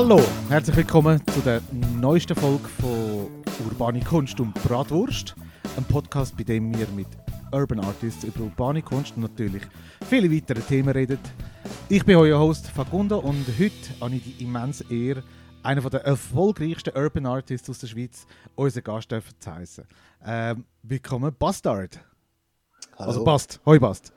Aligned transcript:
Hallo, 0.00 0.22
herzlich 0.48 0.76
willkommen 0.76 1.20
zu 1.34 1.40
der 1.40 1.60
neuesten 2.00 2.36
Folge 2.36 2.68
von 2.80 3.42
Urbane 3.66 3.98
Kunst 3.98 4.38
und 4.38 4.54
Bratwurst. 4.62 5.34
Ein 5.76 5.82
Podcast, 5.82 6.36
bei 6.36 6.44
dem 6.44 6.72
wir 6.72 6.86
mit 6.94 7.08
Urban 7.50 7.80
Artists 7.80 8.22
über 8.22 8.42
urbane 8.42 8.80
Kunst 8.80 9.16
und 9.16 9.22
natürlich 9.22 9.64
viele 10.08 10.30
weitere 10.30 10.60
Themen 10.60 10.90
reden. 10.90 11.18
Ich 11.88 12.04
bin 12.04 12.14
euer 12.14 12.38
Host 12.38 12.68
Facundo 12.68 13.18
und 13.18 13.44
heute 13.58 13.72
habe 14.00 14.14
ich 14.14 14.22
die 14.22 14.44
immense 14.44 14.84
Ehre, 14.88 15.24
einen 15.64 15.90
der 15.90 16.04
erfolgreichsten 16.04 16.96
Urban 16.96 17.26
Artists 17.26 17.68
aus 17.68 17.80
der 17.80 17.88
Schweiz, 17.88 18.24
unseren 18.54 18.84
Gast 18.84 19.08
zu 19.10 19.52
heißen. 19.52 19.84
Ähm, 20.24 20.64
willkommen, 20.84 21.34
Bastard. 21.36 21.98
Hallo. 22.96 23.08
Also 23.08 23.24
Bast, 23.24 23.60
hoi 23.66 23.80
Bast. 23.80 24.12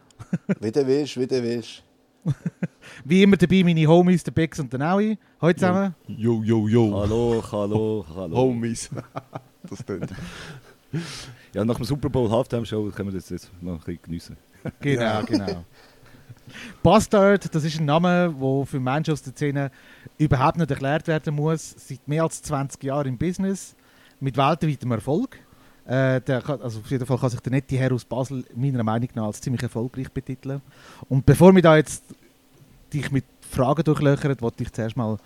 wie 0.59 0.71
du 0.71 0.85
willst, 0.85 1.20
wie 1.20 1.25
du 1.25 1.41
willst. 1.41 1.84
Wie 3.05 3.23
immer 3.23 3.38
dabei 3.38 3.63
meine 3.63 3.85
Homies, 3.88 4.23
der 4.23 4.31
Bex 4.31 4.59
und 4.59 4.71
der 4.71 4.79
Naui. 4.79 5.17
Heute 5.39 5.59
zusammen. 5.59 5.95
Jo, 6.07 6.41
jo, 6.43 6.67
jo. 6.67 6.99
Hallo, 6.99 7.43
hallo, 7.52 8.05
hallo. 8.16 8.35
Homies. 8.35 8.89
das 9.70 9.85
tönt. 9.85 10.13
Ja, 11.53 11.63
nach 11.65 11.76
dem 11.76 11.85
Super 11.85 12.09
Bowl 12.09 12.29
Halftime 12.29 12.65
Show 12.65 12.89
können 12.91 13.12
wir 13.12 13.20
das 13.20 13.29
jetzt 13.29 13.52
noch 13.62 13.73
ein 13.73 13.77
bisschen 13.79 13.99
geniessen. 14.03 14.38
Genau, 14.79 15.02
Ja. 15.02 15.21
genau. 15.21 15.65
Bastard, 16.84 17.53
das 17.53 17.63
ist 17.63 17.79
ein 17.79 17.85
Name, 17.85 18.35
der 18.40 18.65
für 18.65 18.79
Menschen 18.79 19.13
aus 19.13 19.21
der 19.21 19.31
Szene 19.34 19.71
überhaupt 20.17 20.57
nicht 20.57 20.70
erklärt 20.70 21.07
werden 21.07 21.35
muss. 21.35 21.73
Seit 21.77 22.05
mehr 22.07 22.23
als 22.23 22.41
20 22.41 22.84
Jahren 22.84 23.07
im 23.07 23.17
Business, 23.17 23.76
mit 24.20 24.35
weltweitem 24.38 24.91
Erfolg. 24.91 25.40
Äh, 25.85 26.21
der 26.21 26.41
kann, 26.41 26.62
also 26.62 26.79
auf 26.79 26.91
jeden 26.91 27.05
Fall 27.05 27.17
kann 27.17 27.29
sich 27.29 27.40
der 27.40 27.51
nette 27.51 27.76
Herr 27.77 27.91
aus 27.93 28.05
Basel 28.05 28.43
meiner 28.55 28.84
Meinung 28.84 29.09
nach 29.15 29.26
als 29.27 29.41
ziemlich 29.41 29.63
erfolgreich 29.63 30.12
betiteln. 30.12 30.62
Und 31.10 31.26
bevor 31.26 31.55
wir 31.55 31.62
da 31.62 31.76
jetzt 31.77 32.04
dich 32.93 33.11
mit 33.11 33.25
Fragen 33.49 33.84
durchlöchern, 33.84 34.35
wollte 34.39 34.63
ich 34.63 34.71
zuerst 34.71 34.95
mal 34.95 35.17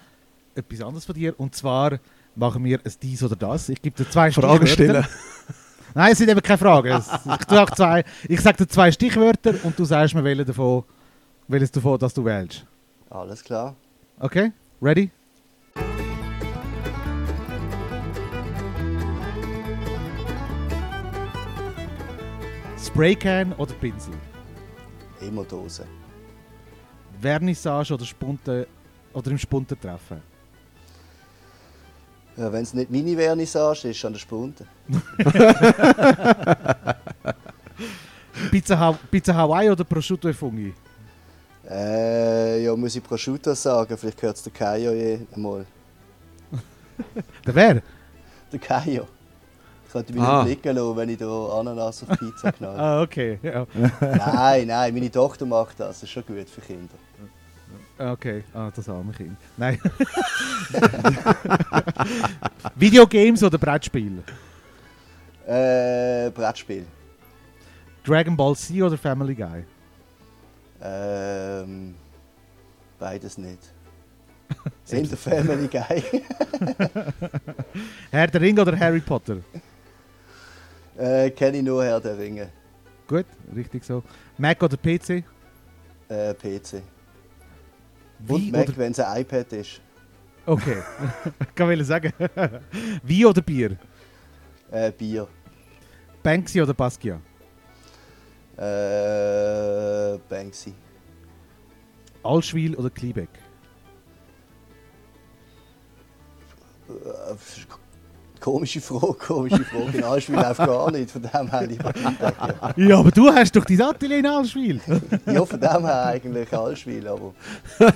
etwas 0.56 0.82
anderes 0.82 1.06
von 1.06 1.16
dir. 1.16 1.40
Und 1.40 1.56
zwar 1.56 2.00
machen 2.36 2.64
wir 2.64 2.80
ein 2.84 2.94
dies 3.02 3.24
oder 3.24 3.36
das. 3.36 3.70
Ich 3.70 3.82
gebe 3.82 3.96
dir 3.96 4.10
zwei 4.10 4.32
Fragen 4.32 4.66
Stichwörter. 4.68 5.04
stellen. 5.04 5.56
Nein, 5.94 6.12
es 6.12 6.18
sind 6.18 6.30
eben 6.30 6.42
keine 6.42 6.58
Fragen. 6.58 6.98
Ich, 6.98 7.46
tue 7.46 7.62
auch 7.62 7.72
zwei, 7.72 8.04
ich 8.28 8.42
sage 8.42 8.58
dir 8.58 8.68
zwei 8.68 8.92
Stichwörter 8.92 9.54
und 9.64 9.78
du 9.80 9.86
sagst 9.86 10.14
mir, 10.14 10.24
welche 10.24 10.44
davon, 10.46 10.84
welches 11.48 11.72
davon 11.72 11.98
das 11.98 12.14
du 12.14 12.26
wählst. 12.26 12.66
Alles 13.10 13.44
klar. 13.44 13.76
Okay? 14.20 14.52
Ready? 14.82 15.10
Spraycan 22.78 23.54
oder 23.54 23.74
Pinsel? 23.74 24.14
Immer 25.22 25.44
Dose. 25.46 25.86
Vernissage 27.22 27.94
oder 27.94 28.06
Spunte 28.06 28.68
oder 29.14 29.32
im 29.32 29.38
Spunten 29.38 29.80
treffen? 29.80 30.22
Ja, 32.38 32.52
Wenn 32.52 32.64
es 32.64 32.74
nicht 32.74 32.92
meine 32.92 33.16
Vernissage 33.16 33.90
ist, 33.90 34.04
an 34.06 34.14
der 34.14 34.20
Spunte. 34.20 34.66
Pizza, 38.52 38.78
Ha- 38.78 39.00
Pizza 39.10 39.34
Hawaii 39.34 39.70
oder 39.70 39.84
Prosciutto 39.84 40.28
e 40.30 40.34
Fungi? 40.34 40.74
Äh, 41.70 42.64
ja, 42.64 42.76
muss 42.76 42.96
ich 42.96 43.04
Prosciutto 43.04 43.54
sagen, 43.56 43.98
vielleicht 43.98 44.20
gehört 44.20 44.38
es 44.38 44.44
der 44.44 44.54
Kaio 44.54 44.92
je 44.92 45.20
einmal. 45.36 45.66
Der 47.46 47.56
wer? 47.56 47.82
Der 48.52 48.60
Kaio. 48.60 49.08
Könnte 49.96 50.12
mich 50.12 50.22
Ah. 50.22 50.44
nicht 50.44 50.62
blicken 50.62 50.76
lassen, 50.76 50.98
wenn 50.98 51.08
ich 51.10 51.18
da 51.18 51.48
Ananas 51.58 52.04
auf 52.04 52.20
Pizza 52.20 52.52
knall. 52.52 52.76
Ah, 52.78 53.02
okay. 53.02 53.40
Ja. 53.42 53.66
nein, 54.02 54.68
nein, 54.68 54.94
meine 54.94 55.10
Tochter 55.10 55.46
macht 55.46 55.80
das. 55.80 55.88
Das 55.88 56.04
ist 56.04 56.10
schon 56.10 56.26
gut 56.26 56.50
für 56.50 56.60
Kinder. 56.60 56.96
Okay, 57.98 58.44
ah, 58.54 58.70
das 58.76 58.90
arme 58.90 59.14
Kind. 59.14 59.38
Nein. 59.56 59.80
Videogames 62.76 63.42
oder 63.42 63.58
Brettspiel? 63.58 64.22
Äh, 65.48 66.30
Brettspiel. 66.32 66.86
Dragon 68.04 68.36
Ball 68.36 68.54
Z 68.58 68.82
oder 68.82 68.98
Family 68.98 69.34
Guy? 69.34 69.64
Ähm, 70.82 71.96
beides 73.00 73.38
nicht. 73.38 73.60
In 74.92 75.08
der 75.08 75.18
Family 75.18 75.70
Guy. 75.70 76.04
Herr 78.12 78.28
der 78.28 78.42
Ring 78.42 78.60
oder 78.60 78.78
Harry 78.78 79.00
Potter? 79.00 79.38
Äh, 80.98 81.30
Kenne 81.32 81.58
ich 81.58 81.64
nur 81.64 81.84
Herr 81.84 82.00
der 82.00 82.18
Ringe. 82.18 82.50
Gut, 83.08 83.26
richtig 83.56 83.84
so. 83.84 84.04
Mac 84.38 84.62
oder 84.64 84.78
PC? 84.78 85.24
Äh, 86.10 86.34
PC. 86.34 86.82
Wie 88.20 88.34
Und 88.34 88.52
Mac, 88.52 88.78
wenn 88.78 88.92
es 88.92 89.00
ein 89.00 89.22
iPad 89.22 89.54
ist. 89.54 89.82
Okay, 90.46 90.78
kann 91.56 91.72
ich 91.72 91.86
sagen. 91.88 92.14
Wie 93.04 93.26
oder 93.26 93.42
Bier? 93.42 93.78
Äh, 94.72 94.92
Bier. 94.92 95.28
Banksy 96.22 96.62
oder 96.62 96.74
Basquiat? 96.74 97.20
Äh, 98.58 100.18
Banksy. 100.30 100.74
Allschwil 102.24 102.76
oder 102.76 102.90
Klebeck? 102.90 103.30
Komische 108.46 108.80
Frage, 108.80 109.16
komische 109.16 109.64
Frage. 109.64 109.98
In 109.98 110.04
Allschwil 110.04 110.36
läuft 110.36 110.60
gar 110.60 110.92
nicht, 110.92 111.10
von 111.10 111.20
dem 111.24 111.50
her 111.50 111.66
lieber 111.66 111.92
ja. 111.98 112.74
Ja, 112.78 113.00
aber 113.00 113.10
du 113.10 113.28
hast 113.34 113.56
doch 113.56 113.66
dein 113.66 113.82
Atelier 113.82 114.20
in 114.20 114.28
Allschwil. 114.28 114.80
ja, 115.26 115.44
von 115.44 115.60
dem 115.60 115.84
her 115.84 116.06
eigentlich 116.06 116.54
Allschwil, 116.54 117.08
aber... 117.08 117.34
Das 117.80 117.90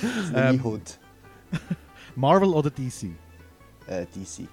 ist 0.00 0.32
Ähm. 0.34 0.80
Marvel 2.16 2.48
oder 2.54 2.70
DC? 2.70 3.10
Äh, 3.86 4.06
DC. 4.06 4.48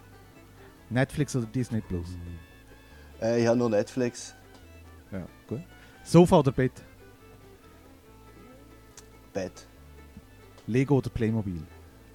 Netflix 0.89 1.37
oder 1.37 1.45
Disney 1.45 1.79
Plus? 1.79 2.07
Äh, 3.21 3.41
ich 3.41 3.47
habe 3.47 3.57
nur 3.57 3.69
Netflix. 3.69 4.35
Ja, 5.09 5.25
gut. 5.47 5.61
Sofa 6.03 6.39
oder 6.39 6.51
Bett? 6.51 6.73
Bett. 9.31 9.65
Lego 10.67 10.97
oder 10.97 11.09
Playmobil? 11.09 11.63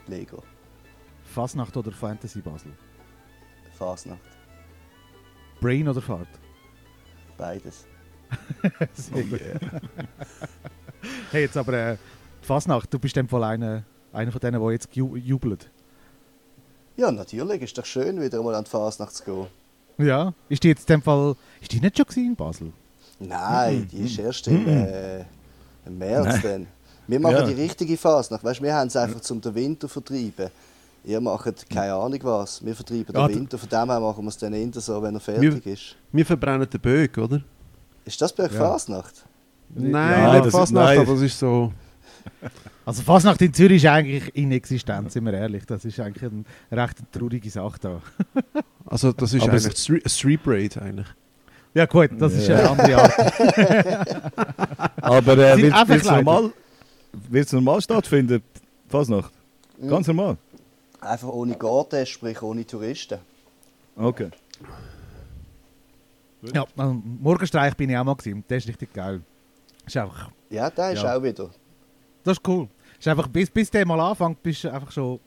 Lego. 0.09 0.43
Fasnacht 1.35 1.77
oder 1.77 1.91
Fantasy 1.91 2.41
Basel? 2.41 2.71
Fasnacht. 3.77 4.21
Brain 5.61 5.89
oder 5.89 6.01
Fahrt? 6.01 6.29
Beides. 7.37 7.87
Gut. 9.13 9.41
Hey, 11.31 11.43
jetzt 11.43 11.57
aber 11.59 11.73
äh, 11.75 11.97
die 12.43 12.47
Fasnacht, 12.47 12.91
du 12.95 12.99
bist 12.99 13.15
in 13.19 13.27
dem 13.27 13.29
Fall 13.29 13.45
einer, 13.45 13.83
einer 14.13 14.33
von 14.33 14.41
denen, 14.41 14.59
der 14.59 14.73
jetzt 14.73 14.89
ju 14.97 15.17
jubelt. 15.17 15.69
Ja, 16.97 17.11
natürlich. 17.13 17.61
Ist 17.61 17.77
doch 17.77 17.85
schön, 17.85 18.19
wieder 18.23 18.43
mal 18.43 18.55
an 18.55 18.65
die 18.65 18.71
Fasnacht 18.71 19.15
zu 19.15 19.23
gehen. 19.25 19.47
Ja. 19.99 20.33
Ist 20.49 20.63
die 20.63 20.69
jetzt 20.69 20.89
in 20.89 20.95
dem 20.97 21.03
Fall, 21.03 21.37
ist 21.61 21.73
die 21.73 21.81
nicht 21.81 21.99
schon 21.99 22.25
in 22.25 22.35
Basel? 22.35 22.73
Nein, 23.19 23.87
die 23.93 24.05
ist 24.05 24.19
erst 24.19 24.49
im, 24.49 24.67
äh, 24.67 25.21
im 25.85 25.99
März 25.99 26.25
Nein. 26.27 26.41
dann. 26.43 26.67
Wir 27.07 27.21
machen 27.21 27.37
Ja. 27.37 27.43
die 27.47 27.61
richtige 27.61 27.99
Fasnacht. 27.99 28.43
Weißt, 28.43 28.63
wir 28.63 28.75
haben 28.75 28.87
es 28.87 28.97
einfach 28.97 29.21
zum 29.21 29.43
den 29.43 29.55
Winter 29.55 29.91
vertreiben. 29.91 30.49
Ihr 31.05 31.21
macht 31.21 31.69
keine 31.69 31.95
Ahnung 31.95 32.19
was. 32.23 32.65
Wir 32.65 32.75
vertreiben 32.75 33.15
Ja, 33.15 33.27
den 33.27 33.35
d- 33.35 33.41
Winter. 33.41 33.59
Von 33.59 33.69
dem 33.69 33.91
her 33.91 34.01
machen 34.01 34.25
wir 34.25 34.29
es 34.29 34.39
dann 34.39 34.53
eher 34.55 34.69
so, 34.73 35.03
wenn 35.03 35.15
er 35.15 35.21
fertig 35.21 35.67
ist. 35.67 35.97
Wir 36.13 36.25
verbrennen 36.25 36.69
den 36.69 36.81
Böck, 36.81 37.19
oder? 37.19 37.43
Ist 38.05 38.21
das 38.23 38.33
bei 38.35 38.45
euch 38.45 38.53
Ja. 38.53 38.59
Fasnacht? 38.71 39.25
Nein, 39.75 39.93
Ja, 39.93 40.33
nicht 40.35 40.47
das- 40.47 40.53
Fasnacht, 40.53 40.87
nein. 40.87 40.99
aber 41.01 41.13
es 41.15 41.21
ist 41.23 41.39
so... 41.39 41.73
Also 42.87 43.03
Fasnacht 43.03 43.41
in 43.43 43.53
Zürich 43.53 43.83
ist 43.83 43.89
eigentlich 43.91 44.35
inexistent, 44.35 45.11
sind 45.13 45.25
wir 45.25 45.33
ehrlich. 45.35 45.65
Das 45.67 45.85
ist 45.85 45.99
eigentlich 46.01 46.31
eine 46.31 46.45
recht 46.83 46.99
traurige 47.13 47.51
Sache 47.51 47.79
da. 47.81 48.01
Also 48.87 49.13
das 49.13 49.33
ist 49.33 49.43
Aber 49.43 49.53
eigentlich 49.53 49.77
Street, 49.79 50.11
Street 50.11 50.43
Parade 50.43 50.83
eigentlich. 50.83 51.07
Ja 51.73 51.87
gut, 51.87 52.11
das 52.19 52.35
ist 52.35 52.51
eine 52.51 52.63
Ja. 52.63 52.71
andere 52.71 53.03
Art. 53.03 53.15
Aber 55.03 55.33
äh, 55.39 55.63
wird 55.63 55.91
es 56.03 56.05
normal, 56.05 56.51
wird's 57.31 57.53
normal 57.53 57.81
stattfinden? 57.81 58.43
Fasnacht? 58.89 59.33
Mhm. 59.79 59.89
Ganz 59.89 60.07
normal? 60.07 60.37
Einfach 61.05 61.29
ohne 61.29 61.55
Garten, 61.57 62.05
sprich 62.07 62.41
ohne 62.43 62.67
Touristen. 62.67 63.19
Okay. 63.97 64.31
ja, 66.53 66.65
also, 66.77 67.03
Morgenstreich 67.21 67.77
bin 67.77 67.91
ich 67.91 67.97
auch 67.97 68.05
mal 68.05 68.15
gewesen. 68.17 68.45
Der 68.49 68.57
ist 68.59 68.69
richtig 68.69 68.93
geil. 68.93 69.21
Ist 69.87 69.97
einfach, 69.97 70.31
Ja, 70.51 70.71
der 70.71 70.93
ist 70.93 71.03
Ja. 71.03 71.17
auch 71.17 71.23
wieder. 71.23 71.51
das 72.25 72.39
ist 72.39 72.49
cool. 72.49 72.69
Ist 72.99 73.09
einfach, 73.09 73.29
bis, 73.29 73.51
bis 73.51 73.71
der 73.71 73.87
mal 73.87 74.01
anfängt, 74.01 74.43
bist 74.43 74.65
du 74.65 74.73
einfach 74.73 74.91
schon 74.91 75.21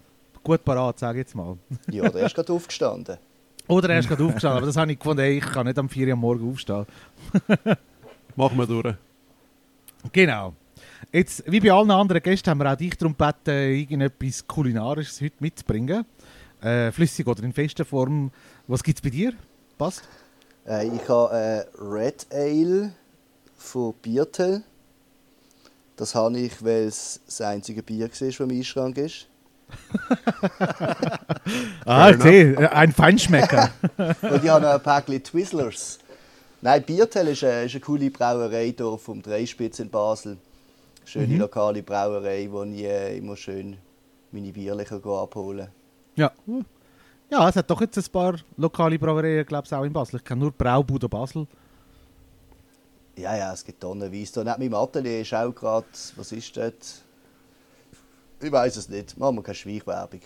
gut 0.43 0.63
parat, 0.63 0.97
sage 0.99 1.19
ich 1.19 1.25
jetzt 1.25 1.35
mal. 1.35 1.57
Ja, 1.91 2.09
der 2.09 2.25
ist 2.25 2.35
gerade 2.35 2.51
aufgestanden. 2.53 3.17
Oder 3.67 3.89
er 3.89 3.99
ist 3.99 4.07
gerade 4.07 4.23
aufgestanden, 4.23 4.57
aber 4.57 4.65
das 4.67 4.77
habe 4.77 4.91
ich 4.91 4.97
gefunden, 4.97 5.19
ey, 5.21 5.37
ich 5.37 5.45
kann 5.45 5.65
nicht 5.67 5.77
am 5.77 5.89
4 5.89 6.07
Uhr 6.07 6.13
am 6.13 6.19
Morgen 6.19 6.49
aufstehen. 6.51 6.85
Machen 8.35 8.57
wir 8.57 8.65
durch. 8.65 8.95
Genau. 10.13 10.53
Jetzt, 11.11 11.43
wie 11.49 11.61
bei 11.61 11.71
allen 11.71 11.91
anderen 11.91 12.21
Gästen, 12.21 12.49
haben 12.49 12.59
wir 12.59 12.71
auch 12.71 12.75
dich 12.75 12.97
darum 12.97 13.15
gebeten, 13.17 13.49
irgendetwas 13.49 14.45
Kulinarisches 14.45 15.21
heute 15.21 15.35
mitzubringen. 15.39 16.05
Äh, 16.61 16.91
flüssig 16.91 17.25
oder 17.27 17.43
in 17.43 17.53
fester 17.53 17.85
Form. 17.85 18.31
Was 18.67 18.83
gibt 18.83 18.97
es 18.97 19.01
bei 19.01 19.09
dir? 19.09 19.33
Passt? 19.77 20.03
Äh, 20.67 20.87
ich 20.87 21.07
habe 21.07 21.33
äh, 21.33 21.81
Red 21.81 22.27
Ale 22.31 22.91
von 23.55 23.93
Biertel. 24.01 24.63
Das 25.95 26.13
habe 26.13 26.37
ich, 26.39 26.63
weil 26.63 26.87
es 26.87 27.21
das 27.25 27.41
einzige 27.41 27.83
Bier 27.83 28.09
war, 28.09 28.27
das 28.27 28.39
im 28.39 28.49
Einschrank 28.49 28.97
ist. 28.97 29.27
Ah, 31.85 32.13
sehe, 32.13 32.71
ein 32.73 32.91
Feinschmecker. 32.91 33.69
Und 33.97 34.43
ich 34.43 34.49
habe 34.49 34.65
noch 34.65 34.73
ein 34.73 34.81
Päckchen 34.83 35.23
Twizzlers. 35.23 35.99
Nein, 36.61 36.83
Biertel 36.83 37.29
ist 37.29 37.43
eine, 37.45 37.63
ist 37.63 37.71
eine 37.71 37.79
coole 37.79 38.11
Brauerei 38.11 38.73
hier 38.77 38.97
vom 38.97 39.21
Dreispitz 39.21 39.79
in 39.79 39.89
Basel. 39.89 40.37
Schöne 41.07 41.27
Mhm. 41.27 41.39
lokale 41.39 41.83
Brauerei, 41.83 42.47
wo 42.51 42.63
ich 42.63 42.83
äh, 42.83 43.17
immer 43.17 43.37
schön 43.37 43.77
meine 44.31 44.51
Bierchen 44.51 45.01
kann 45.01 45.11
abholen 45.11 45.69
ja. 46.15 46.31
Ja, 47.29 47.47
es 47.47 47.55
hat 47.55 47.69
doch 47.69 47.79
jetzt 47.81 47.97
ein 47.97 48.11
paar 48.11 48.35
lokale 48.57 48.97
Brauereien, 48.99 49.45
glaube 49.45 49.65
ich, 49.67 49.73
auch 49.73 49.83
in 49.83 49.93
Basel. 49.93 50.17
Ich 50.17 50.23
kenne 50.25 50.41
nur 50.41 50.51
Braubude 50.51 51.07
Basel. 51.07 51.45
Ja, 53.15 53.37
ja, 53.37 53.53
es 53.53 53.63
gibt 53.63 53.79
tonnenweise. 53.79 54.43
Da 54.43 54.57
neben 54.57 54.71
meinem 54.71 54.81
Atelier 54.81 55.21
ist 55.21 55.33
auch 55.33 55.53
gerade, 55.53 55.85
was 56.15 56.31
ist 56.31 56.57
das? 56.57 57.03
Ich 58.41 58.51
weiß 58.51 58.77
es 58.77 58.89
nicht. 58.89 59.17
Machen 59.17 59.35
wir 59.37 59.43
keine 59.43 59.55
Schweichwerbung. 59.55 60.21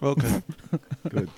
Okay. 0.00 0.42
Gut. 1.10 1.28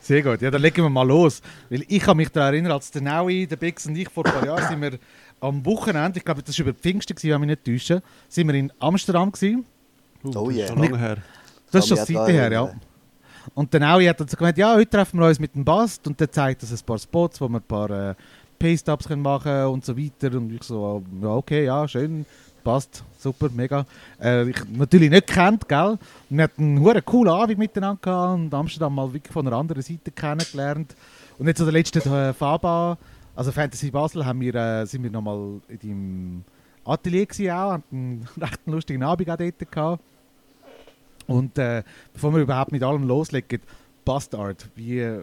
Sehr 0.00 0.22
gut, 0.22 0.40
ja, 0.40 0.50
dann 0.50 0.62
legen 0.62 0.82
wir 0.84 0.90
mal 0.90 1.06
los. 1.06 1.42
Weil 1.70 1.84
ich 1.88 2.00
kann 2.02 2.16
mich 2.16 2.28
daran 2.28 2.54
erinnern, 2.54 2.72
als 2.72 2.90
der 2.90 3.02
Naui, 3.02 3.46
der 3.46 3.56
Bix 3.56 3.86
und 3.86 3.96
ich 3.96 4.08
vor 4.08 4.24
ein 4.24 4.32
paar 4.32 4.46
Jahren 4.46 4.68
sind 4.68 4.80
wir 4.80 4.98
am 5.40 5.64
Wochenende, 5.64 6.18
ich 6.18 6.24
glaube, 6.24 6.42
das 6.42 6.58
war 6.58 6.66
über 6.66 6.74
Pfingsten, 6.74 7.14
gewesen, 7.14 7.30
wenn 7.30 7.48
ich 7.48 7.58
mich 7.58 7.66
nicht 7.66 7.88
täusche, 7.88 8.02
sind 8.28 8.46
wir 8.48 8.54
in 8.54 8.72
Amsterdam 8.78 9.32
gewesen. 9.32 9.64
Uh, 10.24 10.32
Oh 10.34 10.48
das 10.48 10.50
ist 10.50 10.56
yeah. 10.56 10.68
schon 10.68 10.78
lange 10.78 10.98
her. 10.98 11.16
Das 11.70 11.90
ist 11.90 12.06
schon 12.06 12.16
auch 12.16 12.28
her, 12.28 12.52
ja. 12.52 12.70
Und 13.54 13.72
der 13.72 13.80
Naui 13.80 14.06
hat 14.06 14.20
dann 14.20 14.28
so 14.28 14.36
gemeint, 14.36 14.58
ja, 14.58 14.74
heute 14.74 14.90
treffen 14.90 15.18
wir 15.20 15.26
uns 15.26 15.38
mit 15.38 15.54
dem 15.54 15.64
Bast 15.64 16.06
und 16.06 16.18
der 16.20 16.30
zeigt 16.30 16.62
uns 16.62 16.72
ein 16.72 16.86
paar 16.86 16.98
Spots, 16.98 17.40
wo 17.40 17.48
wir 17.48 17.58
ein 17.58 17.62
paar 17.62 17.90
äh, 17.90 18.14
Paste-Ups 18.58 19.08
können 19.08 19.22
machen 19.22 19.64
und 19.66 19.84
so 19.84 19.96
weiter. 19.96 20.36
Und 20.36 20.52
ich 20.52 20.62
so, 20.64 21.02
ja, 21.22 21.28
okay, 21.28 21.64
ja, 21.64 21.86
schön, 21.88 22.26
passt, 22.62 23.02
super, 23.18 23.48
mega. 23.54 23.86
Äh, 24.20 24.50
ich 24.50 24.56
natürlich 24.70 25.10
nicht 25.10 25.26
kennt, 25.26 25.68
gell? 25.68 25.98
Wir 26.28 26.44
hatten 26.44 26.76
einen 26.76 27.04
coolen 27.04 27.32
Abend 27.32 27.58
miteinander 27.58 27.98
gehabt 28.00 28.34
und 28.34 28.52
Amsterdam 28.52 28.94
mal 28.94 29.12
wirklich 29.12 29.32
von 29.32 29.46
einer 29.46 29.56
anderen 29.56 29.82
Seite 29.82 30.10
kennengelernt. 30.10 30.94
Und 31.38 31.46
jetzt 31.46 31.60
an 31.60 31.66
der 31.66 31.72
letzten 31.72 32.00
äh, 32.12 32.34
Faba, 32.34 32.98
also 33.38 33.52
Fantasy 33.52 33.92
Basel, 33.92 34.26
haben 34.26 34.40
wir, 34.40 34.52
äh, 34.56 34.84
sind 34.84 35.04
wir 35.04 35.10
nochmal 35.12 35.60
in 35.68 35.78
deinem 35.78 36.44
Atelier 36.84 37.24
gewesen 37.24 37.50
auch, 37.52 37.72
haben 37.72 37.84
einen 37.92 38.28
recht 38.40 38.60
lustigen 38.66 39.02
Abend 39.04 39.30
auch 39.30 39.36
dort 39.36 39.70
gehabt. 39.70 40.02
Und 41.28 41.56
äh, 41.56 41.84
bevor 42.12 42.34
wir 42.34 42.40
überhaupt 42.42 42.72
mit 42.72 42.82
allem 42.82 43.06
loslegen, 43.06 43.60
Bastard, 44.04 44.68
wie, 44.74 45.20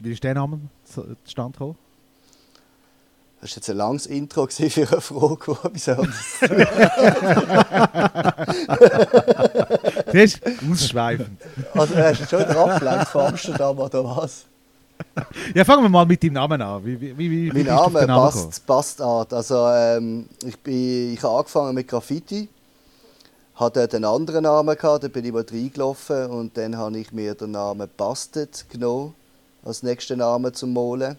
wie 0.00 0.12
ist 0.12 0.22
der 0.22 0.34
Name 0.34 0.60
zu- 0.84 1.16
zustande 1.24 1.52
gekommen? 1.52 1.78
Das 3.40 3.50
war 3.52 3.56
jetzt 3.56 3.70
ein 3.70 3.76
langes 3.78 4.06
Intro 4.06 4.46
für 4.46 4.64
eine 4.64 5.00
Frage, 5.00 5.58
die 5.74 5.90
anderes 5.90 6.40
Siehst 10.12 10.40
du? 10.46 10.70
Ausschweifend. 10.70 11.40
Also, 11.72 11.96
hast 11.96 12.20
du 12.20 12.26
schon 12.26 12.40
wieder 12.40 12.58
abgelenkt 12.58 13.08
von 13.08 13.20
Amsterdam 13.26 13.78
oder 13.78 14.04
was? 14.04 14.44
Ja, 15.54 15.64
fangen 15.64 15.82
wir 15.82 15.88
mal 15.88 16.06
mit 16.06 16.22
deinem 16.22 16.34
Namen 16.34 16.60
an. 16.62 16.84
Wie, 16.84 17.00
wie, 17.00 17.18
wie, 17.18 17.52
Mein 17.52 17.66
Name 17.66 18.06
passt, 18.06 18.66
passt 18.66 19.00
Art. 19.00 19.32
Also, 19.32 19.66
ähm, 19.68 20.28
ich, 20.44 20.58
bin, 20.58 21.14
ich 21.14 21.22
habe 21.22 21.38
angefangen 21.38 21.74
mit 21.74 21.88
Graffiti, 21.88 22.48
hatte 23.54 23.88
einen 23.92 24.04
anderen 24.04 24.44
Namen 24.44 24.76
gehabt, 24.76 25.04
dann 25.04 25.10
bin 25.10 25.24
ich 25.24 25.32
mal 25.32 25.44
reingelaufen 25.48 26.26
und 26.26 26.56
dann 26.56 26.76
habe 26.76 26.98
ich 26.98 27.12
mir 27.12 27.34
den 27.34 27.52
Namen 27.52 27.88
Bastet 27.96 28.66
genommen 28.70 29.14
als 29.64 29.82
nächsten 29.82 30.18
Namen 30.18 30.52
zum 30.54 30.72
Malen. 30.72 31.16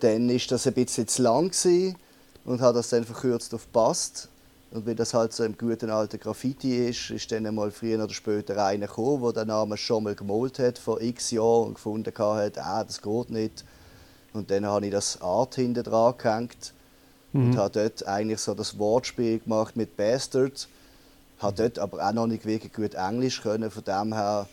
Dann 0.00 0.28
ist 0.28 0.50
das 0.50 0.66
ein 0.66 0.74
bisschen 0.74 1.06
zu 1.06 1.22
lang 1.22 1.50
gewesen 1.50 1.96
und 2.44 2.60
habe 2.60 2.78
das 2.78 2.88
dann 2.88 3.04
verkürzt 3.04 3.54
auf 3.54 3.66
Bast. 3.68 4.28
Und 4.72 4.86
wie 4.86 4.94
das 4.94 5.12
halt 5.12 5.34
so 5.34 5.44
im 5.44 5.58
guten 5.58 5.90
alten 5.90 6.18
Graffiti 6.18 6.88
ist, 6.88 7.10
ist 7.10 7.30
dann 7.30 7.46
einmal 7.46 7.70
früher 7.70 8.02
oder 8.02 8.14
später 8.14 8.64
einer 8.64 8.86
gekommen, 8.86 9.22
der 9.22 9.44
den 9.44 9.48
Namen 9.48 9.76
schon 9.76 10.04
mal 10.04 10.14
gemalt 10.14 10.58
hat 10.58 10.78
vor 10.78 11.00
x 11.02 11.30
Jahren 11.30 11.68
und 11.68 11.74
gefunden 11.74 12.10
hat, 12.16 12.58
ah, 12.58 12.82
das 12.82 13.02
geht 13.02 13.30
nicht. 13.30 13.64
Und 14.32 14.50
dann 14.50 14.64
habe 14.64 14.86
ich 14.86 14.92
das 14.92 15.20
Art 15.20 15.56
hinten 15.56 15.82
dran 15.84 16.14
gehängt 16.16 16.72
und 17.34 17.56
habe 17.56 17.70
dort 17.70 18.06
eigentlich 18.06 18.40
so 18.40 18.54
das 18.54 18.78
Wortspiel 18.78 19.40
gemacht 19.40 19.76
mit 19.76 19.96
Bastard. 19.96 20.68
Habe 21.38 21.56
dort 21.56 21.78
aber 21.78 22.08
auch 22.08 22.12
noch 22.12 22.26
nicht 22.26 22.46
wirklich 22.46 22.72
gut 22.72 22.94
Englisch 22.94 23.42
können, 23.42 23.70
von 23.70 23.84
dem 23.84 24.14
her 24.14 24.46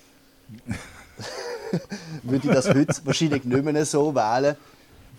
würde 2.24 2.48
ich 2.48 2.54
das 2.54 2.68
heute 2.68 2.94
wahrscheinlich 3.06 3.46
nicht 3.46 3.64
mehr 3.64 3.86
so 3.86 4.14
wählen. 4.14 4.58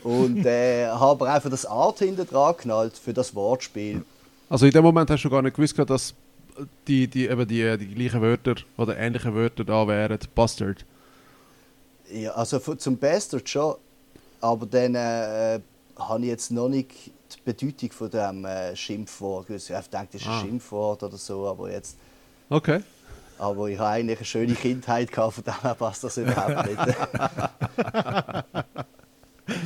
Und 0.03 0.45
äh, 0.45 0.89
habe 0.89 1.11
aber 1.25 1.33
einfach 1.33 1.51
das 1.51 1.65
Art 1.65 2.01
hinten 2.01 2.27
dran 2.27 2.55
geknallt 2.57 2.99
für 2.99 3.15
das 3.15 3.35
Wortspiel. 3.35 4.05
Also 4.51 4.67
in 4.67 4.73
dem 4.73 4.83
Moment 4.83 5.09
hast 5.11 5.23
du 5.23 5.31
gar 5.31 5.41
nicht 5.43 5.55
gewusst, 5.57 5.79
dass 5.79 6.13
die, 6.87 7.07
die, 7.07 7.29
eben 7.29 7.47
die, 7.47 7.79
die 7.79 7.95
gleichen 7.95 8.21
Wörter 8.21 8.57
oder 8.77 8.99
ähnliche 8.99 9.33
Wörter 9.35 9.65
da 9.65 9.87
wären. 9.87 10.19
Bastard. 10.35 10.85
Ja, 12.13 12.33
also 12.33 12.59
zum 12.59 12.99
Bastard 12.99 13.49
schon, 13.49 13.77
aber 14.41 14.67
dann 14.67 14.97
äh, 14.97 15.61
habe 15.97 16.21
ich 16.23 16.27
jetzt 16.27 16.51
noch 16.51 16.69
nicht 16.69 16.91
die 17.07 17.41
Bedeutung 17.45 17.93
von 17.93 18.11
dem 18.11 18.45
äh, 18.45 18.75
Schimpfwort 18.75 19.47
gewusst. 19.47 19.71
Ich 19.71 19.77
habe 19.77 19.85
gedacht, 19.85 20.09
das 20.13 20.21
ist 20.23 20.27
ein 20.27 20.33
Ah. 20.33 20.41
Schimpfwort 20.41 21.03
oder 21.05 21.17
so, 21.17 21.47
aber 21.47 21.71
jetzt 21.71 21.97
Okay. 22.49 22.81
Aber 23.39 23.69
ich 23.69 23.79
habe 23.79 23.91
eigentlich 23.91 24.19
eine 24.19 24.27
schöne 24.27 24.55
Kindheit 24.55 25.13
gehabt, 25.13 25.35
von 25.35 25.45
dem 25.45 25.63
her 25.63 25.77
passt 25.77 26.03
das 26.03 26.17
überhaupt 26.19 26.67
nicht. 26.67 26.77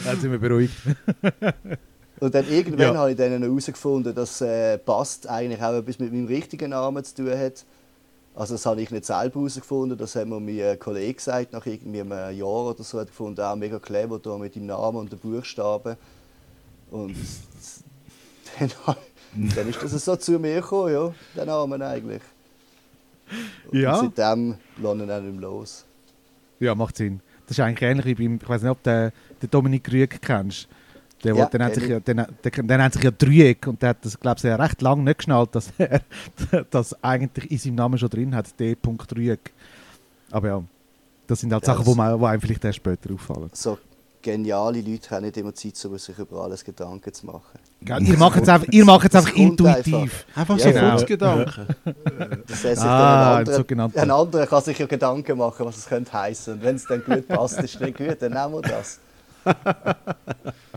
Dann 0.05 0.21
sind 0.21 0.31
wir 0.31 0.39
beruhigt. 0.39 0.75
Und 2.21 2.35
dann 2.35 2.49
irgendwann 2.49 2.95
Ja. 2.95 2.95
habe 2.95 3.11
ich 3.11 3.17
dann 3.17 3.43
herausgefunden, 3.43 4.15
dass 4.15 4.41
äh, 4.41 4.79
Bast 4.85 5.29
eigentlich 5.29 5.61
auch 5.63 5.75
etwas 5.75 5.99
mit 5.99 6.13
meinem 6.13 6.27
richtigen 6.27 6.71
Namen 6.71 7.03
zu 7.05 7.15
tun 7.17 7.37
hat. 7.39 7.65
Also 8.37 8.55
das 8.55 8.67
habe 8.67 8.83
ich 8.83 8.91
nicht 8.91 9.05
selber 9.05 9.41
herausgefunden, 9.41 9.97
das 9.97 10.17
hat 10.17 10.27
mir 10.27 10.41
mein 10.41 10.79
Kollege 10.79 11.15
gesagt, 11.15 11.53
nach 11.53 11.65
irgendwie 11.67 12.01
einem 12.01 12.37
Jahr 12.37 12.67
oder 12.67 12.83
so, 12.83 12.99
hat 12.99 13.09
gefunden, 13.09 13.41
auch 13.41 13.55
mega 13.57 13.79
clever 13.79 14.19
da 14.19 14.37
mit 14.39 14.55
dem 14.57 14.67
Namen 14.67 14.97
und 14.99 15.13
den 15.13 15.19
Buchstaben. 15.21 15.97
Und 16.91 17.15
dann, 18.59 19.53
dann 19.55 19.69
ist 19.69 19.83
das 19.83 20.05
so 20.05 20.17
zu 20.17 20.39
mir 20.39 20.61
gekommen, 20.61 20.93
ja, 20.93 21.15
der 21.37 21.47
Name 21.47 21.85
eigentlich. 21.87 22.23
Ja. 23.73 23.99
Und 23.99 24.15
seitdem 24.17 24.55
lasse 24.83 24.97
ich 24.97 25.03
ihn 25.03 25.11
auch 25.11 25.21
nicht 25.21 25.33
mehr 25.33 25.41
los. 25.41 25.85
Ja, 26.61 26.75
macht 26.75 26.97
Sinn. 26.97 27.21
Das 27.47 27.59
ist 27.59 27.65
eigentlich 27.65 27.89
ähnlich 27.89 28.07
wie 28.07 28.15
beim, 28.15 28.39
ich 28.43 28.49
weiß 28.49 28.63
nicht, 28.63 28.71
ob 28.71 28.83
du 28.83 29.13
den 29.43 29.51
Dominik 29.51 29.91
Rüegg 29.93 30.21
kennst. 30.21 30.69
Der, 31.25 31.35
Ja, 31.35 31.47
der, 31.47 31.59
nennt 31.61 31.75
sich 31.75 31.85
kenn 31.85 31.93
ja, 31.93 32.01
der, 32.01 32.15
der, 32.15 32.63
der 32.63 32.79
nennt 32.79 32.93
sich 32.95 33.03
ja 33.03 33.11
Dreieck 33.11 33.67
und 33.67 33.81
der 33.81 33.91
hat 33.91 33.97
das, 34.03 34.19
glaube 34.21 34.37
ich, 34.39 34.45
ja 34.45 34.57
recht 34.57 34.83
lange 34.83 35.03
nicht 35.03 35.19
geschnallt, 35.19 35.55
dass 35.55 35.73
er 35.79 36.01
das 36.71 37.03
eigentlich 37.03 37.51
in 37.51 37.59
seinem 37.59 37.75
Namen 37.77 37.99
schon 37.99 38.11
drin 38.11 38.35
hat, 38.35 38.59
D. 38.61 38.77
Rüegg. 39.17 39.41
Aber 40.31 40.49
ja, 40.49 40.63
das 41.27 41.41
sind 41.41 41.53
halt 41.53 41.67
Ja, 41.67 41.73
Sachen, 41.73 41.87
wo, 41.87 41.91
das- 41.93 41.97
man, 41.97 42.21
wo 42.21 42.27
einem 42.27 42.41
vielleicht 42.41 42.65
erst 42.65 42.77
später 42.77 43.13
auffallen. 43.15 43.49
So 43.55 43.79
geniale 44.21 44.81
Leute 44.81 45.11
haben 45.11 45.25
nicht 45.25 45.37
immer 45.37 45.55
Zeit, 45.55 45.83
um 45.85 45.99
sich 45.99 46.19
über 46.19 46.43
alles 46.45 46.65
Gedanken 46.65 47.13
zu 47.13 47.27
machen. 47.27 47.59
Gell? 47.83 48.03
Ihr 48.09 48.17
macht 48.17 48.41
es 48.41 48.49
einfach, 48.49 48.69
ihr 48.71 48.85
macht 48.87 49.09
es 49.11 49.15
einfach 49.15 49.35
intuitiv. 49.37 50.25
Einfach 50.35 50.57
Ja, 50.59 50.65
so 50.65 50.73
genau. 50.73 50.91
Furzgedanken. 50.91 51.67
Das 52.47 52.65
heißt, 52.65 52.81
Ah, 52.83 52.85
ein, 52.85 53.33
ein 53.33 53.39
anderer, 53.41 53.57
sogenannter- 53.57 54.03
ein 54.03 54.11
anderer 54.11 54.47
kann 54.47 54.63
sich 54.63 54.79
ja 54.79 54.87
Gedanken 54.87 55.37
machen, 55.37 55.67
was 55.67 55.77
es 55.77 55.87
könnte 55.87 56.11
heißen. 56.13 56.55
Und 56.55 56.63
wenn 56.63 56.77
es 56.77 56.87
dann 56.87 57.05
gut 57.05 57.29
passt, 57.29 57.59
ist 57.61 57.75
es 57.75 57.81
nicht 57.81 57.99
gut, 57.99 58.17
dann 58.21 58.33
nehmen 58.33 58.53
wir 58.55 58.63
das. 58.63 58.99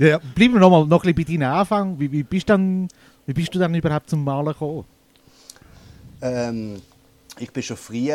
Ja, 0.00 0.18
bleiben 0.34 0.54
wir 0.54 0.60
noch, 0.60 0.70
mal, 0.70 0.86
noch 0.86 1.04
ein 1.04 1.14
bisschen 1.14 1.38
bei 1.38 1.46
deinen 1.46 1.52
Anfang. 1.52 2.00
Wie, 2.00 2.10
wie, 2.10 2.22
bist 2.22 2.48
dann, 2.48 2.88
wie 3.26 3.34
bist 3.34 3.54
du 3.54 3.58
dann 3.58 3.74
überhaupt 3.74 4.08
zum 4.08 4.24
Malen 4.24 4.46
gekommen? 4.46 4.86
Ähm, 6.22 6.80
ich 7.38 7.52
bin 7.52 7.62
schon 7.62 7.76
früh 7.76 8.10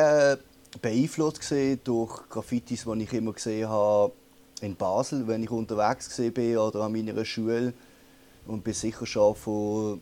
beeinflusst 0.81 1.41
gewesen 1.41 1.79
durch 1.83 2.27
Graffitis, 2.27 2.85
die 2.85 3.03
ich 3.03 3.13
immer 3.13 3.33
gesehen 3.33 3.69
habe 3.69 4.13
in 4.61 4.75
Basel, 4.75 5.27
wenn 5.27 5.43
ich 5.43 5.51
unterwegs 5.51 6.19
bin 6.33 6.57
oder 6.57 6.81
an 6.81 6.91
meiner 6.91 7.23
Schule. 7.23 7.71
Und 8.47 8.63
bin 8.63 8.73
sicher 8.73 9.05
schon 9.05 9.35
von 9.35 10.01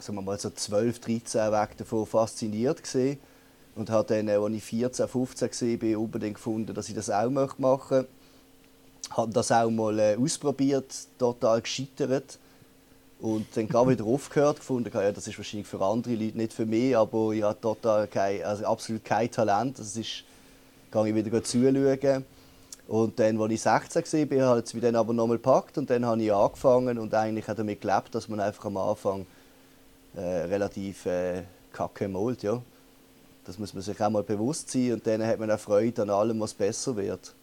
sagen 0.00 0.18
wir 0.18 0.22
mal 0.22 0.38
so 0.38 0.50
12, 0.50 0.98
13 0.98 1.52
weg 1.52 1.76
davon 1.76 2.06
fasziniert 2.06 2.82
gewesen. 2.82 3.18
Und 3.76 3.88
habe 3.90 4.06
dann, 4.08 4.28
als 4.28 4.54
ich 4.54 4.64
14, 4.64 5.06
15 5.06 5.82
war, 5.82 6.00
unbedingt 6.00 6.34
gefunden, 6.34 6.74
dass 6.74 6.88
ich 6.88 6.94
das 6.96 7.08
auch 7.10 7.30
machen 7.30 7.62
möchte. 7.62 8.08
Habe 9.10 9.32
das 9.32 9.52
auch 9.52 9.70
mal 9.70 9.98
äh, 9.98 10.16
ausprobiert, 10.16 10.92
total 11.18 11.60
gescheitert. 11.60 12.38
Und 13.20 13.46
dann 13.54 13.68
gerade 13.68 13.90
wieder 13.90 14.04
aufgehört, 14.06 14.58
gefunden, 14.58 14.90
ja, 14.92 15.12
das 15.12 15.26
ist 15.26 15.38
wahrscheinlich 15.38 15.66
für 15.66 15.80
andere 15.80 16.14
Leute 16.14 16.36
nicht 16.36 16.52
für 16.52 16.66
mich, 16.66 16.96
aber 16.96 17.32
ich 17.32 17.42
habe 17.42 17.60
total 17.60 18.06
kein, 18.06 18.42
also 18.42 18.66
absolut 18.66 19.04
kein 19.04 19.30
Talent. 19.30 19.78
Das 19.78 19.96
ist, 19.96 20.24
gehe 20.92 21.08
ich 21.08 21.14
wieder 21.14 21.42
zuschauen. 21.42 22.24
Und 22.86 23.18
dann, 23.18 23.40
als 23.40 23.52
ich 23.52 23.62
16 23.62 24.30
war, 24.30 24.48
habe 24.48 24.60
ich 24.60 24.74
es 24.74 24.80
dann 24.80 24.94
aber 24.94 25.14
nochmal 25.14 25.38
gepackt 25.38 25.78
und 25.78 25.88
dann 25.88 26.04
habe 26.04 26.22
ich 26.22 26.32
angefangen 26.32 26.98
und 26.98 27.14
eigentlich 27.14 27.48
hat 27.48 27.58
damit 27.58 27.80
gelebt, 27.80 28.14
dass 28.14 28.28
man 28.28 28.40
einfach 28.40 28.66
am 28.66 28.76
Anfang 28.76 29.26
äh, 30.14 30.20
relativ 30.20 31.06
äh, 31.06 31.44
kacke 31.72 32.08
malt. 32.08 32.42
Ja. 32.42 32.60
Das 33.46 33.58
muss 33.58 33.72
man 33.72 33.82
sich 33.82 33.98
auch 34.02 34.10
mal 34.10 34.22
bewusst 34.22 34.70
sein 34.70 34.92
und 34.92 35.06
dann 35.06 35.24
hat 35.24 35.38
man 35.38 35.50
auch 35.50 35.58
Freude 35.58 36.02
an 36.02 36.10
allem, 36.10 36.40
was 36.40 36.52
besser 36.52 36.94
wird. 36.96 37.34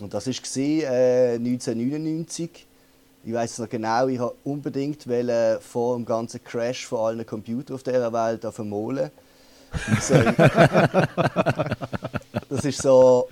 Und 0.00 0.14
das 0.14 0.26
war 0.26 0.32
äh, 0.56 1.34
1999. 1.34 2.66
Ich 3.24 3.32
weiß 3.32 3.58
noch 3.58 3.68
genau, 3.68 4.06
ich 4.08 4.18
wollte 4.20 4.36
unbedingt 4.44 5.06
vor 5.60 5.96
dem 5.96 6.06
ganzen 6.06 6.42
Crash 6.44 6.86
von 6.86 7.00
allen 7.00 7.26
Computern 7.26 7.74
auf 7.74 7.82
dieser 7.82 8.12
Welt 8.12 8.46
auf 8.46 8.54
vermolen. 8.54 9.10
So, 10.00 10.14
das 12.48 12.64
ist 12.64 12.80
so, 12.80 13.28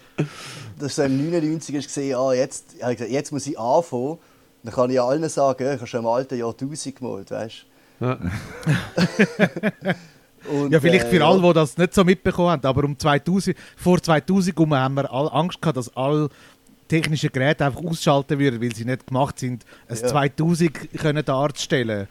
das 0.78 0.88
ist 0.88 0.96
so 0.96 1.02
im 1.04 1.16
99 1.30 1.74
ist 1.76 1.86
gesehen, 1.86 2.14
ah, 2.16 2.34
jetzt, 2.34 2.74
ich 2.74 2.80
gesagt, 2.80 3.10
jetzt 3.10 3.32
muss 3.32 3.46
ich 3.46 3.58
anfangen. 3.58 4.18
Dann 4.62 4.74
kann 4.74 4.90
ich 4.90 5.00
allen 5.00 5.26
sagen, 5.28 5.64
ich 5.64 5.78
habe 5.78 5.86
schon 5.86 6.00
im 6.00 6.06
alten 6.06 6.36
Jahr 6.38 6.50
1000 6.50 6.96
gemalt, 6.96 7.30
weißt 7.30 7.64
Ja. 8.00 8.18
Und, 10.50 10.72
Ja, 10.72 10.80
vielleicht 10.80 11.06
äh, 11.06 11.10
für 11.10 11.18
ja. 11.18 11.28
alle, 11.28 11.42
die 11.42 11.52
das 11.52 11.76
nicht 11.76 11.94
so 11.94 12.04
mitbekommen 12.04 12.50
haben, 12.50 12.64
aber 12.64 12.84
um 12.84 12.98
2000, 12.98 13.56
vor 13.76 14.00
2000 14.00 14.56
herum 14.56 14.74
haben 14.74 14.94
wir 14.94 15.12
alle 15.12 15.32
Angst 15.32 15.60
gehabt, 15.60 15.76
dass 15.76 15.94
alle 15.96 16.28
technischen 16.88 17.30
Geräte 17.32 17.64
einfach 17.66 17.82
ausschalten 17.82 18.38
würden, 18.38 18.60
weil 18.60 18.74
sie 18.74 18.84
nicht 18.84 19.06
gemacht 19.06 19.38
sind, 19.38 19.64
ein 19.88 19.96
Ja. 19.96 20.06
2000 20.08 20.98
können 20.98 21.24
darzustellen. 21.24 22.08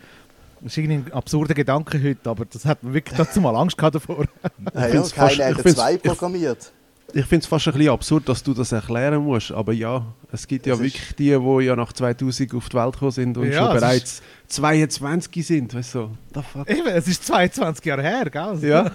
Das 0.62 0.72
ist 0.72 0.78
irgendwie 0.78 1.10
ein 1.10 1.14
absurder 1.14 1.54
Gedanke 1.54 2.02
heute, 2.02 2.30
aber 2.30 2.46
das 2.46 2.66
hat 2.66 2.82
man 2.84 2.94
wirklich 2.94 3.16
dazu 3.18 3.40
mal 3.42 3.56
Angst 3.56 3.78
gehabt 3.78 3.96
davor. 3.96 4.26
Ja, 4.74 4.88
ja, 4.88 5.04
ich 5.06 5.18
hat 5.58 5.70
zwei 5.70 5.98
programmiert. 5.98 6.72
Ich 7.14 7.26
finde 7.28 7.44
es 7.44 7.46
fast 7.46 7.68
ein 7.68 7.74
bisschen 7.76 7.92
absurd, 7.94 8.28
dass 8.28 8.42
du 8.44 8.54
das 8.54 8.72
erklären 8.72 9.24
musst. 9.24 9.52
Aber 9.52 9.72
ja, 9.74 10.06
es 10.32 10.48
gibt 10.48 10.66
ja 10.66 10.74
Es 10.74 10.80
ist- 10.80 10.86
wirklich 10.96 11.16
die, 11.16 11.38
die 11.40 11.66
ja 11.66 11.76
nach 11.76 11.94
2000 11.94 12.54
auf 12.56 12.68
die 12.68 12.76
Welt 12.78 12.94
gekommen 12.94 13.12
sind 13.12 13.38
und 13.38 13.52
Ja, 13.52 13.60
schon 13.68 13.74
bereits 13.80 14.22
22 14.48 15.46
sind. 15.46 15.74
Weißt 15.74 15.96
du, 15.96 16.10
the 16.34 16.42
fuck? 16.42 16.70
Eben, 16.70 16.88
es 16.88 17.08
ist 17.08 17.26
22 17.26 17.86
Jahre 17.86 18.02
her, 18.02 18.26
gell? 18.30 18.58
Ja. 18.70 18.92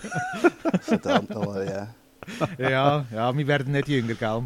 Verdammt 0.80 1.30
nochmal, 1.30 1.66
ja. 2.58 2.68
ja, 2.68 3.04
ja, 3.14 3.36
wir 3.36 3.46
werden 3.46 3.72
nicht 3.72 3.88
jünger, 3.88 4.14
gell? 4.14 4.42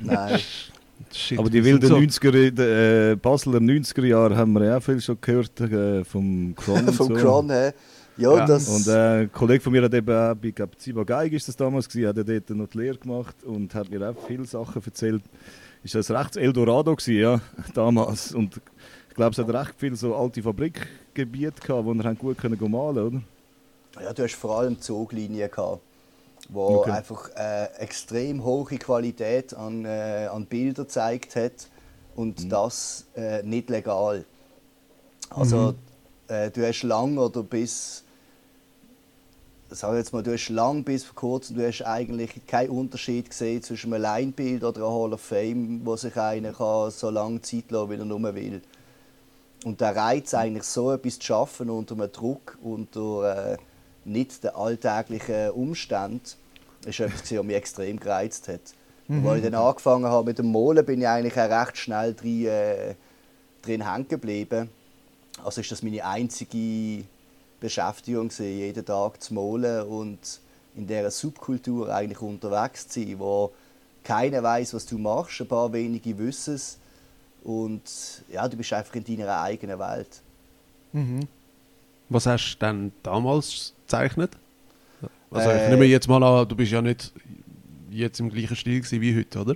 Nein. 0.00 0.40
Shit, 1.12 1.38
Aber 1.38 1.48
die 1.48 1.64
wilden 1.64 1.86
so- 1.88 1.96
90er, 1.96 3.12
äh, 3.12 3.16
Basler 3.16 3.60
90er 3.60 4.04
Jahre 4.04 4.36
haben 4.36 4.52
wir 4.52 4.64
ja 4.64 4.76
auch 4.78 4.82
viel 4.82 5.00
schon 5.00 5.16
gehört 5.20 5.58
äh, 5.60 6.04
vom 6.04 6.54
Cron. 6.56 6.86
und 6.86 6.92
Vom 6.94 7.06
so. 7.08 7.14
Cron 7.14 7.50
her. 7.50 7.72
Ja, 8.16 8.36
Ja, 8.36 8.46
das. 8.46 8.68
Und 8.68 8.86
äh, 8.92 9.20
ein 9.22 9.32
Kollege 9.32 9.60
von 9.62 9.72
mir 9.72 9.82
hat 9.82 9.94
eben 9.94 10.10
auch, 10.14 10.34
bei 10.34 10.50
glaub, 10.50 10.78
Ziba 10.78 11.04
Geig 11.04 11.32
ist 11.32 11.46
das 11.46 11.56
damals 11.56 11.88
gewesen, 11.88 12.08
hat 12.08 12.16
er 12.18 12.24
dort 12.24 12.50
noch 12.50 12.66
die 12.66 12.78
Lehre 12.78 12.98
gemacht 12.98 13.36
und 13.44 13.72
hat 13.74 13.88
mir 13.90 14.10
auch 14.10 14.16
viele 14.26 14.44
Sachen 14.44 14.82
erzählt. 14.84 15.22
Ist 15.84 15.94
das 15.94 16.10
rechts 16.10 16.36
Eldorado 16.36 16.94
gewesen, 16.96 17.20
ja, 17.20 17.40
damals. 17.74 18.34
Und 18.34 18.56
ich 19.08 19.14
glaube, 19.14 19.32
es 19.32 19.38
hat 19.38 19.48
recht 19.54 19.74
viele 19.78 19.94
so 19.96 20.14
alte 20.16 20.42
Fabrikgebiete 20.42 21.62
gehabt, 21.64 21.84
wo 21.86 21.94
wir 21.94 22.14
gut 22.16 22.38
können 22.38 22.58
go 22.58 22.68
malen, 22.68 22.98
oder? 23.06 23.22
Ja, 24.02 24.12
du 24.12 24.24
hast 24.24 24.34
vor 24.34 24.58
allem 24.58 24.80
Zuglinien 24.80 25.48
gehabt, 25.50 25.80
wo 26.48 26.82
Okay. 26.82 26.90
einfach 26.92 27.30
äh, 27.36 27.66
extrem 27.78 28.44
hohe 28.44 28.64
Qualität 28.78 29.54
an, 29.54 29.84
äh, 29.84 30.28
an 30.30 30.46
Bildern 30.46 30.86
gezeigt 30.86 31.36
hat 31.36 31.68
und 32.14 32.50
das 32.52 33.06
äh, 33.16 33.42
nicht 33.42 33.70
legal. 33.70 34.24
Also 35.30 35.74
äh, 36.28 36.50
du 36.50 36.66
hast 36.66 36.82
lang 36.82 37.18
oder 37.18 37.42
bis 37.42 38.04
sag 39.70 39.94
jetzt 39.96 40.12
mal, 40.12 40.22
du 40.22 40.32
hast 40.32 40.48
lang 40.48 40.84
bis 40.84 41.04
vor 41.04 41.14
kurzem, 41.14 41.56
du 41.56 41.66
hast 41.66 41.82
eigentlich 41.82 42.46
keinen 42.46 42.70
Unterschied 42.70 43.28
gesehen 43.30 43.62
zwischen 43.62 43.92
einem 43.92 44.02
Linebild 44.02 44.64
oder 44.64 44.78
einem 44.80 44.94
Hall 44.94 45.12
of 45.12 45.20
Fame, 45.20 45.80
wo 45.84 45.96
sich 45.96 46.16
einer 46.16 46.52
kann 46.52 46.90
so 46.90 47.10
lange 47.10 47.42
Zeit 47.42 47.70
lassen, 47.70 47.90
wie 47.90 47.96
er 47.96 48.04
nur 48.04 48.34
will. 48.34 48.62
Und 49.64 49.80
der 49.80 49.94
Reiz, 49.94 50.34
eigentlich 50.34 50.64
so 50.64 50.92
etwas 50.92 51.18
zu 51.18 51.26
schaffen 51.26 51.68
unter 51.68 51.94
einem 51.94 52.10
Druck, 52.12 52.56
unter 52.62 53.52
äh, 53.54 53.56
nicht 54.08 54.44
den 54.44 54.50
alltäglichen 54.50 55.50
Umständen, 55.50 56.22
ist 56.86 57.00
etwas, 57.00 57.32
was 57.32 57.44
mich 57.44 57.56
extrem 57.56 57.98
gereizt 58.00 58.48
hat. 58.48 58.60
Und 59.08 59.26
als 59.26 59.38
ich 59.38 59.44
dann 59.44 59.54
angefangen 59.54 60.04
habe 60.04 60.26
mit 60.26 60.38
dem 60.38 60.46
Molen, 60.46 60.84
bin 60.84 61.00
ich 61.00 61.08
eigentlich 61.08 61.38
auch 61.38 61.48
recht 61.48 61.78
schnell 61.78 62.12
drin, 62.12 62.46
äh, 62.46 62.94
drin 63.62 63.90
hängen 63.90 64.06
geblieben. 64.06 64.68
Also 65.42 65.62
ist 65.62 65.72
das 65.72 65.82
meine 65.82 66.04
einzige 66.04 67.04
Beschäftigung 67.58 68.28
gewesen, 68.28 68.58
jeden 68.58 68.84
Tag 68.84 69.22
zu 69.22 69.32
malen 69.32 69.86
und 69.86 70.18
in 70.76 70.86
dieser 70.86 71.10
Subkultur 71.10 71.92
eigentlich 71.92 72.20
unterwegs 72.20 72.86
zu 72.86 73.00
sein, 73.00 73.18
wo 73.18 73.52
keiner 74.04 74.42
weiß, 74.42 74.74
was 74.74 74.86
du 74.86 74.98
machst, 74.98 75.40
ein 75.40 75.48
paar 75.48 75.72
wenige 75.72 76.16
wissen 76.18 76.54
es 76.54 76.78
und 77.44 77.82
ja, 78.30 78.46
du 78.46 78.56
bist 78.56 78.72
einfach 78.72 78.94
in 78.94 79.04
deiner 79.04 79.40
eigenen 79.40 79.78
Welt. 79.78 80.20
Mhm. 80.92 81.20
Was 82.08 82.26
hast 82.26 82.54
du 82.54 82.66
denn 82.66 82.92
damals 83.02 83.72
gezeichnet? 83.88 84.36
Also 85.30 85.50
Äh, 85.50 85.64
ich 85.64 85.68
nehme 85.70 85.84
jetzt 85.86 86.08
mal 86.08 86.22
an, 86.22 86.46
du 86.48 86.54
bist 86.54 86.70
ja 86.72 86.80
nicht 86.82 87.12
jetzt 87.90 88.20
im 88.20 88.30
gleichen 88.30 88.56
Stil 88.56 88.82
wie 88.90 89.16
heute, 89.16 89.40
oder? 89.40 89.54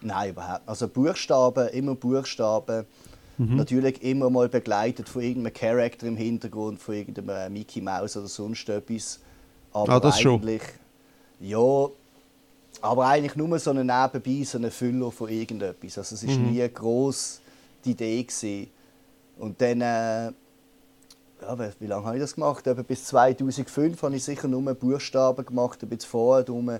Nein, 0.00 0.30
überhaupt 0.30 0.60
nicht. 0.60 0.68
Also 0.68 0.88
Buchstaben, 0.88 1.68
immer 1.68 1.94
Buchstaben. 1.94 2.84
Natürlich 3.38 4.02
immer 4.02 4.30
mal 4.30 4.48
begleitet 4.48 5.10
von 5.10 5.20
irgendeinem 5.20 5.52
Charakter 5.52 6.06
im 6.06 6.16
Hintergrund, 6.16 6.80
von 6.80 6.94
irgendeinem 6.94 7.28
äh, 7.28 7.50
Mickey 7.50 7.82
Mouse 7.82 8.16
oder 8.16 8.28
sonst 8.28 8.66
etwas. 8.70 9.20
Aber 9.74 9.92
Ah, 9.92 10.00
das 10.00 10.18
schon. 10.18 10.40
eigentlich, 10.40 10.62
ja, 11.40 11.88
aber 12.80 13.06
eigentlich 13.08 13.36
nur 13.36 13.58
so 13.58 13.72
ein 13.72 13.76
Nebenbei, 13.84 14.42
so 14.42 14.56
ein 14.56 14.70
Füller 14.70 15.10
von 15.10 15.28
irgendetwas. 15.28 15.98
Also 15.98 16.14
es 16.14 16.26
war 16.26 16.34
Mhm. 16.34 16.50
nie 16.52 16.66
gross 16.72 17.40
die 17.84 17.90
Idee. 17.90 18.22
Gewesen. 18.22 18.68
Und 19.38 19.60
dann, 19.60 19.80
äh, 19.82 20.32
ja, 21.46 21.70
wie, 21.78 21.86
lange 21.86 22.06
habe 22.06 22.16
ich 22.16 22.22
das 22.22 22.34
gemacht? 22.34 22.66
Etwa 22.66 22.82
bis 22.82 23.04
2005 23.06 24.02
habe 24.02 24.16
ich 24.16 24.24
sicher 24.24 24.48
nur 24.48 24.74
Buchstaben 24.74 25.44
gemacht, 25.44 25.82
ein 25.82 25.88
bisschen 25.88 26.10
vorher 26.10 26.44
drum. 26.44 26.78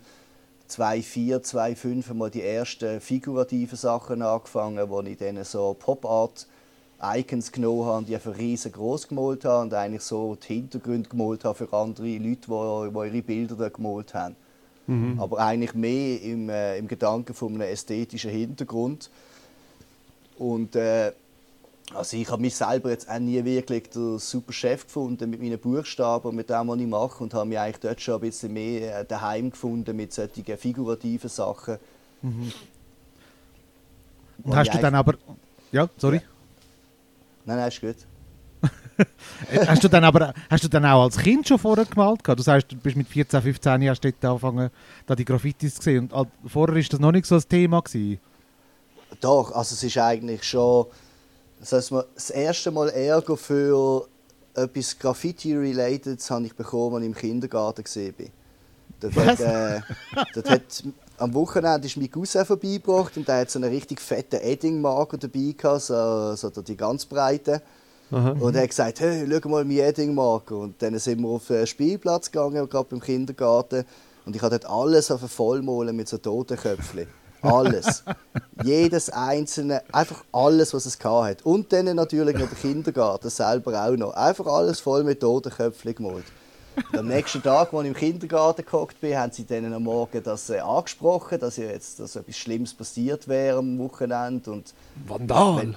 2004, 0.68 1.42
2005 1.42 2.14
mal 2.14 2.30
die 2.30 2.42
ersten 2.42 3.00
figurativen 3.00 3.78
Sachen 3.78 4.22
angefangen, 4.22 4.88
wo 4.88 5.00
ich 5.02 5.16
dann 5.16 5.42
so 5.44 5.76
Pop-Art-Icons 5.78 7.52
genommen 7.52 7.84
habe, 7.84 8.04
die 8.04 8.14
einfach 8.16 8.36
riesengroß 8.36 9.06
gemalt 9.08 9.44
habe 9.44 9.62
und 9.62 9.74
eigentlich 9.74 10.02
so 10.02 10.34
die 10.34 10.54
Hintergründe 10.54 11.08
gemalt 11.08 11.44
habe 11.44 11.54
für 11.54 11.72
andere 11.72 12.18
Leute, 12.18 12.48
die, 12.48 13.16
ihre 13.16 13.22
Bilder 13.22 13.54
da 13.54 13.68
gemalt 13.68 14.12
haben. 14.14 14.34
Aber 15.20 15.38
eigentlich 15.38 15.74
mehr 15.74 16.20
im, 16.22 16.48
äh, 16.48 16.78
im 16.78 16.88
Gedanken 16.88 17.34
von 17.34 17.54
einem 17.54 17.62
ästhetischen 17.62 18.30
Hintergrund. 18.30 19.10
Und 20.38 20.76
äh, 20.76 21.12
also 21.94 22.16
ich 22.16 22.28
habe 22.30 22.42
mich 22.42 22.56
selber 22.56 22.90
jetzt 22.90 23.08
auch 23.08 23.18
nie 23.18 23.44
wirklich 23.44 23.90
der 23.90 24.18
super 24.18 24.52
Chef 24.52 24.84
gefunden 24.84 25.30
mit 25.30 25.40
meinen 25.40 25.58
Buchstaben 25.58 26.28
und 26.28 26.36
mit 26.36 26.50
dem, 26.50 26.68
was 26.68 26.78
ich 26.78 26.86
mache 26.86 27.22
und 27.22 27.34
habe 27.34 27.46
mich 27.46 27.58
eigentlich 27.58 27.80
dort 27.80 28.00
schon 28.00 28.14
ein 28.14 28.20
bisschen 28.20 28.52
mehr 28.52 29.00
äh, 29.00 29.04
daheim 29.04 29.50
gefunden 29.50 29.96
mit 29.96 30.12
solchen 30.12 30.44
figurativen 30.44 31.30
Sachen. 31.30 31.78
Und 32.22 32.52
Wo 34.38 34.56
hast 34.56 34.74
du 34.74 34.78
dann 34.78 34.94
aber. 34.94 35.14
Ja, 35.72 35.88
sorry. 35.96 36.20
Nein, 37.44 37.58
nein, 37.58 37.68
ist 37.68 37.80
gut. 37.80 37.96
Hast, 39.66 39.84
du 39.84 39.88
dann 39.88 40.04
aber, 40.04 40.32
hast 40.48 40.64
du 40.64 40.68
dann 40.68 40.86
auch 40.86 41.02
als 41.02 41.18
Kind 41.18 41.46
schon 41.46 41.58
vorher 41.58 41.84
gemalt? 41.84 42.24
gehabt? 42.24 42.38
Du 42.38 42.42
sagst, 42.42 42.72
du 42.72 42.76
bist 42.76 42.96
mit 42.96 43.06
14, 43.06 43.42
15 43.42 43.82
Jahren 43.82 43.98
dort 44.00 44.24
angefangen, 44.24 44.70
da 45.04 45.14
die 45.14 45.26
Graffitis 45.26 45.74
zu 45.74 45.82
sehen. 45.82 46.10
Und 46.10 46.30
vorher 46.46 46.74
war 46.74 46.82
das 46.82 46.98
noch 46.98 47.12
nicht 47.12 47.26
so 47.26 47.34
ein 47.34 47.42
Thema. 47.46 47.82
Gewesen. 47.82 48.18
Doch, 49.20 49.52
also 49.52 49.74
es 49.74 49.82
ist 49.82 49.98
eigentlich 49.98 50.44
schon 50.44 50.86
das, 51.60 51.72
heißt, 51.72 51.92
das 52.14 52.30
erste 52.30 52.70
Mal 52.70 52.88
Ärger 52.90 53.36
für 53.36 54.06
etwas 54.54 54.98
Graffiti-related 54.98 56.30
habe 56.30 56.46
ich 56.46 56.54
bekommen, 56.54 56.96
als 56.96 57.02
ich 57.02 57.08
im 57.08 57.14
Kindergarten 57.14 57.84
gesehen 57.84 58.14
bin. 58.14 58.30
Dort 59.00 59.14
hat, 59.16 59.40
äh, 59.40 59.80
dort 60.34 60.50
hat, 60.50 60.84
am 61.18 61.34
Wochenende 61.34 61.86
ist 61.86 61.96
mein 61.96 62.10
Cousin 62.10 62.44
vorbeigebracht 62.46 63.16
und 63.16 63.28
der 63.28 63.40
hat 63.40 63.50
so 63.50 63.58
einen 63.58 63.70
richtig 63.70 64.00
fetten 64.00 64.40
Edding-Marker 64.40 65.18
dabei 65.18 65.54
gehabt, 65.56 65.82
so, 65.82 66.34
so 66.34 66.50
die 66.50 66.76
ganz 66.76 67.04
breite. 67.04 67.62
Aha. 68.10 68.36
Und 68.38 68.54
er 68.54 68.62
hat 68.62 68.70
gesagt, 68.70 69.00
hey, 69.00 69.26
schau 69.28 69.48
mal 69.48 69.64
meinen 69.64 69.80
Edding-Marker. 69.80 70.56
Und 70.56 70.80
dann 70.80 70.98
sind 70.98 71.20
wir 71.20 71.28
auf 71.28 71.48
den 71.48 71.66
Spielplatz 71.66 72.30
gegangen, 72.30 72.68
gerade 72.68 72.88
beim 72.88 73.00
Kindergarten. 73.00 73.84
Und 74.24 74.34
ich 74.34 74.42
habe 74.42 74.58
dort 74.58 74.70
alles 74.70 75.10
auf 75.10 75.20
vollmalen 75.30 75.94
mit 75.94 76.08
so 76.08 76.18
Totenköpfchen. 76.18 77.06
Alles. 77.42 78.02
Jedes 78.64 79.10
einzelne, 79.10 79.82
einfach 79.92 80.24
alles, 80.32 80.72
was 80.74 80.86
es 80.86 80.98
hat. 81.24 81.44
Und 81.44 81.72
dann 81.72 81.94
natürlich 81.94 82.36
noch 82.36 82.48
der 82.48 82.58
Kindergarten 82.58 83.30
selber 83.30 83.84
auch 83.84 83.96
noch. 83.96 84.14
Einfach 84.14 84.46
alles 84.46 84.80
voll 84.80 85.04
mit 85.04 85.20
Totenköpfchen 85.20 85.94
gemalt. 85.94 86.24
Und 86.92 86.98
am 86.98 87.08
nächsten 87.08 87.42
Tag, 87.42 87.72
als 87.72 87.82
ich 87.82 87.88
im 87.88 87.94
Kindergarten 87.94 88.64
gehockt 88.64 89.00
bin, 89.00 89.16
haben 89.16 89.32
sie 89.32 89.46
dann 89.46 89.72
am 89.72 89.84
Morgen 89.84 90.22
das 90.22 90.50
äh, 90.50 90.58
angesprochen, 90.58 91.38
dass 91.38 91.56
ja 91.56 91.66
jetzt 91.66 92.00
dass 92.00 92.16
etwas 92.16 92.36
Schlimmes 92.36 92.74
passiert 92.74 93.28
wäre 93.28 93.58
am 93.58 93.78
Wochenende. 93.78 94.50
Und 94.50 94.74
Vandal! 95.06 95.58
wenn, 95.58 95.76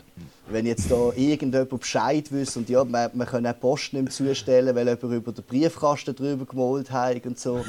wenn 0.50 0.66
jetzt 0.66 0.92
da 0.92 1.12
irgendjemand 1.16 1.70
Bescheid 1.80 2.32
wüsste 2.32 2.60
und 2.60 2.70
ja, 2.70 2.84
man, 2.84 3.10
man 3.14 3.28
kann 3.28 3.48
auch 3.48 3.60
Posten 3.60 3.98
ihm 3.98 4.10
zustellen, 4.10 4.76
weil 4.76 4.88
jemand 4.88 5.04
über 5.04 5.32
den 5.32 5.44
Briefkasten 5.44 6.16
drüber 6.16 6.46
gemalt 6.46 6.92
hat 6.92 7.26
und 7.26 7.40
so. 7.40 7.56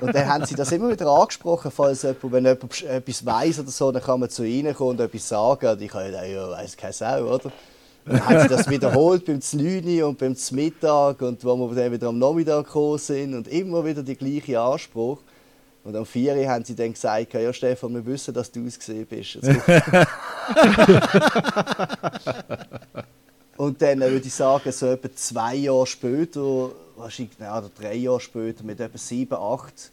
und 0.00 0.14
dann 0.14 0.28
haben 0.28 0.46
sie 0.46 0.54
das 0.54 0.72
immer 0.72 0.90
wieder 0.90 1.06
angesprochen, 1.08 1.70
falls 1.70 2.02
jemand, 2.02 2.32
wenn 2.32 2.44
jemand 2.44 2.82
etwas 2.82 3.26
weiss 3.26 3.58
oder 3.58 3.70
so, 3.70 3.92
dann 3.92 4.02
kann 4.02 4.20
man 4.20 4.30
zu 4.30 4.44
ihnen 4.44 4.74
kommen 4.74 4.90
und 4.90 5.00
etwas 5.00 5.28
sagen. 5.28 5.66
Und 5.66 5.82
ich 5.82 5.92
habe 5.92 6.06
gedacht, 6.06 6.26
ja, 6.28 6.50
weiss 6.50 6.76
keine 6.76 6.92
Sau, 6.92 7.24
oder? 7.34 7.52
Dann 8.06 8.26
haben 8.26 8.40
sie 8.40 8.48
das 8.48 8.68
wiederholt 8.68 9.24
beim 9.24 9.40
Zlüni 9.40 10.02
und 10.02 10.18
beim 10.18 10.36
Mittag 10.50 11.22
und 11.22 11.42
wo 11.44 11.56
wir 11.56 11.74
dann 11.74 11.92
wieder 11.92 12.08
am 12.08 12.18
Nachmittag 12.18 12.66
gekommen 12.66 12.98
sind 12.98 13.34
und 13.34 13.48
immer 13.48 13.84
wieder 13.84 14.02
die 14.02 14.16
gleiche 14.16 14.60
Anspruch. 14.60 15.20
Und 15.84 15.96
am 15.96 16.06
4 16.06 16.36
Uhr 16.36 16.48
haben 16.48 16.64
sie 16.64 16.74
dann 16.74 16.92
gesagt, 16.92 17.34
ja 17.34 17.52
Stefan, 17.52 17.94
wir 17.94 18.06
wissen, 18.06 18.32
dass 18.32 18.50
du 18.50 18.66
ausgesehen 18.66 19.06
bist. 19.06 19.34
Jetzt 19.34 19.46
Und 23.56 23.80
dann 23.80 24.00
würde 24.00 24.26
ich 24.26 24.34
sagen, 24.34 24.72
so 24.72 24.86
etwa 24.86 25.08
zwei 25.14 25.54
Jahre 25.54 25.86
später, 25.86 26.70
wahrscheinlich 26.96 27.38
oder 27.38 27.70
drei 27.78 27.94
Jahre 27.94 28.20
später, 28.20 28.64
mit 28.64 28.80
etwa 28.80 28.98
sieben, 28.98 29.34
acht, 29.34 29.92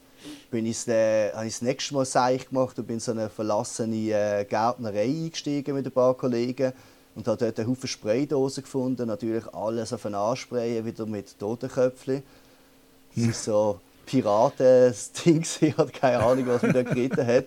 bin 0.49 0.65
ich 0.65 0.87
äh, 0.87 1.31
habe 1.31 1.45
ich 1.47 1.53
das 1.53 1.61
nächste 1.61 1.93
Mal 1.93 2.05
Seich 2.05 2.49
gemacht 2.49 2.77
und 2.79 2.87
bin 2.87 2.95
in 2.95 2.99
so 2.99 3.11
eine 3.11 3.29
verlassene 3.29 3.95
äh, 3.95 4.45
Gärtnerei 4.45 5.03
eingestiegen 5.03 5.75
mit 5.75 5.85
ein 5.85 5.91
paar 5.91 6.15
Kollegen 6.15 6.73
und 7.15 7.27
habe 7.27 7.37
dort 7.37 7.59
einen 7.59 7.69
Haufen 7.69 7.87
Spraydosen 7.87 8.63
gefunden. 8.63 9.07
Natürlich 9.07 9.45
alles 9.53 9.93
auf 9.93 10.05
ein 10.05 10.15
Ansprayen, 10.15 10.85
wieder 10.85 11.05
mit 11.05 11.37
Totenköpfchen. 11.37 12.23
Das 13.15 13.25
ist 13.25 13.43
so 13.43 13.79
Piraten-Ding, 14.05 15.45
ich 15.61 15.77
hatte 15.77 15.91
keine 15.91 16.19
Ahnung, 16.23 16.47
was 16.47 16.61
mich 16.61 16.73
da 16.73 16.83
geritten 16.83 17.25
hat. 17.25 17.45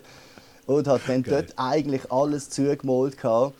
Und 0.66 0.86
hat 0.86 1.02
dann 1.06 1.22
Geil. 1.22 1.42
dort 1.42 1.54
eigentlich 1.56 2.10
alles 2.10 2.48
zugemalt. 2.50 3.18
Gehabt. 3.18 3.54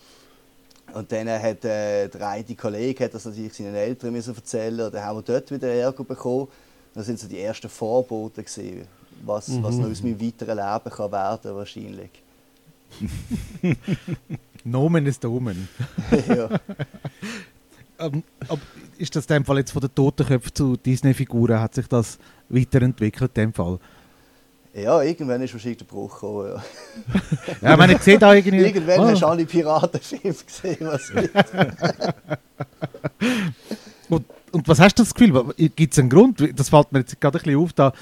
Und 0.93 1.11
dann 1.11 1.29
hat 1.29 1.65
äh, 1.65 2.07
der 2.07 2.27
eine 2.27 2.55
Kollege 2.55 3.03
hat 3.03 3.13
das 3.13 3.25
natürlich 3.25 3.53
seinen 3.53 3.75
Eltern 3.75 4.13
müssen 4.13 4.33
erzählen 4.33 4.85
und 4.85 4.93
dann 4.93 5.03
haben 5.03 5.17
wir 5.17 5.23
dort 5.23 5.51
wieder 5.51 5.67
Ärger 5.67 6.03
bekommen. 6.03 6.47
Das 6.93 7.07
sind 7.07 7.19
so 7.19 7.27
die 7.27 7.39
ersten 7.39 7.67
Vorboten 7.67 8.45
gewesen, 8.45 8.87
was, 9.25 9.49
mhm. 9.49 9.63
was 9.63 9.75
noch 9.75 9.89
aus 9.89 10.01
meinem 10.01 10.21
weiteren 10.21 10.55
Leben 10.55 10.95
kann 10.95 11.11
werden 11.11 11.55
wahrscheinlich. 11.55 12.09
Nomen 14.65 15.05
ist 15.05 15.23
Omen. 15.23 15.69
ja. 16.27 16.49
ähm, 17.99 18.23
ist 18.97 19.15
das 19.15 19.27
in 19.27 19.35
dem 19.35 19.45
Fall 19.45 19.59
jetzt 19.59 19.71
von 19.71 19.81
den 19.81 19.93
Totenköpfen 19.93 20.53
zu 20.53 20.75
Disney-Figuren, 20.75 21.59
hat 21.59 21.75
sich 21.75 21.87
das 21.87 22.17
weiterentwickelt 22.49 23.37
in 23.37 23.45
dem 23.45 23.53
Fall? 23.53 23.79
Ja, 24.73 25.01
irgendwann 25.01 25.41
ist 25.41 25.53
wahrscheinlich 25.53 25.77
der 25.77 25.85
Bruch 25.85 26.15
gekommen, 26.15 26.49
ja. 26.49 26.61
ja, 27.61 27.71
ich 27.71 27.77
meine, 27.77 27.93
ich 27.93 28.01
sehe 28.01 28.19
da 28.19 28.33
irgendwie... 28.33 28.57
Irgendwann 28.57 28.99
oh. 28.99 29.05
hast 29.05 29.21
du 29.21 29.27
alle 29.27 29.45
Piratenfilme 29.45 30.33
gesehen, 30.33 30.77
was 30.81 31.09
und, 34.09 34.25
und 34.51 34.67
was 34.67 34.79
hast 34.79 34.99
du 34.99 35.03
das 35.03 35.13
Gefühl? 35.13 35.53
Gibt 35.75 35.93
es 35.93 35.99
einen 35.99 36.09
Grund? 36.09 36.59
Das 36.59 36.69
fällt 36.69 36.91
mir 36.91 36.99
jetzt 36.99 37.21
gerade 37.21 37.37
ein 37.37 37.43
bisschen 37.43 37.59
auf, 37.59 37.71
da 37.71 37.93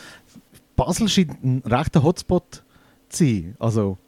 Basel 0.75 1.07
scheint 1.09 1.43
ein 1.43 1.61
rechter 1.65 2.01
Hotspot 2.01 2.63
zu 3.09 3.23
sein. 3.23 3.55
Also, 3.59 3.99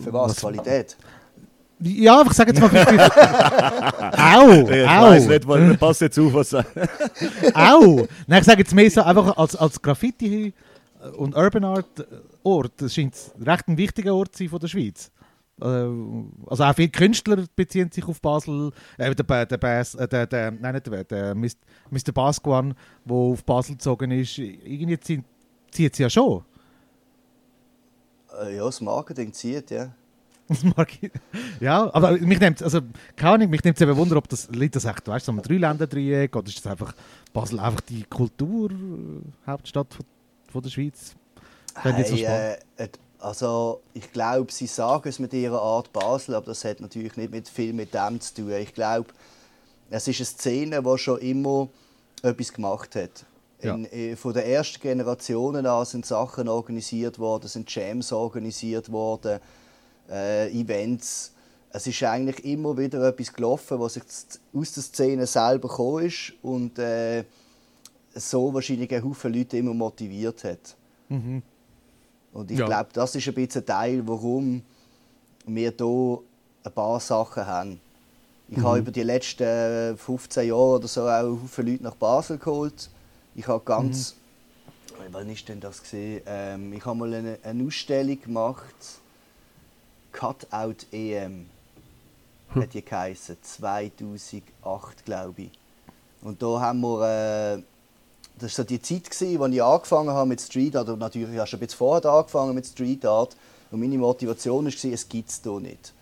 Für 0.00 0.12
was? 0.12 0.30
was 0.30 0.40
Qualität? 0.40 0.96
Ja, 1.80 2.22
ich 2.24 2.32
sage 2.32 2.52
jetzt 2.52 2.60
mal. 2.60 2.70
au! 4.12 4.70
Ich 4.70 4.88
au. 4.88 5.02
weiß 5.02 5.26
nicht, 5.26 5.48
was, 5.48 5.76
passt 5.78 6.00
jetzt 6.02 6.18
auf, 6.18 6.32
was 6.32 6.54
Au! 7.54 8.06
Nein, 8.26 8.40
ich 8.40 8.44
sage 8.44 8.60
jetzt 8.60 8.74
mehr 8.74 8.90
so 8.90 9.02
einfach 9.02 9.36
als, 9.36 9.56
als 9.56 9.82
Graffiti 9.82 10.54
und 11.16 11.34
Urban 11.34 11.64
Art 11.64 12.06
Ort. 12.44 12.72
Das 12.76 12.94
scheint 12.94 13.14
recht 13.44 13.68
ein 13.68 13.76
wichtiger 13.76 14.14
Ort 14.14 14.34
zu 14.36 14.44
sein 14.44 14.50
von 14.50 14.60
der 14.60 14.68
Schweiz. 14.68 15.10
Äh, 15.60 15.64
also 16.46 16.64
auch 16.64 16.74
viele 16.74 16.88
Künstler 16.88 17.44
beziehen 17.54 17.90
sich 17.90 18.06
auf 18.06 18.20
Basel. 18.20 18.70
Äh, 18.98 19.14
der, 19.14 19.46
der, 19.46 19.58
Bas, 19.58 19.94
äh, 19.94 20.06
der, 20.06 20.26
der, 20.26 20.50
nein, 20.52 20.74
nicht 20.74 20.86
der, 20.86 21.04
der 21.04 21.34
Mr. 21.34 22.12
Basquan, 22.12 22.74
der 23.04 23.16
auf 23.16 23.44
Basel 23.44 23.72
gezogen 23.72 24.10
ist, 24.12 24.38
irgendwie 24.38 24.98
zieht, 25.00 25.24
zieht 25.70 25.92
es 25.92 25.98
ja 25.98 26.10
schon. 26.10 26.44
Äh, 28.40 28.56
ja, 28.56 28.64
das 28.64 28.80
Marketing 28.80 29.32
zieht, 29.32 29.70
ja. 29.70 29.92
Ja, 31.60 31.94
aber 31.94 32.12
mich 32.12 32.40
nimmt 32.40 32.62
also 32.62 32.80
keine 33.16 33.34
Ahnung, 33.34 33.50
mich 33.50 33.64
nimmt 33.64 33.76
es 33.76 33.80
eben 33.80 33.96
Wunder, 33.96 34.16
ob 34.16 34.28
das 34.28 34.48
liegt 34.50 34.76
das 34.76 34.84
echt, 34.84 35.06
weißt 35.06 35.28
du, 35.28 35.32
so 35.32 35.38
ein 35.38 35.42
Drei-Länder-Dreieck 35.42 36.34
oder 36.36 36.48
ist 36.48 36.58
das 36.58 36.72
einfach 36.72 36.94
Basel 37.32 37.60
einfach 37.60 37.80
die 37.80 38.02
Kulturhauptstadt 38.04 39.94
von, 39.94 40.04
von 40.50 40.62
der 40.62 40.70
Schweiz? 40.70 41.14
Hey, 41.74 42.04
so 42.04 42.16
äh, 42.16 42.88
also 43.18 43.80
ich 43.94 44.12
glaube, 44.12 44.52
sie 44.52 44.66
sagen 44.66 45.08
es 45.08 45.18
mit 45.18 45.32
ihrer 45.32 45.62
Art 45.62 45.92
Basel, 45.92 46.34
aber 46.34 46.46
das 46.46 46.64
hat 46.64 46.80
natürlich 46.80 47.16
nicht 47.16 47.32
mit 47.32 47.48
viel 47.48 47.72
mit 47.72 47.94
dem 47.94 48.20
zu 48.20 48.34
tun. 48.34 48.52
Ich 48.52 48.74
glaube, 48.74 49.08
es 49.90 50.08
ist 50.08 50.18
eine 50.18 50.26
Szene, 50.26 50.82
die 50.82 50.98
schon 50.98 51.18
immer 51.20 51.68
etwas 52.22 52.52
gemacht 52.52 52.96
hat. 52.96 53.24
Ja. 53.62 53.74
In, 53.74 53.84
äh, 53.86 54.16
von 54.16 54.32
der 54.32 54.46
ersten 54.46 54.80
Generationen 54.80 55.66
an 55.66 55.84
sind 55.84 56.04
Sachen 56.04 56.48
organisiert 56.48 57.18
worden, 57.18 57.48
sind 57.48 57.72
Jams 57.72 58.12
organisiert 58.12 58.90
worden 58.90 59.40
äh, 60.10 60.50
Events. 60.50 61.32
Es 61.70 61.86
ist 61.86 62.02
eigentlich 62.02 62.44
immer 62.44 62.76
wieder 62.76 63.02
etwas 63.08 63.32
gelaufen, 63.32 63.80
was 63.80 63.94
sich 63.94 64.02
aus 64.52 64.72
der 64.72 64.82
Szene 64.82 65.26
selber 65.26 65.68
gekommen 65.68 66.04
ist 66.06 66.32
und 66.42 66.78
äh, 66.78 67.24
so 68.14 68.52
wahrscheinlich 68.52 68.92
einen 68.92 69.04
Haufen 69.04 69.32
Leute 69.32 69.56
immer 69.56 69.72
motiviert 69.72 70.44
hat. 70.44 70.76
Mhm. 71.08 71.42
Und 72.32 72.50
ich 72.50 72.58
ja. 72.58 72.66
glaube, 72.66 72.90
das 72.92 73.14
ist 73.14 73.26
ein 73.28 73.34
bisschen 73.34 73.62
ein 73.62 73.66
Teil, 73.66 74.02
warum 74.06 74.62
wir 75.46 75.72
hier 75.76 76.18
ein 76.64 76.72
paar 76.72 77.00
Sachen 77.00 77.46
haben. 77.46 77.80
Ich 78.48 78.58
mhm. 78.58 78.64
habe 78.64 78.78
über 78.78 78.90
die 78.90 79.02
letzten 79.02 79.96
15 79.96 80.48
Jahre 80.48 80.76
oder 80.76 80.88
so 80.88 81.08
auch 81.08 81.38
viele 81.50 81.72
Leute 81.72 81.84
nach 81.84 81.94
Basel 81.94 82.38
geholt. 82.38 82.90
Ich 83.34 83.46
habe 83.46 83.62
ganz. 83.64 84.14
Mhm. 84.14 85.12
Wann 85.12 85.30
ist 85.30 85.48
denn 85.48 85.60
das 85.60 85.82
gesehen? 85.82 86.22
Ähm, 86.26 86.72
ich 86.72 86.84
habe 86.84 86.98
mal 86.98 87.12
eine, 87.12 87.38
eine 87.42 87.66
Ausstellung 87.66 88.20
gemacht 88.20 89.00
Cutout 90.12 90.86
EM 90.92 91.46
hm. 92.48 92.62
hat 92.62 92.74
die 92.74 92.84
geheißen, 92.84 93.36
2008 93.40 95.04
glaube 95.04 95.42
ich. 95.42 95.50
Und 96.20 96.40
da 96.42 96.60
haben 96.60 96.80
wir, 96.80 97.56
äh, 97.56 97.62
das 98.38 98.56
war 98.58 98.64
so 98.64 98.64
die 98.64 98.80
Zeit, 98.80 99.10
gewesen, 99.10 99.42
als 99.42 99.54
ich 99.54 99.62
angefangen 99.62 100.10
habe 100.10 100.28
mit 100.28 100.40
Street 100.40 100.76
Art, 100.76 100.88
und 100.90 100.98
natürlich 100.98 101.28
habe 101.28 101.42
ich 101.42 101.50
schon 101.50 101.58
ein 101.58 101.60
bisschen 101.60 101.78
vorher 101.78 102.10
angefangen 102.10 102.54
mit 102.54 102.66
Street 102.66 103.04
Art, 103.04 103.36
und 103.70 103.80
meine 103.80 103.98
Motivation 103.98 104.66
war, 104.66 104.92
es 104.92 105.08
gibt 105.08 105.30
es 105.30 105.40
hier 105.42 105.60
nicht. 105.60 105.94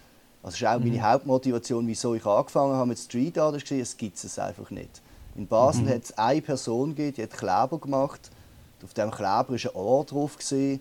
Also 0.43 0.53
das 0.53 0.61
ist 0.61 0.67
auch 0.67 0.79
mhm. 0.81 0.89
meine 0.89 1.03
Hauptmotivation, 1.03 1.87
wieso 1.87 2.15
ich 2.15 2.27
angefangen 2.27 2.75
habe 2.75 2.89
mit 2.89 2.99
Street 2.99 3.39
Art, 3.39 3.55
war, 3.55 3.79
es 3.79 3.97
gibt 3.97 4.23
es 4.23 4.39
einfach 4.39 4.71
nicht. 4.71 5.01
In 5.37 5.47
Basel 5.47 5.85
mhm. 5.85 5.89
hat 5.91 6.05
es 6.05 6.19
eine 6.19 6.43
Person 6.43 6.95
gegeben, 6.95 7.15
die 7.17 7.23
hat 7.23 7.31
Kleber 7.31 7.79
gemacht. 7.79 8.31
Auf 8.83 8.95
diesem 8.95 9.11
Kleber 9.11 9.51
war 9.51 9.51
ein 9.51 9.75
Ohr 9.75 10.05
drauf 10.05 10.37
gewesen, 10.37 10.81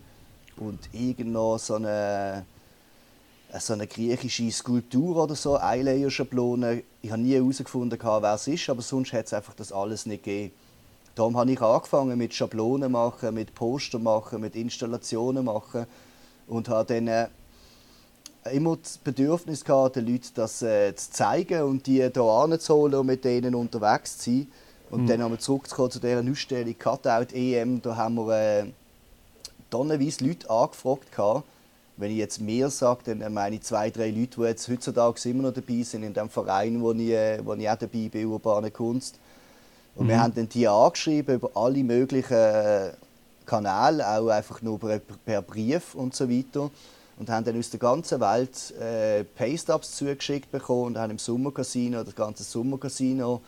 und 0.60 0.78
irgendwo 0.92 1.58
so 1.58 1.74
eine 1.74 2.44
so 3.58 3.72
eine 3.72 3.88
griechische 3.88 4.48
Skulptur 4.52 5.16
oder 5.16 5.34
so, 5.34 5.58
Eyelayer-Schablone. 5.58 6.84
Ich 7.02 7.10
habe 7.10 7.20
nie 7.20 7.34
herausgefunden, 7.34 7.98
wer 8.00 8.34
es 8.34 8.46
ist, 8.46 8.70
aber 8.70 8.80
sonst 8.80 9.12
hat 9.12 9.26
es 9.26 9.32
einfach 9.32 9.54
das 9.54 9.72
alles 9.72 10.06
nicht 10.06 10.22
gegeben. 10.22 10.54
Darum 11.16 11.36
habe 11.36 11.50
ich 11.50 11.60
angefangen 11.60 12.16
mit 12.16 12.32
Schablonen 12.32 12.92
machen, 12.92 13.34
mit 13.34 13.52
Poster 13.52 13.98
machen, 13.98 14.40
mit 14.40 14.54
Installationen 14.54 15.44
machen 15.44 15.86
und 16.46 16.68
habe 16.68 16.94
dann 16.94 17.08
äh, 17.08 17.26
immer 18.52 18.76
das 18.76 18.98
Bedürfnis 18.98 19.64
gehabt, 19.64 19.96
den 19.96 20.06
Leuten 20.06 20.30
das 20.34 20.62
äh, 20.62 20.94
zu 20.94 21.10
zeigen 21.10 21.62
und 21.62 21.86
die 21.86 21.94
hier 21.94 22.16
anzuholen 22.16 23.00
und 23.00 23.06
mit 23.06 23.24
denen 23.24 23.54
unterwegs 23.54 24.18
zu 24.18 24.30
sein. 24.30 24.46
Und 24.90 25.02
mhm. 25.02 25.06
dann 25.06 25.22
haben 25.22 25.32
wir 25.32 25.38
zurückgekommen 25.38 25.90
zu 25.90 26.00
dieser 26.00 26.22
Ausstellung 26.28 26.78
Cutout 26.78 27.34
EM. 27.34 27.82
Da 27.82 27.96
haben 27.96 28.14
wir 28.16 28.32
äh, 28.32 28.64
tonnenweise 29.70 30.24
Leute 30.24 30.50
angefragt. 30.50 31.12
Gehabt 31.12 31.44
wenn 32.00 32.10
ich 32.10 32.16
jetzt 32.16 32.40
mehr 32.40 32.70
sage, 32.70 33.14
dann 33.14 33.32
meine 33.32 33.56
ich 33.56 33.62
zwei, 33.62 33.90
drei 33.90 34.10
Leute, 34.10 34.40
die 34.40 34.46
jetzt 34.46 34.68
heutzutage 34.68 35.28
immer 35.28 35.42
noch 35.44 35.52
dabei 35.52 35.82
sind 35.82 36.02
in 36.02 36.14
dem 36.14 36.30
Verein, 36.30 36.80
wo 36.80 36.92
ich, 36.92 37.10
äh, 37.10 37.44
wo 37.44 37.52
ich 37.54 37.68
auch 37.68 37.76
dabei 37.76 38.08
bin, 38.08 38.26
Urbane 38.26 38.70
Kunst. 38.70 39.18
Und 39.94 40.06
mhm. 40.06 40.08
wir 40.08 40.22
haben 40.22 40.34
dann 40.34 40.48
die 40.48 40.66
angeschrieben 40.66 41.34
über 41.36 41.50
alle 41.54 41.84
möglichen 41.84 42.92
Kanäle, 43.44 44.08
auch 44.08 44.28
einfach 44.28 44.62
nur 44.62 44.78
per 44.78 45.42
Brief 45.42 45.94
und 45.94 46.14
so 46.14 46.30
weiter. 46.30 46.70
Und 47.20 47.28
haben 47.28 47.44
dann 47.44 47.58
aus 47.58 47.68
der 47.68 47.78
ganzen 47.78 48.18
Welt 48.18 48.72
äh, 48.80 49.24
Paystubs 49.24 49.94
zugeschickt 49.94 50.50
bekommen 50.50 50.86
und 50.86 50.98
haben 50.98 51.10
im 51.10 51.18
Sommercasino, 51.18 52.02
das 52.02 52.16
ganze 52.16 52.42
Sommercasino, 52.42 53.42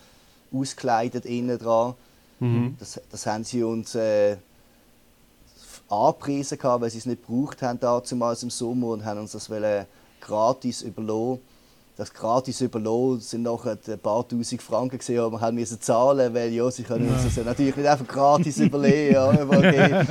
ausgekleidet 0.53 1.25
innen 1.25 1.59
dran. 1.59 1.95
Mhm. 2.39 2.77
Das, 2.79 3.01
das 3.11 3.27
haben 3.27 3.45
sie 3.45 3.63
uns 3.63 3.95
äh, 3.95 4.37
angepriesen, 5.89 6.59
weil 6.63 6.91
sie 6.91 6.99
es 6.99 7.07
nicht 7.07 7.27
gebraucht 7.27 7.63
haben 7.63 7.81
damals 7.81 8.43
im 8.43 8.51
Sommer 8.51 8.89
und 8.89 9.07
haben 9.07 9.21
uns 9.21 9.33
das 9.33 9.49
gratis 10.21 10.83
überlassen. 10.83 11.41
Das 11.97 12.13
gratis 12.13 12.61
überlassen 12.61 13.21
sind 13.21 13.43
nachher 13.43 13.79
ein 13.87 13.99
paar 13.99 14.29
tausend 14.29 14.61
Franken 14.61 14.99
gesehen, 14.99 15.21
aber 15.21 15.39
wir 15.39 15.41
haben 15.41 15.55
müssen 15.55 15.81
zahlen, 15.81 16.35
weil 16.35 16.53
ja, 16.53 16.71
sie 16.71 16.83
können 16.83 17.09
uns 17.09 17.25
das 17.25 17.37
ja 17.37 17.43
natürlich 17.43 17.77
nicht 17.77 17.89
einfach 17.89 18.07
gratis 18.07 18.59
überlegen. 18.59 19.15
Ja, 19.15 19.29
okay. 19.47 20.07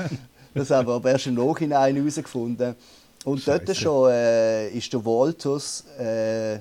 Das 0.54 0.70
haben 0.70 0.88
wir 0.88 0.96
aber 0.96 1.12
erst 1.12 1.28
im 1.28 1.36
Nachhinein 1.36 1.96
herausgefunden. 1.96 2.76
Und 3.26 3.40
Scheiße. 3.40 3.66
dort 3.66 3.78
schon 3.78 4.12
äh, 4.12 4.70
ist 4.70 4.92
der 4.92 5.06
Walters, 5.06 5.86
äh, 5.98 6.60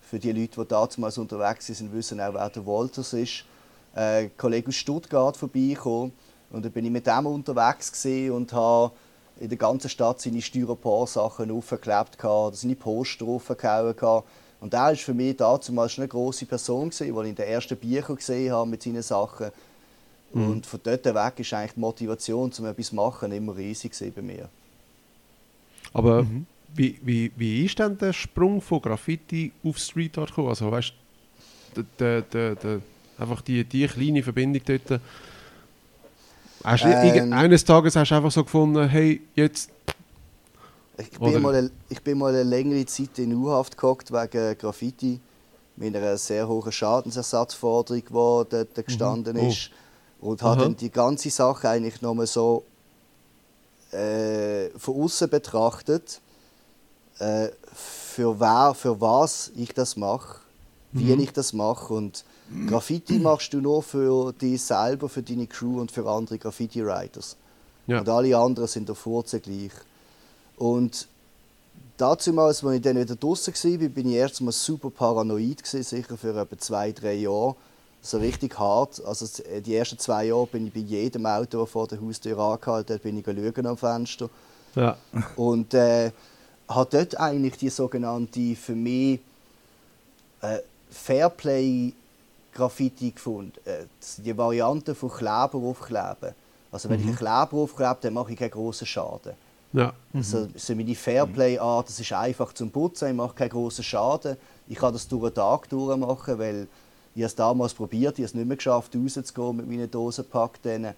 für 0.00 0.18
die 0.18 0.32
Leute, 0.32 0.60
die 0.60 0.68
damals 0.68 1.18
unterwegs 1.18 1.66
sind, 1.66 1.92
wissen 1.92 2.20
auch, 2.20 2.34
wer 2.34 2.48
der 2.48 2.66
Walters 2.66 3.12
ist, 3.12 3.44
äh, 3.94 4.24
ein 4.24 4.36
Kollege 4.36 4.68
aus 4.68 4.74
Stuttgart 4.74 5.36
vorbeigekommen 5.36 6.12
und 6.50 6.64
dann 6.64 6.72
bin 6.72 6.84
ich 6.84 6.90
mit 6.90 7.06
dem 7.06 7.26
unterwegs 7.26 8.04
und 8.04 8.52
habe 8.52 8.92
in 9.38 9.48
der 9.48 9.58
ganzen 9.58 9.88
Stadt 9.88 10.20
seine 10.20 10.42
Styropor-Sachen 10.42 11.50
aufgeklebt, 11.50 12.18
seine 12.52 12.76
Poster 12.76 13.24
aufgehauen. 13.24 14.24
Und 14.60 14.74
er 14.74 14.80
war 14.80 14.96
für 14.96 15.14
mich 15.14 15.36
damals 15.36 15.66
schon 15.66 16.02
eine 16.02 16.08
grosse 16.08 16.44
Person, 16.44 16.90
die 16.90 17.04
ich 17.04 17.08
in 17.08 17.34
den 17.34 17.46
ersten 17.46 17.76
Büchern 17.78 18.16
gesehen 18.16 18.52
habe 18.52 18.68
mit 18.68 18.82
seinen 18.82 19.02
Sachen. 19.02 19.50
Mhm. 20.34 20.50
Und 20.50 20.66
von 20.66 20.80
dort 20.82 21.04
weg 21.06 21.34
ist 21.38 21.54
eigentlich 21.54 21.72
die 21.72 21.80
Motivation, 21.80 22.52
um 22.58 22.66
etwas 22.66 22.88
zu 22.88 22.94
machen, 22.94 23.32
immer 23.32 23.56
riesig 23.56 23.92
bei 24.14 24.20
mir. 24.20 24.48
Aber 25.92 26.22
Mhm. 26.22 26.46
wie, 26.74 26.98
wie, 27.02 27.32
wie 27.36 27.64
ist 27.64 27.78
denn 27.78 27.98
der 27.98 28.12
Sprung 28.12 28.60
von 28.60 28.80
Graffiti 28.80 29.52
auf 29.64 29.78
Street 29.78 30.16
Art 30.18 30.28
gekommen? 30.28 30.48
Also 30.48 30.70
weißt 30.70 30.92
du, 31.74 32.80
einfach 33.18 33.40
die, 33.42 33.64
die 33.64 33.86
kleine 33.86 34.22
Verbindung 34.22 34.62
dort. 34.64 35.00
Hast 36.62 36.84
du 36.84 36.88
Ähm. 36.88 37.32
eines 37.32 37.64
Tages 37.64 37.96
hast 37.96 38.10
du 38.10 38.14
einfach 38.14 38.30
so 38.30 38.44
gefunden, 38.44 38.88
hey, 38.88 39.20
jetzt. 39.34 39.70
Ich 40.98 41.18
Oder- 41.18 41.32
bin, 41.32 41.42
mal 41.42 41.54
eine, 41.54 41.70
ich 41.88 42.02
bin 42.02 42.18
mal 42.18 42.28
eine 42.34 42.42
längere 42.42 42.84
Zeit 42.84 43.18
in 43.18 43.34
U-Haft 43.34 43.76
gehockt 43.78 44.12
wegen 44.12 44.58
Graffiti. 44.58 45.18
Mit 45.76 45.96
einer 45.96 46.18
sehr 46.18 46.46
hohen 46.46 46.70
Schadensersatzforderung, 46.70 48.02
die 48.02 48.12
dort 48.12 48.86
gestanden 48.86 49.38
Oh. 49.38 49.48
ist. 49.48 49.70
Und 50.20 50.42
habe 50.42 50.64
dann 50.64 50.76
die 50.76 50.90
ganze 50.90 51.30
Sache 51.30 51.70
eigentlich 51.70 52.02
nochmal 52.02 52.26
so 52.26 52.64
äh, 53.92 54.70
von 54.78 55.02
außen 55.02 55.28
betrachtet, 55.28 56.20
äh, 57.18 57.48
für, 57.74 58.38
wer, 58.40 58.74
für 58.74 59.00
was 59.00 59.50
ich 59.56 59.72
das 59.74 59.96
mache, 59.96 60.40
wie 60.92 61.12
ich 61.12 61.32
das 61.32 61.52
mache. 61.52 61.94
Und 61.94 62.24
Graffiti 62.66 63.18
machst 63.18 63.52
du 63.52 63.60
nur 63.60 63.82
für 63.82 64.32
dich 64.32 64.62
selber, 64.62 65.08
für 65.08 65.22
deine 65.22 65.46
Crew 65.46 65.80
und 65.80 65.92
für 65.92 66.08
andere 66.08 66.38
Graffiti-Writers. 66.38 67.36
Ja. 67.86 68.00
Und 68.00 68.08
alle 68.08 68.36
anderen 68.36 68.68
sind 68.68 68.90
auf 68.90 69.06
Wurzeln 69.06 69.42
gleich. 69.42 69.72
Und 70.56 71.06
damals, 71.96 72.64
als 72.64 72.76
ich 72.76 72.82
dann 72.82 72.98
wieder 72.98 73.16
draußen 73.16 73.54
war, 73.54 73.88
bin 73.88 74.08
ich 74.08 74.16
erst 74.16 74.40
mal 74.40 74.52
super 74.52 74.90
paranoid, 74.90 75.62
gewesen, 75.62 75.82
sicher 75.82 76.16
für 76.16 76.38
etwa 76.38 76.58
zwei, 76.58 76.92
drei 76.92 77.14
Jahre. 77.14 77.56
So 78.02 78.18
richtig 78.18 78.58
hart. 78.58 79.02
Also 79.04 79.26
die 79.60 79.74
ersten 79.74 79.98
zwei 79.98 80.24
Jahre 80.26 80.46
bin 80.46 80.68
ich 80.68 80.72
bei 80.72 80.80
jedem 80.80 81.26
Auto, 81.26 81.60
das 81.60 81.70
vor 81.70 81.86
der 81.86 82.00
Haustür 82.00 82.38
angehalten 82.38 82.94
hat, 82.94 83.02
bin 83.02 83.18
ich 83.18 83.24
schauen 83.24 83.66
am 83.66 83.76
Fenster. 83.76 84.30
Ja. 84.74 84.96
Und 85.36 85.74
äh, 85.74 86.10
hat 86.68 86.94
dort 86.94 87.18
eigentlich 87.18 87.58
die 87.58 87.68
sogenannte 87.68 88.54
für 88.54 88.74
mich 88.74 89.20
äh, 90.40 90.60
Fairplay-Graffiti 90.90 93.10
gefunden. 93.10 93.58
Äh, 93.64 93.84
die 94.18 94.36
Variante 94.36 94.94
von 94.94 95.10
Kleber 95.10 95.58
aufkleben. 95.58 96.34
Also 96.72 96.88
wenn 96.88 97.00
ich 97.00 97.06
einen 97.06 97.16
Kleber 97.16 97.54
aufklebe, 97.54 97.96
dann 98.00 98.14
mache 98.14 98.30
ich 98.32 98.38
keinen 98.38 98.52
grossen 98.52 98.86
Schaden. 98.86 99.32
Ja. 99.72 99.92
Also, 100.12 100.48
so 100.54 100.74
meine 100.74 100.94
Fairplay-Art, 100.94 101.88
das 101.88 101.98
ist 102.00 102.12
einfach 102.12 102.52
zum 102.52 102.70
Putzen, 102.70 103.08
ich 103.08 103.14
mache 103.14 103.34
keinen 103.34 103.48
grossen 103.50 103.84
Schaden. 103.84 104.36
Ich 104.68 104.78
kann 104.78 104.92
das 104.92 105.08
durch 105.08 105.30
den 105.30 105.34
Tag 105.34 105.68
durchmachen, 105.68 106.38
weil 106.38 106.68
ich 107.14 107.22
es 107.22 107.34
damals 107.34 107.74
probiert, 107.74 108.18
ich 108.18 108.22
habe 108.22 108.26
es 108.26 108.34
nicht 108.34 108.46
mehr 108.46 108.56
geschafft, 108.56 108.94
rauszugehen 108.94 109.56
mit 109.56 109.68
meinen 109.68 109.90
Dosenpack, 109.90 110.62
dann, 110.62 110.94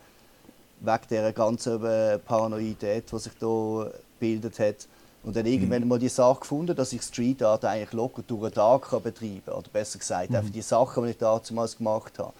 wegen 0.80 1.00
dieser 1.08 1.32
ganzen 1.32 1.80
Paranoidität, 2.24 3.10
die 3.10 3.18
sich 3.18 3.32
da 3.38 3.90
gebildet 4.18 4.58
hat. 4.58 4.88
Und 5.24 5.36
dann 5.36 5.46
irgendwann 5.46 5.86
mal 5.86 6.00
die 6.00 6.08
Sache 6.08 6.40
gefunden, 6.40 6.74
dass 6.74 6.92
ich 6.92 7.02
Street 7.02 7.42
Art 7.44 7.64
eigentlich 7.64 7.92
locker 7.92 8.22
durch 8.26 8.50
den 8.50 8.54
Tag 8.54 8.90
kann 8.90 9.02
betreiben 9.02 9.42
kann. 9.46 9.54
Oder 9.54 9.68
besser 9.72 10.00
gesagt, 10.00 10.34
einfach 10.34 10.50
die 10.50 10.62
Sachen, 10.62 11.04
die 11.04 11.10
ich 11.10 11.18
damals 11.18 11.78
gemacht 11.78 12.18
habe. 12.18 12.32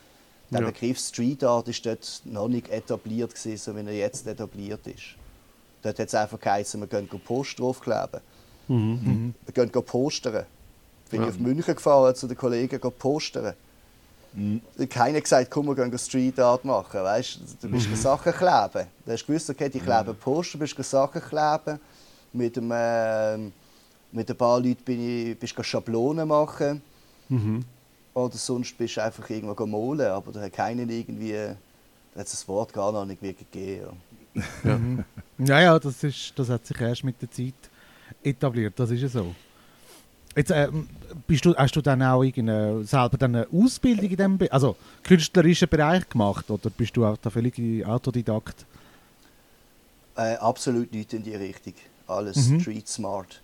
Der 0.50 0.62
Ja. 0.62 0.66
Begriff 0.66 0.98
Street 0.98 1.44
Art 1.44 1.68
ist 1.68 1.86
dort 1.86 2.22
noch 2.24 2.48
nicht 2.48 2.68
etabliert, 2.70 3.34
gewesen, 3.34 3.56
so 3.56 3.76
wie 3.76 3.86
er 3.86 3.94
jetzt 3.94 4.26
etabliert 4.26 4.84
ist. 4.86 5.14
Dort 5.82 5.98
hat 5.98 6.08
es 6.08 6.14
einfach 6.14 6.40
geheißen, 6.40 6.80
wir 6.80 6.88
gehen 6.88 7.08
Poster 7.08 7.62
draufkleben. 7.62 8.20
Mhm. 8.68 9.34
Wir 9.46 9.54
gehen 9.66 9.84
postern. 9.84 10.44
Bin 11.12 11.20
Ja. 11.20 11.28
ich 11.28 11.34
auf 11.34 11.40
München 11.40 11.74
gefahren 11.74 12.14
zu 12.14 12.26
den 12.26 12.36
Kollegen 12.36 12.80
gehen 12.80 12.92
postern. 12.98 13.54
Da 14.34 14.82
hat 14.82 14.90
Keiner 14.90 15.20
gesagt, 15.20 15.50
komm, 15.50 15.66
wir 15.66 15.74
gehen 15.74 15.98
Street 15.98 16.40
Art 16.40 16.64
machen. 16.64 17.02
Weißt? 17.02 17.38
Du 17.60 17.68
bist 17.68 17.88
mhm. 17.90 17.96
Sachen 17.96 18.32
kleben. 18.32 18.88
Du 19.04 19.12
hast 19.12 19.26
gewusst, 19.26 19.50
okay, 19.50 19.68
die 19.68 19.78
kleben 19.78 20.16
Poster, 20.16 20.56
bist 20.56 20.76
du 20.78 20.82
Sachen 20.82 21.20
kleben. 21.20 21.78
Mit, 22.32 22.56
dem, 22.56 22.72
ähm, 22.74 23.52
mit 24.10 24.30
ein 24.30 24.36
paar 24.36 24.58
Leuten 24.58 24.82
bin 24.82 25.30
ich, 25.30 25.38
bist 25.38 25.56
du 25.56 25.62
Schablonen 25.62 26.26
machen. 26.26 26.80
Mhm. 27.28 27.62
Oder 28.14 28.36
sonst 28.36 28.76
bist 28.78 28.96
du 28.96 29.02
einfach 29.02 29.28
irgendwo 29.28 29.66
malen. 29.66 30.10
Aber 30.10 30.32
da 30.32 30.40
hat 30.40 30.52
keiner 30.54 30.88
irgendwie, 30.88 31.32
da 31.32 32.20
hat 32.20 32.26
es 32.26 32.32
das 32.32 32.48
Wort 32.48 32.72
gar 32.72 32.90
noch 32.90 33.04
nicht 33.04 33.20
wirklich 33.20 33.50
gegeben. 33.50 34.00
Ja. 34.64 34.80
Ja, 35.38 35.60
ja, 35.60 35.78
das, 35.78 36.02
ist, 36.04 36.32
das 36.36 36.48
hat 36.48 36.64
sich 36.64 36.80
erst 36.80 37.04
mit 37.04 37.20
der 37.20 37.30
Zeit 37.30 37.52
etabliert, 38.22 38.72
das 38.78 38.90
ist 38.90 39.02
ja 39.02 39.08
so. 39.08 39.34
Jetzt, 40.34 40.50
ähm, 40.50 40.88
bist 41.26 41.44
du, 41.44 41.54
hast 41.54 41.76
du 41.76 41.80
dann 41.82 42.02
auch 42.02 42.22
irgendeine, 42.22 42.84
selber 42.84 43.18
dann 43.18 43.36
eine 43.36 43.46
Ausbildung 43.52 44.10
in 44.10 44.16
dem 44.16 44.38
also 44.50 44.76
künstlerischen 45.02 45.68
Bereich 45.68 46.08
gemacht 46.08 46.50
oder 46.50 46.70
bist 46.70 46.96
du 46.96 47.04
auch 47.04 47.16
da 47.18 47.30
völlig 47.30 47.86
Autodidakt? 47.86 48.64
Äh, 50.16 50.36
absolut 50.36 50.92
nicht 50.92 51.12
in 51.12 51.22
die 51.22 51.34
Richtung. 51.34 51.74
Alles 52.06 52.48
Mhm. 52.48 52.60
Street 52.60 52.88
Smart. 52.88 53.40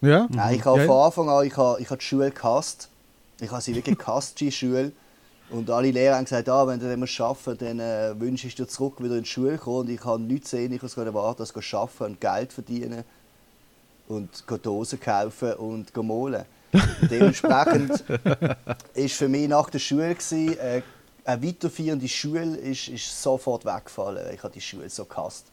Ja? 0.00 0.26
Nein, 0.30 0.56
ich 0.56 0.64
habe 0.64 0.80
Ja, 0.80 0.86
von 0.86 1.04
Anfang 1.04 1.28
an 1.28 1.46
ich 1.46 1.56
habe, 1.56 1.80
ich 1.80 1.88
habe 1.90 1.98
die 1.98 2.04
Schule 2.04 2.30
gehasst. 2.30 2.88
Ich 3.40 3.50
habe 3.50 3.62
sie 3.62 3.74
wirklich 3.74 3.98
gehasst, 4.06 4.40
die 4.40 4.52
Schule. 4.52 4.92
Und 5.50 5.68
alle 5.68 5.90
Lehrer 5.90 6.16
haben 6.16 6.24
gesagt, 6.24 6.48
ah, 6.48 6.66
wenn 6.66 6.78
du 6.78 6.96
das 6.96 7.10
schaffen 7.10 7.58
dann 7.58 7.80
äh, 7.80 8.18
wünsche 8.20 8.46
ich 8.46 8.54
dir 8.54 8.68
zurück 8.68 9.02
wieder 9.02 9.16
in 9.16 9.24
die 9.24 9.28
Schule 9.28 9.58
kommen. 9.58 9.80
Und 9.80 9.90
ich 9.90 10.04
habe 10.04 10.22
nichts 10.22 10.50
sehen, 10.50 10.72
ich 10.72 10.80
konnte 10.80 11.12
warten, 11.12 11.42
als 11.42 11.74
arbeiten 11.74 12.04
und 12.04 12.20
Geld 12.20 12.52
verdienen. 12.52 13.04
Und 14.10 14.44
Dosen 14.62 14.98
kaufen 14.98 15.52
und 15.54 15.96
malen. 15.96 16.44
Dementsprechend 17.08 18.04
ist 18.94 19.14
für 19.14 19.28
mich 19.28 19.48
nach 19.48 19.70
der 19.70 19.78
Schule 19.78 20.14
gewesen, 20.14 20.58
äh, 20.58 20.82
eine 21.24 21.46
weiterführende 21.46 22.08
Schule 22.08 22.56
ist, 22.56 22.88
ist 22.88 23.22
sofort 23.22 23.64
weggefallen. 23.64 24.34
Ich 24.34 24.42
habe 24.42 24.52
die 24.52 24.60
Schule 24.60 24.90
so 24.90 25.04
gehasst. 25.04 25.46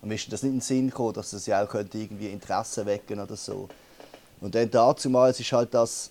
Und 0.00 0.08
mir 0.08 0.14
ist 0.14 0.32
das 0.32 0.42
nicht 0.42 0.50
in 0.50 0.56
den 0.56 0.62
Sinn 0.62 0.88
gekommen, 0.88 1.12
dass 1.12 1.30
das 1.30 1.44
ja 1.44 1.62
auch 1.62 1.68
könnte 1.68 1.98
irgendwie 1.98 2.28
Interesse 2.28 2.86
wecken 2.86 3.20
oder 3.20 3.36
so. 3.36 3.68
Und 4.40 4.54
dann 4.54 4.70
dazumals 4.70 5.38
ist 5.38 5.52
halt 5.52 5.74
das, 5.74 6.10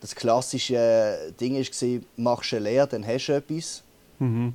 das 0.00 0.14
klassische 0.14 1.32
Ding 1.40 1.56
ist 1.56 1.72
gewesen, 1.72 2.04
machst 2.16 2.52
eine 2.52 2.64
Lehre, 2.64 2.86
dann 2.86 3.06
hast 3.06 3.26
du 3.28 3.32
etwas. 3.32 3.82
Mhm. 4.18 4.54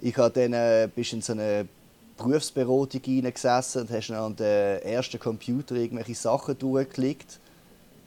Ich 0.00 0.16
habe 0.18 0.30
dann 0.30 0.52
äh, 0.52 0.88
bist 0.94 1.14
in 1.14 1.22
so 1.22 1.32
eine 1.32 1.66
Berufsberatung 2.16 3.00
hineingesessen 3.04 3.82
und 3.82 3.90
hast 3.90 4.10
an 4.10 4.36
den 4.36 4.82
ersten 4.82 5.18
Computer 5.18 5.74
irgendwelche 5.74 6.14
Sachen 6.14 6.58
durchgeklickt. 6.58 7.38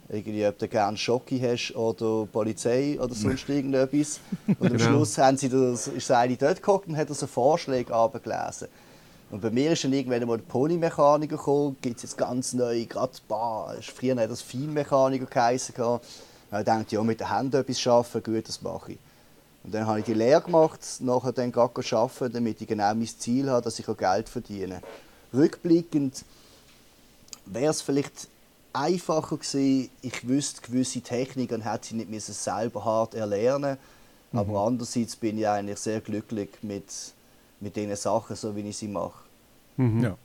Irgendwie, 0.08 0.46
ob 0.46 0.60
du 0.60 0.68
gerne 0.68 0.96
Schocki 0.98 1.40
hast 1.40 1.76
oder 1.76 2.28
Polizei 2.28 3.00
oder 3.02 3.16
sonst 3.16 3.50
irgendetwas. 3.50 4.20
Und 4.48 4.62
am 4.62 4.78
Genau. 4.78 4.84
Schluss 4.84 5.18
haben 5.18 5.36
sie 5.36 5.50
das, 5.50 5.88
ist 5.88 6.12
eine 6.12 6.38
dort 6.38 6.58
geguckt 6.58 6.88
und 6.88 6.96
hat 6.96 7.10
so 7.10 7.26
Vorschläge 7.26 7.92
abgelesen. 7.92 8.68
Und 9.32 9.42
bei 9.42 9.50
mir 9.50 9.72
ist 9.72 9.84
dann 9.84 9.94
irgendwann 9.94 10.28
mal 10.28 10.38
der 10.38 10.46
Polymechaniker 10.46 11.38
gekommen, 11.38 11.76
gibt 11.82 11.98
es 11.98 12.04
jetzt 12.04 12.18
ganz 12.20 12.54
neu, 12.54 12.86
gerade 12.86 13.14
bah, 13.28 13.74
früher 13.82 14.16
hat 14.16 14.30
das 14.30 14.44
Feinmechaniker 14.44 15.26
gehabt. 15.26 15.72
Und 15.80 16.60
ich 16.60 16.66
dachte, 16.66 16.96
ja, 16.96 17.02
mit 17.04 17.20
den 17.20 17.36
Händen 17.36 17.56
etwas 17.60 17.88
arbeiten, 17.88 18.32
gut, 18.32 18.48
das 18.48 18.62
mache 18.62 18.92
ich. 18.92 18.98
Und 19.66 19.74
dann 19.74 19.88
habe 19.88 20.00
ich 20.00 20.06
die 20.06 20.14
Lehre 20.14 20.42
gemacht, 20.42 20.80
nachher 21.00 21.32
dann 21.32 21.52
gerade 21.52 21.74
arbeiten, 21.98 22.34
damit 22.34 22.62
ich 22.62 22.68
genau 22.68 22.94
mein 22.94 23.08
Ziel 23.08 23.50
habe, 23.50 23.64
dass 23.64 23.80
ich 23.80 23.90
auch 23.90 23.98
Geld 23.98 24.30
verdiene. 24.30 24.80
Rückblickend 25.34 26.24
wäre 27.48 27.72
es 27.72 27.82
vielleicht 27.82 28.28
einfacher 28.74 29.38
gewesen, 29.38 29.90
ich 30.04 30.28
wüsste 30.28 30.62
gewisse 30.62 31.02
Techniken 31.02 31.56
und 31.56 31.62
hätte 31.62 31.88
sie 31.88 31.96
nicht 31.96 32.12
müssen 32.12 32.34
selber 32.34 32.86
hart 32.86 33.16
erlernen 33.16 33.78
Aber 34.34 34.68
andererseits 34.68 35.16
bin 35.16 35.40
ich 35.40 35.48
eigentlich 35.48 35.80
sehr 35.80 36.00
glücklich 36.00 36.50
mit, 36.62 36.86
mit 37.60 37.76
den 37.76 37.96
Sachen, 37.96 38.36
so 38.36 38.56
wie 38.56 38.62
ich 38.62 38.78
sie 38.78 38.88
mache. 38.88 39.24
Mhm. 39.78 40.04
Ja. 40.04 40.18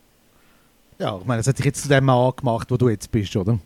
Ja, 0.98 1.16
ich 1.18 1.24
meine, 1.24 1.40
das 1.40 1.46
hat 1.46 1.56
dich 1.56 1.64
jetzt 1.64 1.82
zu 1.82 1.88
dem 1.88 2.04
Mann 2.04 2.32
gemacht, 2.36 2.70
wo 2.70 2.76
du 2.76 2.90
jetzt 2.90 3.10
bist, 3.10 3.34
oder? 3.34 3.58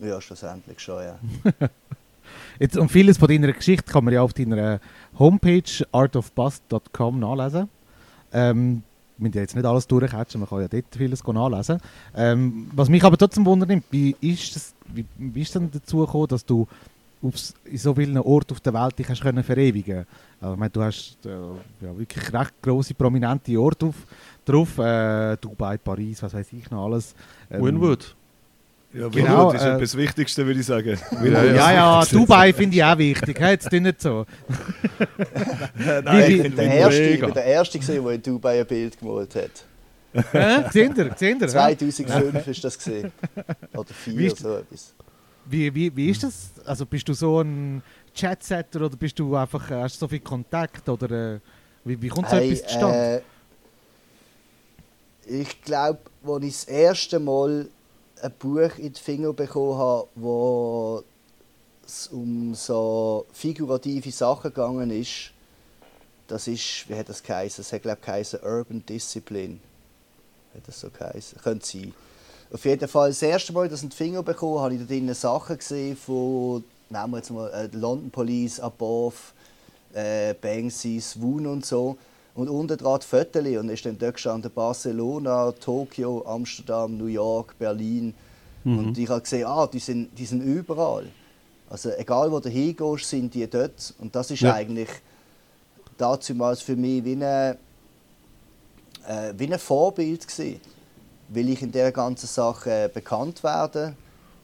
Ja, 0.00 0.18
schlussendlich 0.22 0.80
schon, 0.80 1.02
ja. 1.02 1.18
Jetzt, 2.58 2.76
und 2.76 2.90
vieles 2.90 3.18
von 3.18 3.28
deiner 3.28 3.52
Geschichte 3.52 3.90
kann 3.90 4.04
man 4.04 4.14
ja 4.14 4.22
auf 4.22 4.32
deiner 4.32 4.80
Homepage 5.18 5.62
artofbust.com 5.92 7.18
nachlesen. 7.18 7.68
Ähm, 8.32 8.82
wir 9.18 9.24
müssen 9.24 9.36
ja 9.36 9.42
jetzt 9.42 9.54
nicht 9.54 9.64
alles 9.64 9.86
durchhatchen, 9.86 10.40
man 10.40 10.48
kann 10.48 10.60
ja 10.60 10.68
dort 10.68 10.96
vieles 10.96 11.24
nachlesen. 11.24 11.78
Ähm, 12.16 12.70
was 12.74 12.88
mich 12.88 13.04
aber 13.04 13.16
trotzdem 13.16 13.44
wundert, 13.46 13.82
wie 13.90 14.16
ist 14.20 14.56
es 14.56 14.74
wie, 14.94 15.04
wie 15.18 15.44
denn 15.44 15.70
dazu 15.70 15.98
gekommen, 15.98 16.28
dass 16.28 16.44
du 16.44 16.66
aufs, 17.22 17.54
in 17.64 17.78
so 17.78 17.94
vielen 17.94 18.18
Orten 18.18 18.52
auf 18.52 18.60
der 18.60 18.74
Welt 18.74 18.98
dich 18.98 19.08
hast 19.08 19.22
können 19.22 19.44
verewigen 19.44 20.06
also, 20.40 20.56
Du 20.72 20.82
hast 20.82 21.18
äh, 21.24 21.30
ja, 21.30 21.96
wirklich 21.96 22.32
recht 22.32 22.54
grosse, 22.60 22.94
prominente 22.94 23.58
Orte 23.58 23.86
auf, 23.86 23.94
drauf, 24.44 24.78
äh, 24.78 25.36
Dubai, 25.36 25.78
Paris, 25.78 26.22
was 26.22 26.34
weiß 26.34 26.52
ich 26.52 26.70
noch 26.70 26.86
alles. 26.86 27.14
Ähm, 27.50 27.64
Winwood. 27.64 28.16
Ja, 28.94 29.08
Genau, 29.08 29.10
genau, 29.10 29.52
ist 29.52 29.62
äh, 29.62 29.68
etwas 29.68 29.80
das 29.92 29.96
Wichtigste, 29.96 30.46
würde 30.46 30.60
ich 30.60 30.66
sagen. 30.66 30.98
Ja, 31.24 31.44
ja. 31.44 31.54
Ja, 31.54 31.72
ja, 31.72 32.04
Dubai 32.04 32.52
finde 32.52 32.76
ich 32.76 32.84
auch 32.84 32.98
wichtig. 32.98 33.40
Hey, 33.40 33.52
jetzt 33.52 33.72
nicht 33.72 34.00
so. 34.02 34.26
Nein, 36.04 36.30
ich 36.30 36.42
bin 36.42 36.56
der 36.56 36.64
Erste, 36.74 37.02
ich 37.02 37.10
mega. 37.12 37.26
bin 37.26 37.34
der 37.34 37.44
Erste 37.44 37.78
gewesen, 37.78 38.04
der 38.04 38.12
in 38.14 38.22
Dubai 38.22 38.60
ein 38.60 38.66
Bild 38.66 38.98
gemalt 38.98 39.34
hat. 39.34 40.34
Äh, 40.34 40.70
Seht 40.70 40.98
ihr? 40.98 41.10
Seht 41.16 41.40
ihr? 41.40 41.48
2005 41.48 42.46
ist 42.48 42.64
das 42.64 42.76
gesehen. 42.76 43.12
Oder 43.74 43.88
Wie 44.04 44.10
4 44.12 44.26
ist- 44.26 44.38
so 44.40 44.56
etwas. 44.56 44.94
Wie, 45.46 45.74
wie, 45.74 45.96
wie 45.96 46.10
ist 46.10 46.22
das? 46.22 46.50
Also 46.66 46.84
bist 46.86 47.08
du 47.08 47.14
so 47.14 47.40
ein 47.40 47.82
Chatsetter 48.14 48.82
oder 48.82 48.96
bist 48.96 49.18
du 49.18 49.34
einfach, 49.34 49.70
äh, 49.70 49.74
hast 49.82 49.96
du 49.96 50.00
so 50.00 50.08
viel 50.08 50.20
Kontakt 50.20 50.86
oder 50.88 51.34
äh, 51.36 51.38
Wie, 51.84 52.00
wie 52.00 52.08
kommt 52.08 52.28
so 52.28 52.36
Hey, 52.36 52.52
etwas 52.52 52.68
zustande? 52.70 53.22
äh, 55.26 55.40
ich 55.40 55.62
glaube, 55.62 55.98
als 56.26 56.44
ich 56.44 56.52
das 56.52 56.64
erste 56.64 57.18
Mal 57.18 57.68
ein 58.22 58.32
Buch 58.38 58.78
in 58.78 58.92
die 58.92 59.00
Finger 59.00 59.32
bekommen 59.32 59.78
habe, 59.78 60.08
wo 60.14 61.02
es 61.84 62.08
um 62.08 62.54
so 62.54 63.26
figurative 63.32 64.10
Sachen 64.12 64.54
gegangen 64.54 64.90
ist, 64.90 65.32
das 66.28 66.46
ist, 66.46 66.88
wie 66.88 66.94
hat 66.94 67.08
das 67.08 67.22
geheißen? 67.22 67.62
Das 67.62 67.72
hat, 67.72 67.82
glaube 67.82 68.00
ich, 68.20 68.42
Urban 68.42 68.84
Discipline. 68.86 69.58
Hat 70.54 70.66
das 70.66 70.80
so 70.80 70.88
geheißen? 70.88 71.38
Könnte 71.42 71.66
sein. 71.66 71.92
Auf 72.52 72.64
jeden 72.64 72.88
Fall, 72.88 73.10
das 73.10 73.22
erste 73.22 73.52
Mal, 73.52 73.68
dass 73.68 73.80
ich 73.80 73.84
in 73.84 73.90
die 73.90 73.96
Finger 73.96 74.22
bekommen 74.22 74.54
habe, 74.54 74.64
habe 74.64 74.74
ich 74.74 74.80
da 74.80 74.86
drinnen 74.86 75.14
Sachen 75.14 75.58
gesehen 75.58 75.96
von, 75.96 76.62
nehmen 76.90 77.10
wir 77.10 77.16
jetzt 77.16 77.30
mal, 77.30 77.50
äh, 77.50 77.68
London 77.72 78.10
Police, 78.10 78.60
Above, 78.60 79.16
äh, 79.94 80.34
Banksy, 80.34 81.00
Swoon 81.00 81.46
und 81.46 81.66
so. 81.66 81.96
Und 82.34 82.48
unten 82.48 82.78
dran 82.78 82.98
die 83.00 83.06
Fotos 83.06 83.42
und 83.44 83.68
ist 83.68 83.84
dann 83.84 83.98
dort 83.98 84.14
gestanden 84.14 84.50
Barcelona, 84.54 85.52
Tokio, 85.52 86.24
Amsterdam, 86.26 86.96
New 86.96 87.06
York, 87.06 87.58
Berlin. 87.58 88.14
Und 88.64 88.96
ich 88.96 89.08
habe 89.08 89.20
gesehen, 89.20 89.46
ah, 89.46 89.66
die 89.66 89.80
sind, 89.80 90.16
die 90.16 90.24
sind 90.24 90.40
überall. 90.40 91.06
Also 91.68 91.90
egal 91.90 92.30
wo 92.30 92.38
du 92.38 92.48
hingehst, 92.48 93.08
sind 93.08 93.34
die 93.34 93.48
dort. 93.48 93.92
Und 93.98 94.14
das 94.14 94.30
ist 94.30 94.40
Ja. 94.40 94.54
eigentlich 94.54 94.88
damals 95.98 96.62
für 96.62 96.76
mich 96.76 97.04
wie 97.04 97.14
ein, 97.14 97.22
äh, 97.22 97.56
wie 99.36 99.52
ein 99.52 99.58
Vorbild 99.58 100.26
gewesen. 100.26 100.60
Weil 101.28 101.48
ich 101.48 101.62
in 101.62 101.72
dieser 101.72 101.92
ganzen 101.92 102.26
Sache 102.26 102.70
äh, 102.70 102.88
bekannt 102.92 103.42
werde. 103.42 103.94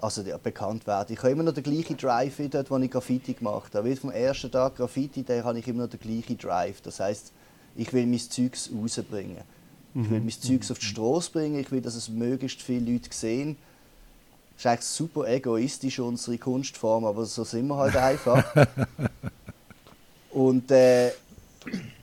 Also 0.00 0.22
ja, 0.22 0.36
bekannt 0.38 0.86
werde. 0.86 1.12
Ich 1.12 1.18
habe 1.20 1.30
immer 1.30 1.42
noch 1.42 1.54
den 1.54 1.64
gleichen 1.64 1.96
Drive 1.96 2.38
wie 2.38 2.48
dort, 2.48 2.70
wo 2.70 2.76
ich 2.78 2.90
Graffiti 2.90 3.34
gemacht 3.34 3.74
habe. 3.74 3.88
Wie 3.88 3.96
vom 3.96 4.10
ersten 4.10 4.50
Tag 4.50 4.76
Graffiti, 4.76 5.22
da 5.22 5.42
habe 5.44 5.58
ich 5.58 5.68
immer 5.68 5.84
noch 5.84 5.90
den 5.90 6.00
gleichen 6.00 6.38
Drive. 6.38 6.80
Das 6.82 7.00
heißt, 7.00 7.32
ich 7.78 7.92
will 7.92 8.06
mein 8.06 8.18
Zeugs 8.18 8.70
rausbringen. 8.74 9.38
Ich 9.94 10.10
will 10.10 10.20
mein 10.20 10.30
Zeugs 10.30 10.70
auf 10.70 10.78
die 10.78 10.84
Straße 10.86 11.30
bringen. 11.32 11.58
Ich 11.60 11.70
will, 11.72 11.80
dass 11.80 11.94
es 11.94 12.08
möglichst 12.08 12.60
viele 12.60 12.92
Leute 12.92 13.08
sehen. 13.12 13.56
Das 14.54 14.60
ist 14.62 14.66
eigentlich 14.66 14.84
super 14.84 15.28
egoistisch, 15.28 15.98
unsere 16.00 16.36
Kunstform, 16.38 17.04
aber 17.04 17.24
so 17.24 17.44
sind 17.44 17.68
wir 17.68 17.76
halt 17.76 17.96
einfach. 17.96 18.44
Und 20.30 20.70
äh, 20.70 21.10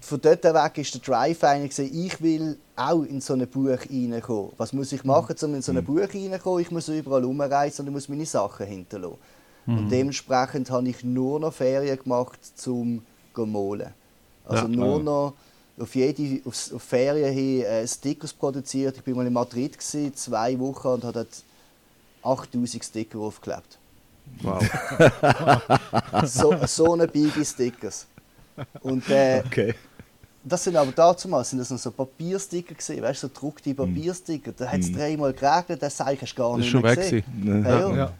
von 0.01 0.21
dort 0.21 0.43
weg 0.43 0.77
ist 0.77 0.93
der 0.93 1.01
Drive 1.01 1.43
eigentlich, 1.43 1.93
ich 1.93 2.21
will 2.21 2.57
auch 2.75 3.03
in 3.03 3.21
so 3.21 3.33
ein 3.33 3.47
Buch 3.47 3.69
reinkommen. 3.89 4.51
Was 4.57 4.73
muss 4.73 4.91
ich 4.91 5.03
machen, 5.03 5.35
um 5.41 5.55
in 5.55 5.61
so 5.61 5.71
ein 5.71 5.83
Buch 5.83 5.99
reinkommen? 6.13 6.61
Ich 6.61 6.71
muss 6.71 6.87
überall 6.87 7.23
rumreisen 7.23 7.83
und 7.83 7.87
ich 7.89 7.93
muss 7.93 8.09
meine 8.09 8.25
Sachen 8.25 8.65
hinterlassen. 8.65 9.17
Und 9.67 9.89
dementsprechend 9.89 10.69
habe 10.69 10.87
ich 10.89 11.03
nur 11.03 11.39
noch 11.39 11.51
Ferien 11.53 11.97
gemacht, 11.97 12.39
um 12.67 13.01
zu 13.33 13.45
malen. 13.45 13.93
Also 14.45 14.63
Ja. 14.63 14.67
nur 14.67 14.99
Ah. 14.99 15.03
noch 15.03 15.33
auf 15.79 15.93
jede 15.95 16.41
auf, 16.47 16.73
auf 16.73 16.81
Ferien 16.83 17.33
hin 17.33 17.61
äh, 17.63 17.87
Stickers 17.87 18.33
produziert. 18.33 18.97
Ich 18.97 19.07
war 19.07 19.15
mal 19.15 19.27
in 19.27 19.33
Madrid, 19.33 19.77
gewesen, 19.77 20.15
zwei 20.15 20.57
Wochen, 20.59 20.87
und 20.87 21.03
habe 21.03 21.13
dort 21.13 21.43
8000 22.39 22.83
Sticker 22.83 23.19
aufgeklebt. 23.19 23.77
Wow. 24.41 24.63
So, 26.25 26.55
so 26.65 26.93
eine 26.93 27.07
Biggie 27.07 27.45
Stickers. 27.45 28.07
Und 28.81 29.07
äh, 29.09 29.43
Okay. 29.45 29.75
das 30.43 30.63
sind 30.63 30.75
aber 30.77 30.91
dazu 30.91 31.27
mal 31.27 31.43
sind 31.43 31.59
das 31.59 31.69
noch 31.69 31.77
so 31.77 31.91
Papiersticker 31.91 32.73
gesehen, 32.73 33.01
weißt 33.03 33.23
du, 33.23 33.27
so 33.27 33.33
gedruckte 33.33 33.73
Papiersticker. 33.73 34.51
Da 34.53 34.67
hat 34.67 34.79
es 34.79 34.91
dreimal 34.91 35.33
geregnet, 35.33 35.81
das 35.81 35.97
Seich 35.97 36.21
hast 36.21 36.33
du 36.33 36.37
gar 36.41 36.49
Das 36.51 36.57
nicht 36.57 36.67
ist 36.67 36.71
schon 36.71 36.81
mehr 36.81 36.91
weg. 36.95 37.03
gesehen. 37.03 37.63
Ja, 37.65 37.79
ja. 37.89 37.95
Ja. 37.95 38.13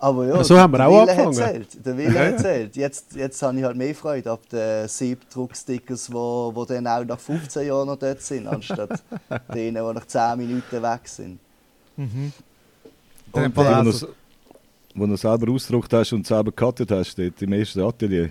Aber 0.00 0.26
ja, 0.26 0.44
so 0.44 0.56
haben 0.56 0.72
wir 0.72 0.78
der 0.78 0.88
auch 0.88 1.02
Wille 1.02 1.10
angefangen. 1.26 1.32
zählt. 1.68 1.86
Der 1.86 1.96
Wille 1.98 2.18
hat 2.18 2.38
zählt. 2.40 2.76
Jetzt, 2.76 3.16
jetzt 3.16 3.42
habe 3.42 3.58
ich 3.58 3.64
halt 3.64 3.76
mehr 3.76 3.94
Freude 3.94 4.30
ab 4.30 4.40
den 4.50 4.86
Siebdruckstickers, 4.86 6.12
wo, 6.12 6.52
wo 6.54 6.64
dann 6.64 6.86
auch 6.86 7.04
nach 7.04 7.18
15 7.18 7.66
Jahren 7.66 7.86
noch 7.88 7.96
dort 7.96 8.20
sind, 8.22 8.46
anstatt 8.46 9.02
denen, 9.54 9.84
die 9.84 9.94
nach 9.94 10.06
10 10.06 10.38
Minuten 10.38 10.82
weg 10.82 11.00
sind. 11.04 11.40
Mhm. 11.96 12.32
Und, 13.32 13.42
Fall 13.42 13.44
äh, 13.44 13.56
Wo 13.56 13.62
du 13.62 13.68
also- 13.90 14.06
es- 14.06 14.12
wo 14.94 15.06
du 15.06 15.16
selber 15.16 15.52
ausgedruckt 15.52 15.92
hast 15.92 16.12
und 16.12 16.26
selber 16.26 16.50
gecuttet 16.50 16.90
hast, 16.90 17.16
dort 17.18 17.40
im 17.42 17.52
ersten 17.52 17.80
Atelier. 17.82 18.30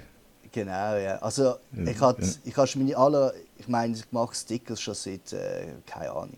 Genau, 0.52 0.96
ja. 0.98 1.18
Also 1.20 1.44
Ja, 1.44 1.58
ich 1.92 2.02
hatte 2.02 2.22
ja. 2.24 2.28
ich 2.46 2.58
hatte 2.58 2.80
meine 2.80 2.98
aller, 2.98 3.32
ich 3.58 3.68
meine, 3.68 3.94
ich 3.96 4.04
mache 4.12 4.34
Stickers 4.36 4.82
schon 4.82 4.94
seit, 4.96 5.32
äh, 5.34 5.68
keine 5.86 6.12
Ahnung, 6.12 6.38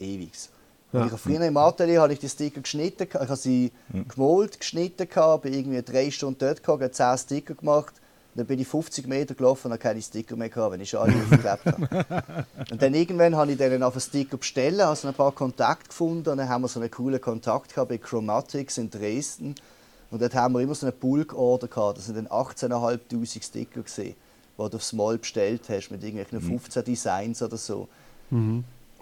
ewig. 0.00 0.30
Ja. 0.94 1.06
Ich 1.06 1.20
früher 1.20 1.40
im 1.40 1.56
Atelier 1.56 2.02
habe 2.02 2.12
ich 2.12 2.20
die 2.20 2.28
Sticker 2.28 2.60
geschnitten, 2.60 3.08
ich 3.08 3.14
habe 3.14 3.36
sie 3.36 3.72
gemalt, 4.08 4.60
geschnitten, 4.60 5.08
bin 5.42 5.52
irgendwie 5.52 5.82
drei 5.82 6.08
Stunden 6.12 6.38
dort 6.38 6.62
gehabt, 6.62 6.82
habe 6.82 6.90
10 6.92 7.18
Sticker 7.18 7.54
gemacht. 7.54 7.94
Dann 8.36 8.46
bin 8.46 8.60
ich 8.60 8.68
50 8.68 9.06
Meter 9.06 9.34
gelaufen 9.34 9.66
und 9.66 9.72
habe 9.72 9.82
keine 9.82 10.02
Sticker 10.02 10.36
mehr 10.36 10.48
gehabt, 10.48 10.72
wenn 10.72 10.80
ich 10.80 10.90
schon 10.90 11.00
alle 11.00 11.14
aufgeklebt 11.22 11.66
habe. 11.66 12.46
Und 12.70 12.82
dann 12.82 12.94
irgendwann 12.94 13.36
habe 13.36 13.52
ich 13.52 13.58
dann 13.58 13.82
auf 13.82 13.94
einen 13.94 14.00
Sticker 14.00 14.36
bestellen, 14.36 14.82
habe 14.82 14.96
so 14.96 15.08
ein 15.08 15.14
paar 15.14 15.32
Kontakte 15.32 15.88
gefunden 15.88 16.28
und 16.28 16.38
dann 16.38 16.48
haben 16.48 16.62
wir 16.62 16.68
so 16.68 16.78
einen 16.78 16.90
coolen 16.90 17.20
Kontakt 17.20 17.74
gehabt 17.74 17.88
bei 17.88 17.98
Chromatics 17.98 18.78
in 18.78 18.90
Dresden. 18.90 19.56
Und 20.10 20.22
dort 20.22 20.34
haben 20.34 20.54
wir 20.54 20.60
immer 20.60 20.74
so 20.76 20.86
eine 20.86 20.92
Bulk-Order 20.92 21.66
gehabt. 21.66 21.98
Das 21.98 22.06
sind 22.06 22.16
dann 22.16 22.28
18'500 22.28 23.42
Sticker 23.42 23.82
gesehen, 23.82 24.14
die 24.58 24.70
du 24.70 24.76
aufs 24.76 24.92
Mal 24.92 25.18
bestellt 25.18 25.62
hast 25.68 25.90
mit 25.90 26.04
irgendwelchen 26.04 26.40
15 26.40 26.84
Designs 26.84 27.42
oder 27.42 27.56
so. 27.56 27.88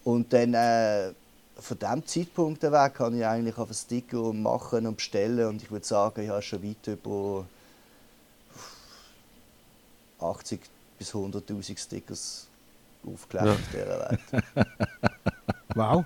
Und 0.05 0.33
dann 0.33 0.55
äh, 0.55 1.13
von 1.59 1.79
diesem 1.79 2.07
Zeitpunkt 2.07 2.63
weg 2.63 2.95
kann 2.95 3.17
ich 3.17 3.25
eigentlich 3.25 3.57
auf 3.59 3.69
einen 3.69 3.75
Sticker 3.75 4.33
machen 4.33 4.87
und 4.87 4.97
bestellen 4.97 5.47
und 5.49 5.63
ich 5.63 5.71
würde 5.71 5.85
sagen, 5.87 6.23
ich 6.23 6.29
habe 6.31 6.43
schon 6.43 6.63
weit 6.63 6.87
über 6.87 7.45
80 10.21 10.61
bis 10.99 11.13
100'000 11.15 11.79
Stickers 11.79 12.47
aufgeklebt 13.07 13.47
Ja. 13.47 13.53
auf 13.53 13.61
dieser 13.73 14.11
Welt. 14.11 14.67
Wow. 15.75 16.05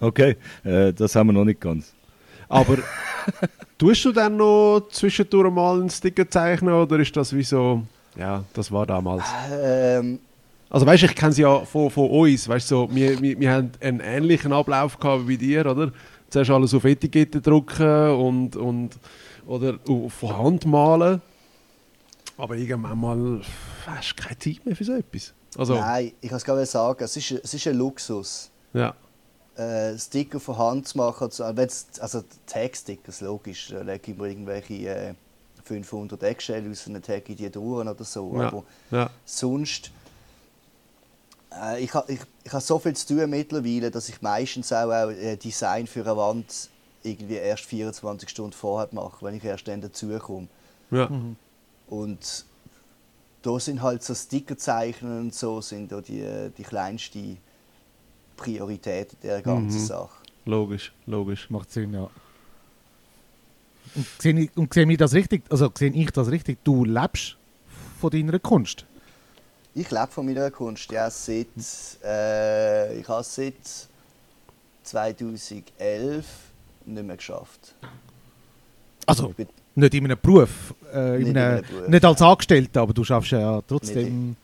Okay, 0.00 0.36
äh, 0.64 0.92
das 0.92 1.16
haben 1.16 1.28
wir 1.28 1.32
noch 1.32 1.44
nicht 1.46 1.60
ganz. 1.60 1.92
Aber 2.46 2.76
tust 3.78 4.04
du 4.04 4.12
dann 4.12 4.36
noch 4.36 4.86
zwischendurch 4.92 5.50
mal 5.50 5.80
einen 5.80 5.88
Sticker 5.90 6.28
zeichnen 6.28 6.74
oder 6.74 6.98
ist 6.98 7.16
das 7.16 7.32
wie 7.34 7.42
so, 7.42 7.82
ja, 8.16 8.44
das 8.52 8.70
war 8.70 8.84
damals? 8.86 9.24
ähm, 9.50 10.20
Also 10.70 10.84
weißt 10.86 11.02
du, 11.02 11.06
ich 11.06 11.14
kenne 11.14 11.32
es 11.32 11.38
ja 11.38 11.64
von, 11.64 11.90
von 11.90 12.10
uns, 12.10 12.48
weißt 12.48 12.68
so, 12.68 12.88
wir, 12.90 13.20
wir, 13.20 13.40
wir 13.40 13.52
haben 13.52 13.72
einen 13.80 14.00
ähnlichen 14.00 14.52
Ablauf 14.52 14.98
gehabt 14.98 15.26
wie 15.26 15.36
bei 15.36 15.44
dir, 15.44 15.66
oder? 15.66 15.92
Zuerst 16.28 16.50
alles 16.50 16.74
auf 16.74 16.84
Etiketten 16.84 17.42
drucken 17.42 18.10
und, 18.10 18.54
und 18.56 18.98
oder 19.46 19.78
von 20.10 20.36
Hand 20.36 20.66
malen. 20.66 21.22
Aber 22.36 22.54
irgendwann 22.54 22.98
mal 22.98 23.40
hast 23.86 24.14
du 24.16 24.22
keine 24.22 24.38
Zeit 24.38 24.64
mehr 24.64 24.76
für 24.76 24.84
so 24.84 24.92
etwas. 24.92 25.32
Also, 25.56 25.74
Nein, 25.74 26.12
ich 26.20 26.28
kann 26.28 26.36
es 26.36 26.44
gerade 26.44 26.66
sagen, 26.66 27.02
es 27.02 27.16
ist, 27.16 27.30
es 27.30 27.54
ist 27.54 27.66
ein 27.66 27.76
Luxus. 27.76 28.50
ja. 28.74 28.94
äh, 29.56 29.98
Sticker 29.98 30.38
von 30.38 30.58
Hand 30.58 30.88
zu 30.88 30.98
machen. 30.98 31.30
Also 31.40 32.22
Tag-Stickers, 32.46 33.22
logisch, 33.22 33.68
da 33.70 33.80
lege 33.80 34.12
ich 34.12 34.18
mir 34.18 34.28
irgendwelche 34.28 34.74
äh, 34.74 35.14
500 35.64 36.22
Eggshell 36.22 36.70
aus 36.70 36.84
dann 36.84 37.02
tagge 37.02 37.32
ich 37.32 37.36
die 37.36 37.50
durch 37.50 37.86
oder 37.86 38.04
so. 38.04 38.34
Ja. 38.34 38.48
Aber 38.48 38.64
ja. 38.90 39.10
sonst, 39.24 39.90
ich 41.78 41.92
habe 41.94 42.12
ich, 42.12 42.20
ich 42.44 42.52
ha 42.52 42.60
so 42.60 42.78
viel 42.78 42.94
zu 42.94 43.06
tun 43.14 43.30
mittlerweile, 43.30 43.90
dass 43.90 44.08
ich 44.08 44.20
meistens 44.22 44.72
auch, 44.72 44.90
auch 44.90 45.10
äh, 45.10 45.36
Design 45.36 45.86
für 45.86 46.00
eine 46.04 46.16
Wand 46.16 46.70
irgendwie 47.02 47.34
erst 47.34 47.64
24 47.64 48.28
Stunden 48.28 48.52
vorher 48.52 48.88
mache, 48.92 49.24
wenn 49.24 49.34
ich 49.34 49.44
erst 49.44 49.68
dann 49.68 49.80
dazukomme. 49.80 50.48
ja. 50.90 51.10
Und 51.88 52.44
da 53.42 53.58
sind 53.60 53.80
halt 53.80 54.02
so 54.02 54.14
Stickerzeichnen 54.14 55.20
und 55.20 55.34
so 55.34 55.60
sind 55.60 55.90
da 55.92 56.00
die, 56.00 56.50
die 56.58 56.62
kleinste 56.64 57.36
Priorität 58.36 59.16
der 59.22 59.40
ganzen 59.42 59.80
Mhm. 59.80 59.86
Sache. 59.86 60.10
Logisch, 60.44 60.92
logisch. 61.06 61.48
Macht 61.50 61.70
Sinn, 61.72 61.94
ja. 61.94 62.10
Und 63.94 64.06
sehe 64.18 64.38
ich, 64.38 64.56
und 64.56 64.72
sehe 64.74 64.90
ich 64.90 64.98
das 64.98 65.14
richtig, 65.14 65.44
also 65.50 65.70
sehe 65.76 65.90
ich 65.92 66.10
das 66.10 66.30
richtig, 66.30 66.58
du 66.64 66.84
lebst 66.84 67.36
von 68.00 68.10
deiner 68.10 68.38
Kunst? 68.38 68.84
Ich 69.74 69.90
lebe 69.90 70.08
von 70.10 70.26
meiner 70.26 70.50
Kunst, 70.50 70.90
ja, 70.90 71.08
seit, 71.10 71.46
äh, 72.04 72.98
ich 72.98 73.08
habe 73.08 73.20
es 73.20 73.34
seit 73.34 73.54
2011 74.82 76.24
nicht 76.86 77.06
mehr 77.06 77.16
geschafft. 77.16 77.74
Also 79.06 79.28
bin, 79.28 79.46
nicht 79.74 79.94
in 79.94 80.04
einem 80.04 80.18
Beruf, 80.20 80.74
äh, 80.92 81.18
Nicht 81.18 81.20
in 81.20 81.26
in 81.28 81.38
einem, 81.38 81.56
einem 81.58 81.66
Beruf, 81.66 81.88
nicht 81.88 82.04
als 82.04 82.22
Angestellter, 82.22 82.80
aber 82.82 82.92
du 82.92 83.04
schaffst 83.04 83.30
ja 83.32 83.62
trotzdem... 83.66 84.36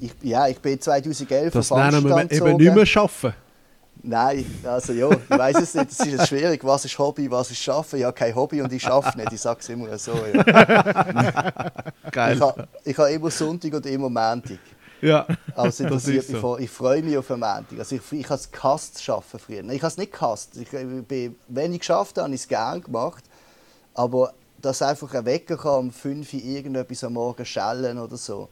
ich, 0.00 0.12
ja, 0.22 0.48
ich 0.48 0.58
bin 0.58 0.80
2011 0.80 1.52
Das 1.52 1.72
auf 1.72 1.78
nennen 1.78 2.04
wir 2.04 2.30
eben 2.30 2.56
nicht 2.56 2.74
mehr 2.74 2.86
schaffen. 2.86 3.32
Nein, 4.02 4.44
also 4.64 4.92
ja, 4.92 5.10
ich 5.10 5.30
weiß 5.30 5.56
es 5.58 5.74
nicht. 5.74 5.90
Es 5.90 6.00
ist 6.00 6.06
jetzt 6.06 6.28
schwierig. 6.28 6.64
Was 6.64 6.84
ist 6.84 6.98
Hobby, 6.98 7.30
was 7.30 7.50
ist 7.50 7.58
Schaffen? 7.58 7.98
Ich 7.98 8.04
habe 8.04 8.14
kein 8.14 8.34
Hobby 8.34 8.62
und 8.62 8.72
ich 8.72 8.82
schaffe 8.82 9.16
nicht. 9.18 9.32
Ich 9.32 9.40
sage 9.40 9.60
es 9.60 9.68
immer 9.68 9.96
so. 9.98 10.12
Ja. 10.12 11.72
Ich 12.08 12.40
habe 12.40 12.68
ich 12.84 12.98
habe 12.98 13.10
immer 13.10 13.30
Sonntag 13.30 13.74
und 13.74 13.86
immer 13.86 14.08
Montag. 14.08 14.58
Ja, 15.00 15.26
es 15.56 15.78
interessiert 15.78 16.24
ist 16.24 16.30
mich 16.30 16.36
so. 16.36 16.40
voll. 16.40 16.62
Ich 16.62 16.70
freue 16.70 17.02
mich 17.02 17.16
auf 17.16 17.30
einen 17.30 17.40
Montag. 17.40 17.78
Also 17.78 17.96
ich, 17.96 18.12
ich 18.12 18.24
habe 18.24 18.34
es 18.34 18.50
gehasst, 18.50 19.08
arbeiten 19.08 19.38
früher. 19.38 19.64
Ich 19.64 19.82
habe 19.82 19.86
es 19.86 19.96
nicht 19.98 20.12
gehasst. 20.12 20.56
Ich, 20.56 20.72
ich 20.72 21.04
bin, 21.06 21.36
wenn 21.48 21.72
ich 21.72 21.80
geschafft 21.80 22.16
habe, 22.16 22.24
habe 22.24 22.34
ich 22.34 22.40
es 22.40 22.48
gerne 22.48 22.80
gemacht. 22.80 23.24
Aber 23.94 24.32
dass 24.60 24.82
einfach 24.82 25.14
ein 25.14 25.24
Wecker 25.24 25.56
kann 25.56 25.78
um 25.78 25.90
5 25.92 26.32
Uhr 26.34 26.40
irgendetwas 26.42 27.04
am 27.04 27.12
Morgen 27.14 27.44
schellen 27.44 27.98
oder 27.98 28.16
so. 28.16 28.48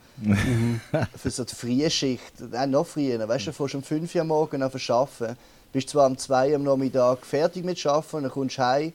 Für 1.16 1.30
so 1.30 1.44
die 1.44 1.54
Frühschicht, 1.54 2.34
nein, 2.50 2.70
noch 2.70 2.86
früher, 2.86 3.26
weißt 3.28 3.46
du, 3.46 3.50
du 3.50 3.56
fährst 3.56 3.74
um 3.74 3.82
5 3.82 4.14
Uhr 4.14 4.20
am 4.20 4.28
Morgen 4.28 4.62
an 4.62 4.70
arbeiten, 4.88 5.36
bist 5.72 5.88
zwar 5.90 6.06
um 6.06 6.16
2 6.16 6.50
Uhr 6.50 6.56
am 6.56 6.62
Nachmittag 6.62 7.26
fertig 7.26 7.64
mit 7.64 7.84
Arbeiten, 7.86 8.22
dann 8.22 8.30
kommst 8.30 8.58
du 8.58 8.62
heim, 8.62 8.92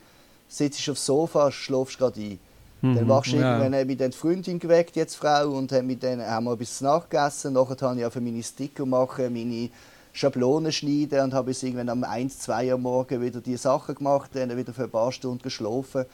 sitzt 0.47 0.89
aufs 0.89 1.05
Sofa, 1.05 1.51
schläfst 1.51 1.97
gerade 1.97 2.19
ein. 2.19 2.39
Dann 2.81 3.07
wachst 3.07 3.31
du 3.31 3.35
Ja. 3.37 3.43
irgendwann, 3.57 3.79
habe 3.79 3.91
ich 3.91 3.97
dann 3.97 4.09
die 4.11 4.17
Freundin 4.17 4.57
geweckt, 4.57 4.95
jetzt 4.95 5.15
Frau, 5.15 5.49
und 5.51 5.71
haben, 5.71 5.85
mit 5.85 6.01
denen, 6.01 6.25
haben 6.25 6.45
wir 6.45 6.53
etwas 6.53 6.79
zu 6.79 6.83
Nacht 6.85 7.11
gegessen. 7.11 7.53
Nachher 7.53 7.77
habe 7.79 7.99
ich 7.99 8.05
auch 8.05 8.11
für 8.11 8.21
meine 8.21 8.41
Sticker 8.41 8.87
machen, 8.87 9.31
meine 9.33 9.69
Schablonen 10.13 10.71
schneiden 10.71 11.21
und 11.21 11.33
habe 11.33 11.47
bis 11.47 11.61
irgendwann 11.61 11.89
um 11.89 12.03
1, 12.03 12.39
2 12.39 12.67
Uhr 12.69 12.73
am 12.73 12.81
Morgen 12.81 13.21
wieder 13.21 13.39
die 13.39 13.55
Sachen 13.55 13.93
gemacht, 13.95 14.31
dann 14.33 14.57
wieder 14.57 14.73
für 14.73 14.85
ein 14.85 14.89
paar 14.89 15.11
Stunden 15.11 15.43
geschlafen. 15.43 16.05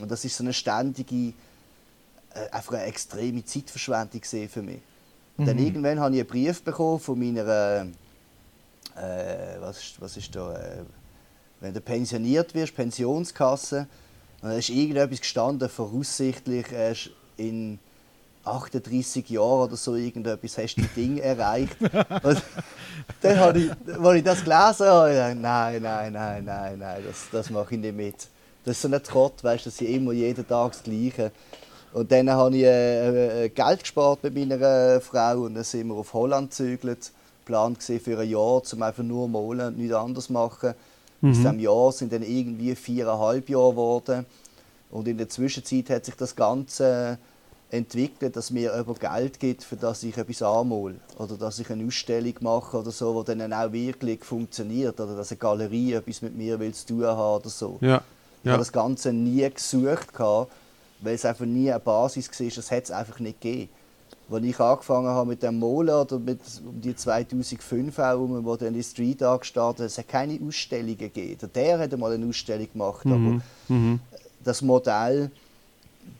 Und 0.00 0.10
das 0.10 0.24
ist 0.24 0.36
so 0.36 0.44
eine 0.44 0.52
ständige, 0.52 1.32
äh, 2.34 2.50
einfach 2.50 2.74
eine 2.74 2.84
extreme 2.84 3.44
Zeitverschwendung 3.44 4.22
für 4.22 4.62
mich. 4.62 4.80
Und 5.36 5.46
Dann 5.46 5.58
irgendwann 5.58 5.98
habe 6.00 6.14
ich 6.14 6.20
einen 6.20 6.28
Brief 6.28 6.62
bekommen 6.62 7.00
von 7.00 7.18
meiner, 7.18 7.86
äh, 8.96 9.60
was, 9.60 9.78
ist- 9.78 10.00
was 10.00 10.16
ist 10.16 10.34
da, 10.34 10.54
äh, 10.54 10.82
wenn 11.60 11.74
du 11.74 11.80
pensioniert 11.80 12.54
wirst, 12.54 12.74
Pensionskasse, 12.76 13.86
und 14.42 14.50
da 14.50 14.56
ist 14.56 14.68
irgendetwas 14.68 15.20
gestanden, 15.20 15.68
voraussichtlich 15.68 16.70
erst 16.70 17.10
in 17.36 17.78
38 18.44 19.26
Jahren 19.30 19.62
oder 19.68 19.76
so 19.76 19.94
irgendetwas 19.94 20.58
hast 20.58 20.74
du 20.76 20.82
die 20.82 20.88
Dinge 20.88 21.22
erreicht. 21.22 21.76
Und 22.22 22.42
dann 23.22 23.38
habe 23.38 23.58
ich, 23.58 23.70
als 23.70 24.16
ich 24.18 24.22
das 24.22 24.44
gelesen 24.44 24.52
habe, 24.52 24.86
habe 24.86 25.10
ich 25.10 25.16
gedacht, 25.16 25.36
nein, 25.40 25.82
nein, 25.82 26.12
nein, 26.12 26.44
nein, 26.44 26.78
nein, 26.78 27.02
das, 27.08 27.24
das 27.32 27.48
mache 27.48 27.74
ich 27.74 27.80
nicht 27.80 27.96
mit. 27.96 28.28
Das 28.64 28.76
ist 28.76 28.82
so 28.82 28.88
ein 28.88 29.02
Trott, 29.02 29.44
weißt 29.44 29.66
du, 29.66 29.70
das 29.70 29.80
ist 29.80 29.88
immer 29.88 30.12
jeden 30.12 30.46
Tag 30.46 30.72
das 30.72 30.82
Gleiche. 30.82 31.32
Und 31.92 32.10
dann 32.10 32.28
habe 32.30 32.56
ich 32.56 32.64
äh, 32.64 33.44
äh, 33.44 33.48
Geld 33.50 33.80
gespart 33.80 34.22
mit 34.24 34.34
meiner 34.34 34.60
äh, 34.60 35.00
Frau 35.00 35.42
und 35.42 35.54
dann 35.54 35.64
sind 35.64 35.88
wir 35.88 35.94
auf 35.94 36.12
Holland 36.12 36.50
gezügelt. 36.50 37.12
Plan 37.44 37.76
für 37.76 38.18
ein 38.18 38.28
Jahr, 38.28 38.62
um 38.72 38.82
einfach 38.82 39.02
nur 39.02 39.28
malen 39.28 39.68
und 39.68 39.78
nichts 39.78 39.94
anderes 39.94 40.30
machen. 40.30 40.74
Aus 41.22 41.36
diesem 41.36 41.58
Jahr 41.58 41.92
sind 41.92 42.12
dann 42.12 42.22
irgendwie 42.22 42.74
viereinhalb 42.74 43.48
Jahre 43.48 43.72
geworden. 43.72 44.26
Und 44.90 45.08
in 45.08 45.16
der 45.16 45.28
Zwischenzeit 45.28 45.88
hat 45.90 46.04
sich 46.04 46.16
das 46.16 46.36
Ganze 46.36 47.18
entwickelt, 47.70 48.36
dass 48.36 48.50
mir 48.50 48.76
jemand 48.76 49.00
Geld 49.00 49.40
gibt, 49.40 49.64
für 49.64 49.76
das 49.76 50.02
ich 50.02 50.16
etwas 50.16 50.42
anmale. 50.42 50.96
Oder 51.18 51.36
dass 51.36 51.58
ich 51.58 51.70
eine 51.70 51.86
Ausstellung 51.86 52.34
mache 52.40 52.78
oder 52.78 52.90
so, 52.90 53.22
die 53.22 53.36
dann 53.36 53.52
auch 53.52 53.72
wirklich 53.72 54.24
funktioniert. 54.24 55.00
Oder 55.00 55.16
dass 55.16 55.32
eine 55.32 55.38
Galerie 55.38 55.94
etwas 55.94 56.22
mit 56.22 56.36
mir 56.36 56.58
will 56.60 56.74
zu 56.74 56.86
tun 56.86 57.04
haben 57.04 57.40
oder 57.40 57.48
so. 57.48 57.78
Ja. 57.80 58.02
Ich 58.44 58.46
Ja. 58.46 58.52
habe 58.52 58.60
das 58.60 58.72
Ganze 58.72 59.10
nie 59.10 59.48
gesucht, 59.48 60.08
weil 60.18 61.14
es 61.14 61.24
einfach 61.24 61.46
nie 61.46 61.70
eine 61.70 61.80
Basis 61.80 62.28
war. 62.28 62.46
Das 62.54 62.70
hat 62.70 62.84
es 62.84 62.90
einfach 62.90 63.18
nicht 63.18 63.40
gegeben. 63.40 63.70
Als 64.30 64.44
ich 64.44 64.60
angefangen 64.60 65.08
habe 65.08 65.30
mit 65.30 65.42
dem 65.42 65.58
Malen 65.58 65.94
oder 65.94 66.18
mit 66.18 66.40
um 66.62 66.78
die 66.78 66.94
2005 66.94 67.98
auch, 67.98 68.18
wo 68.18 68.54
dann 68.56 68.74
die 68.74 68.82
Street 68.82 69.22
Art 69.22 69.40
gestartet 69.40 69.80
hat, 69.80 69.86
es 69.86 69.96
hat 69.96 70.08
keine 70.08 70.38
Ausstellungen 70.46 70.98
gegeben. 70.98 71.50
Der 71.54 71.78
hat 71.78 71.94
einmal 71.94 72.12
eine 72.12 72.26
Ausstellung 72.26 72.68
gemacht, 72.70 73.06
aber 73.06 73.40
Mhm. 73.68 74.00
das 74.44 74.60
Modell, 74.60 75.30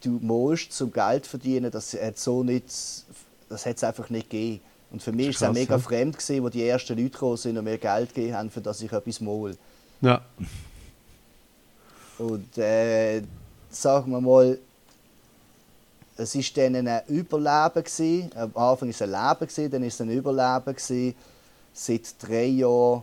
du 0.02 0.18
malst 0.22 0.72
zum 0.72 0.90
Geld 0.94 1.26
verdienen, 1.26 1.70
das 1.70 1.92
hat 1.92 2.18
so 2.18 2.42
nicht, 2.42 2.64
das 3.50 3.66
hat 3.66 3.76
es 3.76 3.84
einfach 3.84 4.08
nicht 4.08 4.30
gegeben. 4.30 4.60
Und 4.92 5.02
für 5.02 5.12
mich 5.12 5.26
war 5.26 5.30
es 5.34 5.42
auch 5.42 5.52
mega 5.52 5.74
ja. 5.74 5.78
fremd, 5.78 6.16
gewesen, 6.16 6.42
wo 6.42 6.48
die 6.48 6.66
ersten 6.66 6.96
Leute 6.96 7.10
gekommen 7.10 7.36
sind 7.36 7.58
und 7.58 7.64
mir 7.64 7.76
Geld 7.76 8.14
gegeben 8.14 8.34
haben, 8.34 8.50
für 8.50 8.62
das 8.62 8.80
ich 8.80 8.90
etwas 8.92 9.20
male. 9.20 9.58
Ja. 10.00 10.22
Und 12.18 12.58
äh, 12.58 13.22
sagen 13.70 14.12
wir 14.12 14.20
mal, 14.20 14.58
es 16.16 16.34
war 16.36 16.42
dann 16.54 16.86
ein 16.86 17.00
Überleben. 17.08 17.84
Gewesen. 17.84 18.30
Am 18.34 18.52
Anfang 18.54 18.88
war 18.88 18.90
es 18.90 19.02
ein 19.02 19.10
Leben, 19.10 19.48
gewesen, 19.48 19.70
dann 19.70 19.82
war 19.82 19.88
es 19.88 20.00
ein 20.00 20.10
Überleben. 20.10 20.76
Gewesen. 20.76 21.14
Seit 21.72 22.22
drei 22.22 22.44
Jahren 22.44 23.02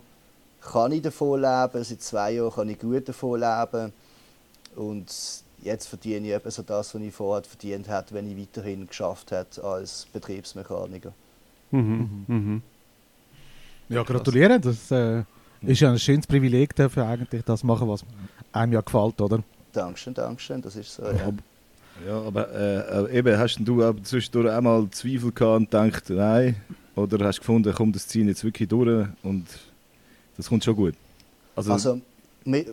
kann 0.62 0.92
ich 0.94 1.02
davon 1.02 1.42
leben, 1.42 1.84
seit 1.84 2.02
zwei 2.02 2.32
Jahren 2.34 2.54
kann 2.54 2.70
ich 2.70 2.80
gut 2.80 3.10
davon 3.10 3.40
leben. 3.40 3.92
Und 4.76 5.12
jetzt 5.62 5.88
verdiene 5.88 6.28
ich 6.28 6.34
etwa 6.34 6.52
so 6.52 6.62
das, 6.62 6.96
was 6.96 7.02
ich 7.02 7.14
vorher 7.14 7.44
verdient 7.44 7.90
hätte, 7.90 8.14
wenn 8.14 8.32
ich 8.32 8.38
weiterhin 8.38 8.88
geschafft 8.88 9.32
hätte 9.32 9.64
als 9.64 10.08
Betriebsmechaniker. 10.14 11.12
Mhm. 11.72 12.26
Mhm. 12.28 12.62
Ja, 13.90 14.04
gratuliere. 14.04 14.60
Das 14.60 14.90
äh, 14.92 15.24
ist 15.62 15.82
ja 15.82 15.92
ein 15.92 16.00
schönes 16.00 16.26
Privileg, 16.26 16.76
dafür 16.76 17.06
eigentlich 17.06 17.44
das 17.44 17.64
machen, 17.64 17.90
was 17.90 18.06
einem 18.52 18.74
ja 18.74 18.82
gefällt, 18.82 19.22
oder? 19.22 19.44
Dankeschön, 19.74 20.14
Dankeschön, 20.14 20.62
das 20.62 20.76
ist 20.76 20.94
so. 20.96 21.04
Ja. 21.04 21.10
Aber, 21.10 21.34
ja, 22.06 22.22
aber 22.22 22.50
äh, 22.54 23.06
äh, 23.06 23.18
eben, 23.18 23.38
hast 23.38 23.60
du 23.60 23.84
auch 23.84 23.94
zwischendurch 24.04 24.52
einmal 24.52 24.90
Zweifel 24.92 25.32
gehabt 25.32 25.60
und 25.60 25.72
gedacht, 25.72 26.10
nein? 26.10 26.56
Oder 26.96 27.26
hast 27.26 27.38
du 27.38 27.42
gefunden, 27.42 27.74
komm, 27.76 27.92
das 27.94 28.08
ziehen 28.08 28.28
jetzt 28.28 28.44
wirklich 28.44 28.68
durch 28.68 29.08
und 29.24 29.46
das 30.38 30.50
kommt 30.50 30.64
schon 30.64 30.76
gut? 30.76 30.96
Also, 31.56 31.72
Also 31.74 32.02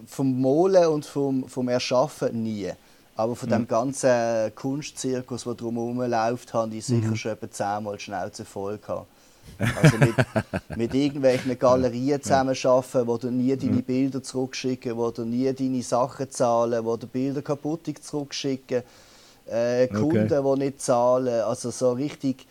vom 0.07 0.41
Malen 0.41 0.87
und 0.89 1.05
vom, 1.05 1.49
vom 1.49 1.69
Erschaffen 1.69 2.43
nie. 2.43 2.73
Aber 3.15 3.35
von 3.35 3.49
dem 3.49 3.67
ganzen 3.67 4.55
Kunstzirkus, 4.55 5.45
der 5.45 5.55
drumherum 5.55 6.01
läuft, 6.03 6.55
habe 6.55 6.75
ich 6.77 6.87
sicher 6.87 7.17
schon 7.17 7.33
etwa 7.33 7.51
zehnmal 7.51 7.97
die 7.97 8.05
Schnauze 8.05 8.45
voll 8.45 8.79
gehabt. 8.79 9.07
Also 9.59 9.97
mit, 9.99 10.77
mit 10.77 10.95
irgendwelchen 10.95 11.59
Galerien 11.59 12.23
zusammenarbeiten, 12.23 13.07
wo 13.07 13.17
du 13.17 13.31
nie 13.31 13.57
deine 13.57 13.83
Bilder 13.83 14.23
zurückschicken, 14.23 14.97
wo 14.97 15.11
du 15.11 15.25
nie 15.25 15.53
deine 15.53 15.83
Sachen 15.83 16.31
zahlen, 16.31 16.85
wo 16.85 16.97
du 16.97 17.07
Bilder 17.07 17.43
kaputt 17.43 17.81
zurückschicken, 18.01 18.83
äh, 19.51 19.89
Kunden, 19.89 20.29
die 20.29 20.65
nicht 20.65 20.81
zahlen. 20.81 21.43
Also 21.43 21.71
so 21.71 21.93
richtig, 21.93 22.47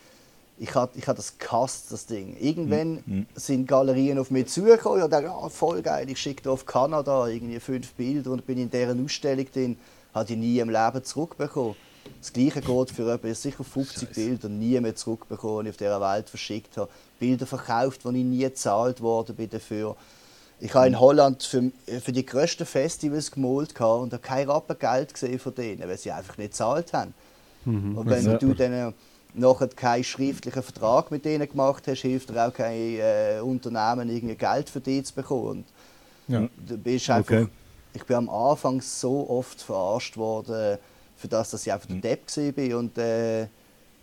ich 0.58 0.74
habe 0.74 0.92
ich 0.96 1.04
das 1.04 1.38
gehasst, 1.38 1.92
das 1.92 2.06
Ding. 2.06 2.36
Irgendwann 2.40 3.26
sind 3.34 3.66
Galerien 3.66 4.18
auf 4.18 4.30
mich 4.30 4.48
zugekommen 4.48 5.02
und 5.02 5.10
dachte, 5.10 5.30
ah, 5.30 5.48
voll 5.48 5.82
geil, 5.82 6.10
ich 6.10 6.18
schicke 6.18 6.50
auf 6.50 6.66
Kanada 6.66 7.28
irgendwie 7.28 7.60
fünf 7.60 7.92
Bilder 7.94 8.32
und 8.32 8.46
bin 8.46 8.58
in 8.58 8.70
deren 8.70 9.04
Ausstellung 9.04 9.46
drin. 9.52 9.76
Habe 10.14 10.32
ich 10.32 10.38
nie 10.38 10.58
im 10.58 10.70
Leben 10.70 11.04
zurückbekommen. 11.04 11.76
Das 12.20 12.32
Gleiche 12.32 12.60
geht 12.60 12.90
für 12.90 13.12
etwa 13.12 13.34
sicher 13.34 13.64
50 13.64 14.14
Bilder 14.14 14.48
nie 14.48 14.78
mehr 14.80 14.96
zurückbekommen, 14.96 15.64
die 15.64 15.68
ich 15.68 15.74
auf 15.74 15.76
dieser 15.76 16.00
Welt 16.00 16.28
verschickt 16.28 16.76
habe. 16.76 16.90
Bilder 17.20 17.46
verkauft, 17.46 18.04
wo 18.04 18.10
ich 18.10 18.24
nie 18.24 18.40
gezahlt 18.40 19.00
worden 19.00 19.36
bin 19.36 19.50
dafür. 19.50 19.96
Ich 20.60 20.74
habe 20.74 20.88
in 20.88 20.98
Holland 20.98 21.42
für, 21.44 21.70
für 22.00 22.10
die 22.12 22.26
grössten 22.26 22.66
Festivals 22.66 23.30
gemalt 23.30 23.80
und 23.80 24.12
habe 24.12 24.18
kein 24.18 24.50
Rappen 24.50 24.76
Geld 24.78 25.14
gesehen 25.14 25.38
von 25.38 25.54
denen, 25.54 25.88
weil 25.88 25.96
sie 25.98 26.10
einfach 26.10 26.36
nicht 26.36 26.50
gezahlt 26.50 26.92
haben. 26.92 27.14
Und 27.64 28.06
wenn 28.06 28.24
Ja. 28.24 28.38
du 28.38 28.54
dann 28.54 28.94
nachher 29.34 29.68
keinen 29.68 30.02
schriftlichen 30.04 30.62
Vertrag 30.62 31.10
mit 31.10 31.24
denen 31.24 31.48
gemacht 31.48 31.86
hast, 31.86 32.00
hilft 32.00 32.30
dir 32.30 32.48
auch 32.48 32.52
kein 32.52 32.96
äh, 32.98 33.40
Unternehmen, 33.40 34.08
irgendwie 34.08 34.34
Geld 34.34 34.68
für 34.68 34.80
dich 34.80 35.04
zu 35.06 35.14
bekommen. 35.14 35.48
Und 35.48 35.64
Ja. 36.26 36.48
Du 36.66 36.76
bist 36.76 37.08
einfach, 37.10 37.32
Okay. 37.34 37.48
Ich 37.94 38.04
bin 38.04 38.16
am 38.16 38.28
Anfang 38.28 38.80
so 38.80 39.28
oft 39.30 39.62
verarscht 39.62 40.16
worden, 40.16 40.78
für 41.18 41.28
das, 41.28 41.50
dass 41.50 41.66
ich 41.66 41.72
einfach 41.72 41.88
der 41.88 41.96
Depp 41.96 42.36
war 42.36 42.78
und 42.78 42.96
äh, 42.96 43.46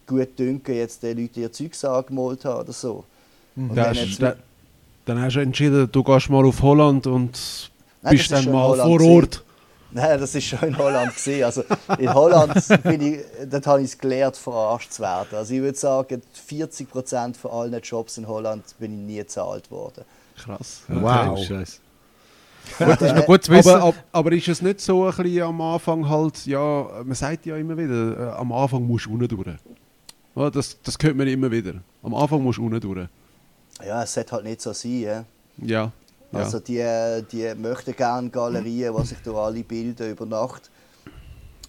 gut 0.06 0.38
dünken 0.38 0.76
jetzt 0.76 1.02
den 1.02 1.18
Leuten 1.18 1.40
ihr 1.40 1.52
Zeug 1.52 1.72
angemalt 1.84 2.46
habe 2.46 2.62
oder 2.62 2.74
so. 2.74 3.06
Und 3.56 3.70
Dann, 3.70 3.76
dann 3.76 3.96
hast, 3.96 4.22
dann, 4.22 4.36
dann 5.06 5.22
hast 5.22 5.36
du 5.36 5.40
entschieden, 5.40 5.90
du 5.92 6.04
gehst 6.04 6.30
mal 6.30 6.46
auf 6.46 6.62
Holland 6.62 7.08
und 7.08 7.72
Nein, 8.02 8.12
bist 8.18 8.32
dann 8.32 8.52
mal 8.52 8.76
vor 8.76 8.98
gewesen. 8.98 9.16
Ort. 9.16 9.44
Nein, 9.92 10.20
das 10.20 10.36
ist 10.36 10.44
schon 10.44 10.60
in 10.60 10.78
Holland 10.78 11.14
gesehen. 11.14 11.46
Also 11.46 11.64
in 11.98 12.14
Holland 12.14 12.54
bin 12.84 13.02
ich, 13.02 13.20
dort 13.50 13.66
habe 13.66 13.80
ich 13.80 13.92
es 13.92 13.98
gelernt, 13.98 14.36
verarscht 14.36 14.92
zu 14.92 15.02
werden. 15.02 15.38
Also 15.38 15.54
ich 15.54 15.62
würde 15.62 15.78
sagen, 15.78 16.22
40 16.34 16.90
Prozent 16.90 17.38
von 17.38 17.52
allen 17.52 17.82
Jobs 17.82 18.18
in 18.18 18.28
Holland 18.28 18.64
bin 18.78 18.92
ich 18.92 19.06
nie 19.08 19.18
gezahlt 19.18 19.72
worden. 19.72 20.04
Krass. 20.38 20.82
Wow. 20.90 21.40
Scheiße. 21.40 21.78
Gut, 22.78 23.02
ist 23.02 23.16
noch 23.16 23.26
gut 23.26 23.44
zu 23.44 23.52
wissen. 23.52 23.70
Aber, 23.70 23.84
ab, 23.84 23.96
aber 24.12 24.32
ist 24.32 24.48
es 24.48 24.62
nicht 24.62 24.82
so 24.82 25.06
ein 25.06 25.16
bisschen 25.16 25.44
am 25.44 25.62
Anfang 25.62 26.08
halt, 26.08 26.46
ja, 26.46 26.88
man 27.04 27.16
sagt 27.16 27.46
ja 27.46 27.58
immer 27.58 27.78
wieder, 27.78 28.34
äh, 28.34 28.38
am 28.38 28.52
Anfang 28.52 28.86
musst 28.86 29.06
du 29.06 29.14
unten 29.14 29.28
durch. 29.28 29.58
Ja, 30.36 30.50
das, 30.50 30.78
das 30.82 30.98
hört 31.02 31.16
man 31.16 31.28
immer 31.28 31.50
wieder. 31.50 31.76
Am 32.04 32.14
Anfang 32.14 32.44
musst 32.44 32.58
du 32.60 32.66
unten 32.66 32.82
durch. 32.82 33.08
Ja, 33.86 34.04
es 34.04 34.14
sollte 34.14 34.32
halt 34.34 34.46
nicht 34.46 34.62
so 34.62 34.74
sein. 34.74 35.02
Ja. 35.02 35.26
Ja. 35.58 35.92
ja. 36.32 36.40
Also 36.40 36.60
die, 36.60 36.84
die 37.32 37.54
möchten 37.56 37.96
gerne 37.96 38.30
Galerien, 38.30 38.94
die 38.96 39.06
sich 39.06 39.18
durch 39.20 39.38
alle 39.38 39.64
bilden 39.64 40.12
über 40.12 40.26
Nacht. 40.26 40.70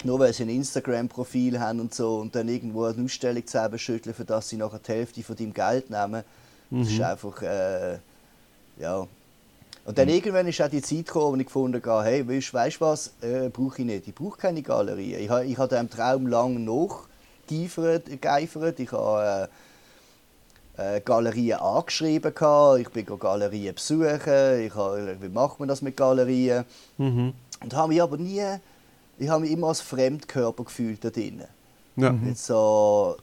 Nur 0.04 0.18
weil 0.18 0.32
sie 0.32 0.42
ein 0.42 0.50
Instagram-Profil 0.50 1.58
haben 1.58 1.80
und 1.80 1.94
so 1.94 2.18
und 2.18 2.34
dann 2.34 2.48
irgendwo 2.48 2.84
eine 2.84 3.02
Ausstellung 3.02 3.46
zusammenschütteln, 3.46 4.14
für 4.14 4.24
das 4.24 4.48
sie 4.48 4.56
nachher 4.56 4.78
die 4.78 4.92
Hälfte 4.92 5.22
von 5.22 5.36
deinem 5.36 5.54
Geld 5.54 5.90
nehmen. 5.90 6.22
Das 6.70 6.88
ist 6.88 7.00
einfach, 7.00 7.42
äh, 7.42 7.98
ja. 8.78 9.06
Und 9.86 9.96
dann 9.98 10.08
irgendwann 10.08 10.48
ist 10.48 10.60
auch 10.60 10.68
die 10.68 10.82
Zeit 10.82 11.06
gekommen, 11.06 11.36
wo 11.36 11.40
ich 11.40 11.46
gefunden 11.46 11.82
habe, 11.84 12.04
hey, 12.04 12.26
weißt 12.26 12.76
du 12.76 12.80
was, 12.80 13.14
äh, 13.22 13.48
brauche 13.48 13.82
ich 13.82 13.86
nicht. 13.86 14.08
Ich 14.08 14.14
brauche 14.14 14.36
keine 14.36 14.60
Galerie. 14.60 15.14
Ich 15.14 15.30
habe 15.30 15.44
ich 15.44 15.56
habe 15.56 15.68
diesem 15.68 15.88
Traum 15.88 16.26
lang 16.26 16.64
nachgeeifert. 16.64 18.20
geeifert. 18.20 18.80
Ich 18.80 18.90
habe 18.90 19.48
äh, 20.76 20.96
äh, 20.96 21.00
Galerien 21.00 21.60
angeschrieben. 21.60 22.34
gehabt. 22.34 22.80
Ich 22.80 22.88
bin 22.88 23.06
Galerien 23.18 23.74
besuchen. 23.76 24.60
Ich 24.60 24.74
habe, 24.74 25.16
wie 25.20 25.28
macht 25.28 25.60
man 25.60 25.68
das 25.68 25.82
mit 25.82 25.96
Galerien? 25.96 26.64
Mhm. 26.98 27.32
Und 27.62 27.74
habe 27.74 27.88
mich 27.88 28.02
aber 28.02 28.16
nie 28.16 28.42
ich 29.18 29.28
habe 29.28 29.42
mich 29.42 29.50
immer 29.50 29.68
als 29.68 29.80
Fremdkörper 29.80 30.64
gefühlt 30.64 31.04
da 31.04 31.10
drinnen. 31.10 31.46
Ja. 31.96 32.12
Mit 32.12 32.38
so, 32.38 33.16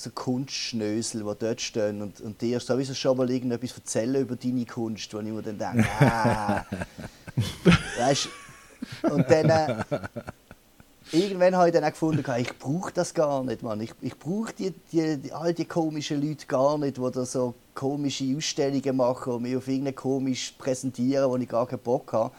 so 0.00 0.10
Kunstschnösel, 0.10 1.22
die 1.22 1.38
dort 1.38 1.60
stehen 1.60 2.02
und, 2.02 2.20
und 2.20 2.40
dir 2.40 2.60
sowieso 2.60 2.94
schon 2.94 3.16
mal 3.16 3.30
irgendetwas 3.30 3.76
erzählen 3.76 4.22
über 4.22 4.36
deine 4.36 4.64
Kunst, 4.64 5.12
wo 5.12 5.18
ich 5.20 5.26
mir 5.26 5.42
dann 5.42 5.58
denke, 5.58 5.88
ah. 6.00 6.64
weißt 7.98 8.28
Und 9.02 9.30
dann, 9.30 9.50
äh, 9.50 9.84
irgendwann 11.12 11.56
habe 11.56 11.68
ich 11.68 11.74
dann 11.74 11.84
auch 11.84 11.90
gefunden, 11.90 12.24
ich 12.38 12.58
brauche 12.58 12.92
das 12.92 13.12
gar 13.14 13.44
nicht, 13.44 13.62
Mann. 13.62 13.80
Ich, 13.80 13.92
ich 14.00 14.18
brauche 14.18 14.52
die, 14.52 14.72
die, 14.92 15.32
all 15.32 15.52
die 15.52 15.64
komischen 15.64 16.26
Leute 16.26 16.46
gar 16.46 16.78
nicht, 16.78 16.96
die 16.96 17.10
da 17.10 17.24
so 17.24 17.54
komische 17.74 18.34
Ausstellungen 18.36 18.96
machen 18.96 19.34
und 19.34 19.42
mich 19.42 19.56
auf 19.56 19.68
irgendeine 19.68 19.94
komisch 19.94 20.54
präsentieren, 20.58 21.30
wo 21.30 21.36
ich 21.36 21.48
gar 21.48 21.66
keinen 21.66 21.80
Bock 21.80 22.12
habe. 22.12 22.32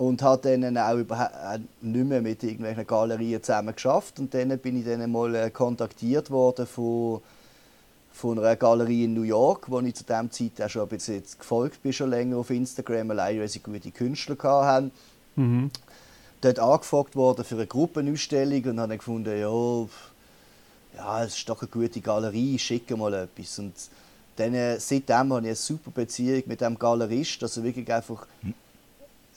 Und 0.00 0.22
habe 0.22 0.56
dann 0.58 0.78
auch 0.78 0.96
überhaupt 0.96 1.60
nicht 1.82 2.06
mehr 2.06 2.22
mit 2.22 2.42
irgendwelchen 2.42 2.86
Galerien 2.86 3.42
zusammen 3.42 3.74
geschafft. 3.74 4.18
Und 4.18 4.32
dann 4.32 4.58
bin 4.58 4.78
ich 4.78 4.86
dann 4.86 5.12
mal 5.12 5.34
äh, 5.34 5.50
kontaktiert 5.50 6.30
worden 6.30 6.66
von, 6.66 7.20
von 8.10 8.38
einer 8.38 8.56
Galerie 8.56 9.04
in 9.04 9.12
New 9.12 9.24
York, 9.24 9.70
wo 9.70 9.78
ich 9.80 9.94
zu 9.94 10.04
dem 10.04 10.30
Zeit 10.30 10.52
auch 10.62 10.70
schon 10.70 10.82
ein 10.84 10.88
bisschen 10.88 11.22
gefolgt 11.38 11.82
bin, 11.82 11.92
schon 11.92 12.08
länger 12.08 12.38
auf 12.38 12.48
Instagram, 12.48 13.10
allein 13.10 13.40
weil 13.40 13.48
sie 13.48 13.58
gute 13.58 13.90
Künstler 13.90 14.38
hatten. 14.42 14.90
Mhm. 15.36 15.70
Dort 16.40 16.58
angefragt 16.60 17.14
worden 17.14 17.44
für 17.44 17.56
eine 17.56 17.66
Gruppenausstellung 17.66 18.64
und 18.64 18.80
habe 18.80 18.96
gefunden, 18.96 19.38
ja, 19.38 19.86
ja, 20.96 21.24
es 21.24 21.36
ist 21.36 21.46
doch 21.46 21.60
eine 21.60 21.68
gute 21.68 22.00
Galerie, 22.00 22.58
schicke 22.58 22.96
mal 22.96 23.12
etwas. 23.12 23.58
Und 23.58 23.74
dann, 24.36 24.54
äh, 24.54 24.80
seitdem 24.80 25.34
habe 25.34 25.40
ich 25.40 25.48
eine 25.48 25.54
super 25.56 25.90
Beziehung 25.90 26.44
mit 26.46 26.62
dem 26.62 26.78
Galerist, 26.78 27.42
also 27.42 27.62
wirklich 27.62 27.92
einfach 27.92 28.26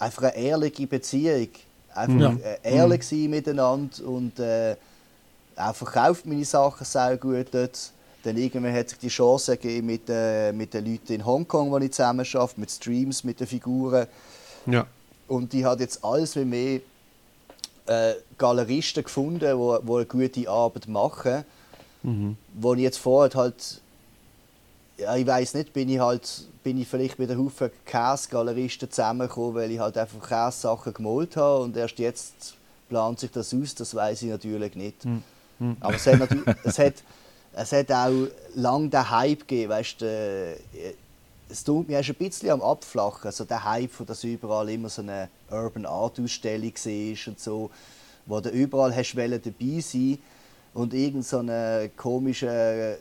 einfach 0.04 0.24
eine 0.24 0.36
ehrliche 0.36 0.88
Beziehung. 0.88 1.50
Einfach 1.96 2.20
Ja. 2.20 2.36
äh, 2.64 2.76
ehrlich 2.76 3.04
sein 3.04 3.30
miteinander 3.30 4.06
und 4.08 4.40
äh, 4.40 4.76
er 5.56 5.74
verkauft 5.74 6.26
meine 6.26 6.46
Sachen 6.46 6.86
sehr 6.86 7.18
gut 7.18 7.48
dort. 7.52 7.92
Dann 8.24 8.38
irgendwann 8.38 8.74
hat 8.74 8.90
sich 8.90 9.00
die 9.00 9.10
Chance 9.10 9.52
ergeben 9.52 9.88
mit, 9.88 10.04
äh, 10.10 10.52
mit 10.54 10.74
den 10.74 10.86
Leuten 10.86 11.14
in 11.14 11.26
Hongkong, 11.26 11.70
wo 11.72 11.78
ich 11.78 11.92
zusammen 11.92 12.26
arbeite, 12.34 12.60
mit 12.60 12.72
Streams, 12.72 13.24
mit 13.24 13.40
den 13.40 13.48
Figuren. 13.48 14.08
Ja. 14.66 14.88
Und 15.28 15.54
die 15.54 15.66
hat 15.66 15.82
jetzt 15.82 16.04
alles 16.04 16.36
wie 16.36 16.46
mehr 16.46 16.80
äh, 17.86 18.14
Galeristen 18.38 19.04
gefunden, 19.04 19.40
die 19.40 19.58
wo, 19.58 19.78
wo 19.84 19.98
eine 19.98 20.06
gute 20.06 20.50
Arbeit 20.50 20.88
machen. 20.88 21.44
Mhm. 22.02 22.38
Wo 22.54 22.74
ich 22.74 22.82
jetzt 22.82 22.98
vorher 22.98 23.34
halt, 23.36 23.82
ja, 25.04 25.16
ich 25.16 25.28
weiß 25.28 25.54
nicht, 25.56 25.74
bin 25.74 25.90
ich 25.90 26.00
halt, 26.00 26.48
bin 26.64 26.80
ich 26.80 26.88
vielleicht 26.88 27.20
mit 27.20 27.30
einem 27.30 27.46
Haufen 27.46 27.70
Käsegaleristen 27.86 28.90
zusammengekommen, 28.90 29.56
weil 29.56 29.72
ich 29.72 29.80
halt 29.80 29.98
einfach 29.98 30.28
Käse-Sachen 30.28 30.94
gemalt 30.94 31.36
habe 31.36 31.64
und 31.64 31.78
erst 31.78 32.00
jetzt 32.00 32.56
plant 32.90 33.20
sich 33.20 33.32
das 33.32 33.54
aus, 33.54 33.76
das 33.76 33.94
weiß 33.94 34.22
ich 34.24 34.30
natürlich 34.30 34.76
nicht. 34.76 35.06
Mhm. 35.06 35.78
Aber 35.80 35.96
es 35.96 36.08
hat, 36.08 36.20
natürlich, 36.20 36.46
es, 36.64 36.80
hat, 36.80 36.94
es 37.54 37.72
hat 37.72 37.92
auch 37.92 38.28
lange 38.56 38.90
den 38.90 39.10
Hype 39.10 39.40
gegeben, 39.42 39.72
weißt 39.72 40.02
du, 40.02 40.06
äh, 40.06 40.56
es 41.50 41.64
tut 41.64 41.88
mir 41.88 42.00
ein 42.00 42.16
bisschen 42.16 42.50
am 42.50 42.62
Abflachen, 42.62 43.32
so 43.32 43.46
der 43.46 43.64
Hype, 43.64 44.06
dass 44.08 44.24
überall 44.24 44.70
immer 44.70 44.90
so 44.90 45.02
eine 45.02 45.30
Urban 45.52 45.86
Art 45.86 46.20
Ausstellung 46.20 46.74
war 46.74 47.28
und 47.28 47.40
so, 47.40 47.70
wo 48.26 48.40
du 48.40 48.50
überall 48.50 48.96
hast 48.96 49.16
dabei 49.16 49.80
sein 49.80 50.18
und 50.74 50.94
irgend 50.94 51.26
so 51.26 51.40
ein 51.40 51.92
komischer 51.96 52.96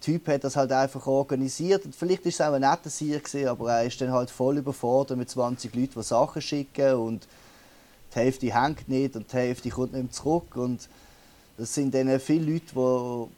Typ 0.00 0.28
hat 0.28 0.44
das 0.44 0.56
halt 0.56 0.72
einfach 0.72 1.06
organisiert 1.06 1.84
und 1.84 1.94
vielleicht 1.94 2.24
ist 2.26 2.40
es 2.40 2.40
auch 2.46 2.52
ein 2.54 2.62
netter 2.62 2.90
Sieg 2.90 3.22
aber 3.46 3.72
er 3.72 3.84
ist 3.86 4.00
dann 4.00 4.12
halt 4.12 4.30
voll 4.30 4.58
überfordert 4.58 5.18
mit 5.18 5.28
20 5.30 5.74
Leuten, 5.74 5.92
die 5.96 6.02
Sachen 6.02 6.42
schicken 6.42 6.94
und 6.94 7.26
die 8.14 8.18
Hälfte 8.18 8.54
hängt 8.54 8.88
nicht 8.88 9.16
und 9.16 9.32
die 9.32 9.36
Hälfte 9.36 9.70
kommt 9.70 9.92
nicht 9.92 10.02
mehr 10.02 10.12
zurück 10.12 10.56
und 10.56 10.88
das 11.58 11.74
sind 11.74 11.94
dann 11.94 12.18
viele 12.20 12.52
Leute, 12.52 12.74
wo, 12.74 13.28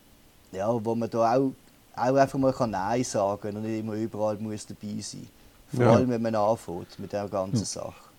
ja, 0.52 0.68
wo 0.84 0.94
man 0.94 1.10
da 1.10 1.36
auch, 1.36 1.52
auch 1.96 2.16
einfach 2.16 2.38
mal 2.38 2.54
Nein 2.68 3.04
sagen 3.04 3.40
kann 3.42 3.56
und 3.56 3.62
nicht 3.62 3.80
immer 3.80 3.94
überall 3.94 4.36
muss 4.38 4.66
dabei 4.66 5.00
sein 5.00 5.28
Vor 5.68 5.86
Ja. 5.86 5.92
allem, 5.94 6.10
wenn 6.10 6.22
man 6.22 6.34
anfängt 6.34 6.98
mit 6.98 7.12
der 7.12 7.28
ganzen 7.28 7.66
Sache. 7.66 8.10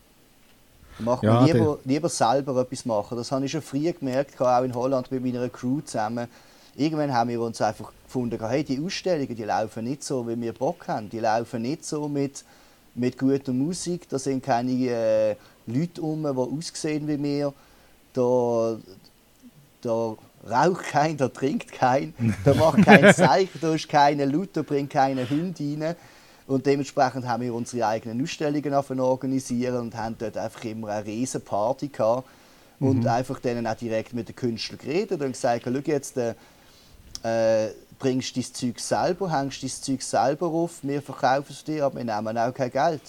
Da 0.98 1.04
macht 1.04 1.24
Ja, 1.24 1.30
man 1.30 1.38
lieber, 1.40 1.80
lieber 1.86 2.10
selber 2.10 2.62
etwas 2.62 2.86
machen. 2.86 3.18
Das 3.18 3.32
habe 3.32 3.46
ich 3.46 3.52
schon 3.52 3.62
früher 3.62 3.94
gemerkt, 3.94 4.40
auch 4.40 4.64
in 4.64 4.76
Holland 4.76 5.12
mit 5.12 5.24
meiner 5.24 5.50
Crew 5.50 5.82
zusammen. 5.82 6.28
Irgendwann 6.76 7.14
haben 7.14 7.30
wir 7.30 7.42
uns 7.42 7.62
einfach 7.62 7.92
gefunden, 8.06 8.40
hey, 8.48 8.64
die 8.64 8.84
Ausstellungen 8.84 9.36
die 9.36 9.44
laufen 9.44 9.84
nicht 9.84 10.04
so, 10.04 10.28
wie 10.28 10.40
wir 10.40 10.54
Bock 10.54 10.88
haben. 10.88 11.10
Die 11.10 11.20
laufen 11.20 11.62
nicht 11.62 11.86
so 11.86 12.08
mit, 12.08 12.44
mit 12.96 13.18
guter 13.18 13.54
Musik. 13.54 14.10
Da 14.10 14.18
sind 14.18 14.44
keine 14.44 14.72
äh, 14.72 15.36
Leute 15.68 16.02
um, 16.02 16.24
die 16.24 16.28
aussehen 16.28 17.08
wie 17.08 17.22
wir. 17.22 17.54
Da, 18.14 18.78
da 19.82 20.16
raucht 20.50 20.86
kein, 20.86 21.18
da 21.18 21.28
trinkt 21.30 21.72
kein, 21.72 22.14
da 22.44 22.54
macht 22.54 22.84
kein 22.84 23.14
Zeichen, 23.16 23.60
da 23.62 23.74
ist 23.74 23.90
keine 23.90 24.26
laut, 24.26 24.50
da 24.54 24.62
bringt 24.62 24.92
keine 24.92 25.30
Hunde 25.30 25.64
rein. 25.80 25.96
Und 26.46 26.66
dementsprechend 26.66 27.28
haben 27.28 27.44
wir 27.44 27.54
unsere 27.54 27.88
eigenen 27.88 28.22
Ausstellungen 28.22 29.00
organisieren 29.00 29.78
und 29.78 29.96
haben 29.96 30.16
dort 30.18 30.38
einfach 30.38 30.64
immer 30.66 30.90
eine 30.90 31.06
riesen 31.06 31.42
Party 31.42 31.88
gehabt. 31.88 32.28
Und 32.80 33.08
einfach 33.08 33.40
denen 33.40 33.66
auch 33.66 33.76
direkt 33.76 34.14
mit 34.14 34.28
den 34.28 34.36
Künstlern 34.36 34.78
geredet 34.78 35.22
und 35.22 35.32
gesagt, 35.32 35.62
schau 35.64 35.72
jetzt, 35.72 36.18
äh, 37.24 37.70
bringst 38.00 38.36
dein 38.36 38.44
Zeug 38.44 38.80
selber, 38.80 39.32
hängst 39.32 39.64
dein 39.64 39.70
Zeug 39.70 40.02
selber 40.02 40.48
auf, 40.48 40.80
wir 40.84 41.02
verkaufen 41.02 41.48
es 41.52 41.64
dir, 41.64 41.86
aber 41.86 41.98
wir 41.98 42.04
nehmen 42.04 42.38
auch 42.38 42.54
kein 42.54 42.72
Geld. 42.72 43.02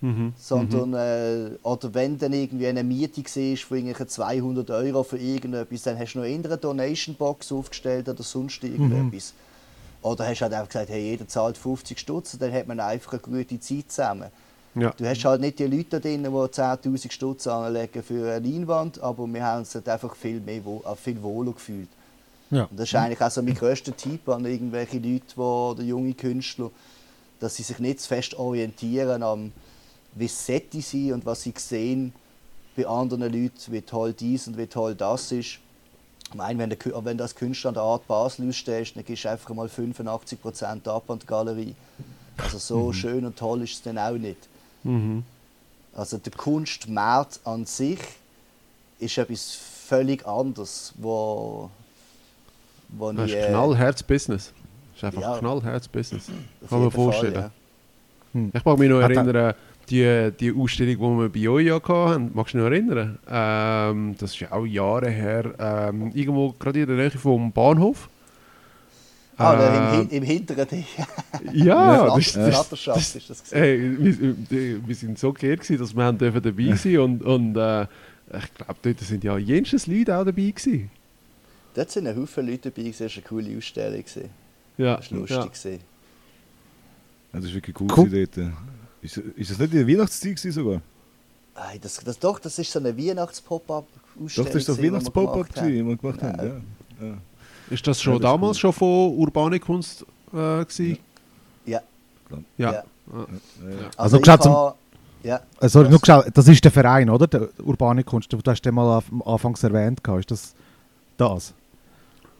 Mhm. 0.00 0.32
Sondern, 0.36 0.94
äh, 0.94 1.50
oder 1.62 1.94
wenn 1.94 2.18
dann 2.18 2.32
irgendwie 2.32 2.66
eine 2.66 2.82
Miete 2.82 3.22
war 3.22 3.56
von 3.56 3.76
irgendwelchen 3.76 4.08
200 4.08 4.70
Euro 4.70 5.04
für 5.04 5.16
irgendetwas, 5.18 5.82
dann 5.82 5.96
hast 5.98 6.14
du 6.14 6.18
noch 6.18 6.26
in 6.26 6.44
eine 6.44 6.56
Donation 6.58 7.14
Box 7.14 7.52
aufgestellt 7.52 8.08
oder 8.08 8.22
sonst 8.24 8.64
irgendetwas. 8.64 9.32
Oder 10.02 10.26
hast 10.26 10.40
halt 10.40 10.52
einfach 10.54 10.68
gesagt, 10.68 10.90
hey, 10.90 11.10
jeder 11.10 11.28
zahlt 11.28 11.56
50 11.56 11.96
Stutz, 12.00 12.36
dann 12.36 12.52
hat 12.52 12.66
man 12.66 12.80
einfach 12.80 13.12
eine 13.12 13.20
gute 13.22 13.60
Zeit 13.60 13.84
zusammen. 13.92 14.30
Ja. 14.74 14.90
Du 14.96 15.06
hast 15.06 15.24
halt 15.24 15.40
nicht 15.40 15.60
die 15.60 15.66
Leute 15.66 16.00
drin, 16.00 16.24
die 16.24 16.28
10'000 16.30 17.12
Stutz 17.12 17.46
anlegen 17.46 18.02
für 18.02 18.32
eine 18.32 18.48
Leinwand, 18.48 19.00
aber 19.00 19.26
wir 19.28 19.44
haben 19.44 19.58
uns 19.60 19.74
halt 19.74 19.88
einfach 19.88 20.16
viel, 20.16 20.40
mehr, 20.40 20.64
wo- 20.64 20.82
äh, 20.84 20.96
viel 20.96 21.22
wohler 21.22 21.52
gefühlt. 21.52 21.88
Ja. 22.52 22.64
Und 22.64 22.78
das 22.78 22.88
ist 22.90 22.94
eigentlich 22.94 23.20
auch 23.20 23.30
so 23.30 23.42
mein 23.42 23.54
grösster 23.54 23.96
Tipp 23.96 24.28
an 24.28 24.44
irgendwelche 24.44 24.98
Leute, 24.98 25.24
die, 25.34 25.40
oder 25.40 25.82
junge 25.82 26.14
Künstler, 26.14 26.70
dass 27.40 27.56
sie 27.56 27.64
sich 27.64 27.80
nicht 27.80 28.00
zu 28.00 28.08
fest 28.08 28.34
orientieren 28.34 29.22
an 29.24 29.52
wie 30.14 30.28
sollte 30.28 30.82
sie 30.82 31.10
und 31.12 31.24
was 31.24 31.42
sie 31.42 31.54
sehen 31.56 32.12
bei 32.76 32.86
anderen 32.86 33.22
Leuten, 33.22 33.72
wie 33.72 33.80
toll 33.80 34.12
dies 34.12 34.46
und 34.46 34.58
wie 34.58 34.66
toll 34.66 34.94
das 34.94 35.32
ist. 35.32 35.58
Ich 36.28 36.34
meine, 36.34 36.58
wenn, 36.58 36.72
Kü- 36.74 37.04
wenn 37.04 37.16
das 37.16 37.34
Künstler 37.34 37.68
an 37.68 37.74
der 37.74 37.82
Art 37.82 38.06
Basel 38.06 38.48
ausstellst, 38.48 38.96
dann 38.96 39.04
gibst 39.04 39.24
du 39.24 39.30
einfach 39.30 39.54
mal 39.54 39.68
85% 39.68 40.86
ab 40.88 41.10
an 41.10 41.18
die 41.18 41.26
Galerie. 41.26 41.74
Also 42.36 42.58
so 42.58 42.92
schön 42.92 43.24
und 43.24 43.38
toll 43.38 43.62
ist 43.62 43.72
es 43.72 43.82
dann 43.82 43.98
auch 43.98 44.16
nicht. 44.18 44.48
Mhm. 44.82 45.24
Also 45.94 46.18
der 46.18 46.32
Kunstmarkt 46.32 47.40
an 47.44 47.64
sich 47.66 47.98
ist 48.98 49.16
etwas 49.18 49.54
völlig 49.54 50.26
anderes, 50.26 50.92
wo, 50.96 51.70
wo 52.96 53.12
Das 53.12 53.30
ich, 53.30 53.36
ist 53.36 53.44
äh, 53.44 53.48
Knallherz-Business. 53.48 54.52
Das 54.54 54.96
ist 54.96 55.04
einfach 55.04 55.20
Ja. 55.22 55.38
Knallherz-Business. 55.38 56.28
auf 56.62 56.68
Kann 56.70 56.80
man 56.80 56.90
Fall, 56.90 57.02
vorstellen. 57.04 57.34
ja. 57.34 57.50
Ich 58.54 58.64
mag 58.64 58.78
mich 58.78 58.88
noch 58.90 59.00
er- 59.00 59.10
erinnern, 59.10 59.54
die, 59.90 60.30
die 60.38 60.54
Ausstellung, 60.56 61.18
die 61.18 61.22
wir 61.22 61.28
bei 61.28 61.48
euch 61.50 61.66
ja 61.66 61.74
hatten, 61.82 62.30
magst 62.34 62.54
du 62.54 62.58
dich 62.58 62.64
noch 62.64 62.70
erinnern? 62.72 63.18
Ähm, 63.28 64.14
das 64.18 64.30
ist 64.30 64.40
ja 64.40 64.52
auch 64.52 64.64
Jahre 64.64 65.10
her. 65.10 65.52
Ähm, 65.58 66.12
irgendwo 66.14 66.52
gerade 66.58 66.80
in 66.80 66.86
der 66.86 66.96
Nähe 66.96 67.10
vom 67.10 67.50
Bahnhof. 67.52 68.08
Ah, 69.36 69.56
da 69.56 69.94
im, 69.94 70.00
Ähm, 70.02 70.08
im 70.10 70.22
hinteren 70.22 70.68
ja, 71.52 72.06
das, 72.06 72.18
ist- 72.18 72.36
das, 72.36 72.48
Flatterschaft 72.54 73.16
ist 73.16 73.30
das. 73.30 73.42
Hey, 73.50 73.96
wir, 73.98 74.86
wir 74.86 74.94
sind 74.94 75.18
so 75.18 75.32
geehrt, 75.32 75.60
gewesen, 75.60 75.80
dass 75.80 75.94
wir 75.96 76.04
haben 76.04 76.18
dürfen 76.18 76.42
dabei 76.42 76.76
sein 76.76 76.98
und, 76.98 77.22
und 77.24 77.56
äh, 77.56 77.82
ich 77.82 78.54
glaube, 78.54 78.74
dort 78.82 79.00
sind 79.00 79.24
ja 79.24 79.36
jenseits 79.38 79.86
Leute 79.86 80.16
auch 80.16 80.24
dabei 80.24 80.50
gewesen. 80.50 80.90
Dort 81.74 81.90
sind 81.90 82.06
ein 82.06 82.16
Haufen 82.16 82.46
Leute 82.46 82.70
dabei, 82.70 82.88
das 82.90 83.00
war 83.00 83.08
eine 83.10 83.22
coole 83.22 83.56
Ausstellung. 83.56 84.04
Ja, 84.78 84.96
Das 84.96 85.10
war 85.12 85.18
lustig. 85.18 85.38
ja. 85.64 85.70
Ja, 85.72 85.78
das 87.32 87.44
ist 87.44 87.54
wirklich 87.54 87.80
cool, 87.80 87.88
Cool. 87.96 88.10
dort. 88.10 88.50
Ist, 89.00 89.16
ist 89.16 89.50
das 89.50 89.58
nicht 89.58 89.72
in 89.72 89.78
der 89.78 89.88
Weihnachtszeit 89.88 90.38
sogar? 90.38 90.80
Ei, 91.54 91.78
das, 91.80 91.96
das, 91.96 92.18
doch, 92.18 92.38
das 92.38 92.58
ist 92.58 92.70
so 92.70 92.78
eine 92.78 92.96
Weihnachts-Pop-Up-Ausstellung. 92.96 94.28
Doch, 94.28 94.52
das 94.52 94.54
ist 94.54 94.68
doch 94.68 94.76
gewesen, 94.76 94.76
die 94.76 94.82
wir 94.82 94.92
Weihnachts-Pop-Up, 94.92 95.32
gemacht 95.34 95.56
haben. 95.56 95.66
gewesen, 95.66 95.78
den 95.78 95.88
wir 95.88 95.96
gemacht 95.96 96.22
haben. 96.22 96.38
Ja. 97.00 97.06
Ja. 97.06 97.08
Ja. 97.08 97.14
Ist 97.70 97.86
das 97.86 98.02
schon 98.02 98.14
Ja, 98.14 98.18
das 98.20 98.30
damals 98.30 98.56
cool. 98.56 98.60
schon 98.60 98.72
von 98.74 99.14
urbane 99.16 99.60
Kunst 99.60 100.02
äh, 100.32 100.34
gewesen? 100.34 100.98
Ja. 101.66 101.80
Ja. 102.30 102.38
Ja. 102.58 102.72
Ja. 102.72 102.82
Ja. 103.12 103.26
Also, 103.96 104.16
ich 104.16 104.22
geschätzt 104.22 104.42
zum- 104.44 104.72
Ja. 105.22 105.36
Äh, 105.36 105.40
Was? 105.60 105.74
nur 105.74 106.00
schnell, 106.04 106.30
das 106.34 106.48
ist 106.48 106.64
der 106.64 106.70
Verein, 106.70 107.08
oder? 107.10 107.26
Der 107.26 107.48
urbane 107.64 108.04
Kunst. 108.04 108.32
Du 108.32 108.38
hast 108.44 108.62
den 108.62 108.74
mal 108.74 109.02
am 109.10 109.22
Anfangs 109.22 109.62
erwähnt. 109.62 110.00
Ist 110.18 110.30
das 110.30 110.54
das? 111.16 111.54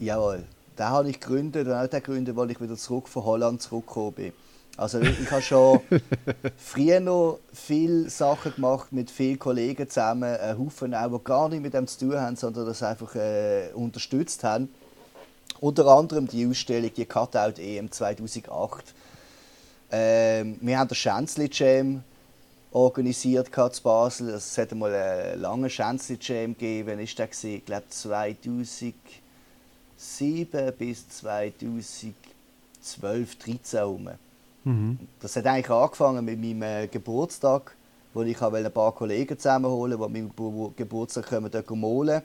Jawohl. 0.02 0.42
Den 0.76 0.86
habe 0.86 1.10
ich 1.10 1.20
gegründet 1.20 1.68
und 1.68 1.74
auch 1.74 1.86
den 1.86 2.02
gegründet, 2.02 2.34
weil 2.34 2.50
ich 2.50 2.60
wieder 2.60 2.76
zurück 2.76 3.06
von 3.06 3.24
Holland 3.24 3.62
zurückgekommen 3.62 4.12
bin. 4.12 4.32
Also 4.76 4.98
ich, 4.98 5.30
habe 5.30 5.42
schon 5.42 5.80
früher 6.56 6.98
noch 6.98 7.38
viele 7.52 8.10
Sachen 8.10 8.52
gemacht 8.54 8.90
mit 8.90 9.12
vielen 9.12 9.38
Kollegen 9.38 9.88
zusammen, 9.88 10.24
einen 10.34 10.58
Haufen 10.58 10.92
auch, 10.94 11.18
die 11.18 11.24
gar 11.24 11.48
nicht 11.48 11.62
mit 11.62 11.74
dem 11.74 11.86
zu 11.86 12.00
tun 12.00 12.20
haben, 12.20 12.34
sondern 12.34 12.66
das 12.66 12.82
einfach 12.82 13.14
äh, 13.14 13.68
unterstützt 13.74 14.42
haben. 14.42 14.70
Unter 15.60 15.86
anderem 15.86 16.26
die 16.26 16.48
Ausstellung, 16.48 16.90
die 16.96 17.04
Cutout 17.04 17.60
EM 17.60 17.92
2008. 17.92 18.94
Ähm, 19.92 20.58
wir 20.60 20.78
haben 20.80 20.88
den 20.88 20.94
Schänzli 20.96 21.48
Jam 21.52 22.02
organisiert 22.72 23.56
in 23.56 23.82
Basel. 23.84 24.30
Es 24.30 24.58
hat 24.58 24.72
einmal 24.72 24.94
einen 24.94 25.42
langen 25.42 25.70
Schänzli 25.70 26.18
Jam 26.20 26.54
gegeben. 26.54 26.88
Wann 26.88 26.98
war 26.98 27.06
der? 27.06 27.44
Ich 27.44 27.64
glaube 27.64 27.84
2007 30.02 30.72
bis 30.76 31.08
2012, 31.08 32.14
2013 32.80 33.78
herum. 33.78 34.08
Mhm. 34.64 34.98
Das 35.20 35.36
hat 35.36 35.46
eigentlich 35.46 35.70
angefangen 35.70 36.24
mit 36.24 36.40
meinem 36.40 36.62
äh, 36.62 36.86
Geburtstag, 36.88 37.76
wo 38.12 38.22
ich 38.22 38.40
wollte 38.40 38.66
ein 38.66 38.72
paar 38.72 38.92
Kollegen 38.92 39.38
zusammenholen, 39.38 39.98
die 39.98 40.04
an 40.04 40.12
meinem 40.12 40.28
Bu- 40.28 40.72
Geburtstag 40.76 41.26
kommen, 41.28 41.50
dort 41.50 41.70
malen. 41.70 42.22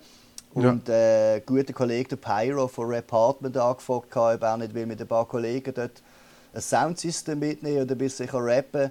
Ja. 0.56 0.70
Und 0.70 0.90
äh, 0.90 1.36
ein 1.36 1.46
guter 1.46 1.74
Kollege, 1.74 2.10
der 2.10 2.16
Pyro 2.18 2.68
von 2.68 2.88
Repartment, 2.88 3.56
angefragt, 3.58 4.16
hat, 4.16 4.36
ob 4.36 4.44
er 4.44 4.58
nicht 4.58 4.74
will 4.74 4.86
mit 4.86 5.00
ein 5.00 5.08
paar 5.08 5.26
Kollegen 5.26 5.74
dort 5.74 6.02
ein 6.54 6.62
Soundsystem 6.62 7.38
mitnehmen 7.38 7.82
und 7.82 7.92
ein 7.92 7.98
bisschen 7.98 8.28
rappen 8.32 8.90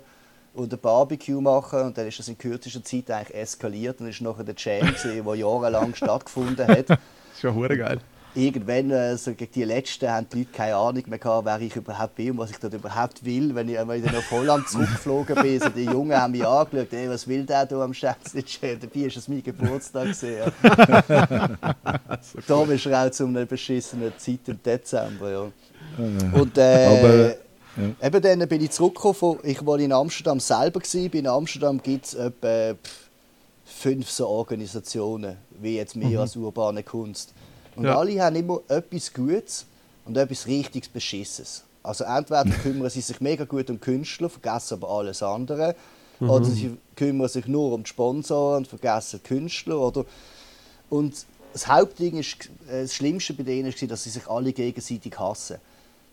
und 0.54 0.72
ein 0.72 0.78
Barbecue 0.78 1.40
machen. 1.40 1.80
Und 1.80 1.98
dann 1.98 2.06
ist 2.06 2.18
das 2.18 2.28
in 2.28 2.38
kürzester 2.38 2.84
Zeit 2.84 3.10
eigentlich 3.10 3.36
eskaliert 3.36 4.00
und 4.00 4.08
ist 4.08 4.20
nachher 4.20 4.44
der 4.44 4.54
Jam, 4.56 4.94
der 5.02 5.34
jahrelang 5.34 5.94
stattgefunden 5.94 6.66
hat. 6.68 6.90
Das 6.90 6.98
ist 7.34 7.42
ja 7.42 7.50
geil. 7.50 8.00
Irgendwann, 8.36 8.90
äh, 8.90 9.16
so 9.16 9.32
gegen 9.32 9.52
die 9.52 9.64
Letzten, 9.64 10.08
haben 10.08 10.26
die 10.30 10.40
Leute 10.40 10.50
keine 10.52 10.76
Ahnung 10.76 11.02
mehr 11.06 11.18
gehabt, 11.18 11.46
wer 11.46 11.60
ich 11.60 11.74
überhaupt 11.74 12.14
bin 12.14 12.32
und 12.32 12.38
was 12.38 12.50
ich 12.50 12.58
dort 12.58 12.74
überhaupt 12.74 13.24
will. 13.24 13.54
Wenn 13.54 13.68
ich, 13.68 13.76
dann 13.76 13.88
nach 13.88 14.30
Holland 14.30 14.68
zurückgeflogen 14.68 15.34
bin, 15.36 15.60
so 15.60 15.68
die 15.70 15.84
Jungen 15.84 16.16
haben 16.16 16.32
mich 16.32 16.46
angeschaut, 16.46 16.92
ey, 16.92 17.08
was 17.08 17.26
will 17.26 17.44
der 17.44 17.66
da 17.66 17.82
am 17.82 17.94
Schätzchen? 17.94 18.78
Dabei 18.80 19.00
ist 19.00 19.16
es 19.16 19.28
mein 19.28 19.42
Geburtstag. 19.42 20.04
Gewesen, 20.04 20.36
ja. 20.38 20.52
da 22.46 22.62
ist 22.64 22.86
er 22.86 23.06
auch 23.06 23.10
zu 23.10 23.26
einer 23.26 23.46
beschissenen 23.46 24.12
Zeit 24.18 24.40
im 24.46 24.62
Dezember. 24.62 25.30
Ja. 25.30 25.52
Und 26.32 26.58
äh, 26.58 27.36
Aber, 27.78 28.06
eben 28.06 28.22
dann 28.22 28.48
bin 28.48 28.62
ich 28.62 28.70
zurückgekommen, 28.70 29.14
von, 29.14 29.38
ich 29.42 29.64
war 29.64 29.78
in 29.78 29.92
Amsterdam 29.92 30.40
selber. 30.40 30.80
Gewesen. 30.80 31.10
In 31.12 31.26
Amsterdam 31.26 31.82
gibt 31.82 32.06
es 32.06 32.14
etwa 32.14 32.74
fünf 33.64 34.10
so 34.10 34.28
Organisationen, 34.28 35.36
wie 35.60 35.76
jetzt 35.76 35.98
wir 35.98 36.20
als 36.20 36.36
urbane 36.36 36.82
Kunst. 36.82 37.32
Und 37.76 37.84
Ja. 37.84 37.98
alle 37.98 38.20
haben 38.22 38.36
immer 38.36 38.60
etwas 38.68 39.12
Gutes 39.12 39.66
und 40.04 40.16
etwas 40.16 40.46
richtig 40.46 40.92
Beschisses. 40.92 41.64
Also 41.82 42.04
entweder 42.04 42.44
kümmern 42.62 42.90
sie 42.90 43.00
sich 43.00 43.20
mega 43.20 43.44
gut 43.44 43.70
um 43.70 43.80
Künstler, 43.80 44.28
vergessen 44.28 44.74
aber 44.74 44.90
alles 44.90 45.22
andere. 45.22 45.76
Oder 46.18 46.46
sie 46.46 46.76
kümmern 46.96 47.28
sich 47.28 47.46
nur 47.46 47.74
um 47.74 47.82
die 47.82 47.88
Sponsoren 47.88 48.58
und 48.58 48.68
vergessen 48.68 49.20
die 49.22 49.28
Künstler. 49.28 49.78
Oder 49.78 50.06
und 50.88 51.14
das 51.52 51.68
Hauptding 51.68 52.16
ist, 52.18 52.50
äh, 52.68 52.82
das 52.82 52.94
Schlimmste 52.94 53.34
bei 53.34 53.42
denen 53.42 53.72
war, 53.72 53.88
dass 53.88 54.04
sie 54.04 54.10
sich 54.10 54.26
alle 54.26 54.52
gegenseitig 54.52 55.18
hassen. 55.18 55.56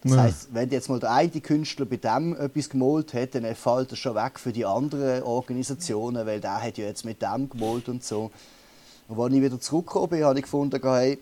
Das 0.03 0.17
heisst, 0.17 0.47
wenn 0.53 0.69
jetzt 0.69 0.89
mal 0.89 0.99
der 0.99 1.11
eine 1.13 1.39
Künstler 1.39 1.85
bei 1.85 1.95
dem 1.95 2.35
etwas 2.35 2.69
gemalt 2.69 3.13
hat, 3.13 3.35
dann 3.35 3.55
fällt 3.55 3.91
er 3.91 3.95
schon 3.95 4.15
weg 4.15 4.37
für 4.37 4.51
die 4.51 4.65
anderen 4.65 5.23
Organisationen, 5.23 6.25
weil 6.27 6.41
der 6.41 6.61
hat 6.61 6.77
ja 6.77 6.85
jetzt 6.85 7.05
mit 7.05 7.21
dem 7.21 7.49
gemalt 7.49 7.87
und 7.87 8.03
so. 8.03 8.29
Und 9.07 9.19
als 9.19 9.33
ich 9.33 9.41
wieder 9.41 9.59
zurückgekommen 9.61 10.09
bin, 10.09 10.23
habe 10.25 10.39
ich 10.39 10.43
gefunden, 10.43 10.81
hey, 10.83 11.19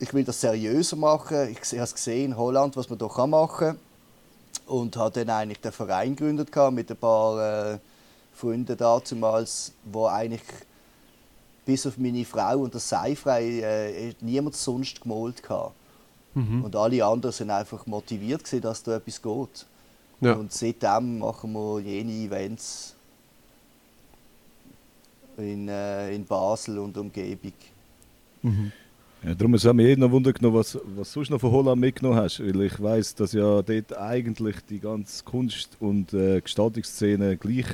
ich 0.00 0.14
will 0.14 0.24
das 0.24 0.40
seriöser 0.40 0.96
machen. 0.96 1.50
Ich 1.50 1.72
habe 1.72 1.84
es 1.84 1.94
gesehen 1.94 2.32
in 2.32 2.36
Holland, 2.36 2.76
was 2.76 2.88
man 2.88 2.98
da 2.98 3.26
machen 3.26 3.68
kann. 3.68 3.78
Und 4.66 4.96
habe 4.96 5.24
dann 5.24 5.30
eigentlich 5.30 5.60
den 5.60 5.72
Verein 5.72 6.16
gegründet 6.16 6.50
mit 6.72 6.90
ein 6.90 6.96
paar 6.96 7.72
äh, 7.74 7.78
Freunden 8.32 8.76
damals, 8.76 9.72
wo 9.84 10.06
eigentlich 10.06 10.42
bis 11.66 11.86
auf 11.86 11.98
meine 11.98 12.24
Frau 12.24 12.60
und 12.60 12.74
das 12.74 12.88
Seifrei 12.88 13.60
äh, 13.60 14.14
niemand 14.20 14.56
sonst 14.56 15.02
gemalt 15.02 15.48
hatte. 15.48 15.72
Mhm. 16.34 16.64
Und 16.64 16.76
alle 16.76 17.04
anderen 17.04 17.32
sind 17.32 17.50
einfach 17.50 17.86
motiviert 17.86 18.44
gewesen, 18.44 18.62
dass 18.62 18.82
da 18.82 18.96
etwas 18.96 19.20
geht. 19.20 19.66
Ja. 20.20 20.34
Und 20.34 20.52
seitdem 20.52 21.18
machen 21.18 21.52
wir 21.52 21.80
jene 21.80 22.12
Events 22.12 22.94
in, 25.36 25.68
äh, 25.68 26.14
in 26.14 26.24
Basel 26.24 26.78
und 26.78 26.96
Umgebung. 26.96 27.52
Ja, 29.22 29.34
darum 29.34 29.54
ist 29.54 29.66
es 29.66 29.72
mich 29.74 29.86
eh 29.86 29.96
noch 29.96 30.10
Wunder 30.10 30.32
genommen, 30.32 30.56
was, 30.56 30.78
was 30.96 31.08
du 31.08 31.20
sonst 31.20 31.30
noch 31.30 31.40
von 31.40 31.50
Holland 31.50 31.80
mitgenommen 31.80 32.16
hast. 32.16 32.40
Weil 32.40 32.62
ich 32.62 32.80
weiß, 32.80 33.14
dass 33.16 33.32
ja 33.32 33.60
dort 33.60 33.98
eigentlich 33.98 34.56
die 34.68 34.80
ganze 34.80 35.22
Kunst- 35.24 35.76
und 35.78 36.14
äh, 36.14 36.40
Gestaltungsszene 36.40 37.36
gleich 37.36 37.66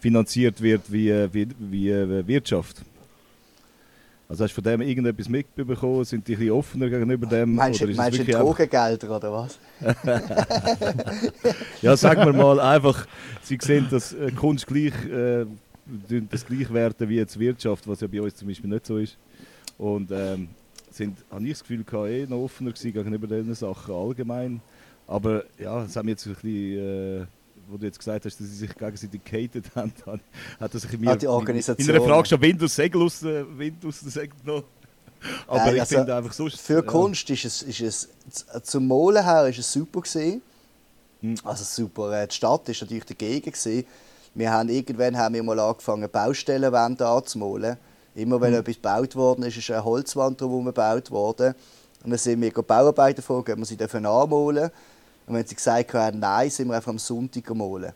finanziert 0.00 0.60
wird 0.60 0.92
wie, 0.92 1.12
wie, 1.32 1.46
wie 1.58 1.90
äh, 1.90 2.26
Wirtschaft. 2.26 2.82
Also 4.28 4.42
hast 4.42 4.52
du 4.52 4.62
von 4.62 4.64
dem 4.64 4.80
irgendetwas 4.80 5.28
mitbekommen? 5.28 6.04
Sind 6.04 6.26
die 6.26 6.32
ein 6.32 6.38
bisschen 6.38 6.52
offener 6.52 6.88
gegenüber 6.88 7.26
dem? 7.26 7.54
Meinst 7.54 7.80
du, 7.80 7.84
oder 7.84 7.94
meinst 7.94 8.18
du 8.18 8.24
Drogengelder 8.24 9.16
oder 9.16 9.32
was? 9.32 9.58
Ja, 11.82 11.96
sagen 11.96 12.24
wir 12.24 12.32
mal 12.32 12.58
einfach, 12.58 13.06
sie 13.42 13.58
sehen, 13.60 13.86
dass 13.90 14.14
äh, 14.14 14.32
Kunst 14.32 14.66
gleich, 14.66 14.94
äh, 15.04 15.44
das 16.30 16.46
gleich 16.46 16.72
werten 16.72 17.08
wie 17.08 17.16
jetzt 17.16 17.38
Wirtschaft, 17.38 17.86
was 17.86 18.00
ja 18.00 18.08
bei 18.08 18.20
uns 18.20 18.34
zum 18.34 18.48
Beispiel 18.48 18.70
nicht 18.70 18.86
so 18.86 18.98
ist. 18.98 19.16
Und 19.78 20.10
ähm, 20.10 20.48
sind, 20.94 21.18
habe 21.30 21.44
ich 21.44 21.52
das 21.52 21.60
Gefühl, 21.60 21.84
gehabt, 21.84 22.08
eh 22.08 22.26
noch 22.26 22.38
offener 22.44 22.72
gewesen 22.72 22.92
gegenüber 22.92 23.26
diesen 23.26 23.54
Sachen 23.54 23.94
allgemein. 23.94 24.60
Aber 25.06 25.44
ja, 25.58 25.84
es 25.84 25.96
haben 25.96 26.08
jetzt 26.08 26.26
ein 26.26 26.34
bisschen, 26.34 27.22
äh, 27.22 27.26
wo 27.68 27.76
du 27.76 27.86
jetzt 27.86 27.98
gesagt 27.98 28.24
hast, 28.24 28.38
dass 28.40 28.46
sie 28.48 28.54
sich 28.56 28.74
gegenseitig 28.74 29.24
gehatet 29.24 29.64
haben, 29.74 29.92
hat, 30.06 30.20
hat 30.60 30.74
das 30.74 30.82
sich 30.82 30.98
mir 30.98 31.10
Ah, 31.10 31.16
die 31.16 31.26
Organisation. 31.28 31.88
in 31.88 31.94
einer 31.94 32.04
Frage 32.04 32.28
schon 32.28 32.40
Wind 32.40 32.62
aus 32.62 32.74
Segel 32.74 33.02
aus, 33.02 33.22
äh, 33.22 33.44
Wind 33.58 33.84
aus 33.84 34.00
Segel 34.00 34.36
genommen. 34.44 34.64
Aber 35.46 35.58
Nein, 35.58 35.74
ich 35.76 35.80
also 35.80 35.96
finde 35.96 36.16
einfach 36.16 36.32
so... 36.32 36.48
Für 36.48 36.82
Kunst 36.82 37.30
ist 37.30 37.44
es, 37.44 37.62
ist 37.62 37.80
es 37.80 38.08
zum 38.64 38.88
Malen 38.88 39.24
her 39.24 39.46
ist 39.48 39.58
es 39.58 39.72
super 39.72 40.00
gewesen. 40.00 40.42
Hm. 41.20 41.36
Also 41.44 41.64
super. 41.64 42.22
Äh, 42.22 42.26
Die 42.26 42.34
Stadt 42.34 42.68
ist 42.68 42.80
natürlich 42.80 43.04
dagegen 43.04 43.52
gewesen. 43.52 43.84
Wir 44.34 44.50
haben 44.50 44.68
irgendwann 44.68 45.16
haben 45.16 45.34
wir 45.34 45.42
mal 45.42 45.60
angefangen 45.60 46.10
Baustellenwände 46.10 47.06
anzumalen. 47.06 47.76
Immer 48.14 48.40
wenn 48.40 48.54
etwas 48.54 48.74
gebaut 48.74 49.16
worden 49.16 49.44
ist, 49.44 49.56
ist 49.56 49.70
eine 49.70 49.84
Holzwand 49.84 50.40
drumherum 50.40 50.66
gebaut 50.66 51.10
worden. 51.10 51.54
Und 52.04 52.10
dann 52.10 52.18
sind 52.18 52.40
wir 52.40 52.50
Bauarbeiter 52.50 53.22
ob 53.30 53.46
wir 53.46 53.64
sie 53.64 53.76
dürfen 53.76 54.04
anmalen. 54.04 54.70
Und 55.26 55.34
wenn 55.34 55.46
sie 55.46 55.54
gesagt 55.54 55.94
haben, 55.94 56.18
nein, 56.18 56.50
sind 56.50 56.68
wir 56.68 56.76
einfach 56.76 56.90
am 56.90 56.98
Sonntag 56.98 57.44
gemalt. 57.44 57.94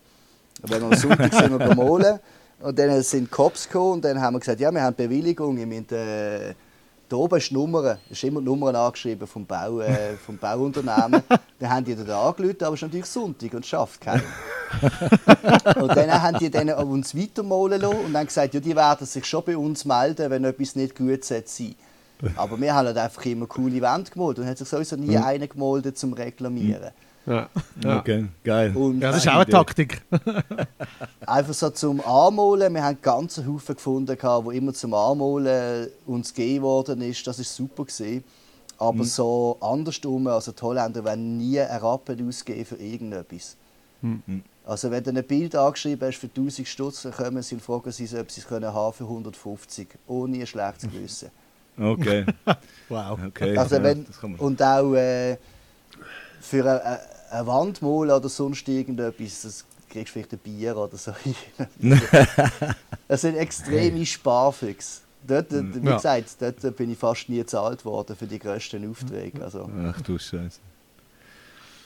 Und 0.63 0.71
wenn 0.71 0.81
wir 0.81 0.87
am 0.87 0.95
Sonntag 0.95 1.35
sind 1.35 1.59
wir 1.59 1.69
gemalt 1.69 2.21
und 2.61 2.79
dann 2.79 3.03
sind 3.03 3.25
die 3.25 3.31
Cops 3.31 3.67
gekommen 3.67 3.93
und 3.95 4.05
dann 4.05 4.21
haben 4.21 4.35
wir 4.35 4.41
gesagt, 4.41 4.61
ja, 4.61 4.73
wir 4.73 4.83
haben 4.83 4.97
Bewilligung, 4.97 5.57
wir 5.57 5.67
müssen, 5.67 5.93
äh, 5.93 6.55
da 7.09 7.17
oben 7.17 7.39
ist 7.39 7.51
die 7.51 7.55
Nummer, 7.55 7.99
ist 8.11 8.25
immer 8.25 8.41
die 8.41 8.47
Nummer 8.47 8.75
angeschrieben 8.75 9.27
vom, 9.27 9.47
Bau, 9.47 9.81
äh, 9.81 10.17
vom 10.27 10.37
Bauunternehmen. 10.39 11.23
dann 11.59 11.71
haben 11.71 11.85
die 11.85 11.95
dann 11.95 12.11
angerufen, 12.11 12.65
aber 12.65 12.75
es 12.75 12.83
ist 12.83 12.83
natürlich 12.83 13.07
Sonntag 13.07 13.53
und 13.55 13.61
es 13.61 13.69
schafft 13.69 14.01
keiner. 14.01 14.23
und 15.81 15.97
dann 15.97 16.23
haben 16.23 16.39
die 16.39 16.51
dann 16.51 16.71
uns 16.71 17.17
weitermalen 17.17 17.81
lassen 17.81 18.05
und 18.07 18.13
dann 18.13 18.27
gesagt, 18.27 18.55
ja, 18.55 18.61
die 18.61 18.75
werden 18.75 19.07
sich 19.07 19.25
schon 19.25 19.45
bei 19.45 19.57
uns 19.57 19.85
melden, 19.85 20.31
wenn 20.31 20.45
etwas 20.45 20.75
nicht 20.75 20.97
gut 20.97 21.25
sein 21.25 21.43
sollte. 21.47 21.75
Aber 22.35 22.59
wir 22.59 22.75
haben 22.75 22.87
halt 22.87 22.97
einfach 22.97 23.25
immer 23.27 23.47
coole 23.47 23.81
Wände 23.81 24.11
gemalt 24.11 24.39
und 24.39 24.47
hat 24.47 24.59
sich 24.59 24.69
sowieso 24.69 24.97
nie 24.97 25.17
einer 25.17 25.47
gemalt 25.47 25.97
zum 25.99 26.15
Reklamieren. 26.15 26.91
Ja. 27.27 27.49
Ja. 27.83 27.99
Okay, 27.99 28.27
geil. 28.45 28.75
Und 28.77 29.01
Ja, 29.01 29.11
das 29.11 29.25
ist 29.25 29.29
auch 29.29 29.35
eine 29.35 29.47
Taktik. 29.47 30.03
einfach 31.27 31.55
so 31.55 31.71
zum 31.71 32.01
Anmalen. 32.05 32.73
Wir 32.73 32.85
haben 32.85 32.99
ganz 33.03 33.39
Haufen 33.39 33.75
gefunden, 33.75 34.17
gehabt, 34.17 34.45
wo 34.45 34.51
immer 34.51 34.73
zum 34.73 34.95
Anmalen 34.95 35.89
uns 36.07 36.33
gegeben 36.33 36.63
worden 36.65 37.03
ist. 37.03 37.27
Das 37.27 37.39
ist 37.39 37.55
super 37.55 37.85
gesehen. 37.85 38.23
Aber 38.79 39.05
so 39.05 39.57
andersrum, 39.61 40.27
also 40.27 40.53
die 40.53 40.63
Holländer 40.63 41.03
werden 41.05 41.39
nie 41.39 41.59
einen 41.59 41.81
Rappen 41.81 42.29
ausgeben 42.29 42.65
für 42.65 42.77
irgendetwas. 42.77 43.57
Also 44.65 44.91
wenn 44.91 45.03
du 45.03 45.11
ein 45.11 45.25
Bild 45.25 45.55
angeschrieben 45.57 46.07
hast 46.07 46.19
für 46.19 46.27
1000 46.29 46.69
Stutz, 46.69 47.03
dann 47.03 47.13
kommen 47.13 47.43
sie 47.43 47.55
und 47.55 47.61
fragen 47.63 47.91
sie, 47.91 48.05
ob 48.19 48.31
sie 48.31 48.41
es 48.41 48.47
können 48.47 48.73
haben 48.73 48.93
für 48.93 49.05
150, 49.05 49.89
ohne 50.07 50.39
ein 50.41 50.47
schlechtes 50.47 50.91
Gewissen. 50.91 51.31
Okay, 51.79 52.27
Wow. 52.89 53.19
okay. 53.27 53.57
Also 53.57 53.83
wenn, 53.83 54.07
und 54.39 54.63
auch 54.63 54.95
äh, 54.95 55.37
für 56.41 56.65
eine, 56.65 57.01
eine- 57.39 57.47
Wand 57.47 57.83
malen 57.83 58.11
oder 58.11 58.29
sonst 58.29 58.69
irgendetwas, 58.69 59.43
das 59.43 59.65
kriegst 59.89 60.09
du 60.09 60.13
vielleicht 60.21 60.33
ein 60.33 60.39
Bier 60.39 60.77
oder 60.77 60.97
so. 60.97 61.13
Es 63.09 63.21
sind 63.21 63.37
extreme 63.37 64.05
Sparfüchse. 64.05 65.01
Dort, 65.27 65.53
äh, 65.53 65.63
wie 65.83 65.87
Ja. 65.87 65.97
gesagt, 65.97 66.37
dort 66.41 66.77
bin 66.77 66.91
ich 66.91 66.99
fast 66.99 67.29
nie 67.29 67.39
gezahlt 67.39 67.85
worden 67.85 68.15
für 68.17 68.27
die 68.27 68.39
grössten 68.39 68.89
Aufträge. 68.91 69.43
Also, 69.45 69.69
Ach 69.85 70.01
du 70.03 70.19
Scheiße. 70.19 70.61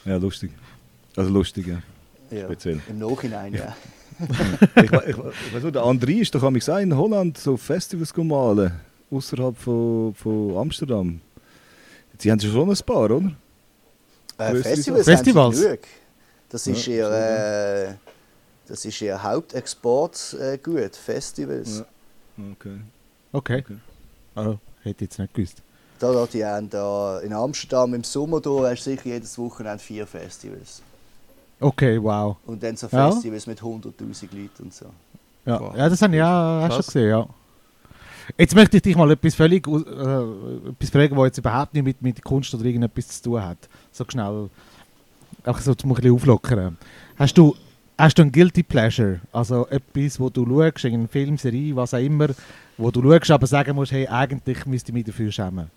Ja, 0.04 0.16
lustig. 0.16 0.50
Also 1.16 1.30
lustig, 1.30 1.66
ja. 1.66 1.78
ja, 2.30 2.44
Speziell. 2.44 2.80
Im 2.88 2.98
Nachhinein, 2.98 3.54
ja. 3.54 3.74
ich, 4.82 4.92
we- 4.92 5.04
ich, 5.08 5.16
we- 5.16 5.32
ich 5.48 5.54
weiß 5.54 5.62
nicht, 5.62 5.74
der 5.74 5.82
André 5.84 6.20
ist 6.20 6.34
doch 6.34 6.42
am 6.42 6.54
gesagt, 6.54 6.82
in 6.82 6.94
Holland 6.96 7.38
so 7.38 7.56
Festivals 7.56 8.14
malen, 8.16 8.72
außerhalb 9.10 9.56
von, 9.56 10.14
von 10.14 10.56
Amsterdam. 10.58 11.20
Sie 12.18 12.30
haben 12.30 12.40
schon 12.40 12.70
ein 12.70 12.76
paar, 12.84 13.10
oder? 13.10 13.32
Äh, 14.40 14.54
Festivals, 14.62 15.04
Festivals? 15.06 15.44
Haben 15.46 15.54
sie 15.54 15.64
genug. 15.66 15.80
Das 16.48 16.66
ist 16.66 16.86
Ja, 16.86 16.92
ihr, 16.94 17.04
schon, 17.04 17.92
äh, 17.92 17.94
das 18.66 18.84
ist 18.84 19.00
ihr 19.00 19.22
Hauptexportgut, 19.22 20.40
äh, 20.40 20.58
gut, 20.58 20.96
Festivals. 20.96 21.78
Ja. 21.78 22.44
Okay. 22.52 22.80
Okay. 23.32 23.58
Okay. 23.60 23.76
Oh, 24.36 24.56
hätte 24.82 25.04
ich 25.04 25.10
jetzt 25.10 25.18
nicht 25.18 25.34
gewusst. 25.34 25.62
Da, 25.98 26.12
da, 26.12 26.26
die 26.26 26.44
haben 26.44 26.70
da 26.70 27.20
in 27.20 27.32
Amsterdam 27.34 27.92
im 27.94 28.02
Sommer 28.04 28.40
da 28.40 28.50
hast 28.70 28.86
du 28.86 28.90
sicher 28.90 29.04
jedes 29.06 29.36
Wochenende 29.38 29.78
vier 29.78 30.06
Festivals. 30.06 30.82
Okay, 31.60 32.02
wow. 32.02 32.36
Und 32.46 32.62
dann 32.62 32.76
so 32.76 32.88
Ja. 32.90 33.10
Festivals 33.12 33.46
mit 33.46 33.60
100'000 33.60 34.28
Leuten 34.32 34.62
und 34.62 34.74
so. 34.74 34.86
Ja, 35.44 35.60
Wow. 35.60 35.76
ja 35.76 35.88
das 35.90 36.00
habe 36.00 36.14
ich 36.14 36.18
ja 36.18 36.58
auch 36.60 36.62
schon 36.62 36.70
Krass. 36.76 36.86
gesehen, 36.86 37.08
ja. 37.10 37.28
Jetzt 38.38 38.54
möchte 38.54 38.76
ich 38.76 38.82
dich 38.82 38.96
mal 38.96 39.10
etwas 39.10 39.34
völlig 39.34 39.66
äh, 39.66 39.70
etwas 39.76 40.90
fragen, 40.90 41.16
was 41.16 41.26
jetzt 41.26 41.38
überhaupt 41.38 41.74
nicht 41.74 41.82
mit, 41.84 42.00
mit 42.00 42.22
Kunst 42.24 42.54
oder 42.54 42.64
irgendetwas 42.64 43.08
zu 43.08 43.22
tun 43.30 43.44
hat. 43.44 43.58
So 43.92 44.04
schnell, 44.08 44.48
einfach 45.44 45.60
so 45.60 45.74
zum 45.74 45.90
ein 45.92 45.94
bisschen 45.96 46.14
auflockern. 46.14 46.76
Hast 47.18 47.36
du, 47.36 47.54
hast 47.98 48.18
du 48.18 48.22
ein 48.22 48.32
Guilty 48.32 48.62
Pleasure? 48.62 49.20
Also 49.32 49.66
etwas, 49.68 50.18
wo 50.20 50.30
du 50.30 50.46
schaust, 50.46 50.84
in 50.84 51.08
Film, 51.08 51.36
Serie, 51.36 51.74
was 51.76 51.94
auch 51.94 51.98
immer, 51.98 52.28
wo 52.78 52.90
du 52.90 53.02
schaust, 53.02 53.30
aber 53.30 53.46
sagen 53.46 53.74
musst, 53.74 53.92
hey, 53.92 54.06
eigentlich 54.06 54.64
müsste 54.66 54.90
ich 54.90 54.94
mich 54.94 55.04
dafür 55.04 55.30
schämen. 55.32 55.70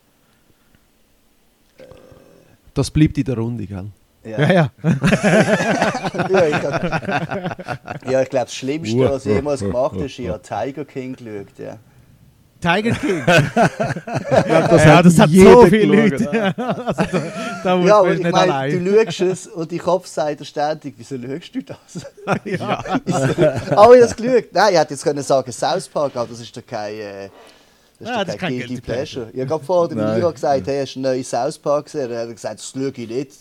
Das 2.73 2.89
bleibt 2.89 3.17
in 3.17 3.23
der 3.25 3.37
Runde, 3.37 3.65
gell? 3.67 3.85
Ja, 4.23 4.39
Ja, 4.39 4.53
ja. 4.53 4.71
ja 6.29 6.47
ich, 6.47 6.59
glaub- 6.59 8.09
ja, 8.09 8.21
ich 8.21 8.29
glaube, 8.29 8.45
das 8.45 8.55
Schlimmste, 8.55 8.97
was 9.09 9.25
ich 9.25 9.35
jemals 9.35 9.59
gemacht 9.59 9.93
habe, 9.93 10.05
ist, 10.05 10.17
ich 10.17 10.29
habe 10.29 10.41
Tiger 10.41 10.85
King 10.85 11.15
geschaut. 11.15 11.59
Ja. 11.59 11.77
Tiger 12.63 12.91
King. 12.95 13.23
Das 13.25 14.85
ja, 14.85 14.97
hat 14.97 15.05
das 15.05 15.19
hat 15.19 15.29
so 15.29 15.65
viele 15.67 16.09
geschaut. 16.09 16.33
Leute. 16.33 16.57
also, 16.87 17.03
da, 17.63 17.77
da 17.77 17.79
Ja, 17.79 17.99
aber 17.99 18.11
ich 18.13 18.19
nicht 18.19 18.31
meine, 18.31 18.53
allein. 18.53 18.83
du 18.85 19.03
schaust 19.05 19.21
es 19.21 19.47
und 19.47 19.71
dein 19.71 19.79
Kopf 19.79 20.07
sagt 20.07 20.39
dir 20.39 20.45
ständig, 20.45 20.95
wieso 20.97 21.15
schaust 21.17 21.55
du 21.55 21.61
das? 21.63 21.77
ja. 22.45 22.79
Aber 22.79 22.95
ich 23.05 23.11
habe 23.75 23.99
das 23.99 24.15
geschaut. 24.15 24.45
Nein, 24.51 24.73
ich 24.73 24.79
hätte 24.79 24.93
jetzt 24.93 25.03
können 25.03 25.23
sagen 25.23 25.51
South 25.51 25.87
Park, 25.89 26.15
aber 26.15 26.27
das 26.29 26.39
ist 26.39 26.55
doch 26.55 26.65
kein, 26.65 26.93
äh, 26.95 27.29
das 27.99 28.07
ist 28.07 28.07
Ja, 28.07 28.17
doch 28.19 28.25
das 28.25 28.35
ist 28.35 28.39
kein 28.41 28.49
kein 28.57 28.67
Guilty 28.67 28.81
Pleasure. 28.81 29.29
Ich 29.33 29.39
habe 29.39 29.47
gerade 29.49 29.63
vorher 29.63 29.95
dem. 29.95 29.97
Mira 30.15 30.31
gesagt, 30.31 30.67
hey, 30.67 30.81
hast 30.81 30.95
du 30.95 30.99
einen 30.99 31.03
neuen 31.03 31.23
South 31.23 31.57
Park 31.59 31.85
gesehen? 31.85 32.05
Und 32.07 32.11
er 32.13 32.21
hat 32.23 32.29
gesagt, 32.31 32.59
das 32.59 32.69
schaue 32.71 32.87
ich 32.95 33.09
nicht. 33.09 33.31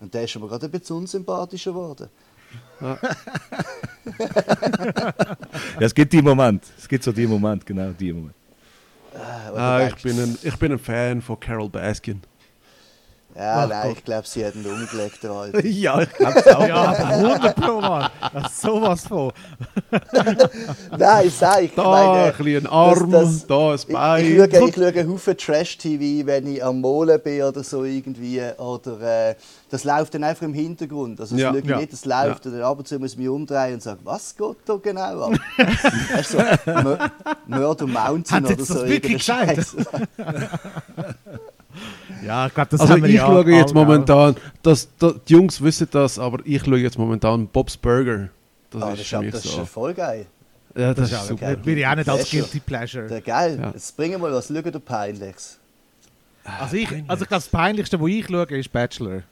Und 0.00 0.14
der 0.14 0.24
ist 0.24 0.34
mir 0.38 0.48
gerade 0.48 0.66
ein 0.66 0.70
bisschen 0.70 0.96
unsympathischer 0.96 1.72
geworden. 1.72 2.08
Ja, 2.80 2.96
es 5.80 5.94
gibt 5.94 6.12
die 6.12 6.22
Moment. 6.22 6.62
Es 6.78 6.88
gibt 6.88 7.02
so 7.04 7.12
die 7.12 7.26
Moment, 7.26 7.66
genau 7.66 7.90
die 7.90 8.12
Moment. 8.12 8.37
Oder 9.52 9.60
Ah, 9.60 9.86
ich, 9.86 10.02
bin 10.02 10.18
ein, 10.20 10.38
ich 10.42 10.56
bin 10.56 10.72
ein 10.72 10.78
Fan 10.78 11.20
von 11.22 11.38
Carol 11.40 11.68
Baskin. 11.68 12.22
Ja, 13.38 13.62
Ach 13.62 13.68
nein, 13.68 13.88
Gott. 13.90 13.98
ich 13.98 14.04
glaube, 14.04 14.26
sie 14.26 14.44
hat 14.44 14.54
ihn 14.56 14.66
umgelegt, 14.66 15.22
der 15.22 15.30
Alte. 15.30 15.68
ja, 15.68 16.00
ich 16.02 16.12
glaube 16.12 16.40
es 16.40 16.46
auch. 16.48 16.66
Ja, 16.66 16.74
aber 16.74 17.06
100 17.06 17.54
Pro, 17.54 17.80
Mann. 17.80 18.10
Das 18.34 18.50
ist 18.52 18.60
sowas 18.62 19.06
von. 19.06 19.32
Nein, 20.98 21.26
ich 21.28 21.34
sage, 21.36 21.62
ich 21.66 21.74
Da 21.76 21.84
meine, 21.84 22.24
ein 22.24 22.44
bisschen 22.44 22.66
Arm, 22.66 23.10
das- 23.12 23.46
da 23.46 23.70
ein 23.70 23.74
Ich, 23.76 23.86
Bein. 23.86 24.24
ich, 24.26 24.36
schaue, 24.36 24.68
ich 24.68 24.74
schaue 24.74 24.86
einen 24.88 25.12
Haufen 25.12 25.36
Trash-TV, 25.36 26.26
wenn 26.26 26.46
ich 26.52 26.64
am 26.64 26.80
Molen 26.80 27.20
bin 27.22 27.42
oder 27.44 27.62
so 27.62 27.84
irgendwie. 27.84 28.42
Oder, 28.58 29.28
äh, 29.30 29.34
das 29.70 29.84
läuft 29.84 30.14
dann 30.14 30.24
einfach 30.24 30.42
im 30.42 30.54
Hintergrund. 30.54 31.20
Also 31.20 31.36
das 31.36 31.42
Ja, 31.42 31.50
schaue 31.50 31.60
ich 31.60 31.64
ja. 31.66 31.76
nicht, 31.78 31.92
das 31.92 32.04
läuft. 32.06 32.44
Und 32.46 32.52
dann 32.54 32.62
ab 32.62 32.78
und 32.78 32.88
zu 32.88 32.98
muss 32.98 33.12
ich 33.12 33.18
mich 33.18 33.28
umdrehen 33.28 33.74
und 33.74 33.82
sagen, 33.84 34.00
was 34.02 34.34
geht 34.36 34.56
da 34.66 34.74
genau 34.82 35.26
ab? 35.26 35.32
weißt 36.12 36.34
du, 36.34 36.38
so, 36.38 36.72
Mur- 36.82 36.98
Murder 37.46 37.86
Mountain 37.86 38.36
Hat 38.36 38.42
oder 38.44 38.52
jetzt 38.54 38.66
so. 38.66 38.74
das 38.74 38.88
wirklich? 38.88 39.22
Scheiß. 39.22 39.76
Ja, 42.24 42.46
ich 42.46 42.54
glaube, 42.54 42.70
das 42.70 42.80
Also 42.80 42.92
haben 42.94 43.02
wir 43.02 43.08
ich 43.08 43.16
ja 43.16 43.26
schaue 43.26 43.50
jetzt 43.50 43.74
momentan, 43.74 44.36
das, 44.62 44.88
das, 44.98 45.14
die 45.28 45.32
Jungs 45.34 45.60
wissen 45.62 45.88
das, 45.90 46.18
aber 46.18 46.38
ich 46.44 46.62
schaue 46.64 46.78
jetzt 46.78 46.98
momentan 46.98 47.46
Bob's 47.48 47.76
Burger. 47.76 48.28
Das 48.70 48.82
Ah, 48.82 48.92
ist 48.92 49.00
das, 49.00 49.06
für 49.08 49.16
ist, 49.16 49.22
mich 49.22 49.30
das 49.32 49.44
ist 49.44 49.52
so. 49.52 49.64
voll 49.64 49.94
geil. 49.94 50.26
Ja, 50.76 50.94
das, 50.94 51.10
Das 51.10 51.12
ist 51.12 51.22
ist 51.22 51.28
super. 51.28 51.56
bin 51.56 51.78
ich 51.78 51.86
auch 51.86 51.94
nicht 51.96 52.08
als. 52.08 52.30
Guilty 52.30 52.60
Pleasure. 52.60 53.06
Der 53.06 53.20
geil. 53.20 53.58
Ja. 53.60 53.70
Jetzt 53.70 53.96
bringen 53.96 54.20
wir 54.20 54.30
was, 54.32 54.48
schau 54.48 54.60
dir 54.60 54.78
Peinliches. 54.80 55.58
Also 56.60 56.76
ich, 56.76 56.88
also 56.90 57.22
ich 57.24 57.28
glaube, 57.28 57.42
das 57.42 57.48
Peinlichste, 57.48 58.00
was 58.00 58.08
ich 58.08 58.26
schaue, 58.26 58.44
ist 58.58 58.72
Bachelor. 58.72 59.22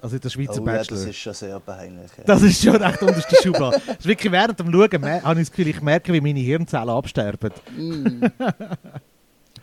Also 0.00 0.18
der 0.18 0.28
Schweizer 0.30 0.54
Oh 0.60 0.66
ja, 0.66 0.72
Bachelor. 0.72 0.96
das 0.98 1.06
ist 1.06 1.16
schon 1.16 1.34
sehr 1.34 1.60
peinlich. 1.60 2.10
Ja. 2.18 2.24
Das 2.24 2.42
ist 2.42 2.62
schon 2.62 2.76
recht 2.76 3.02
unterste 3.02 3.36
Schublade. 3.42 3.80
Das 3.86 3.96
ist 3.98 4.06
wirklich 4.06 4.32
während 4.32 4.58
dem 4.58 4.72
Schauen 4.72 5.04
habe 5.22 5.40
ich 5.40 5.46
das 5.46 5.50
Gefühl, 5.50 5.68
ich 5.68 5.80
merke, 5.80 6.12
wie 6.12 6.20
meine 6.20 6.40
Hirnzellen 6.40 6.88
absterben. 6.90 7.52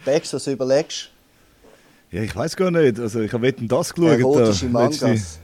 Bex, 0.05 0.33
was 0.33 0.47
überlegst 0.47 1.09
Ja, 2.11 2.23
ich 2.23 2.35
weiß 2.35 2.55
gar 2.55 2.71
nicht. 2.71 2.99
Also 2.99 3.21
ich 3.21 3.31
habe 3.33 3.43
Wetten 3.43 3.67
das 3.67 3.93
geschaut. 3.93 4.19
Erotische 4.19 4.65
da, 4.65 4.71
Mangas. 4.71 5.01
letzte- 5.01 5.39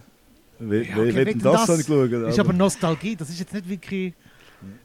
We 0.57 0.83
Ja, 0.85 0.95
okay, 0.97 1.15
Wetten 1.15 1.39
das, 1.39 1.67
habe 1.67 1.81
ich 1.81 1.87
geschaut. 1.87 2.11
ist 2.29 2.39
aber 2.39 2.53
Nostalgie, 2.53 3.15
das 3.15 3.29
ist 3.29 3.39
jetzt 3.39 3.53
nicht 3.53 3.67
wirklich... 3.69 4.13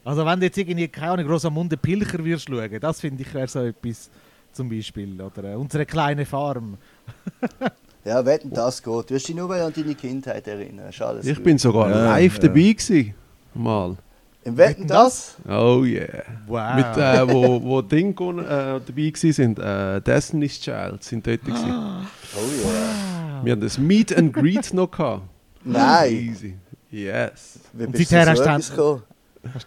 Also 0.05 0.27
wenn 0.27 0.41
du 0.41 0.47
jetzt 0.47 0.59
irgendwie, 0.59 0.89
keine 0.89 1.13
Ahnung, 1.13 1.27
Rosamunde 1.29 1.77
Pilcher 1.77 2.19
würdest 2.25 2.49
schauen, 2.49 2.81
das 2.81 3.01
finde 3.01 3.23
ich 3.23 3.33
wäre 3.33 3.49
so 3.49 3.61
etwas 3.61 4.11
zum 4.53 4.69
Beispiel. 4.69 5.19
Oder 5.23 5.53
äh, 5.53 5.55
unsere 5.55 5.87
kleine 5.87 6.27
Farm. 6.27 6.77
Ja, 8.03 8.25
wetten, 8.25 8.51
das 8.51 8.83
geht. 8.83 9.11
Du 9.11 9.11
wirst 9.15 9.29
dich 9.29 9.37
nur 9.37 9.51
an 9.55 9.71
deine 9.77 9.95
Kindheit 9.95 10.49
erinnern. 10.49 10.91
Alles 11.01 11.27
Ich 11.27 11.35
gut. 11.37 11.45
bin 11.45 11.59
sogar 11.59 11.91
Ja, 11.91 12.05
live 12.17 12.33
ja. 12.37 12.41
dabei 12.41 12.73
gewesen. 12.73 13.15
Mal. 13.53 13.97
Im 14.43 14.57
Wetten, 14.57 14.87
das? 14.87 15.37
Oh 15.47 15.85
yeah. 15.85 16.25
Wow. 16.47 16.75
Mit, 16.77 16.97
äh, 16.97 17.29
wo, 17.29 17.63
wo 17.63 17.83
Ding 17.83 18.13
äh, 18.39 18.81
dabei 18.81 19.13
sind, 19.15 19.59
äh, 19.59 20.01
Destiny's 20.01 20.59
Child 20.61 21.05
sind 21.05 21.27
dort 21.27 21.45
gewesen. 21.45 21.71
Oh 21.71 22.41
ja. 22.65 23.45
Wir 23.45 23.53
haben 23.53 23.61
das 23.61 23.77
Meet 23.77 24.17
and 24.17 24.33
Greet 24.33 24.73
noch 24.73 24.91
gehabt. 24.91 25.23
Nein. 25.65 26.13
Easy. 26.13 26.57
Yes. 26.91 27.61
Wie 27.75 27.85
Und 27.85 27.97
seither 27.97 28.31
hast 28.31 28.41
du 28.41 29.03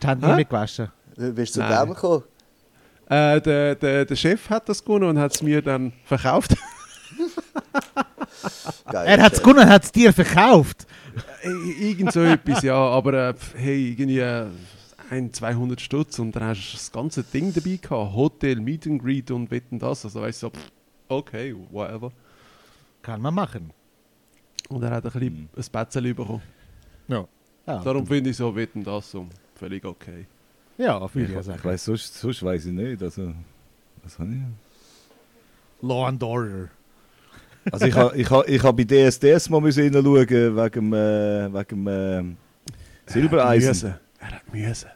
die 0.02 0.08
Hände 0.08 0.28
mehr 0.28 0.46
gewaschen? 0.46 0.88
Wie 1.18 1.32
bist 1.32 1.56
du 1.56 1.62
zu 1.62 1.68
dem 1.68 1.90
gekommen? 1.90 2.24
Äh, 3.10 3.42
der, 3.42 3.76
der, 3.76 4.06
der 4.06 4.16
Chef 4.16 4.50
hat 4.50 4.68
das 4.70 4.84
gewonnen 4.84 5.10
und 5.10 5.20
hat 5.20 5.36
es 5.36 5.44
mir 5.44 5.62
dann 5.62 5.94
verkauft. 6.06 6.56
Geil. 8.92 9.08
Er 9.08 9.22
hat 9.22 9.34
es 9.34 9.44
gewonnen, 9.44 9.70
hat 9.70 9.84
es 9.84 9.92
dir 9.92 10.12
verkauft. 10.14 10.88
Äh, 11.44 11.90
Irgend 11.90 12.12
so 12.12 12.22
etwas, 12.22 12.64
ja. 12.64 12.76
Aber 12.76 13.14
äh, 13.30 13.34
hey, 13.56 13.92
irgendwie 13.92 14.20
äh, 14.20 14.48
ein, 15.10 15.34
200 15.34 15.80
Stutz 15.80 16.20
und 16.20 16.36
dann 16.36 16.44
hast 16.44 16.72
du 16.72 16.78
das 16.78 16.92
ganze 16.92 17.24
Ding 17.24 17.54
dabei 17.54 17.78
gehabt. 17.82 18.16
Hotel, 18.16 18.60
Meet 18.60 18.88
and 18.88 19.02
Greet 19.04 19.32
und 19.32 19.52
wetten 19.52 19.80
das. 19.80 20.06
Also 20.06 20.22
weißt 20.22 20.44
du, 20.44 20.48
so, 20.48 20.54
okay, 21.10 21.56
whatever. 21.72 22.12
Kann 23.02 23.22
man 23.22 23.34
machen. 23.34 23.72
Und 24.70 24.84
er 24.84 24.92
hat 24.92 25.06
ein 25.06 25.12
bisschen 25.12 25.50
ein 25.56 25.64
Spätzle 25.64 26.14
bekommen. 26.14 26.42
Ja. 27.08 27.28
Ja, 27.66 27.80
Darum 27.82 28.06
finde 28.06 28.30
ich 28.32 28.38
so 28.38 28.54
wetten 28.56 28.84
das 28.84 29.12
so 29.12 29.26
völlig 29.56 29.86
okay. 29.86 30.26
ja 30.78 31.00
würde 31.14 31.40
ich 31.40 31.46
ja 31.48 31.56
ich 31.56 31.64
weiß, 31.64 31.86
sonst, 31.86 32.14
sonst 32.16 32.44
weiß 32.44 32.66
ich 32.66 32.74
nicht. 32.74 33.02
Also, 33.02 33.34
was 34.04 34.20
habe 34.20 34.34
ich? 34.34 35.88
Law 35.88 36.08
and 36.08 36.22
Order. 36.24 36.70
Also 37.72 37.86
ich 37.86 37.94
habe 37.96 38.18
ich 38.18 38.30
ha, 38.30 38.44
ich 38.46 38.62
ha 38.64 38.72
bei 38.72 38.84
DSDS 38.84 39.50
mal 39.50 39.62
müssen 39.62 39.84
reinschauen 39.84 40.28
wegen 40.30 40.94
äh, 40.94 41.54
wegen 41.54 41.86
dem 41.86 41.88
äh, 41.88 42.36
Silbereisen. 43.12 43.96
Er 44.20 44.28
hat 44.32 44.54
Müsse. 44.54 44.88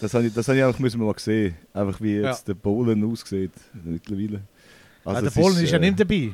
Das 0.00 0.14
habe 0.14 0.26
ich, 0.26 0.34
das 0.34 0.48
hab 0.48 0.54
ich 0.56 0.64
einfach 0.64 0.78
müssen 0.80 1.00
mal 1.00 1.12
gesehen. 1.14 1.54
Einfach 1.72 2.00
wie 2.00 2.16
Ja. 2.16 2.30
jetzt 2.30 2.46
der 2.48 2.54
Polen 2.54 3.04
aussieht 3.10 3.52
mittlerweile. 3.84 4.40
Also 5.04 5.26
es 5.26 5.34
der 5.34 5.40
Polen 5.40 5.56
ist, 5.64 5.70
ja 5.70 5.78
äh, 5.78 5.80
nicht 5.80 6.00
dabei. 6.00 6.30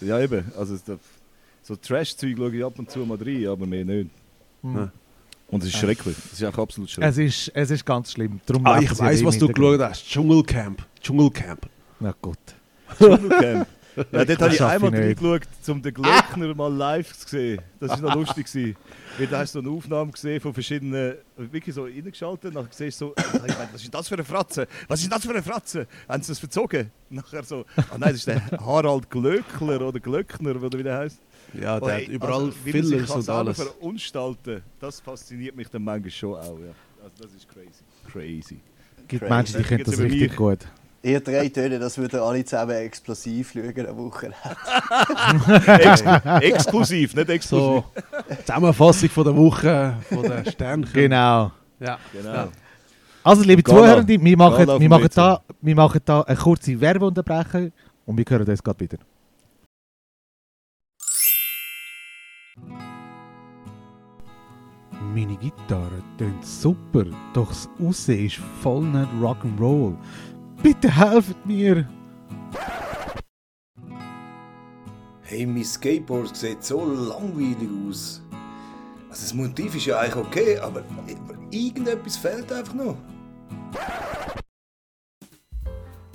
Ja 0.00 0.18
eben, 0.20 0.44
also 0.58 0.74
es- 0.74 0.82
so 1.62 1.76
Trash-Zeug 1.76 2.34
schaue 2.36 2.56
ich 2.56 2.64
ab 2.64 2.78
und 2.78 2.90
zu 2.90 2.98
mal 3.00 3.16
rein, 3.18 3.46
aber 3.46 3.66
mehr 3.66 3.84
nicht. 3.84 4.10
Hm. 4.62 4.76
Ja. 4.76 4.92
Und 5.48 5.62
es 5.62 5.68
ist 5.68 5.76
schrecklich. 5.78 6.16
Es 6.32 6.40
ist 6.40 6.44
auch 6.44 6.58
absolut 6.58 6.88
Es 6.88 6.94
schrecklich. 6.94 7.26
ist, 7.26 7.52
es 7.54 7.70
ist 7.70 7.84
ganz 7.86 8.12
schlimm. 8.12 8.40
Darum 8.46 8.66
Ah, 8.66 8.80
ich 8.80 8.90
ja 8.90 8.98
weiß, 8.98 9.22
was 9.24 9.38
du 9.38 9.48
geschaut 9.48 9.80
hast. 9.80 10.04
Dschungelcamp. 10.08 10.82
Dschungelcamp. 11.00 11.66
Na 12.00 12.14
gut. 12.20 12.38
Dschungelcamp. 12.98 13.66
Ja, 14.10 14.24
dort 14.24 14.40
habe 14.42 14.54
ich 14.54 14.62
einmal 14.62 14.90
reingeschaut, 14.94 15.42
um 15.68 15.82
den 15.82 15.92
Glöckner 15.94 16.54
mal 16.54 16.72
live 16.72 17.12
zu 17.12 17.28
sehen. 17.28 17.62
Das 17.80 17.90
war 17.90 18.00
noch 18.00 18.14
lustig. 18.14 18.46
gewesen. 18.46 18.76
Weil 19.18 19.26
da 19.26 19.38
hast 19.40 19.54
du 19.54 19.60
so 19.60 19.68
eine 19.68 19.76
Aufnahme 19.76 20.10
gesehen 20.12 20.40
von 20.40 20.54
verschiedenen, 20.54 21.16
wirklich 21.36 21.74
so 21.74 21.84
reingeschaltet. 21.84 22.54
Nachher 22.54 22.68
siehst 22.70 23.00
du 23.00 23.08
so, 23.08 23.14
ich 23.16 23.40
meine, 23.40 23.68
was 23.72 23.82
ist 23.82 23.94
das 23.94 24.08
für 24.08 24.14
eine 24.14 24.24
Fratze? 24.24 24.66
Was 24.88 25.02
ist 25.02 25.12
das 25.12 25.22
für 25.22 25.30
eine 25.30 25.42
Fratze? 25.42 25.86
Haben 26.08 26.22
sie 26.22 26.28
das 26.32 26.38
verzogen? 26.38 26.90
Nachher 27.10 27.42
so, 27.42 27.66
ah 27.76 27.82
nein, 27.98 28.00
das 28.00 28.14
ist 28.14 28.26
der 28.28 28.40
Harald 28.64 29.10
Glöckler 29.10 29.80
oder 29.86 30.00
Glöckner, 30.00 30.56
oder 30.56 30.78
wie 30.78 30.82
der 30.82 30.96
heißt. 30.98 31.20
Ja, 31.60 31.78
der 31.78 31.82
Oh, 31.82 31.86
hat 31.90 31.92
hey, 31.98 32.06
überall 32.06 32.32
also, 32.44 32.52
der 32.64 32.72
sich 32.72 32.90
Fillers 32.90 33.10
und 33.10 33.28
alles. 33.28 33.56
verunstalten, 33.62 34.62
das 34.80 35.00
fasziniert 35.00 35.54
mich 35.54 35.68
dann 35.68 35.84
manchmal 35.84 36.10
schon 36.10 36.34
auch. 36.36 36.58
Ja. 36.58 36.72
Also 37.04 37.14
das 37.20 37.34
ist 37.34 37.46
crazy. 37.48 37.82
Crazy. 38.10 38.60
gibt 39.08 39.20
Crazy. 39.20 39.34
Menschen, 39.34 39.56
die 39.58 39.64
können 39.64 39.84
das 39.84 39.98
richtig 39.98 40.20
mich. 40.30 40.36
gut. 40.36 40.58
Ihr 41.04 41.20
drei 41.20 41.48
Töne, 41.48 41.80
das 41.80 41.98
würden 41.98 42.20
alle 42.20 42.44
zusammen 42.44 42.76
explosiv 42.76 43.52
schauen 43.52 43.86
am 43.88 43.96
Wochenende. 43.98 44.36
Ex 45.82 46.04
exklusiv, 46.40 47.16
nicht 47.16 47.28
exklusiv. 47.28 47.82
So, 48.28 48.36
Zusammenfassung 48.46 49.08
von 49.08 49.24
der 49.24 49.36
Woche, 49.36 49.96
von 50.08 50.22
der 50.22 50.48
Sternchen. 50.48 50.92
Genau. 50.92 51.50
Ja. 51.80 51.98
Genau. 52.12 52.48
Also, 53.24 53.42
liebe. 53.42 53.64
Zuhörende, 53.64 54.20
wir 54.20 54.36
machen, 54.36 54.80
wir, 54.80 54.88
machen 54.88 55.08
da, 55.12 55.42
wir 55.60 55.74
machen 55.74 56.00
da 56.04 56.20
eine 56.20 56.36
kurze 56.36 56.80
Werbeunterbrechung 56.80 57.72
und 58.06 58.16
wir 58.16 58.24
hören 58.28 58.48
uns 58.48 58.62
gerade 58.62 58.80
wieder. 58.80 58.98
Meine 65.14 65.36
Gitarre 65.36 66.02
tönt 66.16 66.44
super, 66.44 67.04
doch 67.34 67.48
das 67.48 67.68
Aussehen 67.80 68.26
ist 68.26 68.36
voll 68.62 68.84
nicht 68.84 69.08
Rock'n'Roll. 69.20 69.94
Bitte 70.62 70.94
helft 70.94 71.44
mir! 71.44 71.88
Hey, 75.22 75.46
mein 75.46 75.64
Skateboard 75.64 76.36
sieht 76.36 76.62
so 76.62 76.84
langweilig 76.84 77.68
aus. 77.88 78.22
Also 79.08 79.22
das 79.22 79.34
Motiv 79.34 79.74
ist 79.74 79.86
ja 79.86 79.98
eigentlich 79.98 80.16
okay, 80.24 80.58
aber 80.58 80.84
irgendetwas 81.50 82.16
fehlt 82.16 82.52
einfach 82.52 82.74
noch. 82.74 82.96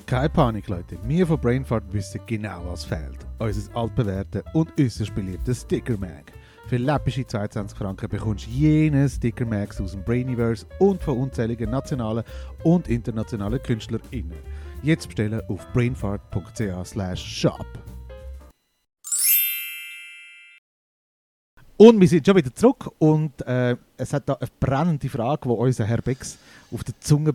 Keine 0.05 0.29
Panik, 0.29 0.69
Leute. 0.69 0.97
Wir 1.03 1.27
von 1.27 1.41
Brainfart 1.41 1.91
wissen 1.91 2.21
genau, 2.25 2.63
was 2.67 2.85
fehlt. 2.85 3.25
Unser 3.39 3.75
altbewährte 3.75 4.45
und 4.53 4.71
äußerst 4.79 5.13
beliebte 5.13 5.53
Sticker 5.53 5.97
Mag. 5.97 6.31
Für 6.67 6.75
läppische 6.75 7.25
22 7.25 7.77
Franken 7.77 8.09
bekommst 8.09 8.45
du 8.45 8.49
jene 8.49 9.07
Sticker 9.07 9.45
Mags 9.45 9.79
aus 9.79 9.93
dem 9.93 10.03
Brainiverse 10.03 10.65
und 10.79 11.01
von 11.01 11.17
unzähligen 11.17 11.69
nationalen 11.69 12.25
und 12.65 12.89
internationalen 12.89 13.63
KünstlerInnen. 13.63 14.37
Jetzt 14.83 15.07
bestellen 15.07 15.39
auf 15.47 15.65
brainfart.ch/shop. 15.71 17.65
Und 21.77 22.01
wir 22.01 22.07
sind 22.09 22.25
schon 22.25 22.35
wieder 22.35 22.53
zurück 22.53 22.91
und 22.99 23.47
äh, 23.47 23.77
es 23.95 24.11
hat 24.11 24.27
da 24.27 24.33
eine 24.33 24.49
brennende 24.59 25.07
Frage, 25.07 25.47
die 25.47 25.49
unser 25.49 25.85
Herr 25.85 26.01
Bex 26.01 26.37
auf 26.73 26.83
der 26.83 26.99
Zunge 26.99 27.33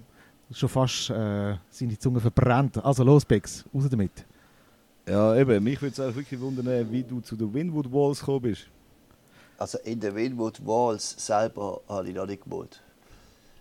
schon 0.50 0.68
fast 0.68 1.08
äh, 1.08 1.56
seine 1.70 1.98
Zunge 1.98 2.20
verbrennt. 2.20 2.84
Also 2.84 3.02
los 3.02 3.24
Bex, 3.24 3.64
raus 3.74 3.88
damit. 3.88 4.26
Ja, 5.08 5.34
eben, 5.36 5.64
mich 5.64 5.80
würde 5.80 5.92
es 5.94 6.00
auch 6.00 6.14
wirklich 6.14 6.38
wundern, 6.38 6.92
wie 6.92 7.02
du 7.02 7.20
zu 7.20 7.34
den 7.34 7.54
Winwood 7.54 7.90
Walls 7.90 8.20
gekommen 8.20 8.42
bist. 8.42 8.68
Also 9.62 9.78
in 9.84 10.00
den 10.00 10.16
Winwood 10.16 10.66
Walls 10.66 11.14
selber 11.18 11.82
habe 11.88 12.08
ich 12.08 12.14
noch 12.16 12.26
nicht 12.26 12.42
gemalt. 12.42 12.80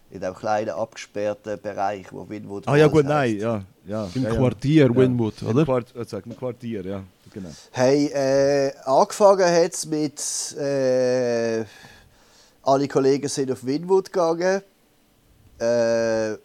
In 0.09 0.19
dem 0.19 0.33
kleinen 0.33 0.71
abgesperrten 0.71 1.61
Bereich, 1.61 2.11
wo 2.11 2.27
Winwood 2.27 2.67
Ah 2.67 2.75
ja 2.75 2.85
Walls 2.85 2.93
gut, 2.93 3.05
nein, 3.05 3.37
ja. 3.37 3.63
ja 3.85 4.09
Im 4.15 4.23
ja. 4.23 4.31
Quartier 4.31 4.87
Ja. 4.87 4.95
Winwood, 4.95 5.43
Im 5.43 5.49
oder? 5.49 5.63
Quart 5.63 5.95
äh, 5.95 6.03
sag, 6.03 6.25
im 6.25 6.35
Quartier, 6.35 6.83
ja. 6.83 7.03
Genau. 7.31 7.49
Hey, 7.69 8.07
äh, 8.07 8.73
angefangen 8.83 9.45
hat 9.45 9.73
es 9.73 9.85
mit. 9.85 10.57
Äh, 10.57 11.65
alle 12.63 12.87
Kollegen 12.87 13.29
sind 13.29 13.51
auf 13.51 13.63
Winwood 13.63 14.11
gegangen. 14.11 14.63
Äh, 15.59 16.35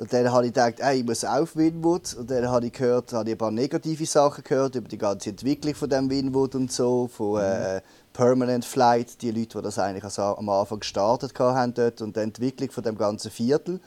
und 0.00 0.10
dann 0.10 0.32
habe 0.32 0.46
ich 0.46 0.54
gedacht, 0.54 0.76
ey, 0.78 1.00
ich 1.00 1.04
muss 1.04 1.26
auch 1.26 1.42
auf 1.42 1.56
Winwood. 1.56 2.14
Und 2.14 2.30
dann 2.30 2.48
habe 2.48 2.64
ich 2.64 2.72
gehört, 2.72 3.12
habe 3.12 3.28
ich 3.28 3.34
ein 3.34 3.38
paar 3.38 3.50
negative 3.50 4.06
Sachen 4.06 4.42
gehört 4.42 4.74
über 4.74 4.88
die 4.88 4.96
ganze 4.96 5.28
Entwicklung 5.28 5.74
von 5.74 5.90
dem 5.90 6.08
Winwood 6.08 6.54
und 6.54 6.72
so, 6.72 7.06
von 7.06 7.42
äh, 7.42 7.82
Permanent 8.12 8.64
Flight, 8.64 9.22
die 9.22 9.30
Leute, 9.30 9.58
die 9.58 9.62
das 9.62 9.78
eigentlich 9.78 10.04
also 10.04 10.22
am 10.22 10.48
Anfang 10.48 10.80
gestartet 10.80 11.38
haben 11.38 11.74
dort 11.74 12.00
und 12.02 12.16
die 12.16 12.20
Entwicklung 12.20 12.70
von 12.70 12.82
dem 12.82 12.98
ganzen 12.98 13.30
Viertel. 13.30 13.80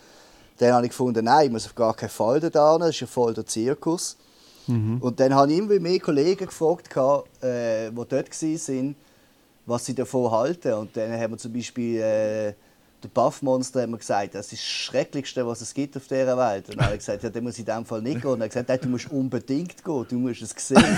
Dann 0.58 0.74
habe 0.74 0.86
ich 0.86 0.92
gefunden, 0.92 1.26
nein, 1.26 1.48
ich 1.48 1.52
muss 1.52 1.66
auf 1.66 1.76
gar 1.76 1.94
keinen 1.94 2.10
Fall 2.10 2.40
da 2.40 2.78
das 2.78 2.90
ist 2.90 3.00
ja 3.02 3.08
voll 3.08 3.34
der 3.34 3.46
Zirkus. 3.46 4.18
Und 5.02 5.20
dann 5.20 5.34
habe 5.36 5.52
ich 5.52 5.58
immer 5.58 5.80
mehr 5.80 6.00
Kollegen 6.00 6.46
gefragt, 6.46 6.96
äh, 7.42 7.90
die 7.90 7.96
dort 7.96 8.42
waren, 8.42 8.96
was 9.66 9.86
sie 9.86 9.96
davon 9.96 10.32
halten. 10.32 10.74
Und 10.74 10.96
dann 10.96 11.12
haben 11.12 11.34
wir 11.34 11.38
zum 11.38 11.54
Beispiel 11.54 12.00
äh, 12.00 12.54
der 13.04 13.10
Buffmonster 13.10 13.82
haben 13.82 13.92
wir 13.92 13.98
gesagt, 13.98 14.36
das 14.36 14.54
ist 14.54 14.62
das 14.62 14.70
Schrecklichste, 14.70 15.46
was 15.46 15.62
es 15.62 15.74
gibt 15.74 15.98
auf 15.98 16.08
dieser 16.08 16.38
Welt. 16.38 16.70
Und 16.70 16.82
habe 16.82 16.94
ich 16.94 17.00
gesagt, 17.00 17.24
ja, 17.24 17.30
dann 17.30 17.44
muss 17.44 17.54
ich 17.54 17.60
in 17.60 17.66
dem 17.66 17.86
Fall 17.86 18.02
nicht 18.02 18.22
gehen. 18.22 18.32
Und 18.32 18.42
er 18.42 18.46
hat 18.46 18.52
gesagt, 18.54 18.86
du 18.86 18.90
musst 18.90 19.12
unbedingt 19.12 19.84
gehen, 19.84 20.06
du 20.10 20.16
musst 20.18 20.42
es 20.42 20.56
sehen. 20.58 20.98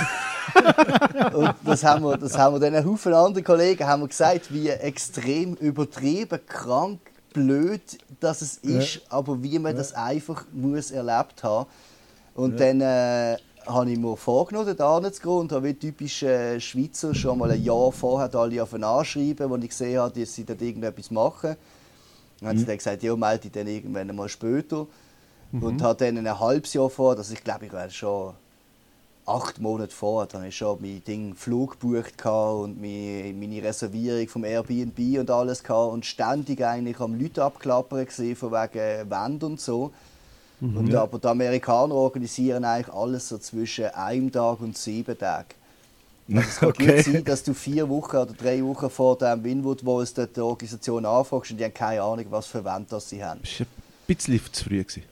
Und 1.34 1.56
das 1.64 1.84
haben 1.84 2.04
wir, 2.04 2.18
das 2.18 2.38
haben 2.38 2.56
wir 2.56 2.60
dann 2.60 2.76
einen 2.76 2.86
Haufen 2.86 3.14
anderen 3.14 3.44
Kollegen 3.44 3.86
haben 3.86 4.04
wir 4.04 4.08
gesagt, 4.08 4.54
wie 4.54 4.70
extrem 4.70 5.56
übertrieben, 5.56 6.40
krank, 6.48 7.00
blöd 7.34 7.82
dass 8.20 8.42
es 8.42 8.58
ist, 8.58 9.02
aber 9.10 9.44
wie 9.44 9.60
man 9.60 9.76
das 9.76 9.94
einfach 9.94 10.46
muss 10.54 10.92
erlebt 10.92 11.44
haben. 11.44 11.70
Und 12.34 12.60
dann 12.60 12.82
äh, 12.82 13.38
habe 13.66 13.92
ich 13.92 13.98
mir 13.98 14.16
vorgenommen, 14.16 14.76
da 14.76 15.00
hinzugehen 15.00 15.38
und 15.38 15.52
habe 15.52 15.68
wie 15.68 15.74
typische 15.74 16.28
äh, 16.28 16.60
Schweizer 16.60 17.14
schon 17.14 17.40
mal 17.40 17.52
ein 17.52 17.64
Jahr 17.64 17.92
vorher 17.92 18.34
alle 18.36 18.62
auf 18.62 18.74
anschreiben, 18.74 19.50
wo 19.50 19.56
ich 19.58 19.70
gesehen 19.70 20.00
habe, 20.00 20.20
dass 20.20 20.36
sie 20.36 20.46
dort 20.46 20.62
irgendetwas 20.62 21.12
machen. 21.12 21.56
Dann 22.40 22.50
haben 22.50 22.58
sie 22.58 22.66
dann 22.66 22.78
gesagt, 22.78 23.04
ja, 23.04 23.16
melde 23.16 23.44
dich 23.44 23.52
dann 23.52 23.68
irgendwann 23.68 24.16
mal 24.16 24.30
später. 24.30 24.88
Und 25.52 25.82
habe 25.82 26.06
dann 26.06 26.18
ein 26.18 26.40
halbes 26.40 26.74
Jahr 26.74 26.90
vor, 26.90 27.16
dass 27.16 27.32
ich 27.32 27.44
glaube, 27.44 27.68
ich 27.68 27.74
war 27.74 27.90
schon 27.90 28.34
acht 29.26 29.60
Monate 29.60 29.94
vor, 29.94 30.26
dann 30.26 30.42
habe 30.42 30.50
ich 30.50 30.58
schon 30.58 30.80
mein 30.82 31.04
Ding 31.04 31.34
Flug 31.34 31.80
gebucht 31.80 32.26
und 32.26 32.80
meine, 32.80 33.64
Reservierung 33.64 34.28
vom 34.28 34.44
Airbnb 34.44 35.20
und 35.20 35.32
alles 35.32 35.64
gehabt 35.64 35.94
und 35.94 36.06
ständig 36.06 36.64
eigentlich 36.64 37.00
am 37.00 37.20
Leute 37.20 37.44
abklappern 37.44 38.06
gesehen 38.06 38.36
von 38.36 38.52
wegen 38.52 39.10
Wand 39.10 39.44
und 39.44 39.60
so. 39.60 39.92
Und, 40.62 40.94
aber 40.96 41.20
die 41.20 41.28
Amerikaner 41.28 41.96
organisieren 41.96 42.64
eigentlich 42.64 42.94
alles 42.94 43.28
so 43.28 43.38
zwischen 43.38 43.88
einem 43.88 44.32
Tag 44.32 44.62
und 44.62 44.78
sieben 44.78 45.18
Tagen. 45.18 45.50
Es 46.28 46.58
kann 46.58 46.70
Okay. 46.70 46.96
gut 46.96 47.06
sein, 47.06 47.24
dass 47.24 47.44
du 47.44 47.54
vier 47.54 47.88
Wochen 47.88 48.18
oder 48.18 48.34
drei 48.34 48.64
Wochen 48.64 48.90
vor 48.90 49.18
dem 49.18 49.44
Winwood 49.44 49.86
Walls 49.86 50.14
dort 50.14 50.36
die 50.36 50.42
Organisation 50.42 51.06
anfragst 51.06 51.52
und 51.52 51.58
die 51.58 51.64
haben 51.64 51.74
keine 51.74 52.02
Ahnung, 52.02 52.26
was 52.30 52.48
für 52.48 52.64
Wände 52.66 52.88
das 52.90 53.10
sie 53.10 53.24
haben. 53.24 53.42
Das 53.44 53.60
war 53.60 53.68
ein 53.68 54.16
bisschen 54.16 54.40
zu 54.52 54.64
früh. 54.64 54.84
Gewesen. 54.84 55.04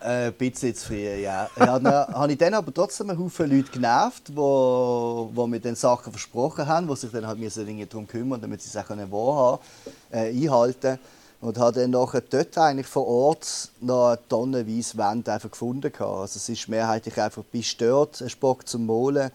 Äh, 0.00 0.28
ein 0.28 0.32
bisschen 0.32 0.74
zu 0.74 0.86
früh, 0.86 1.02
ja. 1.20 1.48
ja 1.58 1.78
dann 1.78 1.86
habe 2.14 2.32
ich 2.32 2.38
dann 2.38 2.54
aber 2.54 2.72
trotzdem 2.72 3.10
einen 3.10 3.18
Haufen 3.18 3.50
Leute 3.50 3.70
genervt, 3.70 4.34
wo, 4.34 5.30
wo 5.34 5.46
mir 5.46 5.60
dann 5.60 5.74
Sachen 5.74 6.10
versprochen 6.10 6.66
haben, 6.66 6.88
die 6.88 6.96
sich 6.96 7.10
dann 7.10 7.26
halt 7.26 7.38
müssen 7.38 7.88
darum 7.88 8.08
kümmern, 8.08 8.40
damit 8.40 8.62
sie 8.62 8.70
es 8.70 8.76
auch 8.76 8.88
wahrhaben, 8.88 9.62
äh, 10.10 10.30
einhalten 10.30 10.98
und 11.42 11.58
habe 11.58 11.80
dann 11.80 11.90
nachher 11.90 12.22
dort 12.22 12.56
eigentlich 12.56 12.86
vor 12.86 13.06
Ort 13.06 13.70
noch 13.80 14.08
eine 14.08 14.18
tonnenweise 14.28 14.96
Wände 14.96 15.32
einfach 15.32 15.50
gefunden. 15.50 15.92
Also 15.98 16.36
es 16.36 16.48
ist 16.48 16.68
mehrheitlich 16.68 17.20
einfach, 17.20 17.42
bist 17.44 17.80
dort, 17.80 18.20
ein 18.22 18.30
Bock 18.40 18.66
zum 18.66 18.86
Malen, 18.86 19.30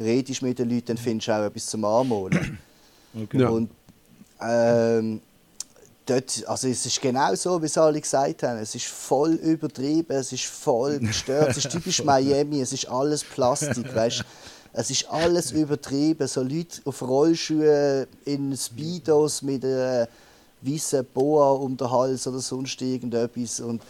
redest 0.00 0.42
mit 0.42 0.58
den 0.58 0.70
Leuten, 0.70 0.86
dann 0.86 0.96
findest 0.96 1.28
du 1.28 1.32
auch 1.32 1.44
etwas 1.44 1.66
zum 1.66 1.84
Anmalen. 1.84 2.58
Okay. 3.14 3.40
Ja. 3.42 3.50
Und 3.50 3.68
ähm, 4.40 5.20
dort, 6.06 6.44
also 6.48 6.68
es 6.68 6.86
ist 6.86 7.00
genau 7.00 7.34
so, 7.34 7.60
wie 7.60 7.66
es 7.66 7.76
alle 7.76 8.00
gesagt 8.00 8.42
haben. 8.42 8.58
Es 8.58 8.74
ist 8.74 8.86
voll 8.86 9.34
übertrieben, 9.34 10.16
es 10.16 10.32
ist 10.32 10.44
voll 10.44 10.98
gestört, 10.98 11.50
es 11.50 11.58
ist 11.58 11.70
typisch 11.70 12.02
Miami, 12.02 12.62
es 12.62 12.72
ist 12.72 12.88
alles 12.88 13.22
Plastik, 13.22 13.94
weißt 13.94 14.24
Es 14.72 14.90
ist 14.90 15.06
alles 15.10 15.52
übertrieben. 15.52 16.26
So 16.26 16.42
Leute 16.42 16.80
auf 16.86 17.02
Rollschuhen 17.02 18.06
in 18.24 18.56
Speedos 18.56 19.42
mit 19.42 19.62
einer 19.64 20.08
weißen 20.62 21.04
Boa 21.12 21.52
um 21.52 21.76
den 21.76 21.90
Hals 21.90 22.26
oder 22.26 22.38
sonst 22.38 22.80
irgendetwas. 22.80 23.60
Und 23.60 23.82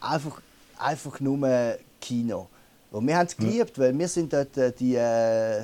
einfach, 0.00 0.40
einfach 0.78 1.20
nur 1.20 1.76
Kino. 2.00 2.48
Und 2.90 3.06
wir 3.06 3.16
haben 3.16 3.26
es 3.26 3.36
geliebt, 3.36 3.78
weil 3.78 3.96
wir 3.98 4.08
sind 4.08 4.32
dort 4.32 4.56
äh, 4.56 4.72
die, 4.72 4.96
äh, 4.96 5.60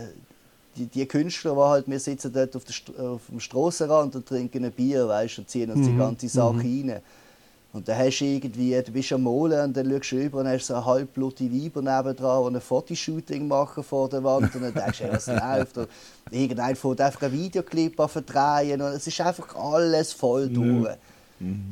die, 0.77 0.87
die 0.87 1.07
Künstler, 1.07 1.55
die 1.55 1.61
halt, 1.61 1.89
wir 1.89 2.01
sitzen 2.01 2.33
dort 2.33 2.55
auf, 2.55 2.65
der 2.65 3.05
auf 3.05 3.23
dem 3.29 3.41
Strassenrand 3.41 4.15
und 4.17 4.27
trinken 4.27 4.65
ein 4.65 4.73
Bier, 4.73 5.09
weißt, 5.09 5.39
und 5.39 5.49
ziehen 5.49 5.71
uns 5.71 5.87
die 5.87 5.97
ganze 5.97 6.29
Sache 6.29 6.59
rein. 6.59 7.01
Und 7.73 7.89
dann 7.89 7.99
hast 7.99 8.21
du 8.21 8.25
irgendwie, 8.25 8.81
du 8.81 8.93
bist 8.93 9.13
am 9.13 9.25
Malen 9.25 9.65
und 9.65 9.77
dann 9.77 9.91
schaust 9.91 10.13
du 10.13 10.17
über 10.17 10.39
und 10.39 10.49
hast 10.49 10.67
so 10.69 10.75
eine 10.75 10.85
halbblutige 10.85 11.53
Weiber 11.53 11.83
nebendran, 11.83 12.53
die 12.53 12.57
ein 12.57 12.61
Fotoshooting 12.61 13.49
machen 13.49 13.83
vor 13.83 14.09
der 14.09 14.23
Wand 14.23 14.55
und 14.55 14.63
dann 14.63 14.73
denkst 14.73 14.99
du, 14.99 15.05
hey, 15.05 15.13
was 15.13 15.27
läuft? 15.27 15.79
Oder 15.79 15.89
irgendein 16.31 16.77
fängt 16.77 17.01
einfach 17.01 17.23
einen 17.23 17.33
Videoclip 17.33 17.99
an 17.99 18.09
verdrehen 18.09 18.81
und 18.81 18.93
es 18.93 19.09
ist 19.09 19.21
einfach 19.21 19.57
alles 19.57 20.13
voll 20.13 20.49
durch. 20.49 20.95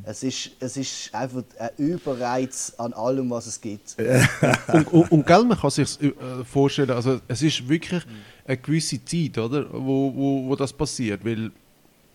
Es, 0.05 0.23
ist, 0.23 0.51
es 0.61 0.77
ist 0.77 1.15
einfach 1.15 1.43
ein 1.59 1.71
Überreiz 1.79 2.73
an 2.79 2.93
allem, 2.93 3.31
was 3.31 3.47
es 3.47 3.61
gibt. 3.61 3.97
und, 4.73 4.87
und, 4.93 5.13
und 5.13 5.27
gell, 5.27 5.45
man 5.45 5.59
kann 5.59 5.71
sich 5.71 6.01
äh, 6.03 6.13
vorstellen, 6.45 6.91
also 6.91 7.21
es 7.29 7.43
ist 7.43 7.69
wirklich 7.69 8.03
eine 8.47 8.57
gewisse 8.57 9.05
Zeit, 9.05 9.39
oder, 9.39 9.67
wo, 9.73 10.13
wo, 10.15 10.49
wo 10.49 10.57
das 10.57 10.73
passiert, 10.73 11.25
weil 11.25 11.51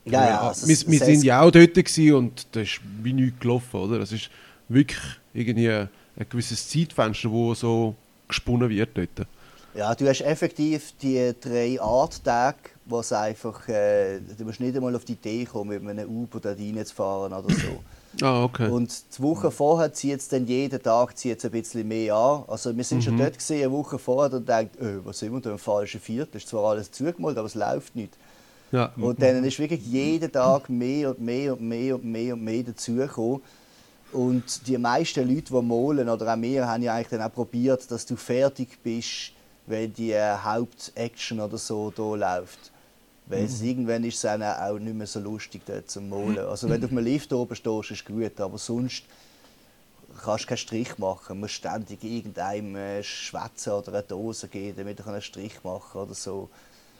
Ja, 0.05 0.25
ja, 0.29 0.41
also 0.49 0.67
wir, 0.67 0.73
es- 0.73 0.87
wir 0.87 0.99
es- 1.01 1.05
sind 1.05 1.23
ja 1.23 1.41
auch 1.41 1.51
dort 1.51 1.73
gewesen 1.73 2.13
und 2.13 2.47
da 2.51 2.61
ist 2.61 2.79
wie 3.03 3.13
nichts 3.13 3.39
gelaufen, 3.39 3.79
oder? 3.79 3.99
Es 4.01 4.11
ist 4.11 4.29
wirklich 4.69 4.99
irgendwie 5.33 5.69
ein 5.71 5.89
gewisses 6.29 6.67
Zeitfenster, 6.69 7.29
wo 7.31 7.53
so 7.53 7.95
gesponnen 8.27 8.69
wird 8.69 8.89
dort. 8.97 9.27
Ja, 9.75 9.93
du 9.93 10.07
hast 10.07 10.21
effektiv 10.21 10.93
die 11.01 11.33
drei 11.39 11.79
Art-Tage, 11.79 12.57
wo 12.87 12.99
es 12.99 13.11
einfach, 13.11 13.67
äh, 13.67 14.19
du 14.37 14.45
musst 14.45 14.59
nicht 14.59 14.75
einmal 14.75 14.95
auf 14.95 15.05
die 15.05 15.13
Idee 15.13 15.45
kommen, 15.45 15.83
mit 15.83 15.97
einem 15.97 16.09
Uber 16.09 16.39
dort 16.39 16.57
reinzufahren 16.59 17.33
oder 17.33 17.53
so. 17.53 17.83
Ah, 18.21 18.43
okay. 18.43 18.67
Und 18.67 19.03
die 19.15 19.21
Woche 19.21 19.51
vorher 19.51 19.93
zieht 19.93 20.19
es 20.21 20.27
dann 20.27 20.47
jeden 20.47 20.81
Tag 20.81 21.15
zieht's 21.15 21.45
ein 21.45 21.51
bisschen 21.51 21.87
mehr 21.87 22.15
an. 22.15 22.45
Also 22.47 22.75
wir 22.75 22.83
sind 22.83 23.03
schon 23.03 23.15
dort 23.15 23.37
gesehen, 23.37 23.65
eine 23.65 23.71
Woche 23.71 23.99
vorher 23.99 24.35
und 24.35 24.49
denkt, 24.49 24.81
öh, 24.81 25.01
was 25.03 25.19
sind 25.19 25.33
wir 25.33 25.39
da 25.39 25.51
im 25.51 25.59
falschen 25.59 26.01
Viertel? 26.01 26.37
Ist 26.37 26.47
zwar 26.47 26.71
alles 26.71 26.89
zugemalt, 26.91 27.37
aber 27.37 27.45
es 27.45 27.53
läuft 27.53 27.95
nicht. 27.95 28.13
ja. 28.71 28.91
Und 28.97 29.21
dann 29.21 29.43
ist 29.43 29.59
wirklich 29.59 29.85
jeden 29.85 30.31
Tag 30.31 30.67
mehr 30.67 31.11
und 31.11 31.21
mehr 31.21 31.53
und 31.53 31.61
mehr 31.61 31.95
und 31.95 32.05
mehr 32.05 32.33
und 32.33 32.43
mehr 32.43 32.63
dazugekommen. 32.63 33.41
Und 34.11 34.67
die 34.67 34.77
meisten 34.77 35.27
Leute, 35.27 35.53
die 35.53 35.61
malen, 35.61 36.09
oder 36.09 36.33
auch 36.33 36.41
wir, 36.41 36.67
haben 36.67 36.81
ja 36.81 36.95
eigentlich 36.95 37.09
dann 37.09 37.21
auch 37.21 37.33
probiert, 37.33 37.91
dass 37.91 38.05
du 38.05 38.15
fertig 38.15 38.79
bist, 38.81 39.33
wenn 39.67 39.93
die 39.93 40.13
äh, 40.13 40.37
Hauptaction 40.37 41.39
oder 41.39 41.57
so 41.57 41.91
da 41.91 42.15
läuft. 42.15 42.71
Weil 43.29 43.43
es, 43.43 43.61
irgendwann 43.61 44.03
ist 44.05 44.15
es 44.15 44.21
dann 44.21 44.41
auch 44.41 44.79
nicht 44.79 44.95
mehr 44.95 45.07
so 45.07 45.19
lustig 45.19 45.61
dort 45.65 45.89
zum 45.89 46.07
Malen. 46.09 46.39
Also 46.39 46.69
wenn 46.69 46.79
du 46.79 46.87
auf 46.87 46.91
einem 46.91 47.03
Lift 47.03 47.33
oben 47.33 47.55
stehst, 47.55 47.91
ist 47.91 48.05
gut, 48.05 48.39
aber 48.39 48.57
sonst 48.57 49.03
kannst 50.23 50.45
du 50.45 50.47
keinen 50.47 50.57
Strich 50.57 50.97
machen. 50.97 51.25
Du 51.27 51.35
musst 51.35 51.55
ständig 51.55 52.03
irgendeinem 52.03 52.75
äh, 52.75 53.03
schwätzen 53.03 53.73
oder 53.73 53.93
eine 53.93 54.03
Dose 54.03 54.47
geben, 54.47 54.77
damit 54.77 54.99
er 54.99 55.07
einen 55.07 55.21
Strich 55.21 55.61
machen 55.63 55.89
kann 55.91 56.01
oder 56.03 56.13
so. 56.13 56.49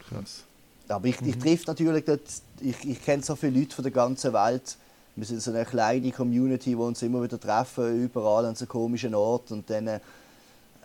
Krass. 0.09 0.43
Aber 0.89 1.07
ich, 1.07 1.21
ich 1.21 1.38
treffe 1.38 1.65
natürlich 1.67 2.05
dort, 2.05 2.21
ich, 2.59 2.86
ich 2.86 3.03
kenne 3.03 3.23
so 3.23 3.36
viele 3.36 3.59
Leute 3.59 3.75
von 3.75 3.84
der 3.84 3.91
ganzen 3.91 4.34
Welt. 4.34 4.78
Wir 5.15 5.25
sind 5.25 5.41
so 5.41 5.51
eine 5.51 5.65
kleine 5.65 6.11
Community, 6.11 6.78
wo 6.78 6.86
uns 6.86 7.01
immer 7.01 7.23
wieder 7.23 7.39
treffen, 7.39 8.03
überall 8.03 8.45
an 8.45 8.55
so 8.55 8.65
komischen 8.65 9.15
Ort 9.15 9.51
und 9.51 9.69
dann 9.69 9.99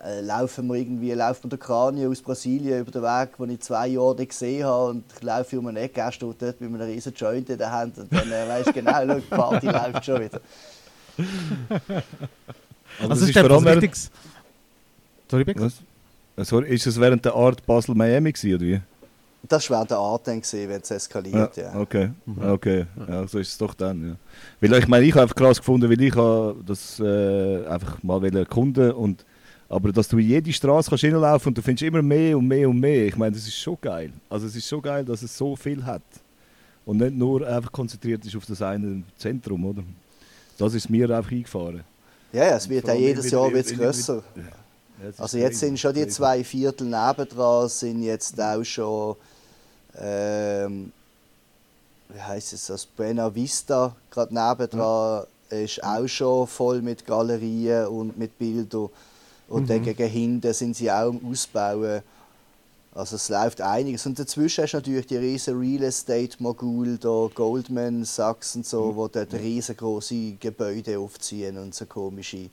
äh, 0.03 0.21
laufen 0.21 0.67
wir 0.67 0.75
irgendwie, 0.75 1.11
laufen 1.11 1.43
wir 1.43 1.49
der 1.51 1.59
Kranio 1.59 2.11
aus 2.11 2.21
Brasilien 2.21 2.81
über 2.81 2.91
den 2.91 3.03
Weg, 3.03 3.37
den 3.37 3.49
ich 3.51 3.61
zwei 3.61 3.87
Jahre 3.87 4.15
nicht 4.15 4.29
gesehen 4.29 4.65
habe 4.65 4.89
und 4.91 5.03
ich 5.15 5.23
laufe 5.23 5.59
um 5.59 5.67
eine 5.67 5.79
Ecke, 5.79 6.01
er 6.01 6.11
steht 6.11 6.41
dort 6.41 6.61
mit 6.61 6.69
einem 6.69 6.81
riesen 6.81 7.13
Joint 7.13 7.49
in 7.49 7.57
der 7.57 7.71
Hand 7.71 7.97
und 7.97 8.11
dann 8.11 8.31
äh, 8.31 8.47
weisst 8.47 8.69
du 8.69 8.73
genau, 8.73 9.19
schau, 9.29 9.59
die 9.59 9.67
Party 9.67 9.67
läuft 9.93 10.05
schon 10.05 10.21
wieder. 10.21 10.41
Also 12.99 13.09
das 13.09 13.21
ist, 13.21 13.29
ist 13.29 13.39
vor 13.39 13.51
allem. 13.51 13.91
Sorry, 15.29 15.43
Beck? 15.43 15.59
Äh, 15.59 16.43
Sorry, 16.43 16.67
ist 16.69 16.87
es 16.87 16.99
während 16.99 17.23
der 17.23 17.33
Art 17.33 17.65
Basel-Miami 17.65 18.31
gewesen, 18.31 18.55
oder 18.55 18.65
wie? 18.65 18.81
Das 19.47 19.69
war 19.69 19.85
der 19.85 19.97
Art 19.97 20.27
dann 20.27 20.41
gesehen, 20.41 20.69
wenn 20.69 20.81
es 20.81 20.89
eskaliert. 20.91 21.57
Ja. 21.57 21.75
Okay, 21.75 22.11
okay. 22.41 22.85
Ja, 23.07 23.27
so 23.27 23.39
ist 23.39 23.49
es 23.49 23.57
doch 23.57 23.73
dann, 23.73 24.09
ja. 24.09 24.15
Weil 24.61 24.79
ich 24.79 24.87
meine, 24.87 25.05
ich 25.05 25.11
habe 25.11 25.23
einfach 25.23 25.35
krass 25.35 25.57
gefunden, 25.57 25.89
weil 25.89 26.01
ich 26.01 26.15
habe 26.15 26.55
das 26.65 26.99
äh, 26.99 27.65
einfach 27.67 28.01
mal 28.03 28.23
erkunden 28.35 28.91
und 28.91 29.25
aber 29.69 29.91
dass 29.91 30.07
du 30.07 30.17
in 30.17 30.27
jede 30.27 30.53
Straße 30.53 30.89
kannst 30.89 31.03
hinlaufen 31.03 31.49
und 31.49 31.57
du 31.57 31.61
findest 31.61 31.83
immer 31.83 32.01
mehr 32.01 32.37
und 32.37 32.47
mehr 32.47 32.69
und 32.69 32.79
mehr. 32.79 33.05
Ich 33.07 33.15
meine, 33.15 33.35
das 33.35 33.47
ist 33.47 33.55
schon 33.57 33.77
geil. 33.81 34.11
Also 34.29 34.47
es 34.47 34.55
ist 34.55 34.67
schon 34.67 34.81
geil, 34.81 35.03
dass 35.05 35.21
es 35.21 35.35
so 35.37 35.55
viel 35.55 35.83
hat 35.85 36.01
und 36.85 36.97
nicht 36.97 37.13
nur 37.15 37.47
einfach 37.47 37.71
konzentriert 37.71 38.25
ist 38.25 38.35
auf 38.35 38.45
das 38.45 38.61
eine 38.61 39.03
Zentrum, 39.17 39.65
oder? 39.65 39.83
Das 40.57 40.73
ist 40.73 40.89
mir 40.89 41.09
einfach 41.09 41.31
eingefahren. 41.31 41.83
Ja, 42.31 42.45
ja, 42.45 42.55
es 42.57 42.67
wird 42.69 42.89
auch 42.89 42.95
jedes 42.95 43.29
Jahr 43.31 43.51
wird's 43.51 43.71
mit- 43.71 43.79
grösser. 43.79 44.23
Ja, 44.35 45.11
Also 45.17 45.37
jetzt 45.37 45.59
sind 45.59 45.79
schon 45.79 45.93
die 45.93 46.07
zwei 46.07 46.43
Viertel 46.43 46.85
nebendran, 46.87 47.67
sind 47.69 48.03
jetzt 48.03 48.39
auch 48.39 48.63
schon, 48.63 49.15
ähm, 49.99 50.91
wie 52.09 52.21
heisst 52.21 52.53
es, 52.53 52.67
das 52.67 52.85
Buena 52.85 53.33
Vista, 53.33 53.95
gerade 54.11 54.33
nebendran, 54.33 55.25
ist 55.49 55.83
auch 55.83 56.07
schon 56.07 56.47
voll 56.47 56.81
mit 56.81 57.05
Galerien 57.05 57.87
und 57.87 58.17
mit 58.17 58.37
Bildern. 58.39 58.89
Und 59.47 59.69
dann 59.69 59.83
gegen 59.83 60.07
hinten 60.09 60.53
sind 60.53 60.75
sie 60.75 60.89
auch 60.91 61.09
am 61.09 61.19
Ausbauen. 61.29 62.01
Also 62.95 63.15
es 63.15 63.29
läuft 63.29 63.59
einiges. 63.61 64.05
Und 64.05 64.17
dazwischen 64.19 64.63
hast 64.63 64.71
du 64.73 64.77
natürlich 64.77 65.07
die 65.07 65.17
riesen 65.17 65.59
Real 65.59 65.83
Estate 65.83 66.35
Mogul, 66.39 66.97
da 66.97 67.27
Goldman 67.33 68.05
Sachs 68.05 68.55
und 68.55 68.65
so, 68.65 68.95
wo 68.95 69.07
dort 69.07 69.33
riesengroße 69.33 70.33
Gebäude 70.39 70.99
aufziehen 70.99 71.57
und 71.57 71.73
so 71.73 71.85
komische 71.85 72.49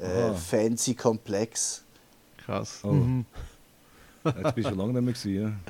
äh, 0.00 0.32
fancy 0.34 0.94
Komplex. 0.94 1.82
Krass. 2.44 2.80
Oh, 2.82 2.92
Mhm. 2.92 3.24
jetzt 4.24 4.54
bist 4.54 4.66
du 4.66 4.70
schon 4.70 4.78
lange 4.78 4.92
nicht 4.94 5.02
mehr 5.02 5.14
gewesen, 5.14 5.60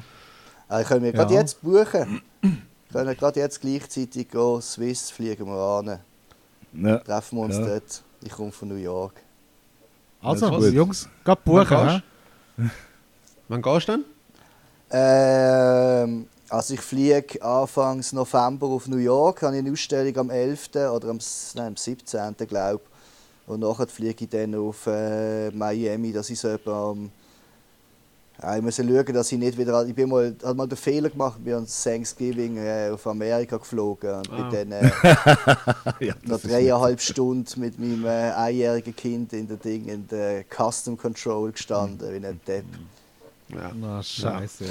Also 0.69 0.89
können 0.89 1.05
wir 1.05 1.13
gerade 1.13 1.35
Ja. 1.35 1.41
jetzt 1.41 1.61
buchen. 1.63 2.23
können 2.93 3.17
gerade 3.17 3.41
jetzt 3.41 3.61
gleichzeitig 3.61 4.31
gehen. 4.31 4.63
Swiss 4.63 5.11
fliegen 5.11 5.47
wir 5.47 5.53
an. 5.57 5.87
ja. 5.87 6.89
ja. 6.91 6.99
Treffen 6.99 7.37
wir 7.39 7.43
uns 7.45 7.57
Ja. 7.57 7.67
dort. 7.67 8.03
Ich 8.23 8.33
komme 8.33 8.51
von 8.53 8.69
New 8.69 8.75
York. 8.77 9.15
Also, 10.21 10.51
gut. 10.51 10.73
Jungs, 10.73 11.09
geht 11.25 11.45
buchen. 11.45 12.03
Wann 13.49 13.63
gehst 13.63 13.89
du 13.89 13.93
denn? 13.93 14.05
Ähm, 14.91 16.27
also 16.49 16.75
ich 16.75 16.81
fliege 16.81 17.43
Anfangs 17.43 18.13
November 18.13 18.67
auf 18.67 18.89
New 18.89 18.97
York. 18.97 19.43
Habe 19.43 19.57
ich 19.57 19.61
eine 19.61 19.73
Ausstellung 19.73 20.17
am 20.17 20.31
11. 20.31 20.71
oder 20.75 21.09
am, 21.09 21.19
nein, 21.55 21.67
am 21.69 21.77
17. 21.77 22.37
glaube 22.37 22.81
ich. 22.83 23.49
Und 23.49 23.61
nachher 23.61 23.87
fliege 23.87 24.25
ich 24.25 24.31
dann 24.31 24.55
auf 24.55 24.87
äh, 24.87 25.51
Miami. 25.51 26.13
Das 26.13 26.29
ist 26.31 26.41
so 26.41 26.49
etwa 26.49 26.91
am... 26.91 27.11
Ja, 28.41 28.57
ich 28.57 28.63
muss 28.63 28.77
schauen, 28.77 29.05
dass 29.13 29.33
ich 29.33 29.39
nicht 29.39 29.59
wieder... 29.59 29.85
Ich 29.87 29.95
bin 29.95 30.09
mal, 30.09 30.35
habe 30.45 30.55
mal 30.55 30.69
den 30.69 30.77
Fehler 30.79 31.11
gemacht, 31.11 31.37
ich 31.39 31.45
bin 31.45 31.55
an 31.55 31.67
Thanksgiving 31.67 32.57
äh, 32.57 32.91
auf 32.93 33.05
Amerika 33.07 33.57
geflogen 33.57 34.11
und 34.17 34.31
Ah. 34.31 34.49
bin 34.49 34.71
dann 34.71 34.73
äh, 34.85 34.91
ja 36.07 36.15
ist 36.37 36.45
dreieinhalb 36.49 37.01
Stunden 37.01 37.61
mit 37.61 37.79
meinem 37.81 38.05
äh, 38.05 38.31
einjährigen 38.31 38.95
Kind 38.95 39.33
in 39.33 39.49
der 39.49 39.57
Ding 39.57 39.87
in 39.87 40.07
der 40.07 40.45
Custom 40.45 40.97
Control 40.97 41.51
gestanden, 41.51 42.09
wie 42.13 42.25
ein 42.25 42.41
Depp. 42.47 42.65
Ja. 43.49 43.73
Na, 43.75 44.03
scheiße, 44.03 44.67
ja. 44.67 44.71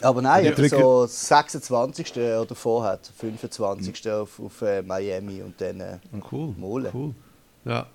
Aber 0.00 0.22
nein, 0.22 0.44
Die 0.44 0.48
etwa 0.50 0.62
drücken- 0.62 0.80
so 0.80 1.06
26. 1.06 2.12
oder 2.16 2.54
vorher, 2.54 2.98
25. 3.18 4.08
auf, 4.12 4.40
auf 4.40 4.62
äh, 4.62 4.80
Miami 4.80 5.42
und 5.42 5.60
dann 5.60 5.80
äh, 5.80 5.98
Cool. 6.32 6.54
Mole. 6.56 6.90
Cool. 6.94 7.12
Ja. 7.64 7.86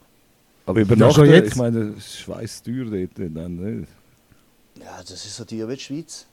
Aber 0.67 0.79
übernachten, 0.81 1.15
schon 1.15 1.29
jetzt? 1.29 1.47
ich 1.53 1.55
meine, 1.55 1.91
das 1.91 1.97
ist 2.05 2.19
schweißteuer 2.19 2.85
dort. 2.85 3.17
Dann, 3.35 3.55
nicht? 3.55 3.87
Ja, 4.83 4.97
das 4.99 5.11
ist 5.11 5.35
so 5.35 5.45
teuer 5.45 5.67
wie 5.69 5.75
die 5.75 5.81
Schweiz. 5.81 6.25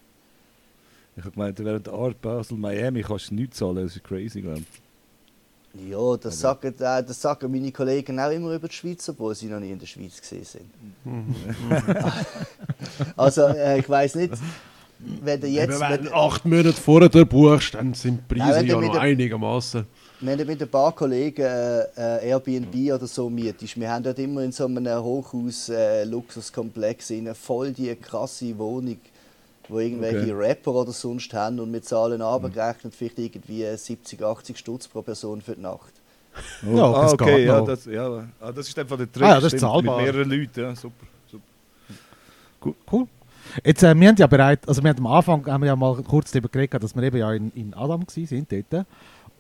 Ich 1.17 1.25
habe 1.25 1.33
gemeint, 1.33 1.59
während 1.59 1.87
der 1.87 1.95
Art 1.95 2.21
Basel, 2.21 2.57
Miami 2.57 3.03
kannst 3.03 3.31
du 3.31 3.35
nichts 3.35 3.59
zahlen, 3.59 3.77
das 3.77 3.97
ist 3.97 4.05
crazy, 4.05 4.41
glaube 4.41 4.61
ich. 4.61 5.89
Ja, 5.89 6.17
das 6.17 6.41
sagen, 6.41 6.75
äh, 6.81 7.05
das 7.05 7.21
sagen 7.21 7.53
meine 7.53 7.71
Kollegen 7.71 8.19
auch 8.19 8.31
immer 8.31 8.55
über 8.55 8.67
die 8.67 8.75
Schweiz, 8.75 9.09
obwohl 9.09 9.37
sie 9.37 9.47
noch 9.47 9.61
nie 9.61 9.71
in 9.71 9.79
der 9.79 9.87
Schweiz 9.87 10.21
gesehen 10.21 10.45
sind. 10.45 10.65
also, 13.17 13.43
äh, 13.43 13.79
ich 13.79 13.89
weiß 13.89 14.17
nicht, 14.17 14.35
wenn 14.99 15.41
du 15.41 15.47
jetzt. 15.47 15.79
wenn 15.79 16.05
du 16.05 16.13
acht 16.13 16.45
Monate 16.45 16.73
vorher 16.73 17.09
der 17.09 17.25
buchst, 17.25 17.75
dann 17.75 17.95
sind 17.95 18.23
die 18.29 18.35
Preise 18.35 18.67
ja 18.67 18.81
noch 18.81 18.97
einigermaßen. 18.97 19.87
Wenn 20.21 20.39
du 20.39 20.45
mit 20.45 20.61
ein 20.63 20.69
paar 20.69 20.93
Kollegen 20.93 21.43
äh, 21.43 21.81
äh, 21.97 22.29
Airbnb 22.29 22.93
oder 22.93 23.07
so 23.07 23.31
mietest, 23.31 23.79
wir 23.79 23.91
haben 23.91 24.03
dort 24.03 24.19
immer 24.19 24.43
in 24.43 24.53
so 24.53 24.67
einem 24.67 24.87
Hochhaus 25.03 25.69
äh, 25.71 26.07
voll 27.35 27.73
die 27.73 27.95
krasse 27.97 28.57
Wohnung, 28.59 28.99
wo 29.69 29.79
irgendwelche 29.79 30.19
Okay. 30.19 30.33
Rapper 30.33 30.75
oder 30.75 30.93
sonst 30.93 31.33
haben 31.33 31.61
und 31.61 31.73
wir 31.73 31.83
zahlen 31.83 32.21
abgerechnet 32.21 32.95
vielleicht 32.95 33.19
irgendwie 33.19 33.65
70, 33.75 34.23
80 34.23 34.59
Stutz 34.59 34.89
pro 34.89 35.03
Person 35.03 35.41
für 35.41 35.55
die 35.55 35.63
Nacht. 35.63 35.93
Oh, 36.67 36.77
Ja, 36.77 36.93
ah, 36.93 37.03
das 37.03 37.13
okay, 37.15 37.37
geht 37.37 37.47
ja 37.47 37.59
noch. 37.59 37.67
das, 37.67 37.85
ja, 37.87 38.29
ah, 38.41 38.53
das 38.53 38.69
ist 38.69 38.79
einfach 38.79 38.97
der 38.97 39.11
Trick. 39.11 39.25
Ah, 39.25 39.29
ja, 39.31 39.41
das 39.41 39.53
ist 39.53 39.61
zahlbar. 39.61 39.97
Mit 39.97 40.07
mehreren 40.07 40.31
Leuten, 40.31 40.61
ja, 40.61 40.77
super. 40.77 41.07
super. 41.31 42.75
Cool. 42.93 43.07
Jetzt, 43.65 43.83
äh, 43.83 43.95
wir 43.99 44.09
haben 44.09 44.17
ja 44.17 44.27
bereit, 44.27 44.61
also 44.69 44.83
wir 44.83 44.91
haben 44.91 45.05
am 45.05 45.13
Anfang 45.13 45.47
haben 45.47 45.63
wir 45.63 45.69
ja 45.69 45.77
mal 45.77 45.97
kurz 46.03 46.31
darüber 46.31 46.49
geredet, 46.49 46.83
dass 46.83 46.95
wir 46.95 47.03
eben 47.03 47.17
ja 47.17 47.33
in, 47.33 47.51
in 47.55 47.75
Adam 47.75 48.03
waren, 48.03 48.27
sind 48.27 48.53
dort. 48.53 48.87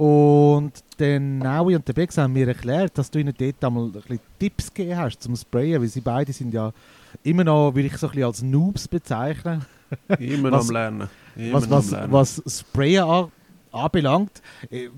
Und 0.02 0.72
dann 0.96 1.38
Naui 1.40 1.76
und 1.76 1.86
der 1.86 1.92
Bex 1.92 2.16
haben 2.16 2.32
mir 2.32 2.48
erklärt, 2.48 2.96
dass 2.96 3.10
du 3.10 3.18
ihnen 3.18 3.34
dort 3.36 3.62
einmal 3.62 3.84
ein 3.84 3.92
bisschen 3.92 4.20
Tipps 4.38 4.72
gegeben 4.72 4.96
hast 4.98 5.22
zum 5.22 5.36
Sprayen, 5.36 5.78
weil 5.82 5.88
sie 5.88 6.00
beide 6.00 6.32
sind 6.32 6.54
ja 6.54 6.72
immer 7.22 7.44
noch, 7.44 7.74
würde 7.74 7.88
ich 7.88 7.96
so 7.98 8.06
ein 8.06 8.12
bisschen 8.12 8.24
als 8.26 8.42
Noobs 8.42 8.88
bezeichnen, 8.88 9.62
Immer 10.18 10.52
Was- 10.52 10.62
noch 10.62 10.68
am 10.68 10.72
Lernen. 10.74 11.08
Immer 11.36 11.52
was, 11.60 11.68
was, 11.68 11.90
Lernen. 11.90 12.12
was 12.12 12.42
Sprayen 12.46 13.04
an, 13.04 13.32
anbelangt. 13.72 14.40
Äh, 14.70 14.88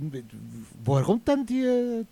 woher 0.85 1.03
kommt 1.03 1.27
denn 1.27 1.47
die, 1.47 1.65
äh, 1.65 2.05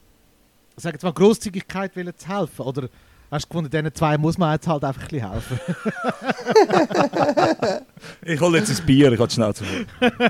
sag 0.77 0.95
jetzt 0.95 1.05
mal, 1.05 1.13
Grosszügigkeit 1.13 1.95
wollen 1.97 2.13
zu 2.17 2.27
helfen? 2.29 2.63
Oder 2.63 2.89
hast 3.31 3.45
du 3.45 3.49
gefunden, 3.51 3.71
diesen 3.71 3.95
zwei 3.95 4.19
muss 4.19 4.37
man 4.37 4.55
jetzt 4.55 4.67
halt 4.67 4.83
einfach 4.83 5.03
ein 5.03 5.09
bisschen 5.09 5.31
helfen? 5.31 5.61
Ich 8.25 8.41
hole 8.41 8.59
jetzt 8.59 8.81
ein 8.81 8.87
Bier, 8.87 9.13
ich 9.13 9.19
habe 9.19 9.29
die 9.29 9.35
Schnauze 9.35 9.65
voll. 9.65 9.87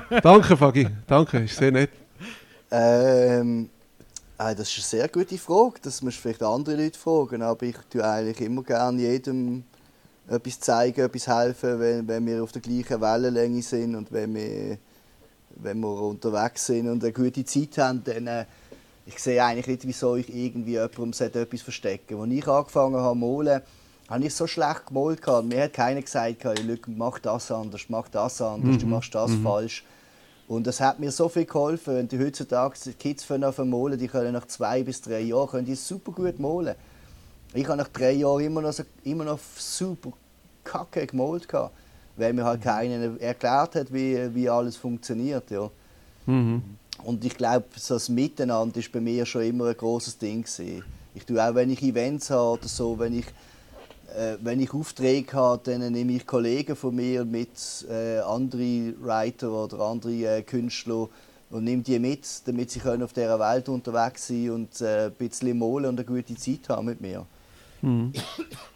Danke, 0.21 0.57
Fagi. 0.57 0.87
Danke, 1.07 1.39
ist 1.39 1.55
sehr 1.57 1.71
nett. 1.71 1.89
Ähm, 2.71 3.69
äh, 4.37 4.55
das 4.55 4.69
ist 4.69 4.93
eine 4.93 5.01
sehr 5.01 5.07
gute 5.09 5.37
Frage. 5.37 5.75
Das 5.81 6.01
musst 6.01 6.17
du 6.17 6.21
vielleicht 6.21 6.43
andere 6.43 6.75
Leute 6.75 6.97
fragen. 6.97 7.41
Aber 7.41 7.63
ich 7.63 7.77
tue 7.89 8.03
eigentlich 8.03 8.41
immer 8.41 8.63
gerne 8.63 9.01
jedem 9.01 9.63
etwas 10.27 10.59
zeigen, 10.59 11.01
etwas 11.01 11.27
helfen, 11.27 11.79
wenn, 11.79 12.07
wenn 12.07 12.25
wir 12.25 12.41
auf 12.41 12.51
der 12.51 12.61
gleichen 12.61 13.01
Wellenlänge 13.01 13.61
sind 13.61 13.95
und 13.95 14.11
wenn 14.11 14.33
wir, 14.33 14.77
wenn 15.55 15.79
wir 15.79 16.01
unterwegs 16.01 16.65
sind 16.65 16.87
und 16.89 17.03
eine 17.03 17.11
gute 17.11 17.43
Zeit 17.43 17.77
haben. 17.77 18.03
Dann, 18.03 18.27
äh, 18.27 18.45
ich 19.05 19.19
sehe 19.19 19.43
eigentlich 19.43 19.67
nicht, 19.67 19.87
wieso 19.87 20.15
ich 20.15 20.33
irgendwie 20.33 20.73
jemandem 20.73 21.13
sollte 21.13 21.41
etwas 21.41 21.61
verstecken 21.61 22.19
Als 22.19 22.31
ich 22.31 22.47
angefangen 22.47 22.95
habe 22.95 23.19
zu 23.19 23.25
malen, 23.25 23.61
habe 24.09 24.25
ich 24.25 24.33
so 24.33 24.47
schlecht 24.47 24.87
gemalt. 24.87 25.21
Mir 25.43 25.63
hat 25.63 25.73
keiner 25.73 26.01
gesagt, 26.01 26.43
hey, 26.43 26.79
mach 26.87 27.19
das 27.19 27.51
anders, 27.51 27.85
mach 27.89 28.07
das 28.09 28.41
anders, 28.41 28.77
du 28.77 28.85
machst 28.85 29.13
das 29.15 29.31
falsch. 29.43 29.83
Und 30.51 30.67
das 30.67 30.81
hat 30.81 30.99
mir 30.99 31.11
so 31.11 31.29
viel 31.29 31.45
geholfen. 31.45 31.95
Wenn 31.95 32.09
die 32.09 32.19
heutzutage 32.19 32.77
die 32.85 32.91
Kids 32.91 33.23
fangen 33.23 33.45
an 33.45 33.53
zu 33.53 33.63
malen, 33.63 33.97
die 33.97 34.09
können 34.09 34.33
nach 34.33 34.45
zwei 34.47 34.83
bis 34.83 35.01
drei 35.01 35.21
Jahren 35.21 35.47
können 35.47 35.65
die 35.65 35.75
super 35.75 36.11
gut 36.11 36.39
malen. 36.39 36.75
Ich 37.53 37.65
habe 37.69 37.77
nach 37.77 37.87
drei 37.87 38.11
Jahren 38.11 38.43
immer 38.43 38.61
noch, 38.61 38.73
so, 38.73 38.83
immer 39.05 39.23
noch 39.23 39.39
super 39.55 40.11
kacke 40.65 41.07
gemalt, 41.07 41.47
gehabt, 41.47 41.73
weil 42.17 42.33
mir 42.33 42.43
halt 42.43 42.63
keiner 42.63 43.17
erklärt 43.21 43.75
hat, 43.75 43.93
wie, 43.93 44.35
wie 44.35 44.49
alles 44.49 44.75
funktioniert. 44.75 45.49
Ja. 45.51 45.69
Mhm. 46.25 46.61
Und 47.05 47.23
ich 47.23 47.37
glaube, 47.37 47.67
so 47.77 47.93
das 47.93 48.09
Miteinander 48.09 48.75
ist 48.75 48.91
bei 48.91 48.99
mir 48.99 49.25
schon 49.25 49.43
immer 49.43 49.67
ein 49.67 49.77
großes 49.77 50.17
Ding 50.17 50.43
gewesen. 50.43 50.83
Ich 51.15 51.25
tue 51.25 51.41
auch, 51.41 51.55
wenn 51.55 51.69
ich 51.69 51.81
Events 51.81 52.29
habe 52.29 52.59
oder 52.59 52.67
so, 52.67 52.99
wenn 52.99 53.17
ich 53.17 53.25
äh, 54.17 54.37
wenn 54.41 54.59
ich 54.59 54.73
Aufträge 54.73 55.33
habe, 55.33 55.61
dann 55.63 55.91
nehme 55.91 56.13
ich 56.13 56.25
Kollegen 56.25 56.75
von 56.75 56.95
mir 56.95 57.25
mit, 57.25 57.85
äh, 57.89 58.19
andere 58.19 58.93
Writer 59.01 59.51
oder 59.51 59.79
andere 59.79 60.37
äh, 60.37 60.41
Künstler 60.43 61.07
und 61.49 61.63
nehme 61.63 61.83
die 61.83 61.99
mit, 61.99 62.25
damit 62.45 62.71
sie 62.71 62.79
können 62.79 63.03
auf 63.03 63.13
dieser 63.13 63.39
Welt 63.39 63.69
unterwegs 63.69 64.27
sein 64.27 64.51
und 64.51 64.81
äh, 64.81 65.07
ein 65.07 65.11
bisschen 65.13 65.57
malen 65.57 65.85
und 65.87 65.99
eine 65.99 66.05
gute 66.05 66.35
Zeit 66.35 66.69
haben 66.69 66.85
mit 66.85 67.01
mir. 67.01 67.25
Mhm. 67.81 68.13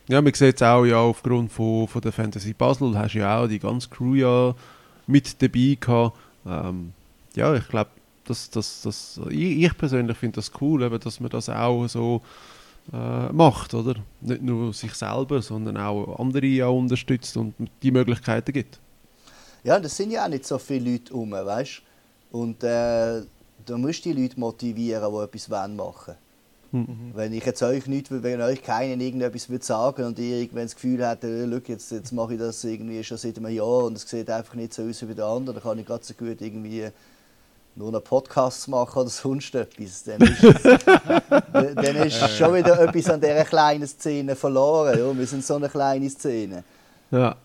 Ja, 0.08 0.22
man 0.22 0.34
sieht 0.34 0.56
es 0.56 0.62
auch 0.62 0.86
ja 0.86 1.00
aufgrund 1.00 1.52
von, 1.52 1.88
von 1.88 2.02
der 2.02 2.12
Fantasy 2.12 2.54
Puzzle, 2.54 2.98
hast 2.98 3.16
du 3.16 3.20
ja 3.20 3.40
auch 3.42 3.48
die 3.48 3.60
ganze 3.60 3.90
Crew 3.90 4.16
ja 4.16 4.54
mit 5.08 5.42
dabei 5.42 5.78
gehabt. 5.80 6.18
Ähm, 6.46 6.94
ja, 7.36 7.54
ich 7.56 7.68
glaube, 7.68 7.90
das, 8.26 8.50
das, 8.50 8.82
das, 8.82 9.20
ich, 9.30 9.64
ich 9.64 9.78
persönlich 9.78 10.18
finde 10.18 10.36
das 10.38 10.52
cool, 10.60 10.84
eben, 10.84 11.00
dass 11.00 11.20
man 11.20 11.30
das 11.30 11.50
auch 11.50 11.88
so 11.88 12.22
äh, 12.94 13.32
macht, 13.32 13.74
oder? 13.74 13.96
Nicht 14.22 14.42
nur 14.42 14.74
sich 14.74 14.94
selber, 14.94 15.42
sondern 15.42 15.78
auch 15.78 16.20
andere 16.20 16.46
ja 16.46 16.68
unterstützt 16.68 17.36
und 17.38 17.54
die 17.82 17.92
Möglichkeiten 17.92 18.52
gibt. 18.52 18.80
Ja, 19.64 19.80
das 19.80 19.98
sind 19.98 20.12
ja 20.12 20.26
auch 20.26 20.30
nicht 20.30 20.46
so 20.46 20.58
viele 20.60 20.92
Leute 20.92 21.14
um, 21.14 21.32
weißt 21.32 21.82
Und 22.32 22.64
äh, 22.64 23.22
da 23.66 23.78
musst 23.78 24.06
du 24.06 24.14
die 24.14 24.22
Leute 24.22 24.40
motivieren, 24.40 25.12
die 25.12 25.24
etwas 25.24 25.48
machen 25.50 25.78
wollen. 25.78 26.18
Mhm. 26.72 27.12
Wenn 27.14 27.34
ich 27.34 27.46
jetzt 27.46 27.64
euch 27.64 27.88
nicht, 27.88 28.12
wenn 28.12 28.42
euch 28.42 28.62
keinen 28.62 29.00
irgendetwas 29.00 29.50
will 29.50 29.62
sagen 29.62 30.04
und 30.04 30.20
ihr 30.20 30.40
irgendwann 30.40 30.66
das 30.66 30.76
Gefühl 30.76 31.06
habt, 31.08 31.24
äh, 31.24 31.46
jetzt, 31.68 31.92
jetzt 31.92 32.12
mache 32.12 32.34
ich 32.34 32.40
das 32.40 32.64
irgendwie 32.64 33.04
schon 33.04 33.18
seit 33.18 33.38
einem 33.38 33.54
Jahr 33.54 33.86
und 33.86 33.96
es 33.96 34.08
sieht 34.08 34.30
einfach 34.30 34.56
nicht 34.56 34.74
so 34.74 34.84
aus 34.84 35.08
wie 35.08 35.16
der 35.16 35.26
andere, 35.26 35.56
dann 35.56 35.64
kann 35.64 35.80
ich 35.80 35.86
ganz 35.86 36.08
so 36.08 36.14
gut 36.14 36.42
irgendwie 36.42 36.90
nur 37.76 37.90
einen 37.90 38.02
Podcast 38.02 38.68
machen 38.70 39.00
oder 39.00 39.10
sonst 39.10 39.54
etwas, 39.54 40.04
dann 40.04 40.22
ist, 40.22 40.44
es, 40.44 40.64
dann 41.54 41.96
ist 41.98 42.38
schon 42.38 42.56
wieder 42.56 42.80
etwas 42.80 43.10
an 43.10 43.20
dieser 43.20 43.44
kleinen 43.44 43.88
Szene 43.88 44.36
verloren. 44.36 44.98
Ja? 44.98 45.18
Wir 45.18 45.28
sind 45.28 45.46
so 45.46 45.56
eine 45.56 45.68
kleine 45.68 46.10
Szene. 46.10 46.64
Ja. 47.12 47.36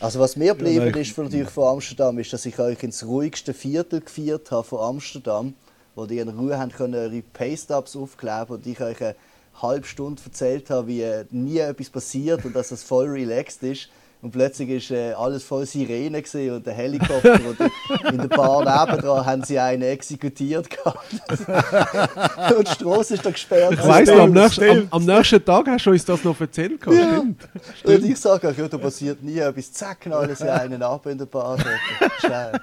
Also 0.00 0.20
was 0.20 0.36
mir 0.36 0.54
geblieben 0.54 0.92
ja, 0.94 0.96
ist 0.96 1.12
von, 1.12 1.24
natürlich 1.24 1.50
von 1.50 1.68
Amsterdam, 1.68 2.18
ist, 2.18 2.32
dass 2.32 2.46
ich 2.46 2.58
euch 2.58 2.82
ins 2.82 3.04
ruhigste 3.04 3.52
Viertel 3.52 4.00
geführt 4.00 4.50
habe 4.50 4.62
von 4.62 4.80
Amsterdam, 4.80 5.54
wo 5.96 6.06
die 6.06 6.18
in 6.18 6.28
Ruhe 6.28 6.56
haben 6.56 6.70
können, 6.70 7.12
ihre 7.12 7.22
Paystubs 7.22 7.96
aufkleben 7.96 8.56
und 8.56 8.66
ich 8.66 8.80
euch 8.80 9.00
eine 9.02 9.16
halbe 9.60 9.86
Stunde 9.86 10.22
erzählt 10.24 10.70
habe, 10.70 10.86
wie 10.86 11.04
nie 11.30 11.58
etwas 11.58 11.90
passiert 11.90 12.44
und 12.44 12.54
dass 12.54 12.70
es 12.70 12.84
voll 12.84 13.08
relaxed 13.08 13.62
ist. 13.64 13.88
Und 14.20 14.32
plötzlich 14.32 14.90
war 14.90 14.96
äh, 14.96 15.12
alles 15.12 15.44
voll 15.44 15.64
Sirene 15.64 16.22
und 16.52 16.66
der 16.66 16.74
Helikopter. 16.74 17.34
und 17.34 18.10
in 18.12 18.18
der 18.18 18.26
Bar 18.26 18.64
nebendran 18.64 19.24
haben 19.24 19.44
sie 19.44 19.60
einen 19.60 19.82
exekutiert 19.82 20.68
gehabt. 20.68 20.98
und 22.56 22.68
die 22.68 22.72
Straße 22.72 23.14
ist 23.14 23.24
da 23.24 23.30
gesperrt. 23.30 23.74
Ich 23.74 23.86
weiss 23.86 24.08
noch, 24.08 24.18
am 24.18 24.32
nächsten, 24.32 24.68
am, 24.68 24.88
am 24.90 25.04
nächsten, 25.04 25.44
Tag 25.44 25.68
hast 25.68 25.86
du 25.86 25.90
uns 25.90 26.04
das 26.04 26.24
noch 26.24 26.40
erzählt. 26.40 26.80
Ja. 26.84 26.92
Stimmt. 26.92 27.48
Stimmt. 27.78 28.02
Und 28.02 28.10
ich 28.10 28.18
sage 28.18 28.54
ja, 28.58 28.66
da 28.66 28.78
passiert 28.78 29.22
nie 29.22 29.38
etwas. 29.38 29.72
Zack, 29.72 30.08
alles 30.08 30.40
in 30.40 30.48
einen 30.48 30.82
ab 30.82 31.06
in 31.06 31.16
der 31.16 31.26
Bar. 31.26 31.56
Schnell. 32.18 32.60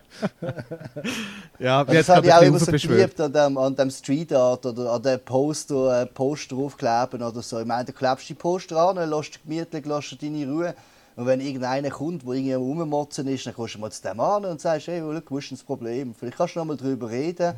ja, 1.58 1.84
das 1.84 2.08
habe 2.08 2.26
ich 2.26 2.32
auch 2.32 2.42
immer 2.42 2.58
so 2.60 2.70
geliebt 2.70 3.20
an 3.20 3.32
dem, 3.32 3.58
an 3.58 3.74
dem 3.74 3.90
Street 3.90 4.32
Art 4.32 4.64
oder 4.66 4.92
an 4.92 5.02
dem 5.02 5.18
Poster, 5.20 6.02
äh, 6.02 6.06
Poster 6.06 6.56
aufkleben 6.56 7.22
oder 7.22 7.42
so. 7.42 7.58
Ich 7.58 7.66
meine, 7.66 7.86
du 7.86 7.92
klebst 7.92 8.28
die 8.28 8.34
Poster 8.34 8.76
an, 8.76 9.10
lässt 9.10 9.42
gemütlich, 9.42 9.84
lässt 9.84 10.22
deine 10.22 10.46
Ruhe. 10.46 10.74
Und 11.16 11.26
wenn 11.26 11.40
irgendeiner 11.40 11.90
kommt, 11.90 12.22
der 12.22 12.32
irgendwie 12.32 12.54
rummotzen 12.54 13.26
ist, 13.28 13.46
dann 13.46 13.54
kommst 13.54 13.74
du 13.74 13.78
mal 13.78 13.90
zu 13.90 14.02
dem 14.02 14.18
an 14.20 14.44
und 14.44 14.60
sagst, 14.60 14.86
hey, 14.86 15.00
schau, 15.00 15.20
wo 15.28 15.38
ist 15.38 15.52
das 15.52 15.62
Problem? 15.62 16.14
Vielleicht 16.14 16.38
kannst 16.38 16.54
du 16.54 16.60
noch 16.60 16.66
mal 16.66 16.76
darüber 16.76 17.10
reden. 17.10 17.54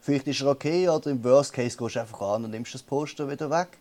Vielleicht 0.00 0.26
ist 0.26 0.40
er 0.40 0.48
okay 0.48 0.88
oder 0.88 1.10
im 1.10 1.22
Worst 1.24 1.52
Case 1.52 1.76
gehst 1.76 1.96
du 1.96 2.00
einfach 2.00 2.20
an 2.20 2.44
und 2.44 2.50
nimmst 2.50 2.74
das 2.74 2.82
Poster 2.82 3.30
wieder 3.30 3.50
weg. 3.50 3.78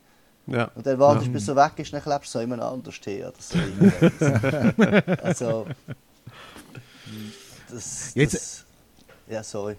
Ja. 0.47 0.69
Und 0.75 0.85
dann 0.85 0.99
wartest 0.99 1.27
du, 1.27 1.31
ja. 1.31 1.33
bis 1.33 1.47
er 1.47 1.55
weg 1.55 1.71
ist, 1.77 1.93
dann 1.93 2.01
klebst 2.01 2.33
du 2.33 2.39
so 2.39 2.41
jemand 2.41 2.61
anders 2.61 2.95
her. 3.05 3.31
Oder 3.31 3.43
so. 5.13 5.23
also, 5.23 5.65
das, 7.69 8.13
Jetzt, 8.13 8.33
das, 8.33 8.65
ja, 9.27 9.43
sorry. 9.43 9.77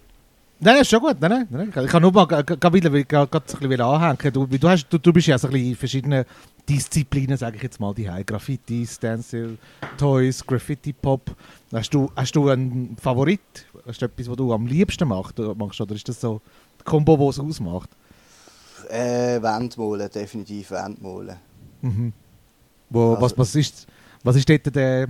Nein, 0.59 0.81
ist 0.81 0.89
schon 0.89 1.01
gut. 1.01 1.19
Nein, 1.19 1.47
nein, 1.49 1.73
Ich 1.75 1.91
kann 1.91 2.01
nur 2.01 2.11
mal 2.11 2.27
wieder 2.27 2.89
ein 2.89 3.29
bisschen 3.29 3.81
anhängen. 3.81 4.33
Du, 4.33 4.45
du, 4.45 4.69
hast, 4.69 4.87
du, 4.89 4.97
du 4.97 5.11
bist 5.11 5.27
ja 5.27 5.37
so 5.37 5.47
ein 5.47 5.53
bisschen 5.53 5.69
in 5.69 5.75
verschiedenen 5.75 6.25
Disziplinen, 6.67 7.37
sage 7.37 7.57
ich 7.57 7.63
jetzt 7.63 7.79
mal, 7.79 7.93
die 7.93 8.09
Graffiti, 8.25 8.85
Stencil, 8.87 9.57
Toys, 9.97 10.45
Graffiti 10.45 10.93
Pop. 10.93 11.35
Hast 11.73 11.93
du, 11.93 12.09
hast 12.15 12.35
du 12.35 12.49
einen 12.49 12.95
Favorit? 12.99 13.41
Hast 13.85 14.01
du 14.01 14.05
etwas, 14.05 14.29
was 14.29 14.37
du 14.37 14.53
am 14.53 14.65
liebsten 14.65 15.07
machst, 15.07 15.37
machst 15.37 15.81
oder 15.81 15.93
ist 15.93 16.07
das 16.07 16.21
so 16.21 16.41
die 16.79 16.83
Kombo, 16.83 17.17
die 17.17 17.25
es 17.25 17.39
ausmacht? 17.39 17.89
Äh, 18.89 19.41
Wandmalen, 19.41 20.09
definitiv 20.09 20.71
Wandmalen. 20.71 21.35
Mhm. 21.81 22.13
Wo, 22.89 23.15
also, 23.15 23.21
was, 23.21 23.37
was, 23.37 23.55
ist, 23.55 23.87
was 24.23 24.35
ist 24.37 24.49
dort 24.49 24.73
der, 24.75 25.07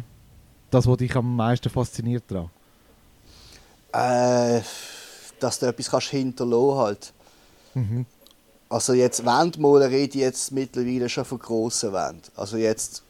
das, 0.72 0.88
was 0.88 0.98
dich 0.98 1.16
am 1.16 1.36
meisten 1.36 1.70
fasziniert 1.70 2.24
daran? 2.28 2.50
Äh, 3.94 4.62
dass 5.46 5.60
du 5.60 5.68
etwas 5.68 5.92
kannst 5.92 6.08
hinterlassen 6.08 6.78
halt. 6.78 7.14
Mhm. 7.76 8.06
Also 8.68 8.94
jetzt 8.94 9.24
Wandmalen 9.26 9.90
rede 9.90 10.16
ich 10.16 10.22
jetzt 10.22 10.52
mittlerweile 10.52 11.08
schon 11.08 11.24
von 11.24 11.40
grossen 11.40 11.94
Wänden. 11.94 12.32
Also 12.36 12.58
jetzt 12.58 13.04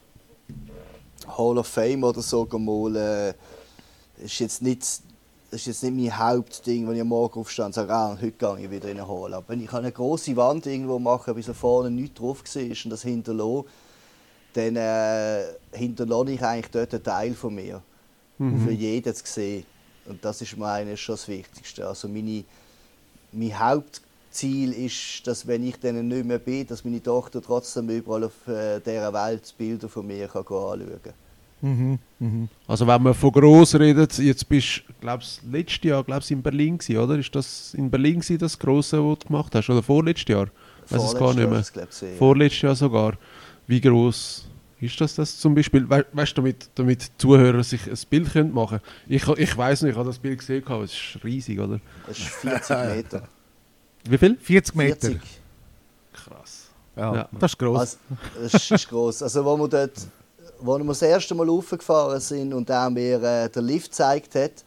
Hall 1.26 1.58
of 1.58 1.66
Fame 1.66 2.04
oder 2.04 2.20
so 2.20 2.46
malen 2.58 3.34
ist 4.18 4.38
jetzt 4.38 4.60
nicht, 4.62 4.80
das 5.50 5.60
ist 5.60 5.66
jetzt 5.66 5.82
nicht 5.82 5.96
mein 5.96 6.18
Hauptding, 6.18 6.86
wenn 6.86 6.94
ich 6.94 7.00
am 7.00 7.08
Morgen 7.08 7.40
aufstehe 7.40 7.64
und 7.64 7.74
sage, 7.74 7.92
ah, 7.92 8.16
heute 8.20 8.32
gehe 8.32 8.60
ich 8.60 8.70
wieder 8.70 8.90
in 8.90 8.98
eine 8.98 9.08
Hall. 9.08 9.32
Aber 9.32 9.48
wenn 9.48 9.62
ich 9.62 9.72
eine 9.72 9.92
grosse 9.92 10.36
Wand 10.36 10.66
irgendwo 10.66 10.98
mache, 10.98 11.32
bis 11.32 11.46
da 11.46 11.54
vorne 11.54 11.90
nichts 11.90 12.18
drauf 12.18 12.42
war 12.44 12.62
und 12.62 12.90
das 12.90 13.02
hinterlasse, 13.02 13.64
dann 14.52 14.76
äh, 14.76 15.44
hinterlasse 15.72 16.32
ich 16.32 16.42
eigentlich 16.42 16.70
dort 16.70 16.92
einen 16.94 17.02
Teil 17.02 17.34
von 17.34 17.54
mir. 17.54 17.82
Mhm. 18.38 18.60
Für 18.60 18.72
jeden 18.72 19.14
zu 19.14 19.24
sehen. 19.24 19.64
Und 20.08 20.24
das 20.24 20.40
ist 20.42 20.56
mir 20.56 20.68
eigentlich 20.68 21.00
schon 21.00 21.14
das 21.14 21.28
Wichtigste. 21.28 21.86
Also 21.86 22.08
meine, 22.08 22.44
mein 23.32 23.58
Hauptziel 23.58 24.72
ist, 24.72 25.26
dass 25.26 25.46
wenn 25.46 25.66
ich 25.66 25.78
dann 25.78 26.06
nicht 26.06 26.24
mehr 26.24 26.38
bin, 26.38 26.66
dass 26.66 26.84
meine 26.84 27.02
Tochter 27.02 27.42
trotzdem 27.42 27.88
überall 27.90 28.24
auf 28.24 28.46
äh, 28.48 28.80
dieser 28.80 29.12
Welt 29.12 29.54
Bilder 29.56 29.88
von 29.88 30.06
mir 30.06 30.28
kann 30.28 30.42
anschauen 30.42 31.00
kann. 31.02 31.14
Mhm, 31.62 31.98
mhm. 32.18 32.48
Also 32.66 32.86
wenn 32.86 33.02
man 33.02 33.14
von 33.14 33.32
gross 33.32 33.74
redet, 33.74 34.18
jetzt 34.18 34.48
bist 34.48 34.82
du, 34.86 34.92
glaubst 35.00 35.40
letztes 35.50 35.82
Jahr 35.84 36.04
glaub's, 36.04 36.30
in 36.30 36.42
Berlin 36.42 36.78
gewesen, 36.78 36.98
oder? 36.98 37.18
Ist 37.18 37.34
das 37.34 37.72
in 37.74 37.90
Berlin 37.90 38.20
gewesen, 38.20 38.38
das 38.38 38.58
Grosse, 38.58 39.02
was 39.02 39.20
du 39.20 39.26
gemacht 39.26 39.54
hast? 39.54 39.70
Oder 39.70 39.82
vorletztes 39.82 40.28
Jahr? 40.28 40.48
Weiß 40.88 41.02
es 41.02 41.14
gar 41.14 41.34
nicht 41.34 41.48
mehr. 41.48 41.64
Jahr, 41.74 42.16
Vorletztes 42.18 42.62
Jahr 42.62 42.76
sogar. 42.76 43.14
Wie 43.66 43.80
groß 43.80 44.46
ist 44.80 45.00
das 45.00 45.14
das 45.14 45.38
zum 45.38 45.54
Beispiel? 45.54 45.88
We 45.88 46.04
weißt 46.12 46.32
du, 46.32 46.42
damit, 46.42 46.68
damit 46.74 47.10
Zuhörer 47.18 47.64
sich 47.64 47.86
ein 47.86 47.98
Bild 48.10 48.32
können 48.32 48.52
machen 48.52 48.80
Ich, 49.06 49.26
ich 49.26 49.56
weiß 49.56 49.82
nicht, 49.82 49.92
ich 49.92 49.96
habe 49.96 50.08
das 50.08 50.18
Bild 50.18 50.38
gesehen, 50.38 50.64
es 50.84 50.92
ist 50.92 51.24
riesig, 51.24 51.58
oder? 51.58 51.80
Es 52.08 52.18
ist 52.18 52.28
40 52.28 52.76
Meter. 52.94 53.28
Wie 54.04 54.18
viel? 54.18 54.36
40 54.36 54.74
Meter. 54.74 55.08
40. 55.08 55.20
Krass. 56.12 56.66
Ja, 56.94 57.14
ja. 57.14 57.28
das 57.38 57.52
ist 57.52 57.58
gross. 57.58 57.78
Also, 57.78 57.98
das 58.42 58.70
ist 58.70 58.88
gross. 58.88 59.22
Also, 59.22 59.44
wo 59.44 59.56
wir 59.56 59.68
dort, 59.68 60.06
wo 60.60 60.78
wir 60.78 60.84
das 60.84 61.02
erste 61.02 61.34
Mal 61.34 61.48
raufgefahren 61.48 62.20
sind 62.20 62.52
und 62.52 62.68
er 62.70 62.90
mir 62.90 63.22
äh, 63.22 63.48
den 63.48 63.64
Lift 63.64 63.90
gezeigt 63.90 64.34
hat 64.34 64.64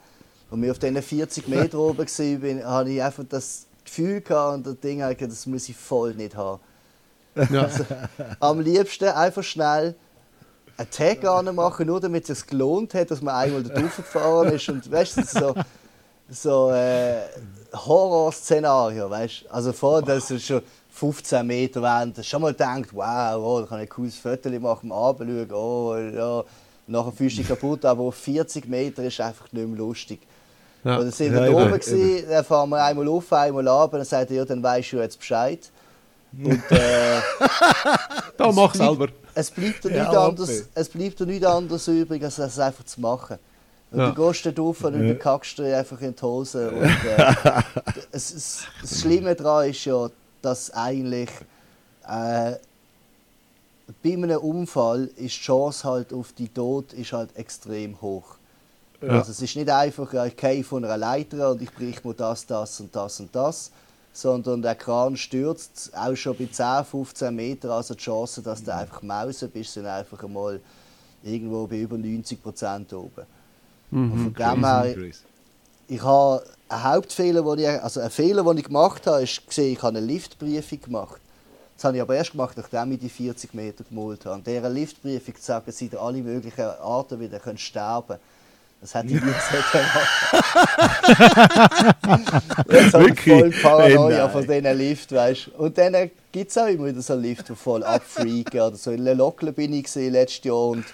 und 0.49 0.61
wir 0.61 0.71
auf 0.71 0.79
diesen 0.79 1.01
40 1.01 1.47
Meter 1.47 1.77
oben 1.79 1.99
waren, 1.99 2.63
habe 2.63 2.91
ich 2.91 3.01
einfach 3.01 3.23
das 3.29 3.67
Gefühl 3.83 4.21
gehabt 4.21 4.57
und 4.57 4.67
das 4.67 4.79
Ding, 4.79 4.99
das 4.99 5.45
muss 5.45 5.69
ich 5.69 5.75
voll 5.75 6.13
nicht 6.15 6.35
haben. 6.35 6.59
Ja. 7.51 7.63
Also, 7.63 7.85
am 8.39 8.59
liebsten 8.59 9.09
einfach 9.09 9.43
schnell 9.43 9.95
einen 10.77 10.89
Tag 10.91 11.23
machen, 11.53 11.87
nur 11.87 11.99
damit 11.99 12.29
es 12.29 12.39
sich 12.39 12.47
gelohnt 12.47 12.93
hat, 12.93 13.11
dass 13.11 13.21
man 13.21 13.35
einmal 13.35 13.63
da 13.63 13.81
gefahren 13.81 14.53
ist. 14.53 14.69
Und 14.69 14.89
weißt 14.89 15.17
du, 15.17 15.23
so, 15.23 15.55
so 16.29 16.71
äh, 16.71 17.21
Horrorszenario, 17.73 19.09
weißt 19.09 19.45
Also 19.49 19.73
vorher, 19.73 20.05
dass 20.05 20.31
es 20.31 20.45
schon 20.45 20.61
15 20.91 21.45
Meter 21.45 21.81
während, 21.81 22.17
dass 22.17 22.25
schon 22.25 22.41
mal 22.41 22.53
denkt, 22.53 22.93
wow, 22.93 23.35
oh, 23.35 23.61
da 23.61 23.67
kann 23.67 23.79
ich 23.79 23.89
ein 23.89 23.89
cooles 23.89 24.15
Foto 24.15 24.49
machen, 24.59 24.91
anschauen, 24.91 25.51
oh, 25.51 25.95
ja. 25.95 26.43
Nachher 26.87 27.11
fühlst 27.11 27.37
du 27.37 27.41
dich 27.41 27.47
kaputt, 27.47 27.85
aber 27.85 28.03
auf 28.03 28.15
40 28.15 28.67
Meter 28.67 29.03
ist 29.03 29.21
einfach 29.21 29.51
nicht 29.51 29.67
mehr 29.67 29.77
lustig. 29.77 30.21
Ja. 30.83 30.97
Oder 30.97 31.11
sind 31.11 31.33
wir 31.33 31.45
ja, 31.45 31.51
da 31.51 31.53
oben, 31.53 31.79
gewesen, 31.79 32.25
dann 32.27 32.43
fahren 32.43 32.69
wir 32.69 32.83
einmal 32.83 33.07
auf, 33.07 33.31
einmal 33.31 33.67
ab, 33.67 33.93
und 33.93 33.99
dann 33.99 34.05
sagt 34.05 34.31
er, 34.31 34.37
ja, 34.37 34.45
dann 34.45 34.63
weißt 34.63 34.93
du 34.93 34.97
jetzt 34.97 35.19
Bescheid. 35.19 35.69
Und, 36.31 36.71
äh, 36.71 37.21
da 38.37 38.51
mach 38.51 38.75
selber. 38.75 39.07
Es 39.33 39.49
bleibt 39.51 39.83
dir 39.83 39.95
ja, 39.95 40.09
anders, 40.09 40.65
es 40.73 40.89
bleibt 40.89 41.19
dir 41.19 41.25
nichts 41.25 41.45
anderes 41.45 41.87
übrig, 41.87 42.23
als 42.23 42.37
es 42.37 42.59
einfach 42.59 42.85
zu 42.85 43.01
machen. 43.01 43.37
Und 43.91 43.99
ja. 43.99 44.11
du 44.11 44.27
gehst 44.27 44.45
da 44.45 44.51
drauf 44.51 44.83
und 44.83 45.07
ja. 45.07 45.15
kackst 45.15 45.57
dir 45.57 45.77
einfach 45.77 45.99
in 46.01 46.15
die 46.15 46.21
Hose. 46.21 46.69
Und, 46.69 46.83
äh, 47.07 47.33
es, 48.11 48.31
es, 48.31 48.63
das 48.81 49.01
Schlimme 49.01 49.35
daran 49.35 49.69
ist 49.69 49.83
ja, 49.85 50.09
dass 50.41 50.71
eigentlich 50.71 51.29
äh, 52.07 52.53
bei 54.03 54.13
einem 54.13 54.39
Unfall 54.39 55.09
ist 55.15 55.37
die 55.37 55.41
Chance 55.41 55.87
halt 55.87 56.13
auf 56.13 56.33
die 56.33 56.49
Tod 56.49 56.93
ist 56.93 57.13
halt 57.13 57.35
extrem 57.35 57.99
hoch. 58.01 58.35
Ja. 59.01 59.09
Also 59.19 59.31
es 59.31 59.41
ist 59.41 59.55
nicht 59.55 59.69
einfach, 59.69 60.13
ich 60.25 60.35
gehe 60.35 60.63
von 60.63 60.83
einer 60.85 60.97
Leiter 60.97 61.51
und 61.51 61.61
ich 61.61 61.71
brich 61.71 62.03
mir 62.03 62.13
das, 62.13 62.45
das 62.45 62.79
und 62.79 62.95
das 62.95 63.19
und 63.19 63.33
das, 63.33 63.71
sondern 64.13 64.61
der 64.61 64.75
Kran 64.75 65.15
stürzt 65.15 65.91
auch 65.95 66.15
schon 66.15 66.37
bei 66.37 66.47
10, 66.47 66.85
15 66.85 67.35
Metern. 67.35 67.71
Also 67.71 67.93
die 67.93 68.01
Chance, 68.01 68.41
dass 68.41 68.63
du 68.63 68.73
einfach 68.73 69.01
Mausen 69.01 69.49
bist, 69.49 69.73
sind 69.73 69.85
einfach 69.85 70.23
einmal 70.23 70.59
irgendwo 71.23 71.67
bei 71.67 71.79
über 71.79 71.97
90 71.97 72.41
Prozent 72.41 72.93
oben. 72.93 73.25
Und 73.91 74.11
von 74.11 74.33
dem 74.33 74.65
her, 74.65 74.95
ich 75.87 76.03
habe 76.03 76.43
einen 76.69 76.83
Hauptfehler, 76.83 77.41
den 77.41 77.59
ich, 77.59 77.67
also 77.67 77.99
einen 77.99 78.11
Fehler, 78.11 78.43
den 78.43 78.57
ich 78.57 78.65
gemacht 78.65 79.07
habe, 79.07 79.23
ist 79.23 79.47
gesehen, 79.47 79.73
ich 79.73 79.81
habe 79.81 79.97
eine 79.97 80.05
Liftbriefung 80.05 80.81
gemacht. 80.81 81.21
Das 81.75 81.85
habe 81.85 81.97
ich 81.97 82.01
aber 82.01 82.15
erst 82.15 82.31
gemacht, 82.31 82.57
nachdem 82.57 82.91
ich 82.91 82.99
die 82.99 83.09
40 83.09 83.53
Meter 83.53 83.83
gemalt 83.83 84.25
habe. 84.25 84.35
Und 84.35 84.45
dieser 84.45 84.69
Liftbriefung 84.69 85.33
sagen, 85.39 85.71
sie 85.71 85.87
in 85.87 85.97
alle 85.97 86.21
möglichen 86.21 86.65
Arten 86.65 87.19
wieder 87.19 87.39
können 87.39 87.57
sterben 87.57 88.17
das 88.81 88.93
hätte 88.93 89.07
ich 89.07 89.13
nicht 89.13 89.23
gemacht. 89.23 90.07
Jetzt 92.69 92.93
habe 92.93 93.09
ich 93.09 93.21
voll 93.21 93.51
Paranoia 93.61 94.23
nein. 94.23 94.31
von 94.31 94.41
diesen 94.47 94.77
Lift, 94.77 95.11
weißt 95.11 95.47
du. 95.47 95.51
Und 95.63 95.77
dann 95.77 96.11
gibt 96.31 96.51
es 96.51 96.57
auch 96.57 96.67
immer 96.67 96.85
wieder 96.85 97.01
so 97.01 97.15
Lift, 97.15 97.49
die 97.49 97.55
voll 97.55 97.83
abfreaken. 97.83 98.61
Oder 98.61 98.75
so 98.77 98.91
in 98.91 99.03
Le 99.03 99.13
Locle 99.13 99.51
bin 99.51 99.73
ich 99.73 99.83
gesehen 99.83 100.13
letztes 100.13 100.45
Jahr 100.45 100.67
und 100.67 100.85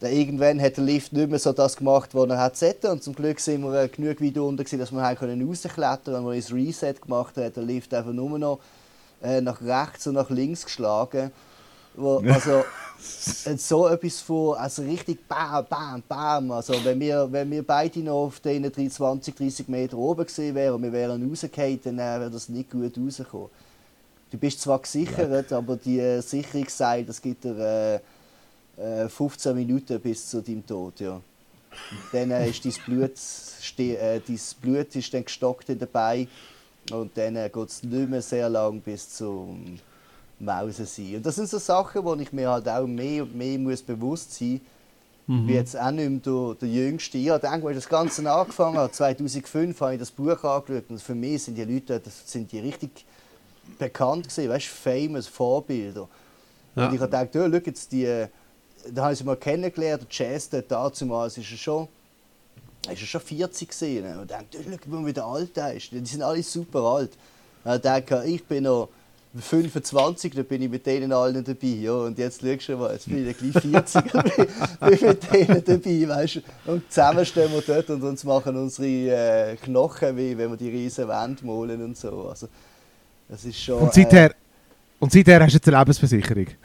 dann 0.00 0.12
irgendwann 0.12 0.60
hat 0.62 0.76
der 0.76 0.84
Lift 0.84 1.12
nicht 1.12 1.28
mehr 1.28 1.38
so 1.38 1.52
das 1.52 1.76
gemacht, 1.76 2.10
was 2.14 2.28
er 2.30 2.38
hat 2.38 2.56
sollte. 2.56 2.90
Und 2.90 3.02
zum 3.02 3.14
Glück 3.14 3.40
sind 3.40 3.62
wir 3.62 3.88
genug 3.88 4.20
weit 4.22 4.38
unten, 4.38 4.56
gewesen, 4.58 4.78
dass 4.78 4.92
wir 4.92 5.02
rausklettern 5.02 6.14
Wenn 6.14 6.24
wir 6.24 6.32
ins 6.34 6.52
Reset 6.52 6.94
gemacht 7.02 7.36
haben, 7.36 7.44
hat 7.44 7.56
der 7.56 7.64
Lift 7.64 7.92
einfach 7.92 8.12
nur 8.12 8.38
noch 8.38 8.60
äh, 9.22 9.40
nach 9.40 9.60
rechts 9.60 10.06
und 10.06 10.14
nach 10.14 10.30
links 10.30 10.64
geschlagen. 10.64 11.32
Wo, 11.94 12.18
also, 12.26 12.64
so 13.56 13.88
etwas 13.88 14.20
von, 14.20 14.56
also 14.56 14.82
richtig 14.82 15.26
bam, 15.26 15.64
bam, 15.68 16.02
bam. 16.06 16.50
Also, 16.50 16.74
wenn 16.84 17.00
wir, 17.00 17.30
wenn 17.30 17.50
wir 17.50 17.62
beide 17.62 18.00
noch 18.00 18.26
auf 18.26 18.40
den 18.40 18.72
20, 18.72 19.36
30 19.36 19.68
Meter 19.68 19.96
oben 19.96 20.26
gewesen 20.26 20.54
wären 20.54 20.74
und 20.74 20.82
wir 20.82 20.92
wären 20.92 21.28
rausgefallen, 21.28 21.80
dann 21.82 21.98
äh, 21.98 22.20
wäre 22.20 22.30
das 22.30 22.48
nicht 22.48 22.70
gut 22.70 22.96
rausgekommen. 22.96 23.48
Du 24.30 24.38
bist 24.38 24.60
zwar 24.60 24.78
gesichert, 24.78 25.52
aber 25.52 25.76
die 25.76 25.98
äh, 25.98 26.20
Sicherungsseil, 26.20 27.04
das 27.04 27.20
gibt 27.20 27.44
dir 27.44 28.00
äh, 28.78 29.04
äh, 29.04 29.08
15 29.08 29.56
Minuten 29.56 29.98
bis 30.00 30.28
zu 30.28 30.40
deinem 30.40 30.64
Tod. 30.66 31.00
Ja. 31.00 31.20
Dann 32.12 32.30
äh, 32.30 32.48
ist 32.48 32.64
dein 32.64 32.74
Blut, 32.86 33.12
äh, 33.78 34.20
dein 34.20 34.40
Blut 34.60 34.94
ist 34.94 35.12
dann 35.12 35.24
gestockt 35.24 35.68
in 35.68 35.78
den 35.78 35.90
Beinen 35.90 36.28
und 36.92 37.16
dann 37.16 37.36
äh, 37.36 37.50
geht 37.52 37.68
es 37.68 37.82
nicht 37.82 38.08
mehr 38.08 38.22
sehr 38.22 38.48
lang 38.48 38.80
bis 38.80 39.16
zum 39.16 39.78
Mausen 40.40 40.86
sein. 40.86 41.16
Und 41.16 41.26
das 41.26 41.36
sind 41.36 41.48
so 41.48 41.58
Sachen, 41.58 42.04
wo 42.04 42.14
ich 42.14 42.32
mir 42.32 42.50
halt 42.50 42.68
auch 42.68 42.86
mehr 42.86 43.22
und 43.22 43.34
mehr 43.34 43.58
muss 43.58 43.82
bewusst 43.82 44.34
sein 44.34 44.52
muss. 44.52 44.60
Ich 45.26 45.46
bin 45.46 45.54
jetzt 45.54 45.78
auch 45.78 45.92
nicht 45.92 46.10
mehr 46.10 46.18
der, 46.18 46.54
der 46.56 46.68
Jüngste. 46.68 47.18
Ich 47.18 47.30
habe 47.30 47.48
als 47.48 47.62
das 47.62 47.88
Ganze 47.88 48.28
angefangen 48.28 48.78
hat, 48.78 48.96
2005, 48.96 49.80
habe 49.80 49.92
ich 49.92 50.00
das 50.00 50.10
Buch 50.10 50.42
angeschaut 50.42 50.84
und 50.88 51.00
für 51.00 51.14
mich 51.14 51.44
sind 51.44 51.54
die 51.56 51.62
Leute, 51.62 52.00
das 52.00 52.22
sind 52.26 52.50
die 52.50 52.58
richtig 52.58 53.04
bekannt 53.78 54.28
gewesen, 54.28 54.48
weißt 54.48 54.66
du, 54.66 54.90
famous 54.90 55.28
Vorbilder. 55.28 56.08
Ja. 56.74 56.88
Und 56.88 56.94
ich 56.94 57.00
habe 57.00 57.10
gedacht, 57.10 57.36
oh, 57.36 57.48
schau 57.48 57.62
jetzt 57.64 57.92
die, 57.92 58.26
da 58.92 59.02
habe 59.02 59.12
ich 59.12 59.20
sie 59.20 59.24
mal 59.24 59.36
kennengelernt, 59.36 60.02
der 60.02 60.08
Jazz 60.10 60.48
dort 60.48 60.70
damals 60.70 61.38
ist 61.38 61.50
er 61.50 61.56
schon, 61.56 61.88
ist 62.90 63.00
er 63.00 63.06
schon 63.06 63.20
40 63.20 63.68
gesehen. 63.68 64.18
Und 64.18 64.32
ich 64.32 64.66
oh, 64.66 64.78
schau, 64.90 65.06
wie 65.06 65.12
der 65.12 65.26
alt 65.26 65.56
er 65.56 65.74
ist. 65.74 65.92
Die 65.92 66.04
sind 66.04 66.22
alle 66.22 66.42
super 66.42 66.82
alt. 66.82 67.12
Und 67.62 67.74
ich 67.76 67.82
dachte, 67.82 68.24
ich 68.26 68.44
bin 68.44 68.64
noch 68.64 68.88
25, 69.38 70.34
da 70.34 70.42
bin 70.42 70.62
ich 70.62 70.70
mit 70.70 70.84
denen 70.84 71.12
allen 71.12 71.44
dabei. 71.44 71.66
Ja, 71.66 71.92
und 71.92 72.18
jetzt 72.18 72.40
schaust 72.40 72.68
du 72.68 72.76
mal, 72.76 72.92
jetzt 72.92 73.08
bin 73.08 73.28
ich 73.28 73.36
gleich 73.36 73.62
40 73.62 74.14
und 74.14 74.36
bin, 74.36 74.98
bin 74.98 75.08
mit 75.08 75.32
denen 75.32 75.64
dabei. 75.64 76.08
Weißt? 76.08 76.42
Und 76.66 76.92
zusammen 76.92 77.24
stehen 77.24 77.52
wir 77.52 77.62
dort 77.62 77.90
und 77.90 78.02
uns 78.02 78.24
machen 78.24 78.56
unsere 78.56 79.52
äh, 79.52 79.56
Knochen 79.56 80.16
weh, 80.16 80.36
wenn 80.36 80.50
wir 80.50 80.56
die 80.56 80.68
riesen 80.68 81.06
Wände 81.06 81.44
malen 81.46 81.82
und 81.82 81.96
so. 81.96 82.28
Also, 82.28 82.48
das 83.28 83.44
ist 83.44 83.60
schon. 83.60 83.78
Und 83.78 83.94
seither, 83.94 84.34
und 84.98 85.12
seither 85.12 85.40
hast 85.40 85.52
du 85.52 85.56
jetzt 85.56 85.68
eine 85.68 85.78
Lebensversicherung. 85.78 86.46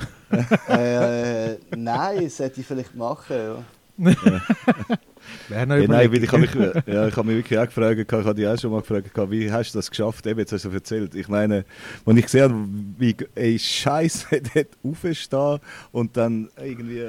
Äh, 0.67 1.53
äh, 1.53 1.57
nein, 1.77 2.23
das 2.23 2.39
hätte 2.39 2.59
ich 2.59 2.65
vielleicht 2.65 2.95
machen. 2.95 3.37
Ja. 3.37 3.63
Wäre 5.47 5.67
noch 5.67 5.75
Ja, 5.77 5.87
nein, 5.87 6.11
weil 6.11 6.23
ich 6.23 6.31
habe 6.31 6.41
mich, 6.41 6.53
ja, 6.53 7.07
ich 7.07 7.15
habe 7.15 7.27
mich 7.27 7.37
wirklich 7.37 7.57
auch 7.57 7.65
gefragt, 7.65 7.97
ich 7.97 8.11
habe 8.11 8.35
dich 8.35 8.47
auch 8.47 8.59
schon 8.59 8.71
mal 8.71 8.81
gefragt, 8.81 9.09
wie 9.31 9.51
hast 9.51 9.73
du 9.73 9.77
das 9.79 9.89
geschafft? 9.89 10.25
Eben, 10.27 10.39
jetzt 10.39 10.51
hast 10.51 10.65
du 10.65 10.69
erzählt. 10.69 11.15
Ich 11.15 11.27
meine, 11.29 11.63
als 12.05 12.17
ich 12.17 12.23
gesehen 12.25 12.43
habe, 12.43 12.67
wie 12.97 13.15
ey, 13.35 13.57
Scheiße 13.57 14.41
dort 14.53 14.67
aufstehen 14.83 15.59
und 15.91 16.17
dann 16.17 16.49
irgendwie. 16.57 17.03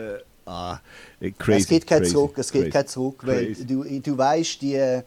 Ah, 0.48 0.78
crazy. 1.38 1.58
es 1.58 1.66
geht 1.66 1.86
kein 1.88 2.02
crazy, 2.02 2.12
Zurück, 2.12 2.38
es 2.38 2.52
geht 2.52 2.62
crazy. 2.62 2.72
kein 2.72 2.86
Zurück, 2.86 3.26
weil 3.26 3.46
Crazy. 3.46 3.66
du, 3.66 4.00
du 4.00 4.16
weißt, 4.18 4.62
die, 4.62 5.00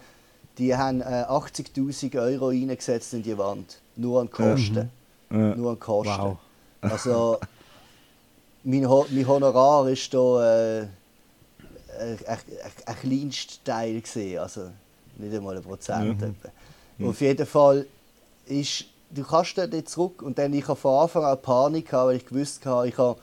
die 0.57 0.75
haben 0.75 0.99
äh, 0.99 1.05
80.000 1.05 2.21
Euro 2.21 2.47
reingesetzt 2.49 3.13
in 3.13 3.23
die 3.23 3.37
Wand. 3.37 3.79
Nur 3.95 4.19
an 4.19 4.29
Kosten. 4.29 4.89
Ja. 5.31 5.55
Nur 5.55 5.71
an 5.71 5.79
Kosten. 5.79 6.11
Wow. 6.11 6.37
Also, 6.81 7.39
mein, 8.65 8.87
Ho 8.89 9.05
mein 9.09 9.25
Honorar 9.27 9.87
ist 9.87 10.13
da 10.13 10.81
äh, 10.81 10.87
ein, 11.99 12.17
ein, 12.27 12.37
ein 12.85 12.95
kleinster 13.01 13.63
Teil 13.63 14.01
gesehen, 14.01 14.39
also 14.39 14.69
nicht 15.17 15.33
einmal 15.35 15.57
ein 15.57 15.63
Prozent. 15.63 16.21
etwa. 16.21 17.09
Auf 17.09 17.21
jeden 17.21 17.45
Fall 17.45 17.85
ist, 18.45 18.85
du 19.09 19.23
kannst 19.23 19.57
dort 19.57 19.71
nicht 19.73 19.89
zurück 19.89 20.21
und 20.21 20.37
dann 20.37 20.53
ich 20.53 20.67
habe 20.67 20.79
von 20.79 21.03
Anfang 21.03 21.23
an 21.25 21.41
Panik 21.41 21.89
gehabt, 21.89 22.07
weil 22.07 22.15
ich 22.17 22.25
gewusst 22.25 22.65
habe, 22.65 22.87
ich 22.87 22.97
habe, 22.97 23.19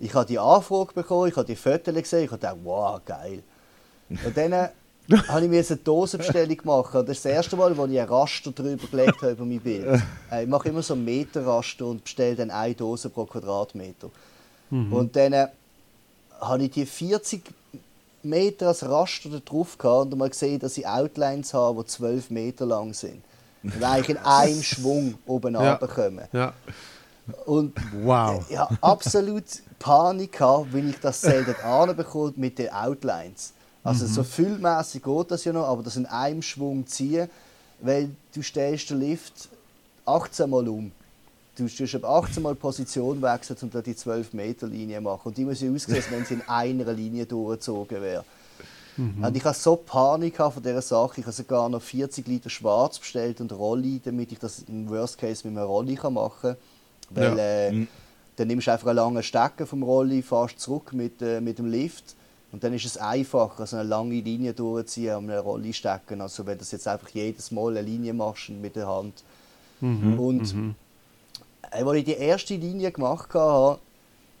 ich 0.00 0.12
habe 0.14 0.26
die 0.26 0.38
Anfrage 0.38 0.92
bekommen, 0.92 1.28
ich 1.28 1.36
habe 1.36 1.46
die 1.46 1.56
Fotos 1.56 1.94
gesehen, 1.94 2.24
ich 2.24 2.30
habe 2.30 2.38
gedacht, 2.40 2.56
wow, 2.64 3.00
geil. 3.04 3.42
Und 4.10 4.36
dann 4.36 4.52
äh, 4.52 4.68
habe 5.28 5.42
ich 5.44 5.50
mir 5.50 5.64
eine 5.66 5.76
Dosenbestellung 5.76 6.56
gemacht. 6.56 6.94
Das 6.94 7.08
ist 7.08 7.24
das 7.24 7.32
erste 7.32 7.56
Mal, 7.56 7.76
wo 7.76 7.86
ich 7.86 8.00
ein 8.00 8.08
Raster 8.08 8.52
drüber 8.52 8.86
gelegt 8.86 9.20
habe 9.22 9.32
über 9.32 9.44
mein 9.44 9.60
Bild. 9.60 10.00
Äh, 10.30 10.42
Ich 10.44 10.48
mache 10.48 10.68
immer 10.68 10.82
so 10.82 10.94
einen 10.94 11.04
Meterraster 11.04 11.86
und 11.86 12.04
bestelle 12.04 12.36
dann 12.36 12.50
eine 12.50 12.74
Dose 12.74 13.08
pro 13.10 13.24
Quadratmeter. 13.26 14.10
Und 14.70 15.14
dann 15.16 15.32
äh, 15.34 15.46
habe 16.40 16.64
ich 16.64 16.70
die 16.70 16.84
40 16.86 17.42
Meter 18.24 18.68
als 18.68 18.82
Raster 18.88 19.28
da 19.30 19.38
drauf 19.38 19.78
gehabt 19.78 20.12
und 20.12 20.18
mal 20.18 20.30
gesehen, 20.30 20.58
dass 20.58 20.76
ich 20.76 20.86
Outlines 20.86 21.54
habe, 21.54 21.82
die 21.82 21.90
12 21.90 22.30
Meter 22.30 22.66
lang 22.66 22.92
sind. 22.94 23.22
Und 23.62 23.82
eigentlich 23.82 24.10
in 24.10 24.24
einem 24.24 24.62
Schwung 24.62 25.14
oben 25.26 25.54
Ja. 25.54 25.74
Ja. 26.32 26.52
Und 27.46 27.72
Wow. 28.02 28.44
ich 28.48 28.58
hatte 28.58 28.76
absolut 28.82 29.44
Panik, 29.78 30.32
gehabt, 30.32 30.72
wenn 30.72 30.90
ich 30.90 31.00
das 31.00 31.20
selten 31.20 31.54
anbekomme 31.62 32.32
mit 32.36 32.58
den 32.58 32.70
Outlines. 32.70 33.52
Also 33.82 34.06
so 34.06 34.22
füllmäßig 34.24 35.02
geht 35.02 35.30
das 35.30 35.44
ja 35.44 35.52
noch, 35.52 35.66
aber 35.66 35.82
das 35.82 35.96
in 35.96 36.06
einem 36.06 36.40
Schwung 36.40 36.86
ziehen, 36.86 37.28
weil 37.80 38.10
du 38.34 38.42
stellst 38.42 38.90
den 38.90 39.00
Lift 39.00 39.48
18 40.06 40.48
Mal 40.48 40.68
um. 40.68 40.90
Du 41.56 41.68
tust 41.68 41.94
ab 41.94 42.04
18 42.04 42.42
Mal 42.42 42.54
Position 42.54 43.22
wechseln, 43.22 43.56
um 43.62 43.70
da 43.70 43.80
die 43.80 43.94
12 43.94 44.32
Meter 44.32 44.66
Linie 44.66 44.96
zu 44.98 45.02
machen. 45.02 45.28
Und 45.28 45.36
die 45.36 45.44
muss 45.44 45.60
ja 45.60 45.70
aussehen, 45.70 45.94
als 45.94 46.10
wenn 46.10 46.24
sie 46.24 46.34
in 46.34 46.42
einer 46.48 46.92
Linie 46.92 47.26
durchgezogen 47.26 48.02
wäre. 48.02 48.24
Und 48.96 49.36
ich 49.36 49.44
hatte 49.44 49.58
so 49.58 49.74
Panik 49.76 50.36
von 50.36 50.62
dieser 50.62 50.82
Sache. 50.82 51.20
Ich 51.20 51.26
habe 51.26 51.32
sogar 51.32 51.68
noch 51.68 51.82
40 51.82 52.26
Liter 52.28 52.48
Schwarz 52.48 52.98
bestellt 52.98 53.40
und 53.40 53.52
Rolli, 53.52 54.00
damit 54.04 54.30
ich 54.30 54.38
das 54.38 54.64
im 54.68 54.88
Worst 54.88 55.18
Case 55.18 55.46
mit 55.46 55.56
einem 55.56 55.66
Rolli 55.66 55.98
machen 56.10 56.30
kann. 56.40 56.56
Weil 57.10 57.36
Ja. 57.36 57.44
äh, 57.70 57.86
dann 58.36 58.48
nimmst 58.48 58.66
du 58.66 58.72
einfach 58.72 58.86
einen 58.88 58.96
langen 58.96 59.22
Stecker 59.22 59.66
vom 59.66 59.82
Rolli, 59.82 60.22
fährst 60.22 60.60
zurück 60.60 60.92
mit, 60.92 61.20
äh, 61.22 61.40
mit 61.40 61.58
dem 61.58 61.66
Lift 61.66 62.14
und 62.52 62.62
dann 62.62 62.72
ist 62.72 62.84
es 62.84 62.96
einfacher, 62.96 63.66
so 63.66 63.76
eine 63.76 63.88
lange 63.88 64.14
Linie 64.20 64.52
durchzuziehen 64.54 65.12
am 65.14 65.28
Rolli 65.30 65.72
stecken. 65.72 66.20
Also 66.20 66.46
wenn 66.46 66.54
du 66.54 66.60
das 66.60 66.70
jetzt 66.70 66.86
einfach 66.86 67.08
jedes 67.08 67.50
Mal 67.50 67.76
eine 67.76 67.82
Linie 67.82 68.12
machst 68.14 68.50
mit 68.50 68.76
der 68.76 68.86
Hand. 68.86 69.24
Und 70.18 70.52
äh, 70.52 70.74
als 71.74 71.96
ich 71.98 72.04
die 72.04 72.12
erste 72.16 72.54
Linie 72.54 72.92
gemacht 72.92 73.32
habe, 73.34 73.78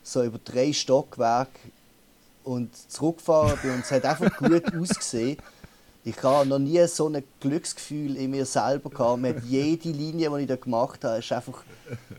so 0.02 0.22
über 0.22 0.38
drei 0.44 0.72
Stockwerke 0.72 1.58
und 2.44 2.70
zurückgefahren 2.90 3.58
bin 3.62 3.70
und 3.72 3.80
es 3.84 3.90
hat 3.90 4.04
einfach 4.04 4.36
gut 4.36 4.64
ausgesehen. 4.80 5.38
Ich 6.06 6.22
habe 6.22 6.46
noch 6.46 6.58
nie 6.58 6.86
so 6.86 7.08
ein 7.08 7.24
Glücksgefühl 7.40 8.16
in 8.16 8.30
mir 8.32 8.44
selber 8.44 8.90
gehabt. 8.90 9.22
Hat 9.22 9.42
jede 9.44 9.88
Linie, 9.88 10.30
die 10.36 10.42
ich 10.42 10.48
da 10.48 10.56
gemacht 10.56 11.02
habe, 11.02 11.18
ist 11.18 11.32
einfach, 11.32 11.62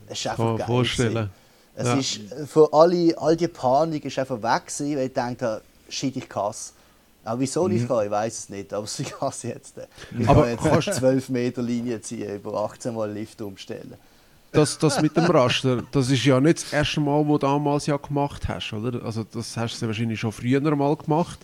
ist 0.10 0.26
einfach 0.28 0.44
Kann 0.44 0.58
geil 0.58 0.66
vorstellen. 0.66 1.30
Es 1.76 1.86
Ja. 1.88 1.94
ist, 1.96 2.32
äh, 2.32 2.48
für 2.48 2.74
alle, 2.74 3.14
all 3.18 3.36
die 3.36 3.48
Panik 3.48 4.06
ist 4.06 4.18
einfach 4.18 4.42
weg 4.42 4.66
gewesen, 4.68 4.96
weil 4.98 5.06
ich 5.08 5.14
dachte, 5.14 5.62
shit, 5.90 6.16
ich 6.18 6.28
kasse. 6.28 6.72
Aber 7.24 7.40
wieso 7.40 7.68
ich 7.68 7.88
kann, 7.88 8.06
ich 8.06 8.12
weiß 8.12 8.40
es 8.40 8.50
nicht, 8.50 8.74
aber 8.74 8.88
ich 8.98 9.12
kasse 9.14 9.50
jetzt. 9.50 9.76
Ich 10.18 10.28
Aber 10.28 10.42
kann 10.44 10.52
jetzt 10.52 10.64
kannst- 10.64 10.94
12 10.96 11.30
Meter 11.30 11.62
Linie 11.62 12.02
ziehen, 12.02 12.36
über 12.38 12.56
18 12.62 12.96
Mal 12.96 13.12
Lift 13.12 13.40
umstellen. 13.42 13.94
Das, 14.56 14.77
das 14.77 15.02
mit 15.02 15.15
dem 15.15 15.26
Raster, 15.26 15.84
das 15.91 16.10
ist 16.10 16.23
ja 16.26 16.40
nicht 16.40 16.64
das 16.64 16.73
erste 16.73 16.99
Mal, 16.99 17.26
wo 17.27 17.38
du 17.38 17.45
damals 17.45 17.86
ja 17.86 17.98
gemacht 17.98 18.48
hast, 18.48 18.73
oder? 18.73 19.03
Also 19.03 19.23
das 19.23 19.56
hast 19.57 19.82
du 19.82 19.88
wahrscheinlich 19.88 20.19
schon 20.19 20.32
früher 20.32 20.60
mal 20.76 20.95
gemacht. 20.95 21.40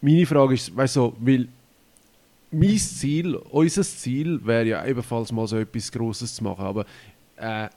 Meine 0.00 0.26
Frage 0.26 0.54
ist, 0.54 0.74
weißt 0.74 0.96
du, 0.96 1.14
weil 1.20 1.48
mein 2.50 2.78
Ziel, 2.78 3.34
unser 3.34 3.82
Ziel 3.82 4.40
wäre 4.44 4.64
ja 4.64 4.86
ebenfalls 4.86 5.32
mal 5.32 5.46
so 5.46 5.58
etwas 5.58 5.90
Grosses 5.92 6.34
zu 6.34 6.44
machen, 6.44 6.64
aber 6.64 6.84
äh, 7.36 7.68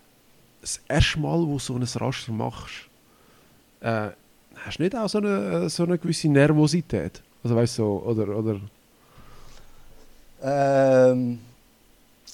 das 0.61 0.79
erste 0.87 1.19
Mal, 1.19 1.39
wo 1.39 1.53
du 1.53 1.59
so 1.59 1.75
ein 1.75 1.83
Raster 1.83 2.31
machst, 2.31 2.87
äh, 3.81 4.09
hast 4.63 4.77
du 4.77 4.83
nicht 4.83 4.95
auch 4.95 5.09
so 5.09 5.17
eine, 5.17 5.69
so 5.69 5.83
eine 5.83 5.97
gewisse 5.97 6.29
Nervosität? 6.29 7.21
Also 7.43 7.55
weißt 7.55 7.77
du, 7.79 7.83
oder, 7.83 8.37
oder 8.37 8.59
Ähm, 10.43 11.39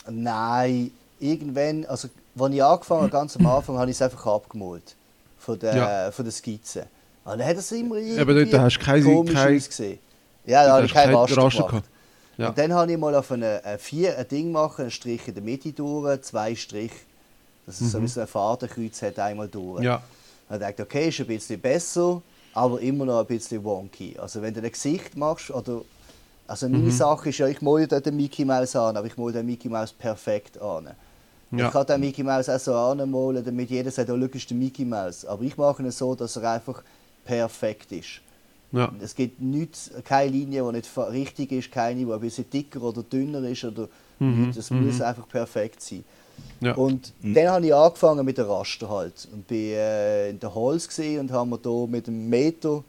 Nein, 0.10 0.92
irgendwann, 1.20 1.86
also 1.86 2.08
als 2.40 2.54
ich 2.54 2.64
angefangen 2.64 3.02
habe, 3.02 3.12
ganz 3.12 3.36
am 3.38 3.46
Anfang, 3.46 3.78
habe 3.78 3.90
ich 3.92 3.98
es 3.98 4.02
einfach 4.02 4.26
abgemalt. 4.28 4.96
Von 5.40 5.58
der, 5.60 5.76
Ja. 5.76 6.12
von 6.12 6.26
der 6.26 6.32
Skizze. 6.32 6.88
Und 7.26 7.40
dann 7.40 7.48
hat 7.48 7.58
es 7.58 7.72
immer 7.72 7.96
irgendwie 7.96 8.20
Aber 8.20 8.34
dort 8.34 8.54
hast 8.62 8.80
keine- 8.80 9.04
komisch 9.04 9.34
keine- 9.34 9.58
ausgesehen. 9.58 10.00
Ja, 10.46 10.66
da 10.66 10.74
habe 10.76 10.86
ich 10.86 10.92
hast 10.92 11.02
kein 11.02 11.06
kein 11.10 11.16
Raster, 11.16 11.38
Raster 11.44 11.58
gemacht. 11.60 11.72
gehabt. 11.72 11.90
Ja. 12.38 12.50
Und 12.50 12.58
dann 12.58 12.74
habe 12.74 12.92
ich 12.92 12.98
mal 12.98 13.16
auf 13.16 13.32
eine, 13.32 13.64
ein, 13.66 13.80
vier, 13.80 14.18
ein 14.18 14.28
Ding 14.28 14.52
machen, 14.52 14.82
einen 14.84 14.92
Strich 14.92 15.28
in 15.28 15.34
der 15.34 15.44
Mitte 15.44 15.72
durch, 15.74 16.22
zwei 16.22 16.56
Strich, 16.56 16.92
dass 17.66 17.82
es 17.82 17.92
so 17.92 18.02
wie 18.02 18.08
so 18.08 18.22
ein 18.22 18.28
Fadenkreuz 18.28 19.02
hat, 19.02 19.20
einmal 19.20 19.48
durch. 19.48 19.80
Mhm. 19.80 19.86
Ja. 19.86 20.02
Dann 20.50 20.60
dachte 20.60 20.84
okay, 20.84 21.10
ist 21.10 21.20
ein 21.20 21.28
bisschen 21.28 21.60
besser, 21.60 22.22
aber 22.54 22.80
immer 22.80 23.06
noch 23.06 23.20
ein 23.20 23.26
bisschen 23.26 23.64
wonky. 23.64 24.16
Also 24.20 24.42
wenn 24.42 24.54
du 24.54 24.62
ein 24.62 24.72
Gesicht 24.72 25.18
machst, 25.18 25.50
oder 25.52 25.82
also 26.48 26.70
meine 26.70 26.84
Mhm. 26.84 26.92
Sache 26.92 27.30
ist 27.30 27.38
ja, 27.40 27.48
ich 27.48 27.62
male 27.62 27.88
den 27.88 28.16
Mickey 28.16 28.46
Mouse 28.46 28.76
an, 28.76 28.96
aber 28.96 29.08
ich 29.08 29.18
male 29.18 29.34
den 29.34 29.46
Mickey 29.46 29.68
Mouse 29.68 29.92
perfekt 29.92 30.62
an. 30.62 30.92
Ja. 31.52 31.68
Ich 31.68 31.74
kann 31.74 31.86
den 31.86 32.02
Mickey 32.02 32.24
Mouse 32.24 32.50
auch 32.50 32.60
so 32.60 32.74
anmalen, 32.76 33.44
damit 33.44 33.70
jeder 33.70 33.90
sagt, 33.90 34.10
oh, 34.10 34.16
ist 34.16 34.50
der 34.50 34.58
Mickey 34.58 34.84
Mouse. 34.84 35.26
Aber 35.26 35.44
ich 35.44 35.56
mache 35.58 35.82
ihn 35.82 35.92
so, 35.92 36.14
dass 36.14 36.36
er 36.36 36.52
einfach 36.52 36.84
perfekt 37.24 37.92
ist. 37.92 38.22
Ja. 38.72 38.92
Es 39.00 39.16
gibt 39.16 39.42
nichts, 39.42 39.92
keine 40.04 40.32
Linie, 40.32 40.64
die 40.64 40.72
nicht 40.78 40.98
richtig 40.98 41.52
ist, 41.54 41.72
keine, 41.72 42.04
die 42.04 42.12
ein 42.12 42.20
bisschen 42.20 42.50
dicker 42.50 42.82
oder 42.82 43.02
dünner 43.02 43.48
ist. 43.48 43.64
Oder 43.64 43.88
nichts. 44.20 44.58
Es 44.58 44.70
muss 44.72 45.02
einfach 45.02 45.28
perfekt 45.28 45.82
sein. 45.82 46.04
Ja. 46.60 46.74
Und 46.76 47.14
dann 47.22 47.48
habe 47.50 47.66
ich 47.66 47.74
angefangen 47.74 48.26
mit 48.26 48.38
der 48.38 48.50
Raster 48.50 48.90
halt. 48.90 49.28
Und 49.32 49.48
bin 49.48 49.72
äh, 49.72 50.30
in 50.30 50.40
der 50.40 50.54
Holz 50.54 50.88
gesehen 50.88 51.22
und 51.22 51.32
haben 51.32 51.50
wir 51.50 51.60
hier 51.64 51.88
mit 51.88 52.08
einem 52.08 52.28
Meter 52.28 52.84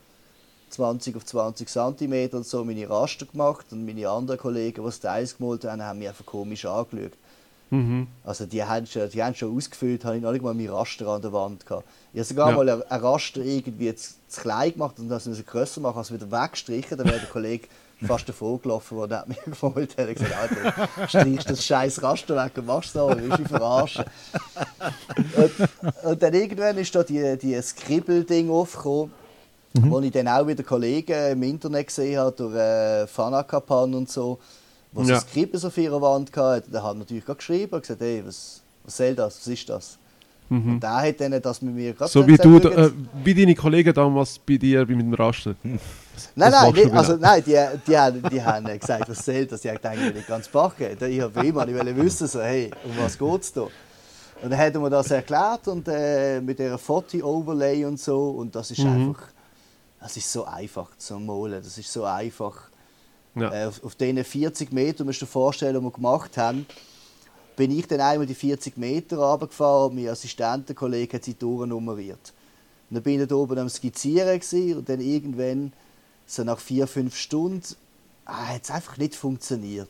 20 0.70 1.16
auf 1.16 1.24
20 1.24 1.68
cm 1.68 2.30
und 2.32 2.46
so 2.46 2.64
meine 2.64 2.88
Raster 2.90 3.26
gemacht. 3.26 3.66
Und 3.70 3.86
meine 3.86 4.08
anderen 4.08 4.38
Kollegen, 4.38 4.84
die 4.84 4.92
Styles 4.92 5.36
gemalt 5.36 5.64
haben, 5.64 5.82
haben 5.82 5.98
mich 5.98 6.08
einfach 6.08 6.26
komisch 6.26 6.64
angeschaut. 6.64 7.12
Mhm. 7.70 8.06
Also 8.24 8.46
die 8.46 8.64
haben 8.64 8.86
schon, 8.86 9.08
die 9.10 9.22
haben 9.22 9.34
schon 9.34 9.54
ausgefüllt, 9.56 10.04
habe 10.04 10.16
ich 10.16 10.22
noch 10.22 10.32
nicht 10.32 10.42
mal 10.42 10.54
mein 10.54 10.68
Raster 10.68 11.06
an 11.08 11.20
der 11.22 11.32
Wand 11.32 11.66
gehabt. 11.66 11.84
Ich 12.12 12.18
habe 12.20 12.24
sogar 12.24 12.50
Ja. 12.50 12.56
mal 12.56 12.68
ein, 12.68 12.82
ein 12.90 13.00
Raster 13.00 13.40
irgendwie 13.42 13.94
zu, 13.94 14.14
zu 14.26 14.40
klein 14.40 14.72
gemacht 14.72 14.98
und 14.98 15.08
das 15.08 15.26
müssen 15.26 15.44
grösser 15.44 15.80
machen, 15.80 15.98
also 15.98 16.14
wieder 16.14 16.30
weggestrichen. 16.30 16.96
Dann 16.96 17.06
wäre 17.08 17.20
der 17.20 17.28
Kollege 17.28 17.68
fast 18.06 18.28
davor 18.28 18.60
gelaufen, 18.60 19.08
der 19.08 19.24
neben 19.28 19.40
mir 19.40 19.50
gefolgt 19.50 19.98
hat. 19.98 19.98
Er 19.98 20.08
hat 20.08 20.16
gesagt, 20.16 20.34
Alter, 20.96 21.08
streichst 21.08 21.50
das 21.50 21.64
scheiß 21.64 22.02
Raster 22.02 22.36
weg 22.36 22.52
und 22.56 22.66
machst 22.66 22.92
so, 22.94 23.10
willst 23.14 23.38
du 23.40 23.44
verarschen? 23.44 24.04
und, 25.36 26.04
und 26.04 26.22
dann 26.22 26.34
irgendwann 26.34 26.78
ist 26.78 26.94
da 26.94 27.02
die, 27.02 27.36
die 27.36 27.60
Scribble-Ding 27.60 28.50
aufgekommen, 28.50 29.12
wo 29.74 30.00
ich 30.00 30.10
dann 30.10 30.28
auch 30.28 30.46
wieder 30.46 30.62
Kollegen 30.62 31.32
im 31.32 31.42
Internet 31.42 31.88
gesehen 31.88 32.18
habe, 32.18 32.34
durch 32.36 32.54
äh, 32.54 33.06
Fanakapan 33.06 33.94
und 33.94 34.08
so, 34.10 34.38
sie 35.04 35.12
Ja. 35.12 35.20
Skripes 35.20 35.64
auf 35.64 35.76
ihrer 35.78 36.00
Wand 36.00 36.34
hatten. 36.36 36.70
Der 36.72 36.82
hat 36.82 36.96
natürlich 36.96 37.24
geschrieben 37.24 37.74
und 37.74 37.80
gesagt, 37.82 38.00
hey, 38.00 38.22
was, 38.24 38.62
was 38.84 38.96
soll 38.96 39.14
das, 39.14 39.38
was 39.38 39.46
ist 39.46 39.68
das? 39.68 39.98
Und 40.50 40.80
der 40.80 40.96
hat 40.96 41.20
dann 41.20 41.42
das 41.42 41.60
mit 41.60 41.74
mir 41.74 41.92
gerade 41.92 42.08
Mhm. 42.08 42.12
So 42.22 42.26
wie 42.26 42.36
du, 42.38 42.58
schau 42.62 42.68
äh, 42.70 42.90
wie 43.22 43.34
deine 43.34 43.54
Kollegen 43.54 43.92
damals 43.92 44.38
bei 44.38 44.56
dir 44.56 44.86
bei 44.86 44.94
mit 44.94 45.04
dem. 45.04 45.10
Nein, 45.14 45.78
das 46.34 46.36
nein, 46.36 46.50
machst 46.50 46.64
du 46.64 46.72
nicht, 46.72 46.84
genau. 46.84 46.98
also, 46.98 47.16
nein 47.16 47.42
die, 47.46 47.56
die, 47.86 47.98
haben, 47.98 48.22
die 48.30 48.42
haben 48.42 48.78
gesagt, 48.78 49.08
was 49.10 49.24
soll 49.26 49.44
das? 49.46 49.60
Die 49.60 49.68
haben 49.68 49.76
gedacht, 49.76 49.96
ich 49.96 50.14
will 50.14 50.24
ganz 50.26 50.48
backen. 50.48 50.86
Ich 51.06 51.20
habe 51.20 51.46
immer 51.46 51.68
ich 51.68 51.74
wollte 51.74 51.96
wissen, 51.96 52.26
so, 52.26 52.40
hey, 52.40 52.70
um 52.84 52.92
was 53.04 53.18
geht 53.18 53.42
es 53.42 53.52
da? 53.52 53.60
Und 53.60 54.50
dann 54.50 54.56
hat 54.58 54.72
er 54.74 54.80
mir 54.80 54.88
das 54.88 55.10
erklärt 55.10 55.68
und 55.68 55.86
äh, 55.88 56.40
mit 56.40 56.58
dieser 56.58 56.78
Foto-Overlay 56.78 57.84
und 57.84 58.00
so. 58.00 58.30
Und 58.30 58.54
das 58.54 58.70
ist 58.70 58.78
Mhm. 58.78 58.86
einfach, 59.08 59.22
das 60.00 60.16
ist 60.16 60.32
so 60.32 60.44
einfach 60.46 60.88
zu 60.96 61.18
malen. 61.18 61.60
Das 61.62 61.76
ist 61.76 61.92
so 61.92 62.04
einfach. 62.04 62.67
Ja. 63.40 63.52
Äh, 63.52 63.66
auf, 63.66 63.82
auf 63.84 63.94
diesen 63.94 64.22
40 64.22 64.72
Metern, 64.72 65.06
musst 65.06 65.20
du 65.20 65.26
dir 65.26 65.30
vorstellen, 65.30 65.74
die 65.74 65.82
wir 65.82 65.90
gemacht 65.90 66.36
haben, 66.36 66.66
bin 67.56 67.76
ich 67.76 67.86
dann 67.86 68.00
einmal 68.00 68.26
die 68.26 68.34
40 68.34 68.76
Meter 68.76 69.18
runtergefahren 69.18 69.90
und 69.90 69.96
mein 69.96 70.08
Assistentenkollege 70.08 71.16
hat 71.16 71.24
sie 71.24 71.34
durchnummeriert. 71.34 72.32
Und 72.88 72.94
dann 72.94 73.02
bin 73.02 73.20
ich 73.20 73.28
da 73.28 73.34
oben 73.34 73.58
am 73.58 73.68
Skizzieren 73.68 74.40
und 74.76 74.88
dann 74.88 75.00
irgendwann, 75.00 75.72
so 76.26 76.44
nach 76.44 76.60
vier, 76.60 76.86
fünf 76.86 77.16
Stunden, 77.16 77.64
ah, 78.26 78.48
hat 78.48 78.62
es 78.62 78.70
einfach 78.70 78.96
nicht 78.96 79.14
funktioniert. 79.14 79.88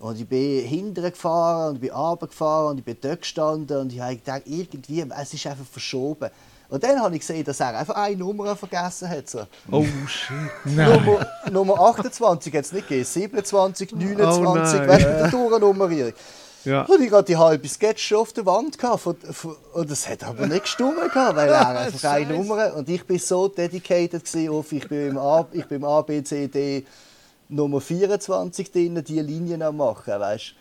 Und 0.00 0.20
ich 0.20 0.26
bin 0.26 0.66
hinten 0.66 1.02
gefahren 1.02 1.70
und 1.70 1.74
ich 1.76 1.80
bin 1.82 1.90
runtergefahren 1.92 2.72
und 2.72 2.78
ich 2.78 2.84
bin 2.84 2.96
dort 3.00 3.20
gestanden 3.20 3.78
und 3.78 3.92
ich 3.92 4.00
habe 4.00 4.16
gedacht, 4.16 4.42
irgendwie, 4.46 5.06
es 5.16 5.32
ist 5.32 5.46
einfach 5.46 5.64
verschoben. 5.64 6.30
Und 6.74 6.82
dann 6.82 7.00
habe 7.00 7.14
ich 7.14 7.20
gesehen, 7.20 7.44
dass 7.44 7.60
er 7.60 7.78
einfach 7.78 7.94
eine 7.94 8.16
Nummer 8.16 8.56
vergessen 8.56 9.08
hat. 9.08 9.30
So. 9.30 9.42
Oh 9.70 9.84
shit. 10.08 10.34
Nummer, 10.64 11.24
Nummer 11.52 11.80
28 11.80 12.52
hat 12.52 12.64
es 12.64 12.72
nicht 12.72 12.88
gegeben, 12.88 13.04
27, 13.04 13.92
29, 13.92 14.44
Oh 14.44 14.54
nein. 14.54 14.88
weißt 14.88 15.04
du, 15.04 15.08
mit 15.08 15.20
der 15.20 15.30
Tourennummerierung. 15.30 16.12
Ja. 16.64 16.82
Und 16.82 17.00
ich 17.00 17.12
hatte 17.12 17.26
die 17.26 17.36
halbe 17.36 17.68
Sketch 17.68 18.02
schon 18.04 18.18
auf 18.18 18.32
der 18.32 18.44
Wand 18.46 18.76
gehabt, 18.76 19.02
von, 19.02 19.14
von, 19.14 19.54
und 19.72 19.88
das 19.88 20.08
hat 20.08 20.24
aber 20.24 20.48
nicht 20.48 20.62
gestimmt, 20.62 20.96
gehabt, 20.96 21.36
weil 21.36 21.48
er 21.48 21.68
einfach 21.78 22.10
eine 22.10 22.34
Nummer 22.34 22.74
und 22.74 22.88
ich 22.88 23.06
bin 23.06 23.20
so 23.20 23.46
dedicated 23.46 24.24
gewesen 24.24 24.48
auf, 24.48 24.72
ich 24.72 24.88
bin 24.88 25.10
im 25.10 25.18
A, 25.18 25.46
ich 25.52 25.66
bin 25.66 25.76
im 25.76 25.84
A, 25.84 26.02
B, 26.02 26.24
C, 26.24 26.48
D 26.48 26.84
Nummer 27.50 27.80
24 27.80 28.72
drin, 28.72 29.00
die 29.06 29.20
Linien 29.20 29.62
am 29.62 29.76
machen, 29.76 30.18
weißt 30.18 30.54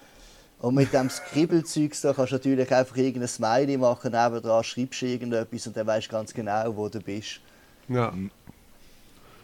Und 0.63 0.75
mit 0.75 0.93
dem 0.93 1.09
Skribbelzeug 1.09 1.91
da 2.01 2.13
kannst 2.13 2.31
du 2.31 2.35
natürlich 2.37 2.73
einfach 2.73 2.95
irgendein 2.95 3.27
Smiley 3.27 3.75
machen, 3.77 4.13
nebendran 4.13 4.63
schreibst 4.63 5.01
du 5.01 5.07
irgendetwas 5.07 5.67
und 5.67 5.75
dann 5.75 5.85
weißt 5.85 6.07
du 6.07 6.11
ganz 6.11 6.33
genau, 6.33 6.73
wo 6.73 6.87
du 6.87 7.01
bist. 7.01 7.41
Ja. 7.89 8.07
Okay. 8.07 8.29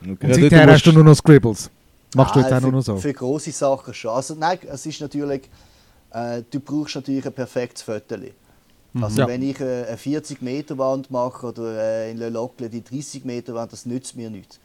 Und 0.02 0.24
Ja, 0.24 0.34
seither 0.34 0.50
dort 0.66 0.70
hast 0.72 0.86
du 0.86 0.94
nur 0.94 1.04
noch 1.04 1.16
Scribbles. 1.16 1.70
Machst 2.16 2.36
du 2.36 2.40
Ah, 2.40 2.44
jetzt 2.44 2.54
auch 2.54 2.58
für, 2.60 2.62
nur 2.64 2.72
noch 2.72 2.82
so? 2.82 2.96
Für 2.96 3.12
grosse 3.12 3.52
Sachen 3.52 3.94
schon. 3.94 4.12
Also 4.12 4.34
nein, 4.36 4.60
es 4.72 4.86
ist 4.86 5.02
natürlich, 5.02 5.50
äh, 6.12 6.42
du 6.50 6.62
brauchst 6.62 6.96
natürlich 6.96 7.26
ein 7.26 7.34
perfektes 7.34 7.84
Foto. 7.84 8.16
Also 9.02 9.20
Ja. 9.22 9.28
wenn 9.28 9.44
ich 9.44 9.60
äh, 9.60 9.88
eine 9.88 9.98
40 9.98 10.42
Meter 10.42 10.78
Wand 10.78 11.12
mache 11.12 11.48
oder 11.48 11.84
äh, 11.84 12.12
in 12.12 12.18
Le 12.18 12.30
Locle 12.30 12.70
die 12.70 12.82
30 12.82 13.26
Meter 13.26 13.54
Wand, 13.56 13.74
das 13.74 13.86
nützt 13.86 14.16
mir 14.16 14.30
nichts. 14.30 14.58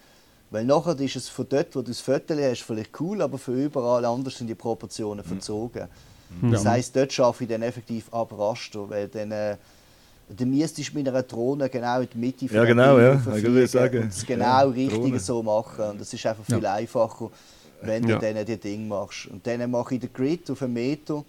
Weil 0.53 0.65
nachher 0.65 0.97
ist 1.01 1.17
es 1.17 1.29
von 1.29 1.49
dort, 1.49 1.75
wo 1.75 1.81
du 1.83 1.89
das 1.89 1.99
Foto 1.99 2.33
hast, 2.37 2.63
vielleicht 2.63 3.01
cool, 3.01 3.23
aber 3.23 3.39
für 3.39 3.53
überall 3.53 4.05
anders 4.05 4.39
sind 4.39 4.47
die 4.47 4.55
Proportionen 4.55 5.25
verzogen. 5.25 5.89
Das 6.43 6.65
heisst, 6.67 6.95
dort 6.97 7.13
schaffe 7.13 7.45
ich 7.45 7.51
dann 7.51 7.63
effektiv 7.63 8.13
ab 8.13 8.33
Raster, 8.37 8.89
weil 8.91 9.09
dann 9.09 9.31
äh, 9.33 9.57
du 10.29 10.47
müsstest 10.47 10.95
mit 10.95 11.07
einer 11.09 11.23
Drohne 11.23 11.69
genau 11.69 12.01
in 12.01 12.09
die 12.13 12.19
Mitte 12.19 12.47
Ja, 12.47 12.63
dem 12.65 12.69
genau, 12.69 12.99
ja. 12.99 13.15
Ich 13.15 13.71
sagen, 13.71 14.03
und 14.03 14.09
es 14.09 14.25
genau 14.27 14.45
ja, 14.45 14.61
richtig 14.63 14.99
Drohne. 14.99 15.21
so 15.21 15.43
machen. 15.43 15.85
Und 15.91 16.01
das 16.01 16.13
ist 16.13 16.25
einfach 16.27 16.45
viel 16.45 16.65
einfacher, 16.67 17.31
wenn 17.83 18.09
Ja. 18.09 18.19
du 18.19 18.33
dann 18.35 18.45
die 18.47 18.57
Ding 18.57 18.89
machst. 18.89 19.27
Und 19.27 19.47
dann 19.47 19.71
mache 19.71 19.95
ich 19.95 20.01
den 20.01 20.13
Grid 20.13 20.51
auf 20.51 20.63
einen 20.63 20.73
Meter. 20.75 21.25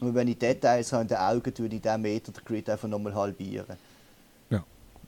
Und 0.00 0.14
wenn 0.14 0.26
ich 0.28 0.38
Details 0.38 0.92
habe 0.92 1.02
in 1.02 1.08
den 1.08 1.18
Augen, 1.18 1.52
würde 1.58 1.76
ich 1.76 1.82
diesen 1.82 2.02
Meter 2.02 2.32
den 2.32 2.44
Grid 2.44 2.68
einfach 2.68 2.88
nochmal 2.88 3.14
halbieren. 3.14 3.76
Ja. 4.50 4.64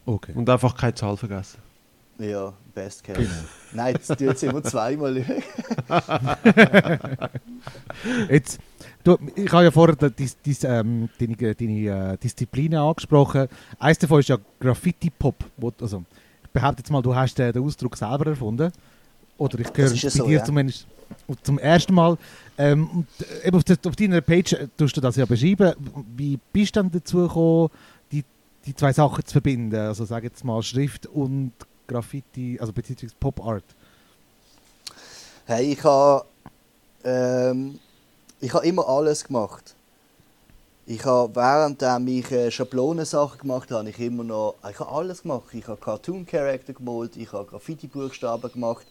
Okay. 0.06 0.32
Und 0.34 0.48
einfach 0.48 0.76
keine 0.76 0.94
Zahl 0.94 1.16
vergessen. 1.16 1.58
Ja, 2.16 2.52
best 2.72 3.02
case. 3.02 3.18
Genau. 3.22 3.32
Nein, 3.72 3.94
das 3.94 4.06
tut 4.06 4.20
jetzt 4.20 4.42
immer 4.44 4.62
zweimal. 4.62 5.16
Jetzt, 8.30 8.58
du, 9.04 9.18
ich 9.36 9.52
habe 9.52 9.64
ja 9.64 9.70
vorher 9.70 9.96
die, 9.96 10.10
die, 10.10 10.30
die, 10.44 10.66
ähm, 10.66 11.08
deine, 11.18 11.54
deine 11.54 12.12
äh, 12.12 12.16
Disziplinen 12.18 12.78
angesprochen. 12.78 13.48
Eines 13.78 13.98
davon 13.98 14.20
ist 14.20 14.28
ja 14.28 14.38
Graffiti-Pop. 14.60 15.44
Also, 15.80 16.04
ich 16.42 16.50
behaupte 16.50 16.80
jetzt 16.80 16.90
mal, 16.90 17.02
du 17.02 17.14
hast 17.14 17.38
äh, 17.38 17.52
den 17.52 17.62
Ausdruck 17.62 17.96
selber 17.96 18.26
erfunden. 18.26 18.72
Oder 19.36 19.58
ich 19.60 19.66
höre 19.74 19.90
bei 19.90 19.96
so, 19.96 20.26
dir 20.26 20.38
ja. 20.38 20.44
zumindest 20.44 20.86
zum 21.42 21.58
ersten 21.58 21.94
Mal. 21.94 22.16
Ähm, 22.56 22.88
und, 22.88 23.06
äh, 23.20 23.48
eben 23.48 23.56
auf, 23.56 23.64
der, 23.64 23.76
auf 23.86 23.96
deiner 23.96 24.20
Page 24.20 24.52
äh, 24.54 24.68
tust 24.76 24.96
du 24.96 25.00
das 25.00 25.16
ja 25.16 25.26
beschreiben. 25.26 25.74
Wie 26.16 26.38
bist 26.52 26.76
du 26.76 26.80
dann 26.80 26.90
dazu 26.90 27.18
gekommen, 27.18 27.68
die, 28.12 28.24
die 28.64 28.74
zwei 28.74 28.92
Sachen 28.92 29.24
zu 29.24 29.32
verbinden? 29.32 29.74
Also 29.74 30.04
sage 30.04 30.26
jetzt 30.26 30.44
mal 30.44 30.62
Schrift 30.62 31.06
und 31.06 31.52
Graffiti, 31.86 32.58
also 32.60 32.72
beziehungsweise 32.72 33.14
Pop 33.18 33.44
Art. 33.44 33.64
Hey, 35.46 35.72
ich 35.72 35.84
habe 35.84 36.24
ähm, 37.04 37.78
ich 38.44 38.52
habe 38.52 38.66
immer 38.66 38.86
alles 38.86 39.24
gemacht. 39.24 39.74
Ich 40.84 41.02
habe 41.06 41.34
während 41.34 41.80
ich 42.10 42.30
äh, 42.30 42.50
Schablonensachen 42.50 43.38
gemacht 43.38 43.70
habe, 43.70 43.88
ich 43.88 43.98
immer 43.98 44.22
noch 44.22 44.56
ich 44.70 44.78
habe 44.78 44.92
alles 44.92 45.22
gemacht. 45.22 45.46
Ich 45.54 45.66
habe 45.66 45.80
Cartoon 45.80 46.26
Character 46.26 46.74
gemalt, 46.74 47.16
ich 47.16 47.32
habe 47.32 47.46
Graffiti 47.46 47.86
Buchstaben 47.86 48.52
gemacht 48.52 48.86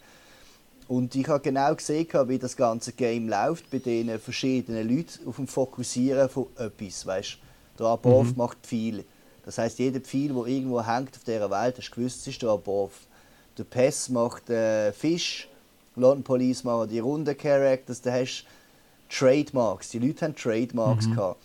und 0.88 1.14
ich 1.14 1.28
habe 1.28 1.42
genau 1.42 1.76
gesehen, 1.76 2.08
wie 2.30 2.40
das 2.40 2.58
ganze 2.58 2.94
Game 2.94 3.30
läuft 3.30 3.70
bei 3.70 3.78
den 3.78 4.20
verschiedenen 4.20 4.90
Leuten 4.90 5.28
auf 5.28 5.36
dem 5.36 5.48
Fokussieren 5.48 6.30
von 6.30 6.48
etwas, 6.58 7.06
weißt? 7.06 7.38
Der 7.78 7.86
Above 7.86 8.34
macht 8.36 8.66
viel. 8.66 9.06
Das 9.46 9.60
heißt, 9.60 9.78
jeder 9.78 10.00
Pfeil, 10.00 10.34
der 10.34 10.46
irgendwo 10.48 10.84
hängt 10.84 11.16
auf 11.16 11.24
dieser 11.26 11.52
Welt, 11.52 11.78
du 11.78 11.96
gewusst, 11.96 12.22
es 12.22 12.28
ist 12.28 12.42
der 12.42 12.50
Above. 12.50 12.94
Der 13.56 13.66
Pest 13.66 14.10
macht 14.10 14.50
äh, 14.50 14.92
Fisch, 14.94 15.48
London 15.96 16.24
Police 16.24 16.64
machen 16.64 16.90
die 16.90 17.00
runden 17.00 17.38
Characters, 17.38 18.02
da 18.02 18.12
hast 18.12 18.42
du 18.42 18.63
Trademarks. 19.18 19.90
Die 19.90 20.00
Leute 20.00 20.26
haben 20.26 20.36
Trademarks 20.36 21.10
gehabt. 21.10 21.38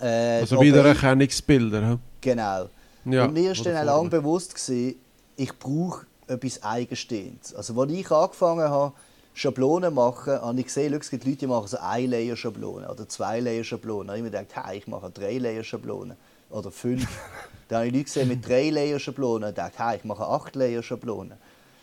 Äh, 0.00 0.40
Also 0.40 0.56
der 0.56 0.64
Wiedererkennungsbilder. 0.66 1.88
hä? 1.90 1.96
Genau. 2.20 2.68
Ja, 3.04 3.24
und 3.24 3.32
mir 3.32 3.52
ist 3.52 3.60
oder 3.60 3.72
dann 3.72 3.88
auch 3.88 3.96
lange 3.96 4.10
bewusst 4.10 4.54
gewesen, 4.54 4.96
ich 5.36 5.58
brauche 5.58 6.06
etwas 6.26 6.62
Eigenstehendes. 6.62 7.54
Also 7.54 7.80
als 7.80 7.92
ich 7.92 8.10
angefangen 8.10 8.68
habe, 8.68 8.92
Schablonen 9.32 9.94
machen, 9.94 10.34
habe 10.40 10.58
ich 10.60 10.66
gesehen, 10.66 10.92
es 10.94 11.08
gibt 11.10 11.24
Leute, 11.24 11.38
die 11.38 11.46
machen 11.46 11.66
so 11.66 11.78
eine 11.78 12.06
Layer 12.06 12.36
Schablone 12.36 12.90
oder 12.90 13.08
zwei 13.08 13.40
Layer 13.40 13.64
Schablone. 13.64 14.06
Da 14.06 14.12
habe 14.12 14.18
ich 14.18 14.24
mir 14.24 14.30
gedacht, 14.38 14.66
hey, 14.66 14.78
ich 14.78 14.86
mache 14.86 15.10
drei 15.10 15.38
Layer 15.38 15.64
Schablone 15.64 16.16
oder 16.50 16.70
fünf. 16.70 17.06
Dann 17.68 17.78
habe 17.78 17.86
ich 17.86 17.92
Leute 17.92 18.04
gesehen 18.04 18.28
mit 18.28 18.46
drei 18.46 18.70
Layer 18.70 18.98
Schablonen 18.98 19.48
und 19.50 19.56
dachte, 19.56 19.78
hey, 19.78 19.96
ich 19.98 20.04
mache 20.04 20.26
acht 20.26 20.56
Layer 20.56 20.82
Schablonen. 20.82 21.38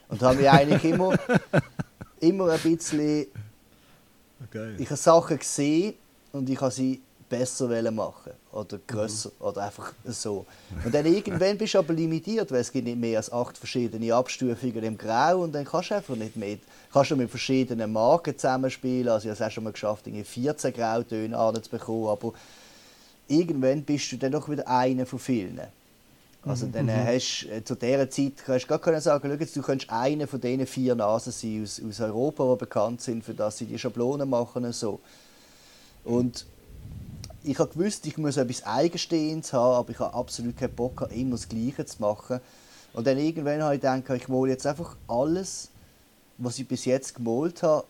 Und 0.09 0.21
da 0.21 0.27
habe 0.29 0.41
ich 0.41 0.49
eigentlich 0.49 0.84
immer, 0.84 1.13
immer 2.19 2.51
ein 2.51 2.59
bisschen, 2.59 3.27
Okay. 4.45 4.76
ich 4.77 4.85
habe 4.85 4.97
Sachen 4.97 5.39
gesehen 5.39 5.95
und 6.31 6.49
ich 6.49 6.59
habe 6.61 6.72
sie 6.72 7.01
besser 7.30 7.91
machen 7.91 8.31
oder 8.51 8.80
grösser 8.88 9.31
oder 9.39 9.64
einfach 9.64 9.93
so. 10.05 10.45
Und 10.84 10.93
dann 10.93 11.05
irgendwann 11.05 11.57
bist 11.57 11.73
du 11.73 11.80
aber 11.80 11.93
limitiert, 11.93 12.51
weil 12.51 12.61
es 12.61 12.72
gibt 12.72 12.85
nicht 12.85 12.97
mehr 12.97 13.18
als 13.18 13.31
acht 13.31 13.57
verschiedene 13.57 14.14
Abstufungen 14.14 14.84
im 14.84 14.97
Grau 14.97 15.41
und 15.41 15.53
dann 15.53 15.65
kannst 15.65 15.91
du 15.91 15.95
einfach 15.95 16.15
nicht 16.15 16.35
mehr, 16.35 16.57
kannst 16.91 17.11
du 17.11 17.15
mit 17.15 17.30
verschiedenen 17.30 17.91
Marken 17.91 18.38
zusammenspielen, 18.38 19.09
also 19.09 19.27
ich 19.27 19.31
habe 19.31 19.43
es 19.43 19.47
auch 19.47 19.53
schon 19.53 19.64
mal 19.65 19.73
geschafft, 19.73 20.07
irgendwie 20.07 20.23
14 20.23 20.73
Grautöne 20.73 21.38
anzubekommen, 21.38 22.07
aber 22.07 22.34
irgendwann 23.27 23.84
bist 23.84 24.11
du 24.11 24.18
dann 24.18 24.31
doch 24.31 24.47
wieder 24.47 24.68
einer 24.68 25.05
von 25.05 25.19
vielen. 25.19 25.59
Also 26.47 26.67
dann 26.67 26.87
äh, 26.89 27.15
hast 27.15 27.45
äh, 27.45 27.63
zu 27.63 27.75
dieser 27.75 28.09
Zeit 28.09 28.33
kannst 28.45 28.69
du 28.69 28.77
gar 28.77 29.01
sagen, 29.01 29.29
schau 29.29 29.45
du 29.53 29.61
könntest 29.61 29.91
einer 29.91 30.27
von 30.27 30.39
diesen 30.39 30.65
vier 30.65 30.95
Nasen 30.95 31.31
sein 31.31 31.63
aus, 31.63 31.81
aus 31.83 31.99
Europa, 31.99 32.51
die 32.53 32.59
bekannt 32.59 33.01
sind, 33.01 33.23
für 33.23 33.33
dass 33.33 33.57
sie 33.57 33.65
die 33.65 33.77
Schablonen 33.77 34.29
machen 34.29 34.65
und 34.65 34.73
so. 34.73 34.99
Und 36.03 36.45
ich 37.43 37.59
habe 37.59 37.71
gewusst, 37.71 38.05
ich 38.05 38.17
muss 38.17 38.37
etwas 38.37 38.65
Eigenstehendes 38.65 39.53
haben, 39.53 39.75
aber 39.75 39.91
ich 39.91 39.99
habe 39.99 40.13
absolut 40.13 40.57
keinen 40.57 40.75
Bock, 40.75 41.07
immer 41.13 41.31
das 41.31 41.47
Gleiche 41.47 41.85
zu 41.85 42.01
machen. 42.01 42.39
Und 42.93 43.07
dann 43.07 43.17
irgendwann 43.17 43.61
habe 43.61 43.75
ich 43.75 43.81
gedacht, 43.81 44.09
ich 44.09 44.27
male 44.27 44.51
jetzt 44.51 44.65
einfach 44.65 44.95
alles, 45.07 45.69
was 46.37 46.59
ich 46.59 46.67
bis 46.67 46.85
jetzt 46.85 47.15
gemalt 47.15 47.63
habe, 47.63 47.85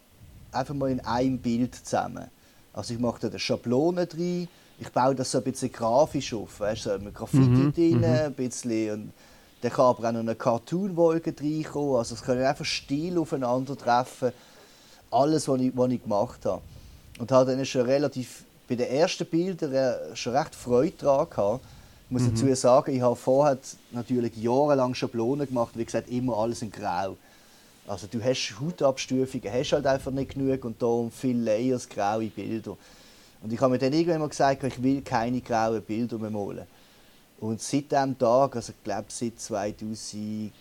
einfach 0.52 0.74
mal 0.74 0.92
in 0.92 1.00
einem 1.02 1.38
Bild 1.38 1.76
zusammen. 1.76 2.28
Also 2.74 2.94
ich 2.94 3.00
mache 3.00 3.22
da 3.22 3.28
eine 3.28 3.40
Schablone 3.40 4.06
drin, 4.06 4.48
ich 4.80 4.90
baue 4.90 5.16
das 5.16 5.32
so 5.32 5.40
ein 5.40 5.44
bisschen 5.44 5.72
grafisch 5.72 6.34
auf, 6.34 6.60
weißt 6.60 6.86
du, 6.86 6.90
so 6.92 7.00
mit 7.00 7.16
Graffiti 7.16 7.72
drin, 7.72 8.04
ein 8.06 8.34
bisschen. 8.34 8.94
Und 8.94 9.14
dann 9.62 9.72
kann 9.72 9.86
aber 9.86 10.08
auch 10.08 10.12
noch 10.12 10.20
eine 10.20 10.36
Cartoon-Wolke 10.36 11.34
reinkommen, 11.40 11.96
also 11.96 12.14
es 12.14 12.22
können 12.22 12.44
einfach 12.44 12.66
Stil 12.66 13.18
aufeinandertreffen. 13.18 14.32
Alles, 15.10 15.48
was 15.48 15.62
ich, 15.62 15.72
was 15.76 15.92
ich 15.92 16.04
gemacht 16.04 16.46
habe. 16.46 16.62
Und 17.18 17.32
habe 17.32 17.56
dann 17.56 17.66
schon 17.66 17.82
relativ, 17.82 18.44
bei 18.68 18.76
den 18.76 18.88
ersten 18.88 19.26
Bildern 19.26 19.74
äh, 19.74 20.16
schon 20.16 20.36
recht 20.36 20.54
Freude 20.54 20.94
daran 21.00 21.30
gehabt. 21.30 21.66
Ich 22.06 22.12
muss 22.12 22.26
dazu 22.26 22.54
sagen, 22.56 22.96
ich 22.96 23.02
habe 23.02 23.16
vorher 23.16 23.58
natürlich 23.92 24.38
jahrelang 24.38 24.94
Schablonen 24.94 25.48
gemacht, 25.48 25.72
wie 25.76 25.84
gesagt, 25.84 26.10
immer 26.10 26.38
alles 26.38 26.62
in 26.62 26.72
Grau. 26.72 27.18
Also 27.88 28.08
du 28.10 28.22
hast 28.24 28.56
Hautabstufungen, 28.60 29.52
hast 29.52 29.72
halt 29.72 29.88
einfach 29.88 30.12
nicht 30.12 30.34
genug 30.34 30.64
und 30.66 30.82
darum 30.82 31.10
viele 31.10 31.44
Layers, 31.44 31.88
graue 31.88 32.28
Bilder. 32.28 32.78
Und 33.42 33.54
ich 33.54 33.62
habe 33.62 33.72
mir 33.72 33.78
dann 33.80 33.94
irgendwann 33.94 34.20
mal 34.22 34.30
gesagt, 34.30 34.64
ich 34.64 34.82
will 34.82 35.02
keine 35.02 35.42
grauen 35.42 35.82
Bilder 35.82 36.18
mehr 36.18 36.30
malen. 36.30 36.66
Und 37.40 37.62
seit 37.62 37.92
diesem 37.92 38.18
Tag, 38.18 38.56
also 38.56 38.74
ich 38.76 38.84
glaube 38.84 39.06
seit 39.10 39.40
2015 39.40 40.52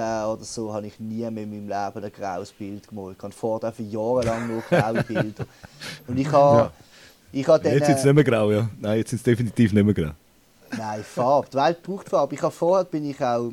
oder 0.00 0.42
so, 0.42 0.72
habe 0.72 0.88
ich 0.88 0.98
nie 0.98 1.18
mehr 1.30 1.44
in 1.44 1.50
meinem 1.50 1.68
Leben 1.68 2.04
ein 2.04 2.12
graues 2.12 2.50
Bild 2.52 2.88
gemalt. 2.88 3.16
Ich 3.16 3.22
habe 3.22 3.32
vorher 3.32 3.68
einfach 3.68 3.84
jahrelang 3.84 4.48
nur 4.48 4.62
graue 4.62 5.02
Bilder. 5.04 5.46
Und 6.08 6.18
ich 6.18 6.30
habe, 6.32 6.58
Ja. 6.58 6.72
ich 7.32 7.46
habe 7.46 7.62
dann... 7.62 7.74
Jetzt 7.74 7.86
sind 7.86 7.94
es 7.98 8.02
äh, 8.02 8.06
nicht 8.06 8.14
mehr 8.14 8.24
grau, 8.24 8.50
ja. 8.50 8.68
Nein, 8.80 8.98
jetzt 8.98 9.10
sind 9.10 9.18
es 9.18 9.22
definitiv 9.22 9.72
nicht 9.72 9.84
mehr 9.84 9.94
grau. 9.94 10.10
Nein, 10.76 11.04
Farbe. 11.04 11.46
Die 11.52 11.56
Welt 11.56 11.82
braucht 11.82 12.08
Farbe. 12.08 12.34
Ich 12.34 12.42
habe 12.42 12.52
vorher 12.52 12.84
bin 12.84 13.08
ich 13.08 13.22
auch 13.22 13.52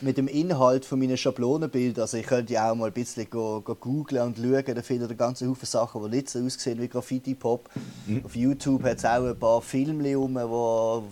mit 0.00 0.16
dem 0.16 0.28
Inhalt 0.28 0.84
von 0.84 0.98
meinen 0.98 1.16
Schablonenbildern, 1.16 2.02
also 2.02 2.16
ich 2.16 2.26
könnte 2.26 2.52
ja 2.52 2.70
auch 2.70 2.74
mal 2.74 2.86
ein 2.86 2.92
bisschen 2.92 3.28
go, 3.28 3.60
go 3.60 3.74
googlen 3.74 4.22
und 4.22 4.38
schauen, 4.38 4.74
da 4.74 4.82
findet 4.82 5.10
ihr 5.10 5.16
ganze 5.16 5.48
Haufen 5.48 5.66
Sachen, 5.66 6.02
die 6.04 6.16
nicht 6.16 6.30
so 6.30 6.40
aussehen 6.40 6.80
wie 6.80 6.88
Graffiti-Pop. 6.88 7.68
Auf 8.24 8.36
YouTube 8.36 8.82
hat 8.84 8.98
es 8.98 9.04
auch 9.04 9.24
ein 9.24 9.38
paar 9.38 9.62
Filme 9.62 10.14
rum, 10.16 10.34
die 10.34 10.40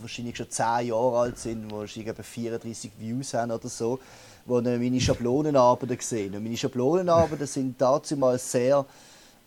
wahrscheinlich 0.02 0.36
schon 0.36 0.50
10 0.50 0.88
Jahre 0.88 1.18
alt 1.18 1.38
sind, 1.38 1.68
die 1.68 1.74
wahrscheinlich 1.74 2.08
etwa 2.10 2.22
34 2.22 2.90
Views 2.98 3.34
haben 3.34 3.52
oder 3.52 3.68
so, 3.68 3.98
wo 4.44 4.60
dann 4.60 4.80
meine 4.80 5.00
Schablonenarbeiten 5.00 5.98
sehen. 6.00 6.34
Und 6.34 6.42
meine 6.42 6.56
Schablonenarbeiten 6.56 7.46
sind 7.46 7.80
dazu 7.80 8.16
mal 8.16 8.38
sehr 8.38 8.84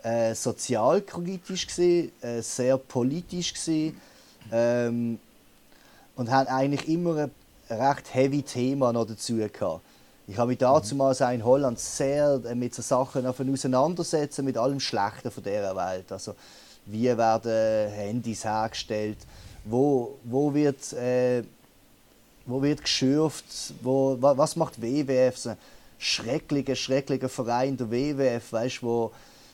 äh, 0.04 0.34
sozialkritisch 0.34 1.68
gewesen, 1.68 2.12
äh, 2.22 2.42
sehr 2.42 2.78
politisch 2.78 3.54
gewesen, 3.54 4.00
ähm, 4.52 5.20
und 6.16 6.30
haben 6.30 6.48
eigentlich 6.48 6.88
immer 6.90 7.16
ein 7.16 7.32
recht 7.70 8.14
heavy 8.14 8.42
Thema 8.42 8.92
noch 8.94 9.06
dazu 9.06 9.36
gehabt. 9.38 9.82
Ich 10.28 10.38
habe 10.38 10.50
mich 10.50 10.58
damals 10.60 11.22
auch 11.22 11.32
in 11.32 11.44
Holland 11.44 11.80
sehr 11.80 12.40
äh, 12.46 12.54
mit 12.56 12.76
so 12.76 12.82
Sachen 12.82 13.26
auseinandersetzen, 13.26 14.46
mit 14.46 14.58
allem 14.58 14.80
Schlechten 14.80 15.32
von 15.32 15.44
dieser 15.44 15.76
Welt. 15.76 16.12
Also, 16.12 16.36
wie 16.86 17.06
werden 17.06 17.92
Handys 17.92 18.44
hergestellt? 18.46 19.18
Wo, 19.66 20.18
wo 20.24 20.54
wird, 20.54 20.94
äh, 20.94 21.44
wo 22.46 22.62
wird 22.62 22.82
geschürft? 22.82 23.46
Wo, 23.82 24.18
wa- 24.20 24.38
was 24.38 24.56
macht 24.56 24.82
WWF? 24.82 25.38
So 25.38 25.50
ein 25.50 25.58
schrecklicher, 25.98 26.76
schrecklicher 26.76 27.30
Verein, 27.30 27.76
der 27.76 27.90
WWF, 27.92 28.52
weißt, 28.54 28.84
wo, 28.84 29.12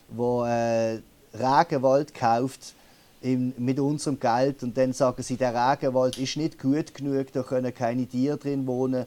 wo 0.10 0.44
äh, 0.46 1.00
Regenwald 1.34 2.14
kauft 2.14 2.74
im, 3.26 3.54
mit 3.58 3.80
unserem 3.80 4.20
Geld 4.20 4.62
und 4.62 4.78
dann 4.78 4.94
sagen 4.94 5.24
sie, 5.24 5.36
der 5.36 5.54
Regenwald 5.54 6.18
ist 6.20 6.38
nicht 6.38 6.60
gut 6.60 6.94
genug, 6.94 7.32
da 7.34 7.42
können 7.42 7.74
keine 7.74 8.06
Tiere 8.06 8.38
drin 8.38 8.68
wohnen. 8.68 9.06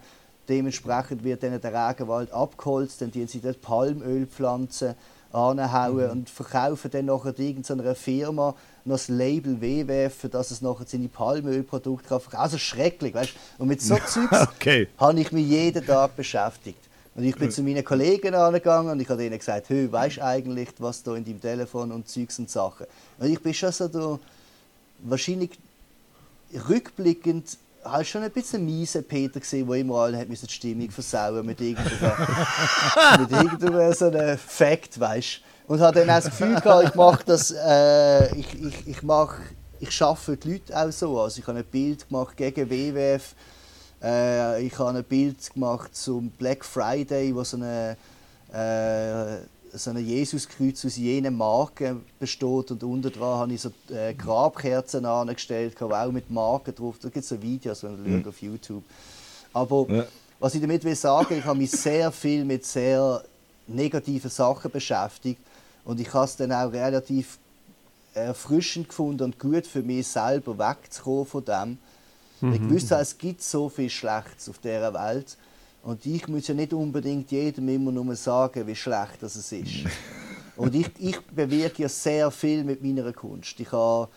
Dementsprechend 0.48 1.22
wird 1.22 1.42
dann 1.44 1.60
der 1.60 1.88
Regenwald 1.88 2.32
abgeholzt, 2.32 3.00
dann 3.00 3.12
tun 3.12 3.28
sie 3.28 3.40
dort 3.40 3.60
Palmölpflanzen 3.60 4.94
anhauen 5.30 6.10
und 6.10 6.30
verkaufen 6.30 6.90
dann 6.90 7.04
nachher 7.04 7.38
irgendeiner 7.38 7.94
Firma 7.94 8.54
noch 8.84 8.94
das 8.96 9.08
Label 9.08 9.60
WWF, 9.60 10.14
für 10.14 10.28
das 10.28 10.50
es 10.50 10.62
nachher 10.62 10.86
seine 10.86 11.08
Palmölprodukte 11.08 12.08
kann. 12.08 12.40
Also 12.40 12.58
schrecklich, 12.58 13.14
weißt? 13.14 13.34
Und 13.58 13.68
mit 13.68 13.82
so 13.82 13.94
Zeugs 14.06 14.48
Okay. 14.56 14.88
habe 14.96 15.20
ich 15.20 15.30
mich 15.30 15.46
jeden 15.46 15.86
Tag 15.86 16.16
beschäftigt. 16.16 16.87
Und 17.18 17.24
ich 17.24 17.34
bin 17.34 17.50
zu 17.50 17.64
meinen 17.64 17.84
Kollegen 17.84 18.32
angegangen 18.32 18.92
und 18.92 19.00
ich 19.00 19.08
habe 19.08 19.24
ihnen 19.24 19.36
gesagt, 19.36 19.70
hey, 19.70 19.90
weißt 19.90 20.18
du 20.18 20.24
eigentlich, 20.24 20.68
was 20.78 21.02
da 21.02 21.16
in 21.16 21.24
deinem 21.24 21.40
Telefon 21.40 21.90
und 21.90 22.08
Zeugs 22.08 22.38
und 22.38 22.48
Sachen. 22.48 22.86
Und 23.18 23.28
ich 23.28 23.42
bin 23.42 23.52
schon 23.52 23.72
so 23.72 23.88
der, 23.88 24.20
wahrscheinlich 25.00 25.50
rückblickend 26.68 27.58
halt 27.84 28.06
schon 28.06 28.22
ein 28.22 28.30
bisschen 28.30 28.64
miese 28.64 29.02
Peter 29.02 29.40
gesehen, 29.40 29.66
der 29.66 29.78
immer 29.78 30.16
hat 30.16 30.28
müssen 30.28 30.46
die 30.46 30.52
Stimmung 30.52 30.92
versauen 30.92 31.44
mit 31.44 31.60
irgendeinem, 31.60 32.12
mit 33.18 33.32
irgendeinem 33.32 33.92
so 33.94 34.06
einem 34.06 34.38
Fact, 34.38 35.00
weißt 35.00 35.40
Und 35.66 35.80
habe 35.80 35.98
dann 35.98 36.10
auch 36.10 36.22
das 36.22 36.26
Gefühl 36.26 36.54
gehabt, 36.60 36.88
ich 36.88 36.94
mache 36.94 37.24
das, 37.26 37.50
äh, 37.50 38.32
ich, 38.36 38.62
ich, 38.62 38.86
ich 38.86 39.02
mache, 39.02 39.42
ich 39.80 39.90
schaffe 39.90 40.36
die 40.36 40.52
Leute 40.52 40.76
auch 40.80 40.92
so. 40.92 41.20
Also 41.20 41.40
ich 41.40 41.46
habe 41.48 41.58
ein 41.58 41.64
Bild 41.64 42.08
gemacht 42.08 42.36
gegen 42.36 42.70
WWF, 42.70 43.34
äh, 44.02 44.62
ich 44.64 44.78
habe 44.78 44.98
ein 44.98 45.04
Bild 45.04 45.52
gemacht 45.52 45.96
zum 45.96 46.30
Black 46.30 46.64
Friday, 46.64 47.34
wo 47.34 47.42
so 47.44 47.56
eine, 47.56 47.96
äh, 48.52 49.76
so 49.76 49.90
ein 49.90 49.98
Jesuskreuz 49.98 50.84
aus 50.84 50.96
jenen 50.96 51.36
Marken 51.36 52.04
besteht 52.18 52.70
und 52.70 52.82
unten 52.82 53.12
dran 53.12 53.40
habe 53.40 53.52
ich 53.52 53.60
so 53.60 53.70
äh, 53.90 54.14
Grabkerzen 54.14 55.04
angestellt, 55.04 55.76
die 55.78 55.84
auch 55.84 56.12
mit 56.12 56.30
Marken 56.30 56.74
drauf. 56.74 56.96
Da 57.00 57.08
gibt 57.08 57.22
es 57.22 57.28
so 57.28 57.40
Videos, 57.40 57.82
wenn 57.82 58.04
ihr 58.04 58.18
schaut 58.18 58.28
auf 58.28 58.42
YouTube. 58.42 58.84
Aber 59.52 59.86
Ja. 59.88 60.04
was 60.38 60.54
ich 60.54 60.60
damit 60.60 60.84
will 60.84 60.94
sagen, 60.96 61.38
ich 61.38 61.44
habe 61.44 61.58
mich 61.58 61.70
sehr 61.70 62.10
viel 62.12 62.44
mit 62.44 62.64
sehr 62.64 63.22
negativen 63.66 64.30
Sachen 64.30 64.70
beschäftigt 64.70 65.40
und 65.84 66.00
ich 66.00 66.12
habe 66.14 66.24
es 66.24 66.36
dann 66.36 66.52
auch 66.52 66.72
relativ 66.72 67.38
erfrischend 68.14 68.88
gefunden 68.88 69.24
und 69.24 69.38
gut 69.38 69.66
für 69.66 69.82
mich 69.82 70.06
selber 70.06 70.58
wegzukommen 70.58 71.26
von 71.26 71.44
dem. 71.44 71.78
Ich 72.40 72.70
wusste, 72.70 72.94
es 72.96 73.18
gibt 73.18 73.42
so 73.42 73.68
viel 73.68 73.90
Schlechtes 73.90 74.48
auf 74.48 74.58
dieser 74.58 74.94
Welt. 74.94 75.36
Und 75.82 76.04
ich 76.06 76.26
muss 76.28 76.48
ja 76.48 76.54
nicht 76.54 76.72
unbedingt 76.72 77.30
jedem 77.30 77.68
immer 77.68 77.92
nur 77.92 78.14
sagen, 78.14 78.66
wie 78.66 78.76
schlecht 78.76 79.22
das 79.22 79.36
es 79.36 79.50
ist. 79.52 79.84
Und 80.56 80.74
ich, 80.74 80.90
ich 80.98 81.20
bewirke 81.20 81.82
ja 81.82 81.88
sehr 81.88 82.30
viel 82.30 82.64
mit 82.64 82.82
meiner 82.82 83.12
Kunst. 83.12 83.58
Ich 83.60 83.70
habe, 83.70 84.08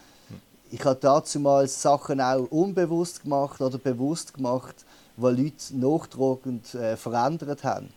ich 0.71 0.83
habe 0.83 0.97
dazu 0.99 1.39
mal 1.39 1.67
Sachen 1.67 2.19
auch 2.19 2.47
unbewusst 2.49 3.21
gemacht 3.21 3.61
oder 3.61 3.77
bewusst 3.77 4.33
gemacht, 4.33 4.75
die 5.17 5.21
Leute 5.21 5.77
nachtragend 5.77 6.73
äh, 6.73 6.97
verändert 6.97 7.63
haben. 7.63 7.89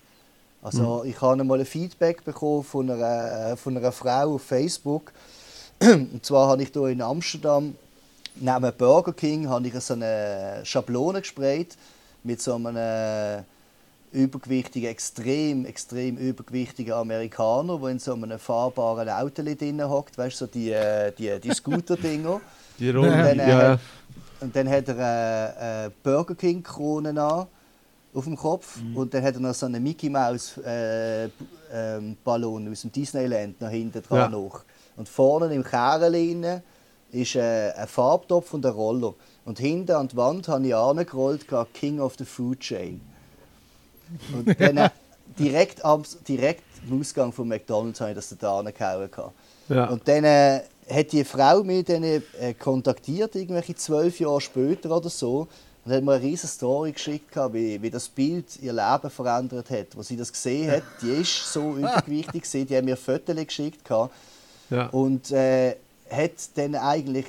Also 0.63 1.05
ich 1.05 1.21
habe 1.21 1.41
einmal 1.41 1.61
ein 1.61 1.67
Feedback 1.67 2.25
bekommen 2.25 2.65
von 2.65 2.91
einer, 2.91 3.53
äh, 3.53 3.57
von 3.57 3.77
einer 3.77 3.93
Frau 3.93 4.35
auf 4.35 4.43
Facebook. 4.43 5.13
Und 5.81 6.25
zwar 6.25 6.49
habe 6.49 6.63
ich 6.63 6.71
hier 6.73 6.87
in 6.87 7.03
Amsterdam 7.03 7.75
neben 8.37 8.73
Burger 8.77 9.13
King 9.13 9.49
habe 9.49 9.67
ich 9.69 9.75
so 9.81 9.95
eine 9.95 10.61
Schablone 10.65 11.21
gesprayt 11.21 11.77
mit 12.23 12.41
so 12.41 12.55
einem 12.55 12.77
äh, 12.77 13.43
übergewichtigen, 14.13 14.89
extrem, 14.89 15.65
extrem 15.67 16.17
übergewichtigen 16.17 16.93
Amerikaner, 16.95 17.79
der 17.79 17.89
in 17.89 17.99
so 17.99 18.15
einem 18.15 18.39
fahrbaren 18.39 19.09
Auto 19.09 19.43
drin 19.43 19.83
hockt, 19.89 20.17
weißt 20.17 20.41
du, 20.41 20.45
so 20.45 20.51
die, 20.51 20.71
äh, 20.71 21.13
die, 21.13 21.41
die 21.41 21.51
Scooter-Dinger. 21.55 22.41
Die 22.79 22.91
Und 22.91 22.97
Runde. 22.97 23.23
dann, 23.23 23.39
äh, 23.39 23.49
ja, 23.51 23.79
und 24.41 24.55
dann 24.57 24.69
hat 24.69 24.89
er 24.89 25.87
eine, 25.87 25.91
Burger 26.03 26.35
King-Krone 26.35 27.11
an 27.21 27.47
auf 28.15 28.25
dem 28.25 28.37
Kopf 28.37 28.79
und 28.95 29.13
dann 29.13 29.25
hat 29.25 29.35
er 29.35 29.41
noch 29.41 29.55
so 29.55 29.67
einen 29.67 29.83
Mickey 29.83 30.09
Mouse 30.09 30.59
äh, 30.59 31.29
ähm, 31.73 32.17
Ballon 32.23 32.71
aus 32.71 32.83
dem 32.83 32.93
Disneyland 32.93 33.61
nach 33.61 33.71
hinten 33.71 34.03
dran 34.03 34.19
Ja. 34.19 34.29
noch. 34.29 34.65
Und 34.97 35.09
vorne 35.09 35.53
im 35.53 35.65
Kerl 35.65 36.15
ist 37.13 37.37
äh, 37.37 37.73
ein 37.77 37.89
Farbtopf 37.89 38.55
und 38.55 38.65
ein 38.67 38.73
Roller. 38.73 39.15
Und 39.45 39.59
hinten 39.59 39.93
an 39.93 40.09
die 40.09 40.17
Wand 40.17 40.49
habe 40.49 40.67
ich 40.67 40.75
angerollt, 40.75 41.47
King 41.75 42.01
of 42.01 42.15
the 42.19 42.25
Food 42.25 42.61
Chain. 42.61 43.01
Und 44.33 44.61
dann 44.61 44.77
äh, 44.77 44.91
direkt, 45.39 45.85
am, 45.85 46.03
direkt 46.27 46.63
am 46.89 47.01
Ausgang 47.01 47.33
von 47.33 47.49
McDonalds 47.49 48.01
habe 48.01 48.11
ich 48.11 48.17
das 48.17 48.35
da 48.39 48.59
angehauen. 48.59 49.11
Ja. 49.69 49.87
Und 49.87 50.07
dann 50.07 50.25
äh, 50.25 50.61
hat 50.91 51.13
die 51.13 51.25
Frau 51.25 51.63
mich 51.63 51.85
dann 51.85 52.03
äh, 52.05 52.21
kontaktiert, 52.59 53.35
irgendwelche 53.35 53.75
zwölf 53.75 54.21
Jahre 54.21 54.41
später 54.41 54.91
oder 54.91 55.09
so, 55.09 55.49
und 55.85 55.93
hat 55.93 56.03
mir 56.03 56.13
eine 56.13 56.23
riesige 56.23 56.49
Story 56.49 56.93
geschickt, 56.93 57.37
wie, 57.53 57.81
wie 57.81 57.91
das 57.91 58.09
Bild 58.09 58.59
ihr 58.63 58.73
Leben 58.73 59.11
verändert 59.11 59.69
hat. 59.69 59.89
Wo 59.95 60.03
sie 60.03 60.17
das 60.17 60.33
gesehen 60.33 60.71
hat, 60.71 60.83
die 61.03 61.11
ist 61.11 61.53
so 61.53 61.73
übergewichtig, 61.77 62.43
gewesen, 62.43 62.67
die 62.67 62.77
haben 62.77 62.87
mir 62.87 62.97
Fotos 62.97 63.37
geschickt. 63.37 63.83
Ja. 64.71 64.87
und 64.87 65.31
äh, 65.31 65.77
hat 66.11 66.33
dann 66.57 66.75
eigentlich 66.75 67.27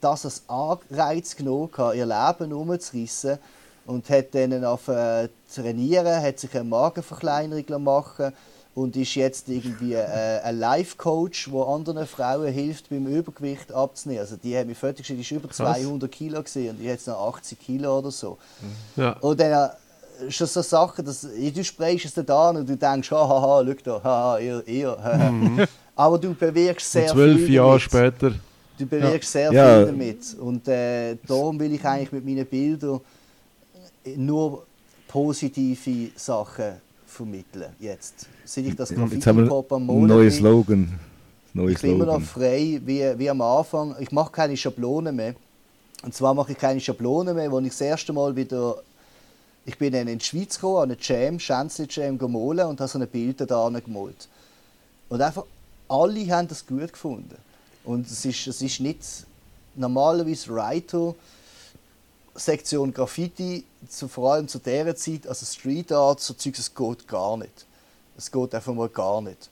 das 0.00 0.24
als 0.24 0.42
Anreiz 0.48 1.34
genommen, 1.36 1.70
ihr 1.94 2.06
Leben 2.06 2.52
umzureissen 2.52 3.38
und 3.86 4.08
hat 4.10 4.34
dann 4.34 4.64
auf 4.64 4.88
äh, 4.88 5.28
trainieren, 5.52 6.22
hat 6.22 6.38
sich 6.38 6.54
eine 6.54 6.64
Magenverkleinerung 6.64 7.82
machen 7.82 8.32
und 8.74 8.96
ist 8.96 9.14
jetzt 9.14 9.48
irgendwie 9.48 9.94
äh, 9.94 10.40
ein 10.42 10.58
Life-Coach, 10.58 11.50
der 11.50 11.66
anderen 11.66 12.06
Frauen 12.06 12.52
hilft, 12.52 12.90
beim 12.90 13.06
Übergewicht 13.06 13.72
abzunehmen. 13.72 14.20
Also 14.20 14.36
die 14.36 14.56
haben 14.56 14.68
mich 14.68 14.78
fertig 14.78 15.06
die 15.06 15.20
ist 15.20 15.30
über 15.30 15.48
200 15.48 16.10
Kilo 16.10 16.42
gesehen 16.42 16.70
und 16.70 16.78
die 16.78 16.86
hat 16.86 16.96
jetzt 16.96 17.06
noch 17.06 17.34
80 17.36 17.58
Kilo 17.58 17.98
oder 17.98 18.10
so. 18.10 18.38
ja. 18.96 19.12
Und 19.20 19.38
dann 19.40 19.70
äh, 19.70 20.26
ist 20.26 20.40
das 20.40 20.52
so 20.52 20.62
Sachen, 20.62 21.04
dass 21.04 21.22
du 21.22 21.64
sprichst 21.64 22.06
es 22.06 22.14
dann 22.14 22.36
an 22.36 22.56
und 22.56 22.68
du 22.68 22.76
denkst, 22.76 23.10
haha, 23.10 23.64
schau 23.64 23.74
da, 23.84 24.02
haha, 24.02 24.38
ihr, 24.38 24.66
ihr. 24.66 25.68
Aber 25.96 26.18
du 26.18 26.34
bewirkst 26.34 26.90
sehr 26.90 27.02
Und 27.04 27.08
zwölf 27.10 27.38
viel 27.40 27.54
Jahre 27.54 27.68
damit. 27.70 27.82
später. 27.82 28.34
Du 28.78 28.86
bewirkst 28.86 29.30
sehr 29.32 29.52
Ja. 29.52 29.76
viel 29.78 29.86
damit. 29.86 30.34
Und 30.40 30.66
äh, 30.68 31.16
darum 31.26 31.58
will 31.60 31.72
ich 31.74 31.84
eigentlich 31.84 32.12
mit 32.12 32.24
meinen 32.24 32.46
Bildern 32.46 33.00
nur 34.16 34.64
positive 35.08 36.10
Sachen 36.16 36.72
vermitteln. 37.06 37.72
Jetzt. 37.78 38.26
Seit 38.44 38.64
ich 38.66 38.74
das 38.76 38.90
Graffiti-Pop 38.90 39.72
am 39.72 39.86
Monat 39.86 40.08
neuen 40.08 40.28
bin, 40.28 40.36
Slogan. 40.36 40.98
Neues 41.52 41.76
ich 41.76 41.82
bin 41.82 41.92
immer 41.92 42.06
noch 42.06 42.20
Slogan. 42.20 42.26
frei, 42.26 42.80
wie, 42.84 43.18
wie 43.18 43.30
am 43.30 43.40
Anfang. 43.40 43.94
Ich 44.00 44.10
mache 44.10 44.32
keine 44.32 44.56
Schablonen 44.56 45.14
mehr. 45.14 45.34
Und 46.02 46.12
zwar 46.12 46.34
mache 46.34 46.52
ich 46.52 46.58
keine 46.58 46.80
Schablonen 46.80 47.36
mehr, 47.36 47.50
wo 47.50 47.60
ich 47.60 47.68
das 47.68 47.80
erste 47.80 48.12
Mal 48.12 48.34
wieder. 48.34 48.76
Ich 49.64 49.78
bin 49.78 49.92
dann 49.92 50.08
in 50.08 50.18
die 50.18 50.24
Schweiz 50.24 50.56
gekommen, 50.56 50.76
an 50.76 50.90
eine 50.90 50.96
Jam, 51.00 51.38
Schänzli 51.38 51.86
Jam 51.88 52.18
gemalt 52.18 52.60
und 52.66 52.80
habe 52.80 52.88
so 52.88 52.98
ein 52.98 53.06
Bild 53.08 53.40
da 53.40 53.68
gemalt. 53.68 54.28
Und 55.08 55.22
einfach 55.22 55.44
alle 55.88 56.26
haben 56.30 56.48
das 56.48 56.66
gut 56.66 56.92
gefunden. 56.92 57.36
Und 57.84 58.06
es 58.06 58.24
ist, 58.24 58.46
es 58.46 58.62
ist 58.62 58.80
nicht 58.80 59.00
normalerweise 59.74 60.54
Writer, 60.54 61.14
Sektion 62.34 62.92
Graffiti, 62.92 63.64
zu, 63.88 64.08
vor 64.08 64.32
allem 64.32 64.48
zu 64.48 64.58
dieser 64.58 64.96
Zeit, 64.96 65.26
also 65.26 65.46
Street 65.46 65.92
Art, 65.92 66.20
so 66.20 66.34
Zeugs, 66.34 66.58
es 66.58 66.74
geht 66.74 67.06
gar 67.06 67.36
nicht. 67.36 67.66
Es 68.16 68.30
geht 68.30 68.54
einfach 68.54 68.74
mal 68.74 68.88
gar 68.88 69.20
nicht. 69.20 69.50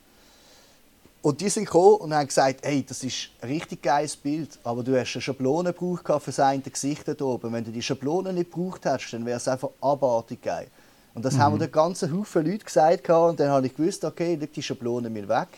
Und 1.21 1.41
die 1.41 1.49
sind 1.49 1.67
gekommen 1.67 1.97
und 1.97 2.15
haben 2.15 2.27
gesagt, 2.27 2.65
hey, 2.65 2.85
das 2.87 3.05
ist 3.05 3.29
ein 3.41 3.49
richtig 3.49 3.83
geiles 3.83 4.17
Bild, 4.17 4.59
aber 4.65 4.83
du 4.83 4.99
hast 4.99 5.15
eine 5.15 5.23
Schablone 5.23 5.73
gebraucht 5.73 6.23
für 6.23 6.33
sein 6.33 6.61
Gesicht 6.63 7.07
da 7.07 7.25
oben. 7.25 7.53
Wenn 7.53 7.65
du 7.65 7.71
die 7.71 7.83
Schablone 7.83 8.33
nicht 8.33 8.51
gebraucht 8.53 8.85
hättest, 8.85 9.13
dann 9.13 9.25
wäre 9.25 9.37
es 9.37 9.47
einfach 9.47 9.71
abartig 9.81 10.43
geil. 10.43 10.67
Und 11.15 11.25
das 11.25 11.37
haben 11.39 11.53
mir 11.53 11.59
der 11.61 11.69
ganze 11.69 12.11
Haufen 12.11 12.45
Leute 12.45 12.65
gesagt 12.65 13.09
und 13.11 13.39
dann 13.39 13.51
habe 13.51 13.67
ich 13.67 13.77
gewusst, 13.77 14.03
okay, 14.05 14.35
leg 14.35 14.53
die 14.53 14.63
Schablone 14.63 15.11
mir 15.11 15.29
weg. 15.29 15.49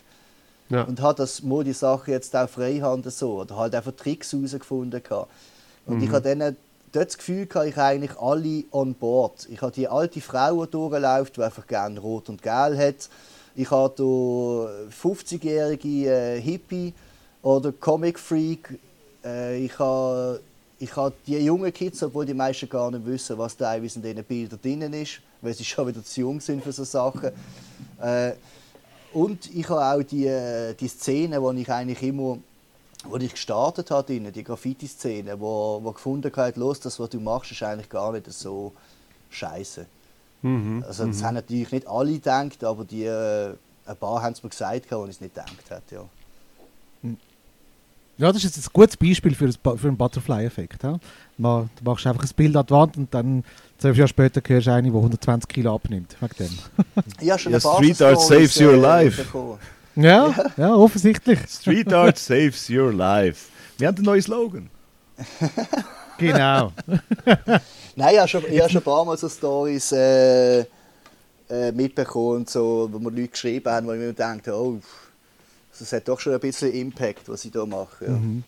Ja. 0.71 0.83
Und 0.83 1.01
habe 1.01 1.17
das 1.17 1.43
mal 1.43 1.63
die 1.63 1.73
Sache 1.73 2.11
jetzt 2.11 2.35
auch 2.35 2.49
freihand 2.49 3.11
so 3.13 3.41
oder 3.41 3.57
halt 3.57 3.75
einfach 3.75 3.93
Tricks 3.93 4.33
herausgefunden 4.33 5.03
gehabt. 5.03 5.31
Und 5.87 6.03
ich 6.03 6.11
habe 6.11 6.23
dann 6.23 6.57
dort 6.93 7.09
das 7.09 7.19
Gefühl 7.19 7.47
gehabt, 7.47 7.69
ich 7.69 7.77
eigentlich 7.77 8.19
alle 8.19 8.65
on 8.73 8.95
board. 8.95 9.47
Ich 9.51 9.61
habe 9.61 9.73
die 9.73 9.89
alte 9.89 10.21
Frau, 10.21 10.65
die 10.65 10.71
durchläuft, 10.71 11.37
die 11.37 11.43
einfach 11.43 11.67
gerne 11.67 12.01
rot 12.01 12.29
und 12.29 12.43
gelb 12.43 12.79
hat. 12.79 13.09
Ich 13.55 13.71
habe 13.71 13.95
hier 13.97 14.89
50-jährige 15.03 15.89
äh, 16.11 16.41
Hippie 16.41 16.95
oder 17.43 17.73
Comic 17.73 18.19
Freak. 18.19 18.79
Äh, 19.25 19.65
ich 19.65 19.79
habe 19.79 20.41
ich 20.81 20.97
habe 20.97 21.15
die 21.27 21.39
jungen 21.39 21.73
Kids, 21.73 22.03
obwohl 22.03 22.27
die 22.27 22.35
meisten 22.35 22.69
gar 22.69 22.91
nicht 22.91 23.07
wissen, 23.07 23.39
was 23.39 23.57
teilweise 23.57 24.01
in 24.01 24.03
diesen 24.03 24.25
Bildern 24.25 24.61
drin 24.61 24.93
ist, 24.93 25.21
weil 25.41 25.55
sie 25.55 25.65
schon 25.65 25.87
wieder 25.87 26.05
zu 26.05 26.21
jung 26.21 26.41
sind 26.41 26.63
für 26.63 26.73
so 26.73 26.85
Sachen. 26.85 27.31
Äh, 28.03 28.33
und 29.15 29.55
ich 29.55 29.69
habe 29.69 30.03
auch 30.03 30.03
die, 30.03 30.27
äh, 30.27 30.75
die 30.75 30.89
Szene, 30.89 31.41
wo 31.41 31.53
ich 31.53 31.71
eigentlich 31.71 32.03
immer, 32.03 32.39
wo 33.05 33.17
ich 33.17 33.33
gestartet 33.33 33.91
habe, 33.91 34.21
die 34.21 34.45
Graffiti-Szene, 34.45 35.39
wo, 35.39 35.81
wo 35.83 35.93
gefunden 35.93 36.33
habe, 36.35 36.59
los, 36.59 36.81
das, 36.81 36.99
was 36.99 37.11
du 37.11 37.21
machst, 37.21 37.53
ist 37.53 37.63
eigentlich 37.63 37.89
gar 37.89 38.13
nicht 38.13 38.31
so 38.33 38.73
scheiße. 39.31 39.87
Mhm. 40.43 40.85
Also 40.87 41.07
das 41.07 41.23
haben 41.23 41.35
natürlich 41.35 41.71
nicht 41.73 41.87
alle 41.87 42.13
gedacht, 42.13 42.65
aber 42.65 42.85
die, 42.85 43.05
äh, 43.05 43.55
ein 43.87 43.97
paar 43.97 44.23
haben 44.23 44.33
es 44.33 44.43
mir 44.43 44.51
gesagt, 44.51 44.91
wo 44.91 45.05
ich 45.05 45.11
es 45.11 45.21
nicht 45.21 45.35
gedacht 45.35 45.71
hätte. 45.71 45.95
Ja. 45.95 46.05
Ja, 48.17 48.29
das 48.33 48.45
ist 48.45 48.57
jetzt 48.57 48.67
ein 48.69 48.71
gutes 48.73 48.97
Beispiel 48.97 49.35
für, 49.35 49.51
einen 49.67 49.97
Butterfly-Effekt. 49.97 50.83
Ja? 50.85 50.99
Man- 51.37 51.69
Du 51.79 51.91
machst 51.91 52.07
einfach 52.07 52.23
ein 52.23 52.31
Bild 52.37 52.57
an 52.57 52.65
die 52.67 52.71
Wand 52.73 52.97
und 52.97 53.13
dann 53.13 53.43
zwölf 53.79 53.97
Jahre 53.97 54.09
später 54.09 54.41
hörst 54.47 54.67
du 54.69 54.73
eine, 54.73 54.89
die 54.91 54.95
120 54.97 55.49
Kilo 55.49 55.75
abnimmt. 55.75 56.17
Wegen 56.21 56.35
dem. 56.39 56.59
Ich 57.21 57.31
habe 57.31 57.39
schon 57.41 57.53
Ja, 57.53 57.59
ein 57.59 57.63
paar 57.63 57.77
Street 57.83 58.03
Art 58.03 58.21
saves 58.21 58.61
your 58.61 58.77
life. 58.77 59.23
bekommen. 59.25 59.59
Ja, 59.97 60.35
ja, 60.57 60.75
offensichtlich. 60.75 61.39
Street 61.49 61.93
Art 61.93 62.19
saves 62.19 62.69
your 62.71 62.93
life. 62.93 63.47
Wir 63.79 63.89
haben 63.89 63.97
einen 63.97 64.05
neuen 64.07 64.23
Slogan. 64.23 64.71
Genau. 66.17 66.71
Nein, 67.97 68.15
ich 68.15 68.19
habe 68.21 68.29
schon, 68.29 68.45
ich 68.49 68.61
habe 68.61 68.71
schon 68.71 68.81
ein 68.81 68.85
paar 68.85 69.05
Mal 69.05 69.17
so 69.19 69.29
Stories 69.29 69.91
äh, 69.91 70.61
äh, 70.61 71.73
mitbekommen, 71.73 72.37
und 72.37 72.51
so, 72.51 72.89
wo 72.93 72.99
mir 73.01 73.11
Leute 73.11 73.29
geschrieben 73.29 73.69
haben, 73.69 73.87
wo 73.89 73.93
ich 73.93 73.99
mir 73.99 74.07
gedacht 74.07 74.47
habe, 74.47 74.81
oh, 75.75 75.77
das 75.79 75.93
hat 75.93 76.09
doch 76.09 76.21
schon 76.21 76.33
ein 76.35 76.41
bisschen 76.41 76.73
Impact, 76.73 77.29
was 77.29 77.45
ich 77.45 77.53
hier 77.53 77.67
mache. 77.67 78.05
Ja. 78.07 78.11
Mhm. 78.13 78.45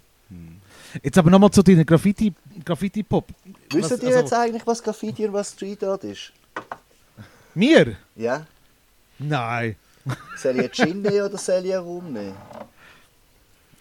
Jetzt 1.02 1.18
aber 1.18 1.30
nochmal 1.30 1.50
zu 1.50 1.62
deiner 1.62 1.84
Graffiti- 1.84 2.32
Graffiti-Pop. 2.64 3.28
Wisst 3.70 3.90
ihr 3.90 3.96
also- 3.96 4.06
jetzt 4.08 4.32
eigentlich, 4.32 4.66
was 4.66 4.82
Graffiti 4.82 5.26
und 5.26 5.32
was 5.32 5.52
Street 5.52 5.82
Art 5.84 6.04
ist? 6.04 6.32
Mir? 7.54 7.96
Ja? 8.16 8.46
Nein. 9.18 9.76
Soll 10.36 10.56
ich 10.56 10.60
einen 10.60 10.72
Gin 10.72 11.02
nehmen 11.02 11.22
oder 11.22 11.38
soll 11.38 11.64
ich 11.64 11.74
einen 11.74 11.82
Rum 11.84 12.12
nehmen? 12.12 12.34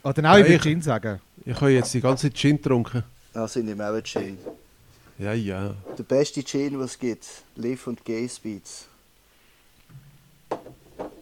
Oder 0.03 0.11
auch, 0.11 0.17
ich 0.17 0.23
Ja, 0.23 0.37
würde 0.37 0.53
ich- 0.55 0.61
Gin 0.61 0.81
sagen. 0.81 1.19
Ich 1.45 1.55
habe 1.55 1.71
jetzt 1.71 1.93
die 1.93 2.01
ganze 2.01 2.27
Zeit 2.29 2.37
Gin 2.37 2.57
getrunken. 2.57 3.03
Also 3.33 3.59
ich 3.59 3.65
nehme 3.65 3.87
auch 3.87 4.01
Gin. 4.03 4.37
Ja, 5.17 5.33
ja. 5.33 5.73
Der 5.97 6.03
beste 6.03 6.43
Gin, 6.43 6.79
was 6.79 6.91
es 6.91 6.99
gibt. 6.99 7.25
Live 7.55 7.87
und 7.87 8.03
Gay 8.05 8.27
Speeds. 8.29 8.85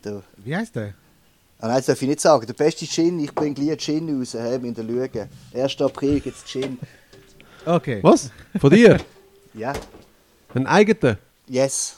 Da. 0.02 0.22
Wie 0.38 0.56
heißt 0.56 0.76
der? 0.76 0.94
Ah 1.64 1.68
nein, 1.68 1.78
das 1.78 1.86
darf 1.86 2.02
ich 2.02 2.10
nicht 2.10 2.20
sagen. 2.20 2.46
Der 2.46 2.54
beste 2.54 2.86
Gin, 2.86 3.20
ich 3.20 3.34
bringe 3.34 3.54
gleich 3.54 3.78
Gin 3.80 4.20
raus, 4.20 4.34
hey, 4.34 4.56
in 4.56 4.74
der 4.74 4.84
Lüge. 4.84 5.30
1. 5.56 5.82
April 5.82 6.20
gibt 6.20 6.36
es 6.36 6.44
Gin. 6.44 6.78
Okay. 7.66 8.00
Was? 8.04 8.30
Von 8.60 8.70
dir? 8.70 9.00
Ja, 9.56 9.72
Einen 10.56 10.66
eigenen? 10.66 11.16
yes. 11.48 11.96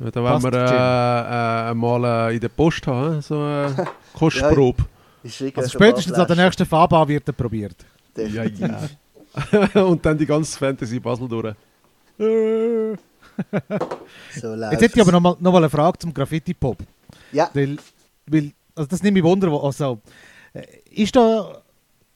Ja, 0.00 0.10
Da 0.10 0.22
wollen 0.22 0.42
wir 0.42 0.52
äh, 0.54 1.70
äh, 1.70 1.74
mal 1.74 2.30
äh, 2.30 2.34
in 2.34 2.40
der 2.40 2.48
Post 2.48 2.86
haben, 2.86 3.20
so 3.20 3.34
eine 3.38 3.86
Kostprobe. 4.14 4.86
Ich 5.22 5.34
schicke 5.36 5.60
Also 5.60 5.68
ein 5.68 5.82
spätestens 5.82 6.16
an 6.18 6.26
der 6.26 6.36
nächsten 6.36 6.64
Farbe 6.64 7.06
wird 7.06 7.28
er 7.28 7.34
probiert. 7.34 7.76
Definitiv. 8.16 8.70
ja. 9.74 9.74
Und 9.84 10.04
dann 10.06 10.16
die 10.16 10.24
ganze 10.24 10.58
Fantasy 10.58 10.98
Basel 10.98 11.28
durch. 11.28 11.54
So 12.18 12.96
Jetzt 14.54 14.80
hätte 14.80 14.94
ich 14.96 15.00
aber 15.02 15.12
nochmal 15.12 15.36
noch 15.38 15.52
mal 15.52 15.58
eine 15.58 15.68
Frage 15.70 15.98
zum 15.98 16.14
Graffiti-Pop. 16.14 16.78
Ja, 17.32 17.50
Weil, 17.52 17.76
weil, 18.26 18.52
also 18.78 18.88
das 18.88 19.02
nimmt 19.02 19.14
mich 19.14 19.24
Wunder, 19.24 19.50
also, 19.62 20.00
äh, 20.54 20.62
ist 20.90 21.14
da, 21.16 21.62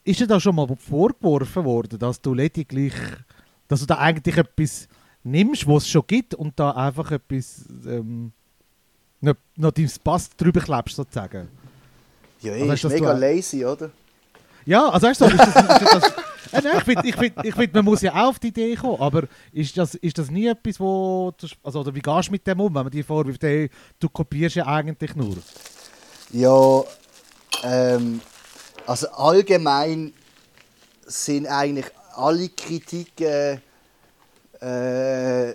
ist 0.05 0.21
dir 0.21 0.27
da 0.27 0.41
schon 0.41 0.55
mal 0.55 0.69
vorgeworfen 0.77 1.65
worden, 1.65 1.99
dass 1.99 2.21
du 2.21 2.35
lediglich, 2.35 2.95
dass 3.69 3.81
du 3.81 3.87
da 3.87 3.99
eigentlich 3.99 4.37
etwas 4.37 4.89
nimmst, 5.25 5.67
was 5.67 5.85
es 5.85 5.89
schon 5.91 6.05
gibt 6.07 6.35
und 6.35 6.59
da 6.59 6.71
einfach 6.71 7.11
etwas, 7.11 7.65
ähm, 7.87 8.33
noch, 9.21 9.35
noch 9.57 9.73
dein 9.73 9.91
Pass 10.03 10.31
drüber 10.37 10.61
klebst 10.61 10.97
sozusagen? 10.97 11.49
ja 12.41 12.53
Aber 12.53 12.63
ey, 12.63 12.69
hast 12.69 12.85
ist 12.85 12.91
mega 12.93 13.13
lazy, 13.13 13.65
oder? 13.65 13.91
Ja, 14.65 14.89
also 14.89 15.07
weißt 15.07 15.21
du, 15.21 15.25
ist 15.27 15.39
das, 15.39 15.49
ist 15.49 15.95
das, 15.95 16.05
äh, 16.53 16.61
nein, 16.63 16.79
ich 16.79 16.85
finde, 16.85 17.09
ich 17.09 17.17
find, 17.17 17.45
ich 17.45 17.55
find, 17.55 17.75
man 17.75 17.85
muss 17.85 18.03
ja 18.03 18.13
auch 18.15 18.29
auf 18.29 18.39
die 18.39 18.49
Idee 18.49 18.75
kommen, 18.77 19.01
aber 19.01 19.25
ist 19.53 19.77
das, 19.77 19.97
ist 19.97 20.19
das 20.19 20.31
nie 20.31 20.47
etwas, 20.47 20.79
wo, 20.79 21.33
du, 21.37 21.47
also 21.63 21.81
oder 21.81 21.95
wie 21.95 22.01
gehst 22.01 22.29
du 22.29 22.33
mit 22.33 22.47
dem 22.47 22.61
um, 22.61 22.75
wenn 22.75 22.83
man 22.83 22.91
dir 22.91 23.05
vorwirft, 23.05 23.43
hey, 23.43 23.69
du 23.99 24.09
kopierst 24.09 24.57
ja 24.57 24.67
eigentlich 24.67 25.17
nur? 25.17 25.37
Ja, 26.33 26.83
ähm, 27.63 28.23
also 28.87 29.07
allgemein 29.11 30.15
sind 31.05 31.47
eigentlich 31.47 31.85
alle 32.15 32.49
Kritiken 32.49 33.61
äh, 34.59 35.55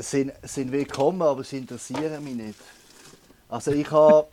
sind, 0.00 0.32
sind 0.42 0.70
willkommen, 0.70 1.22
aber 1.22 1.42
sie 1.44 1.56
interessieren 1.56 2.22
mich 2.22 2.34
nicht. 2.34 2.58
Also 3.48 3.70
ich 3.70 3.90
habe 3.90 4.28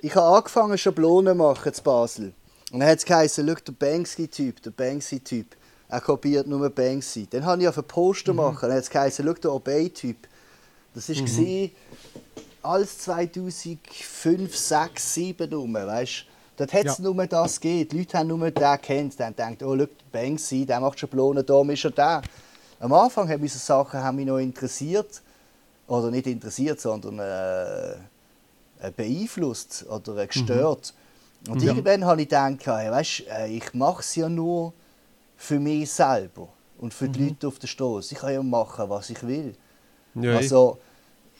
ich 0.00 0.16
ha 0.16 0.36
angefangen 0.36 0.76
Schablonen 0.76 1.34
zu 1.34 1.38
machen 1.38 1.72
zu 1.72 1.82
Basel. 1.84 2.32
Und 2.72 2.80
dann 2.80 2.88
hat 2.88 2.98
es 2.98 3.04
geheißen, 3.04 3.46
der 3.46 3.72
Banksy-Typ, 3.72 4.62
der 4.62 4.70
Banksy-Typ, 4.70 5.46
er 5.88 6.00
kopiert 6.00 6.48
nur 6.48 6.68
Banksy. 6.70 7.28
Dann 7.30 7.44
habe 7.44 7.62
ich 7.62 7.68
auf 7.68 7.78
ein 7.78 7.84
Poster 7.84 8.34
machen, 8.34 8.62
dann 8.62 8.72
hat 8.72 8.82
es 8.82 8.90
geheißen, 8.90 9.24
der 9.24 9.52
Obey-Typ. 9.52 10.26
Das 10.94 11.08
war 11.08 11.14
mhm. 11.14 11.70
Alles 12.62 12.98
2005, 12.98 14.56
6, 14.56 15.14
7 15.14 15.52
rum, 15.52 15.74
weißt 15.74 16.26
Dort 16.56 16.72
hat 16.74 16.86
es 16.86 16.98
ja. 16.98 17.04
nur 17.04 17.26
das 17.26 17.58
gegeben. 17.58 17.88
Die 17.88 17.98
Leute 17.98 18.18
haben 18.18 18.28
nur 18.28 18.50
den 18.50 18.80
kennt. 18.82 19.18
Die 19.18 19.22
haben 19.22 19.34
gedacht, 19.34 19.62
oh, 19.62 19.76
schau, 19.76 19.86
Banksy, 20.12 20.66
der 20.66 20.80
macht 20.80 20.98
Schablonen, 21.00 21.44
da 21.44 21.62
ist 21.62 21.84
er 21.84 21.90
da. 21.90 22.22
Am 22.78 22.92
Anfang 22.92 23.28
haben 23.28 23.40
mich 23.40 23.52
so 23.52 23.58
Sachen 23.58 24.00
haben 24.00 24.16
mich 24.16 24.26
noch 24.26 24.38
interessiert. 24.38 25.22
Oder 25.86 26.10
nicht 26.10 26.26
interessiert, 26.26 26.80
sondern 26.80 27.18
äh, 27.18 28.90
beeinflusst 28.94 29.86
oder 29.88 30.16
äh, 30.18 30.26
gestört. 30.26 30.94
Mhm. 31.46 31.52
Und 31.52 31.62
ja. 31.62 31.68
irgendwann 31.70 32.04
habe 32.04 32.22
ich 32.22 32.28
gedacht, 32.28 32.66
hey, 32.66 32.90
weißt, 32.90 33.24
äh, 33.28 33.48
ich 33.48 33.74
mache 33.74 34.00
es 34.00 34.14
ja 34.14 34.28
nur 34.28 34.72
für 35.36 35.58
mich 35.58 35.90
selber 35.90 36.48
und 36.78 36.94
für 36.94 37.08
die 37.08 37.20
mhm. 37.20 37.28
Leute 37.28 37.48
auf 37.48 37.58
der 37.58 37.66
Straße. 37.66 38.14
Ich 38.14 38.20
kann 38.20 38.32
ja 38.32 38.42
machen, 38.42 38.88
was 38.88 39.10
ich 39.10 39.26
will. 39.26 39.54
Ja, 40.14 40.36
also, 40.36 40.78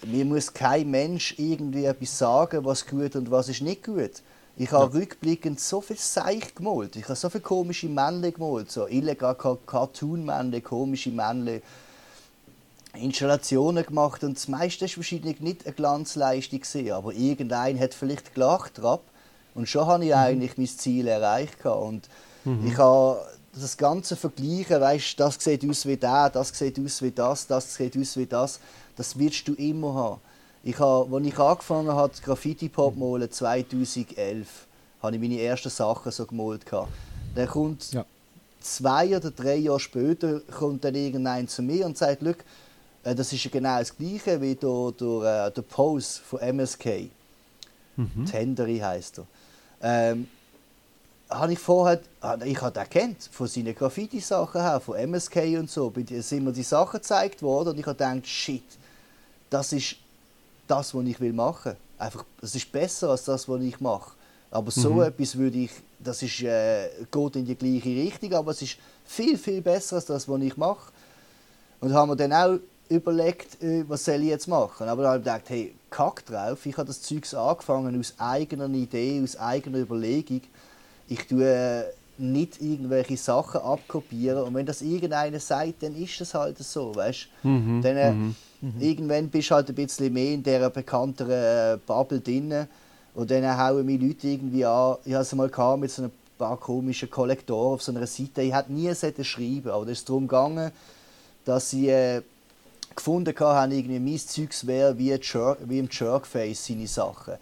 mir 0.06 0.24
muss 0.24 0.52
kein 0.52 0.90
Mensch 0.90 1.34
irgendwie 1.38 1.84
etwas 1.84 2.18
sagen, 2.18 2.64
was 2.64 2.86
gut 2.86 3.16
und 3.16 3.30
was 3.30 3.48
ist 3.48 3.62
nicht 3.62 3.84
gut. 3.84 4.22
Ich 4.56 4.70
habe 4.70 4.92
ja. 4.92 5.00
rückblickend 5.00 5.60
so 5.60 5.80
viel 5.80 5.96
Seich 5.96 6.54
gemalt. 6.54 6.96
Ich 6.96 7.04
habe 7.04 7.16
so 7.16 7.30
viele 7.30 7.42
komische 7.42 7.88
Männle 7.88 8.32
gemalt. 8.32 8.70
So 8.70 8.86
illegal 8.86 9.34
Cartoon-Männle, 9.34 10.60
komische 10.60 11.10
Männle. 11.10 11.62
Installationen 12.94 13.86
gemacht 13.86 14.22
und 14.22 14.36
das 14.36 14.48
meiste 14.48 14.84
ist 14.84 14.98
wahrscheinlich 14.98 15.40
nicht 15.40 15.64
eine 15.64 15.74
Glanzleistung 15.74 16.60
aber 16.92 17.14
irgendein 17.14 17.80
hat 17.80 17.94
vielleicht 17.94 18.34
gelacht 18.34 18.82
drauf 18.82 19.00
und 19.54 19.66
schon 19.66 19.86
habe 19.86 20.04
ich 20.04 20.10
mhm. 20.10 20.16
eigentlich 20.16 20.58
mein 20.58 20.66
Ziel 20.66 21.06
erreicht 21.06 21.64
und 21.64 22.08
mhm. 22.44 22.66
ich 22.66 22.76
habe 22.76 23.24
das 23.54 23.76
ganze 23.76 24.16
Vergleichen, 24.16 24.80
weißt, 24.80 25.18
das 25.20 25.36
sieht 25.38 25.68
aus 25.68 25.86
wie 25.86 25.96
der, 25.96 26.30
das 26.30 26.48
sieht 26.48 26.78
aus 26.78 27.02
wie 27.02 27.10
das, 27.10 27.46
das 27.46 27.74
sieht 27.74 27.96
aus 27.98 28.16
wie 28.16 28.26
das, 28.26 28.60
das 28.96 29.18
wirst 29.18 29.48
du 29.48 29.54
immer 29.54 29.94
haben. 29.94 30.20
Ich 30.64 30.78
habe, 30.78 31.14
als 31.14 31.26
ich 31.26 31.38
angefangen 31.38 31.88
habe, 31.88 32.12
Graffiti-Pop 32.22 32.96
malen 32.96 33.30
2011, 33.30 34.66
habe 35.02 35.16
ich 35.16 35.20
meine 35.20 35.40
ersten 35.40 35.70
Sachen 35.70 36.12
so 36.12 36.24
gemalt. 36.24 36.64
Dann 37.34 37.48
kommt 37.48 37.92
ja. 37.92 38.04
zwei 38.60 39.16
oder 39.16 39.30
drei 39.30 39.56
Jahre 39.56 39.80
später 39.80 40.40
kommt 40.40 40.84
dann 40.84 40.94
irgendein 40.94 41.48
zu 41.48 41.62
mir 41.62 41.84
und 41.84 41.98
sagt, 41.98 42.22
äh, 42.22 43.14
das 43.14 43.32
ist 43.32 43.44
ja 43.44 43.50
genau 43.50 43.78
das 43.78 43.96
Gleiche 43.96 44.40
wie 44.40 44.54
der, 44.54 44.92
der, 44.92 45.46
äh, 45.46 45.50
der 45.50 45.62
Pose 45.62 46.20
von 46.20 46.38
MSK. 46.40 47.10
Mhm. 47.96 48.26
Tendery 48.26 48.78
heisst 48.78 49.18
er. 49.18 49.26
Ähm, 49.82 50.28
habe 51.28 51.52
ich 51.52 51.58
vorher, 51.58 52.00
ich 52.44 52.60
habe 52.60 52.78
den 52.78 52.90
kennt 52.90 53.28
von 53.32 53.46
seinen 53.46 53.74
Graffiti-Sachen 53.74 54.60
her, 54.60 54.80
von 54.80 54.96
MSK 54.96 55.58
und 55.58 55.70
so, 55.70 55.92
sind 56.20 56.44
mir 56.44 56.52
die 56.52 56.62
Sachen 56.62 56.98
gezeigt 56.98 57.42
worden 57.42 57.70
und 57.70 57.78
ich 57.78 57.86
habe 57.86 57.96
gedacht, 57.96 58.26
shit, 58.26 58.62
das 59.52 59.72
ist 59.72 59.96
das, 60.66 60.94
was 60.94 61.04
ich 61.04 61.20
will 61.20 61.32
machen. 61.32 61.76
Einfach, 61.98 62.24
es 62.40 62.54
ist 62.54 62.70
besser 62.72 63.10
als 63.10 63.24
das, 63.24 63.48
was 63.48 63.60
ich 63.62 63.80
mache. 63.80 64.12
Aber 64.50 64.70
so 64.70 64.94
mhm. 64.94 65.02
etwas 65.02 65.36
würde 65.36 65.58
ich, 65.58 65.70
das 65.98 66.22
ist, 66.22 66.42
äh, 66.42 66.88
geht 67.10 67.36
in 67.36 67.44
die 67.44 67.54
gleiche 67.54 67.88
Richtung, 67.88 68.34
aber 68.34 68.50
es 68.50 68.62
ist 68.62 68.76
viel, 69.04 69.38
viel 69.38 69.62
besser 69.62 69.96
als 69.96 70.06
das, 70.06 70.28
was 70.28 70.40
ich 70.42 70.56
mache. 70.56 70.92
Und 71.80 71.92
haben 71.92 72.10
wir 72.10 72.16
dann 72.16 72.32
auch 72.32 72.58
überlegt, 72.88 73.62
äh, 73.62 73.84
was 73.88 74.04
soll 74.04 74.20
ich 74.22 74.28
jetzt 74.28 74.48
machen. 74.48 74.88
Aber 74.88 75.02
dann 75.02 75.12
habe 75.12 75.18
ich 75.20 75.24
gedacht, 75.24 75.50
hey, 75.50 75.74
kack 75.90 76.24
drauf, 76.26 76.64
ich 76.66 76.76
habe 76.76 76.86
das 76.86 77.02
Zeug 77.02 77.32
angefangen 77.34 77.98
aus 77.98 78.14
eigener 78.18 78.68
Idee, 78.68 79.20
aus 79.22 79.36
eigener 79.36 79.78
Überlegung. 79.78 80.42
Ich 81.08 81.26
tue 81.26 81.44
äh, 81.44 81.84
nicht 82.18 82.60
irgendwelche 82.60 83.16
Sachen 83.16 83.60
abkopieren 83.60 84.42
und 84.44 84.54
wenn 84.54 84.66
das 84.66 84.82
irgendeiner 84.82 85.40
sagt, 85.40 85.82
dann 85.82 85.96
ist 85.96 86.20
es 86.20 86.34
halt 86.34 86.58
so, 86.58 86.94
weißt? 86.94 87.28
Mhm. 87.42 87.80
Dann, 87.82 87.96
äh, 87.96 88.12
mhm. 88.12 88.36
Mhm. 88.62 88.80
Irgendwann 88.80 89.28
bist 89.28 89.50
du 89.50 89.54
halt 89.56 89.68
ein 89.68 89.74
bisschen 89.74 90.12
mehr 90.12 90.32
in 90.32 90.42
dieser 90.42 90.70
bekannteren 90.70 91.76
äh, 91.76 91.78
Bubble 91.84 92.20
drin. 92.20 92.66
Und 93.14 93.30
dann 93.30 93.58
hauen 93.58 93.84
mich 93.84 94.00
Leute 94.00 94.28
irgendwie 94.28 94.64
an. 94.64 94.96
Ich 95.04 95.12
hatte 95.12 95.22
es 95.22 95.34
mal 95.34 95.76
mit 95.76 95.90
so 95.90 96.02
einem 96.02 96.12
paar 96.38 96.56
komischen 96.56 97.10
Kollektoren 97.10 97.74
auf 97.74 97.82
so 97.82 97.92
einer 97.92 98.06
Seite. 98.06 98.42
Ich 98.42 98.54
hätte 98.54 98.72
nie 98.72 98.92
schreiben 98.94 99.68
aber 99.70 99.84
es 99.84 99.98
ist 99.98 100.08
darum 100.08 100.26
gegangen, 100.26 100.72
dass 101.44 101.70
sie 101.70 101.88
äh, 101.88 102.22
gefunden 102.94 103.34
haben, 103.38 103.72
irgendwie 103.72 103.98
mein 103.98 104.18
Zeugs 104.18 104.66
wäre 104.66 104.96
wie, 104.98 105.12
wie 105.12 105.78
im 105.78 105.88
Jerkface 105.90 106.66
seine 106.66 106.86
Sachen. 106.86 107.34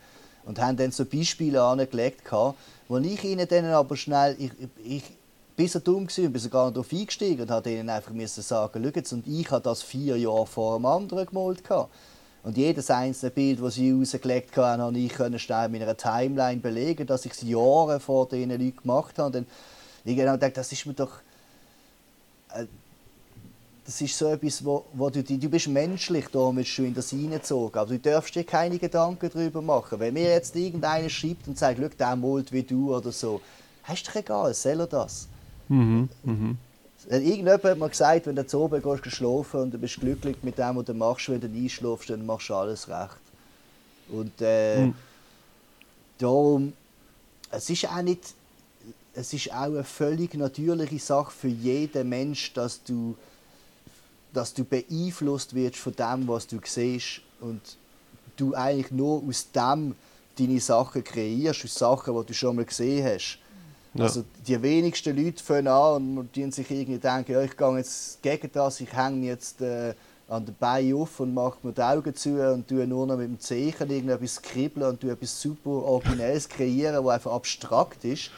Und 0.44 0.60
haben 0.60 0.76
dann 0.76 0.90
so 0.90 1.04
Beispiele 1.04 1.62
angelegt, 1.62 2.22
wo 2.88 2.98
ich 2.98 3.24
ihnen 3.24 3.46
dann 3.46 3.66
aber 3.66 3.96
schnell, 3.96 4.36
ich, 4.38 4.50
ich, 4.84 5.04
bin 5.60 5.68
so 5.68 5.78
dumm 5.78 6.06
gewesen, 6.06 6.32
bin 6.32 6.40
sogar 6.40 6.66
nicht 6.66 6.76
darauf 6.76 6.90
eingestiegen 6.90 7.42
und 7.42 7.50
habe 7.50 7.70
ihnen 7.70 7.90
einfach 7.90 8.12
müssen 8.12 8.42
sagen, 8.42 8.82
schau 8.82 8.90
jetzt, 8.94 9.12
und 9.12 9.26
ich 9.26 9.50
habe 9.50 9.62
das 9.62 9.82
vier 9.82 10.16
Jahre 10.16 10.46
vor 10.46 10.78
dem 10.78 10.86
anderen 10.86 11.26
gemalt. 11.26 11.62
Und 12.42 12.56
jedes 12.56 12.90
einzelne 12.90 13.30
Bild, 13.30 13.62
das 13.62 13.74
sie 13.74 13.92
rausgelegt 13.92 14.56
haben, 14.56 14.80
habe 14.80 14.98
ich 14.98 15.12
schnell 15.42 15.66
in 15.66 15.72
meiner 15.72 15.94
Timeline 15.94 16.62
belegen, 16.62 17.06
dass 17.06 17.26
ich 17.26 17.32
es 17.32 17.42
Jahre 17.42 18.00
vor 18.00 18.26
diesen 18.26 18.48
Leuten 18.48 18.74
gemacht 18.74 19.18
habe. 19.18 19.26
Und 19.26 19.34
dann 19.34 19.46
ich 20.06 20.18
habe 20.18 20.32
gedacht, 20.32 20.56
das 20.56 20.72
ist 20.72 20.86
mir 20.86 20.94
doch... 20.94 21.12
Äh, 22.54 22.64
das 23.84 24.00
ist 24.00 24.16
so 24.16 24.28
etwas, 24.28 24.64
wo, 24.64 24.86
wo 24.94 25.10
du, 25.10 25.22
du 25.22 25.48
bist 25.50 25.68
menschlich, 25.68 26.28
da 26.32 26.50
bist 26.52 26.78
du 26.78 26.84
in 26.84 26.94
das 26.94 27.12
reingezogen, 27.12 27.78
aber 27.78 27.90
du 27.90 27.98
darfst 27.98 28.34
dir 28.34 28.44
keine 28.44 28.78
Gedanken 28.78 29.28
darüber 29.30 29.60
machen. 29.60 29.98
Wenn 29.98 30.14
mir 30.14 30.30
jetzt 30.30 30.56
irgendeiner 30.56 31.10
schreibt 31.10 31.48
und 31.48 31.58
sagt, 31.58 31.78
schau, 31.78 31.88
der 31.88 32.16
malt 32.16 32.52
wie 32.52 32.62
du 32.62 32.94
oder 32.96 33.10
so, 33.12 33.40
ist 33.92 34.06
doch 34.08 34.14
egal, 34.14 34.54
soll 34.54 34.80
er 34.80 34.86
das? 34.86 35.28
Mhm, 35.70 36.08
mhm. 36.24 36.58
Irgendjemand 37.08 37.62
hat 37.62 37.78
mir 37.78 37.88
gesagt, 37.88 38.26
wenn 38.26 38.36
du 38.36 38.46
zu 38.46 38.58
oben 38.58 38.82
gehst, 38.82 39.16
schlafen 39.16 39.60
und 39.60 39.70
du 39.70 39.78
bist 39.78 40.00
glücklich 40.00 40.36
mit 40.42 40.58
dem, 40.58 40.76
was 40.76 40.84
du 40.84 40.94
machst, 40.94 41.28
wenn 41.28 41.40
du 41.40 41.46
einschläfst, 41.46 42.10
dann 42.10 42.26
machst 42.26 42.48
du 42.48 42.54
alles 42.54 42.88
recht. 42.88 43.20
Und 44.08 44.32
äh, 44.40 44.86
mhm. 44.86 44.94
darum, 46.18 46.72
es 47.52 47.70
ist 47.70 47.88
auch 47.88 48.02
nicht, 48.02 48.34
es 49.14 49.32
ist 49.32 49.52
auch 49.52 49.62
eine 49.62 49.84
völlig 49.84 50.34
natürliche 50.34 50.98
Sache 50.98 51.30
für 51.30 51.48
jeden 51.48 52.08
Mensch, 52.08 52.52
dass 52.52 52.82
du, 52.82 53.16
dass 54.32 54.52
du 54.52 54.64
beeinflusst 54.64 55.54
wirst 55.54 55.76
von 55.76 55.94
dem, 55.94 56.26
was 56.26 56.48
du 56.48 56.58
siehst 56.64 57.20
und 57.40 57.60
du 58.36 58.54
eigentlich 58.54 58.90
nur 58.90 59.22
aus 59.22 59.50
dem 59.52 59.94
deine 60.36 60.60
Sachen 60.60 61.04
kreierst, 61.04 61.64
aus 61.64 61.74
Sachen, 61.74 62.14
die 62.20 62.26
du 62.26 62.34
schon 62.34 62.56
mal 62.56 62.64
gesehen 62.64 63.06
hast. 63.06 63.38
Ja. 63.94 64.04
Also 64.04 64.24
die 64.46 64.60
wenigsten 64.62 65.16
Leute 65.16 65.42
fangen 65.42 65.68
an 65.68 66.18
und 66.18 66.36
die 66.36 66.50
sich 66.52 66.70
irgendwie 66.70 66.98
denken, 66.98 67.32
ja, 67.32 67.42
ich 67.42 67.56
gehe 67.56 67.76
jetzt 67.76 68.22
gegen 68.22 68.50
das, 68.52 68.80
ich 68.80 68.92
hänge 68.92 69.26
jetzt 69.26 69.60
äh, 69.60 69.94
an 70.28 70.46
den 70.46 70.54
Beinen 70.54 70.94
auf 70.94 71.18
und 71.18 71.34
mache 71.34 71.58
mir 71.62 71.72
die 71.72 71.82
Augen 71.82 72.14
zu 72.14 72.40
und 72.52 72.68
tue 72.68 72.86
nur 72.86 73.06
noch 73.06 73.16
mit 73.16 73.26
dem 73.26 73.40
Zeichen 73.40 73.90
irgendetwas 73.90 74.40
kribbeln 74.40 74.90
und 74.90 75.00
tue 75.00 75.10
etwas 75.10 75.40
super 75.40 75.70
Originelles 75.70 76.48
kreieren, 76.48 77.04
das 77.04 77.14
einfach 77.14 77.32
abstrakt 77.32 78.04
ist. 78.04 78.30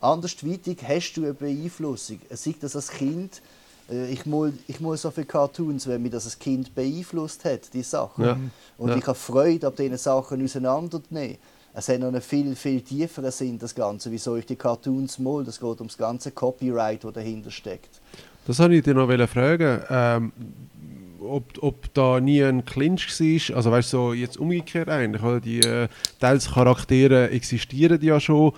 Andersweitig 0.00 0.78
hast 0.86 1.14
du 1.14 1.24
eine 1.24 1.34
Beeinflussung. 1.34 2.20
Sei 2.30 2.54
das 2.60 2.76
als 2.76 2.88
Kind, 2.88 3.42
äh, 3.90 4.12
ich 4.12 4.26
mal, 4.26 4.52
ich 4.68 4.78
mal 4.78 4.96
so 4.96 5.10
viele 5.10 5.26
Cartoons, 5.26 5.88
wenn 5.88 6.02
mich 6.02 6.12
das 6.12 6.26
als 6.26 6.38
Kind 6.38 6.72
beeinflusst 6.72 7.44
hat, 7.44 7.72
die 7.72 7.82
Sachen. 7.82 8.24
Ja. 8.24 8.38
Und 8.78 8.90
ja. 8.90 8.96
ich 8.96 9.06
habe 9.06 9.18
Freude, 9.18 9.66
ab 9.66 9.74
diesen 9.74 9.98
Sachen 9.98 10.44
auseinanderzunehmen 10.44 11.38
es 11.76 11.88
hat 11.88 11.98
noch 11.98 12.08
einen 12.08 12.20
viel, 12.20 12.54
viel 12.54 12.80
tieferen 12.80 13.32
Sinn, 13.32 13.58
das 13.58 13.74
Ganze. 13.74 14.10
Wieso 14.10 14.36
ich 14.36 14.46
die 14.46 14.54
Cartoons 14.54 15.18
mal? 15.18 15.42
Das 15.42 15.58
geht 15.58 15.80
um 15.80 15.88
das 15.88 15.98
ganze 15.98 16.30
Copyright, 16.30 17.02
das 17.02 17.12
dahinter 17.12 17.50
steckt. 17.50 18.00
Das 18.46 18.60
wollte 18.60 18.76
ich 18.76 18.84
dir 18.84 18.94
noch 18.94 19.28
fragen. 19.28 19.82
Ähm, 19.90 20.32
ob, 21.20 21.44
ob 21.60 21.92
da 21.94 22.20
nie 22.20 22.42
ein 22.44 22.64
Clinch 22.64 23.08
war, 23.08 23.56
also 23.56 23.70
weißt 23.72 23.92
du, 23.92 23.96
so 23.96 24.12
jetzt 24.12 24.36
umgekehrt 24.36 24.88
eigentlich, 24.88 25.22
oder? 25.22 25.40
die 25.40 25.60
äh, 25.60 25.88
teils 26.20 26.52
Charaktere 26.52 27.30
existieren 27.30 28.00
ja 28.02 28.20
schon. 28.20 28.52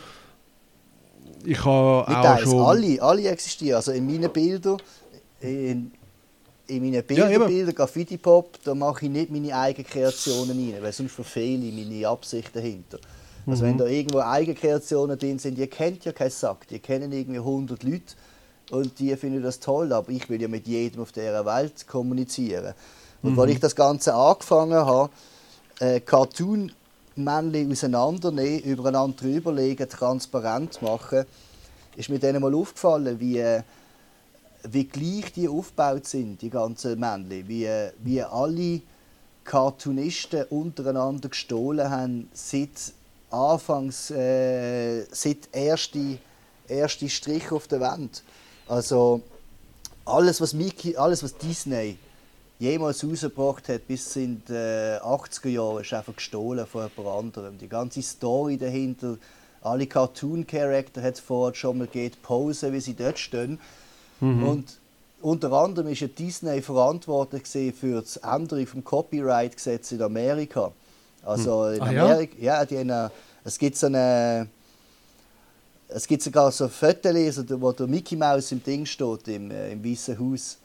Ich 1.45 1.65
habe 1.65 2.09
auch 2.09 2.23
teils, 2.23 2.43
schon... 2.43 2.61
alle, 2.61 3.01
alle 3.01 3.29
existieren, 3.29 3.77
also 3.77 3.93
in 3.93 4.05
meinen 4.05 4.31
Bildern, 4.31 4.79
in, 5.41 5.93
in 6.69 6.83
meinen 6.83 7.05
Bilderbildern, 7.05 7.67
ja, 7.67 7.73
Graffiti-Pop, 7.73 8.59
da 8.65 8.75
mache 8.75 9.07
ich 9.07 9.11
nicht 9.11 9.31
meine 9.31 9.57
eigenen 9.57 9.87
Kreationen 9.87 10.73
rein, 10.73 10.83
weil 10.83 10.93
sonst 10.93 11.13
verfehle 11.13 11.65
ich 11.65 11.75
meine 11.75 12.09
Absicht 12.09 12.55
dahinter. 12.55 12.99
Also 13.47 13.65
mhm. 13.65 13.69
wenn 13.69 13.79
da 13.79 13.87
irgendwo 13.87 14.21
Eigenkreationen 14.21 15.19
drin 15.19 15.39
sind, 15.39 15.59
ihr 15.59 15.69
kennt 15.69 16.05
ja 16.05 16.13
keinen 16.13 16.31
Sack, 16.31 16.67
die 16.69 16.79
kennen 16.79 17.13
irgendwie 17.13 17.39
100 17.39 17.83
Leute 17.85 18.15
und 18.71 18.99
die 18.99 19.15
finden 19.17 19.43
das 19.43 19.61
toll, 19.61 19.93
aber 19.93 20.11
ich 20.11 20.29
will 20.29 20.43
ja 20.43 20.49
mit 20.49 20.67
jedem 20.67 21.03
auf 21.03 21.13
dieser 21.13 21.47
Welt 21.47 21.87
kommunizieren. 21.87 22.75
Und 23.23 23.35
mhm. 23.35 23.39
als 23.39 23.51
ich 23.53 23.61
das 23.61 23.77
Ganze 23.77 24.15
angefangen 24.15 24.75
habe, 24.75 25.11
äh, 25.81 26.01
Cartoon 26.01 26.73
Männchen 27.15 27.73
auseinandernehmen, 27.73 28.61
übereinander 28.61 29.17
drüberlegen, 29.17 29.89
transparent 29.89 30.83
machen, 30.83 31.25
ist 31.97 32.11
mir 32.11 32.19
dann 32.19 32.41
mal 32.41 32.55
aufgefallen, 32.55 33.19
wie, 33.19 33.39
äh, 33.39 33.63
wie 34.71 34.85
gleich 34.85 35.33
die 35.33 35.49
aufgebaut 35.49 36.07
sind, 36.07 36.43
die 36.43 36.51
ganzen 36.51 36.99
Männchen, 36.99 37.49
wie, 37.49 37.69
wie 37.99 38.23
alle 38.23 38.81
Cartoonisten 39.45 40.45
untereinander 40.45 41.29
gestohlen 41.29 41.89
haben, 41.89 42.29
seit 42.33 42.93
Anfangs, 43.31 44.11
äh, 44.11 45.05
seit 45.11 45.49
erste, 45.53 46.19
erste 46.69 47.09
Strich 47.09 47.51
auf 47.51 47.67
der 47.69 47.81
Wand. 47.81 48.23
Also 48.69 49.23
alles, 50.05 50.41
was 50.41 50.53
Mickey, 50.53 50.97
alles, 50.97 51.23
was 51.23 51.37
Disney 51.37 51.99
jemals 52.59 53.05
rausgebracht 53.05 53.69
hat, 53.69 53.87
bis 53.87 54.17
in 54.17 54.43
die 54.49 54.53
äh, 54.53 54.99
80er 54.99 55.49
Jahre, 55.49 55.81
ist 55.83 55.93
einfach 55.93 56.17
gestohlen 56.17 56.67
von 56.67 56.89
jemand 56.97 57.19
anderem. 57.19 57.59
Die 57.59 57.69
ganze 57.69 58.03
Story 58.03 58.57
dahinter, 58.57 59.19
alle 59.63 59.87
Cartoon-Charakter 59.87 61.03
hat 61.03 61.15
es 61.15 61.21
vorher 61.21 61.55
schon 61.55 61.79
mal 61.79 61.87
gegeben, 61.87 62.17
Pose, 62.23 62.73
wie 62.73 62.81
sie 62.81 62.95
dort 62.95 63.19
stehen. 63.19 63.59
Und 64.21 64.65
unter 65.21 65.53
anderem 65.53 65.89
ist 65.89 66.01
ja 66.01 66.09
Disney 66.09 66.63
verantwortlich 66.63 67.43
für 67.47 68.03
die 68.03 68.23
Änderung 68.23 68.67
vom 68.67 68.85
Copyright-Gesetz 68.85 69.93
in 69.93 70.03
Amerika. 70.03 70.73
Also 71.25 71.67
in 71.69 71.83
Ah, 71.83 71.91
ja? 71.91 72.05
Amerika, 72.05 72.35
ja, 72.41 72.65
die 72.65 72.79
eine- 72.79 73.11
es 73.45 73.59
gibt 73.59 73.77
so 73.77 73.87
eine 73.87 74.49
es 75.89 76.07
gibt 76.07 76.23
sogar 76.23 76.51
so 76.51 76.69
Fotos, 76.69 77.15
also, 77.15 77.61
wo 77.61 77.71
der 77.73 77.87
Mickey 77.87 78.17
Mouse 78.17 78.51
im 78.53 78.63
Ding 78.63 78.85
steht, 78.87 79.29
im, 79.29 79.51
äh, 79.53 79.71
im 79.71 79.85
Weißen 79.85 80.19
Haus 80.19 80.59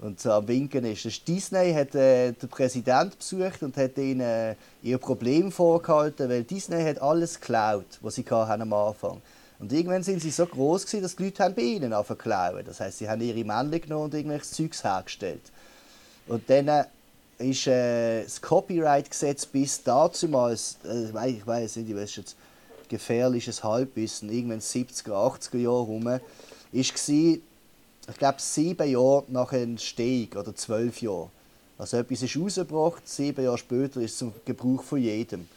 und 0.00 0.20
so 0.20 0.32
am 0.32 0.46
Winken 0.46 0.84
ist. 0.84 1.06
Das 1.06 1.24
Disney 1.24 1.72
hat 1.72 1.94
äh, 1.94 2.32
den 2.32 2.48
Präsident 2.50 3.18
besucht 3.18 3.62
und 3.62 3.74
hat 3.78 3.96
ihnen 3.96 4.20
äh, 4.20 4.54
ihr 4.82 4.98
Problem 4.98 5.50
vorgehalten, 5.50 6.28
weil 6.28 6.44
Disney 6.44 6.82
hat 6.84 7.00
alles 7.00 7.40
geklaut, 7.40 7.86
was 8.02 8.16
sie 8.16 8.24
hatten 8.28 8.62
am 8.62 8.72
Anfang. 8.74 9.22
Und 9.58 9.72
irgendwann 9.72 10.02
sind 10.02 10.20
sie 10.20 10.30
so 10.30 10.44
groß 10.46 10.84
gewesen, 10.86 11.02
dass 11.02 11.16
die 11.16 11.24
Leute 11.24 11.42
haben 11.42 11.54
bei 11.54 11.62
ihnen 11.62 11.94
klauen. 12.18 12.64
Das 12.64 12.80
heißt, 12.80 12.98
sie 12.98 13.08
haben 13.08 13.22
ihre 13.22 13.44
Männchen 13.44 13.80
genommen 13.80 14.04
und 14.04 14.14
irgendwelches 14.14 14.52
Zeugs 14.52 14.84
hergestellt. 14.84 15.40
Und 16.28 16.48
dann 16.50 16.68
äh, 16.68 16.84
ist 17.38 17.66
äh, 17.66 18.24
das 18.24 18.40
Copyright-Gesetz 18.40 19.46
bis 19.46 19.82
dazumals, 19.82 20.76
äh, 20.84 21.04
ich 21.06 21.14
wei- 21.14 21.30
ich 21.30 21.46
weiß 21.46 21.76
nicht, 21.76 21.90
ich 21.90 21.96
weiß 21.96 22.16
jetzt 22.16 22.36
gefährliches 22.88 23.64
Halbwissen, 23.64 24.30
irgendwann 24.30 24.60
70er, 24.60 25.10
80er 25.10 25.58
Jahre 25.58 25.80
rum, 25.80 26.20
ist 26.72 26.94
gsi, 26.94 27.42
ich 28.08 28.16
glaube 28.16 28.40
sieben 28.40 28.88
Jahre 28.88 29.24
nach 29.28 29.52
Entstehung 29.52 30.32
oder 30.38 30.54
zwölf 30.54 31.00
Jahre. 31.02 31.30
Also 31.78 31.96
etwas 31.96 32.22
ist 32.22 32.36
rausgebracht, 32.36 33.08
sieben 33.08 33.44
Jahre 33.44 33.58
später 33.58 34.00
ist 34.00 34.12
es 34.12 34.18
zum 34.18 34.32
Gebrauch 34.44 34.82
von 34.82 35.00
jedem. 35.00 35.48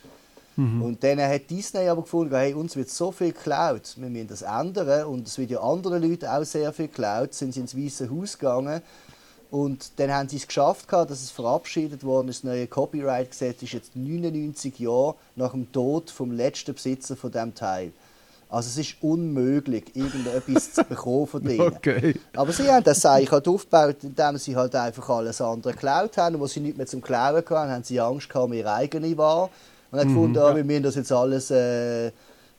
Und 0.81 1.03
dann 1.03 1.21
hat 1.21 1.49
Disney 1.49 1.87
aber 1.87 2.01
gefunden, 2.01 2.35
hey, 2.35 2.53
uns 2.53 2.75
wird 2.75 2.89
so 2.89 3.11
viel 3.11 3.31
geklaut, 3.31 3.95
wir 3.97 4.09
müssen 4.09 4.27
das 4.27 4.41
ändern 4.41 5.05
und 5.05 5.27
es 5.27 5.37
wird 5.37 5.51
ja 5.51 5.61
anderen 5.61 6.03
Leuten 6.03 6.25
auch 6.25 6.43
sehr 6.43 6.73
viel 6.73 6.87
geklaut, 6.87 7.33
sind 7.33 7.53
sie 7.53 7.61
ins 7.61 7.77
Weiße 7.77 8.09
Haus 8.09 8.37
gegangen 8.37 8.81
und 9.51 9.99
dann 9.99 10.11
haben 10.13 10.29
sie 10.29 10.37
es 10.37 10.47
geschafft, 10.47 10.87
gehabt, 10.87 11.09
dass 11.09 11.23
es 11.23 11.31
verabschiedet 11.31 12.03
worden 12.03 12.29
ist. 12.29 12.43
Das 12.43 12.51
neue 12.51 12.67
Copyright-Gesetz 12.67 13.63
ist 13.63 13.73
jetzt 13.73 13.95
99 13.95 14.79
Jahre 14.79 15.15
nach 15.35 15.51
dem 15.51 15.71
Tod 15.71 16.11
vom 16.11 16.31
letzten 16.31 16.75
Besitzer 16.75 17.15
von 17.15 17.31
dem 17.31 17.55
Teil. 17.55 17.91
Also 18.47 18.67
es 18.67 18.77
ist 18.77 19.01
unmöglich, 19.01 19.95
irgendetwas 19.95 20.73
zu 20.73 20.83
bekommen 20.83 21.27
von 21.27 21.43
denen. 21.45 21.61
Okay. 21.61 22.15
Aber 22.35 22.51
sie 22.51 22.69
haben 22.69 22.83
das 22.83 23.05
eigentlich 23.05 23.31
halt 23.31 23.47
aufgebaut, 23.47 23.97
indem 24.03 24.37
sie 24.37 24.55
halt 24.55 24.75
einfach 24.75 25.09
alles 25.09 25.41
andere 25.41 25.73
geklaut 25.73 26.17
haben. 26.17 26.35
Und 26.35 26.41
wo 26.41 26.47
sie 26.47 26.59
nicht 26.59 26.77
mehr 26.77 26.87
zum 26.87 27.01
Klauen 27.01 27.37
hatten, 27.37 27.71
haben 27.71 27.83
sie 27.83 27.99
Angst 27.99 28.29
gehabt, 28.29 28.45
um 28.45 28.53
ihre 28.53 28.73
eigene 28.73 29.17
Ware. 29.17 29.49
Und 29.91 29.99
haben 29.99 30.07
gefunden, 30.07 30.37
ah, 30.37 30.55
wir 30.55 30.63
müssen 30.63 30.83
das 30.83 30.95
jetzt 30.95 31.11
alles, 31.11 31.49
äh, 31.51 32.11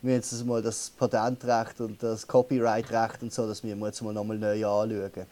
wir 0.02 0.14
jetzt 0.14 0.32
das 0.32 0.44
mal 0.44 0.62
das 0.62 0.90
Patentrecht 0.90 1.80
und 1.80 2.02
das 2.02 2.26
Copyright-Recht 2.26 3.22
und 3.22 3.32
so, 3.32 3.46
das 3.46 3.62
müssen 3.62 3.78
wir 3.78 3.86
jetzt 3.86 4.02
mal 4.02 4.12
nochmal 4.12 4.38
neu 4.38 4.66
anschauen. 4.66 5.26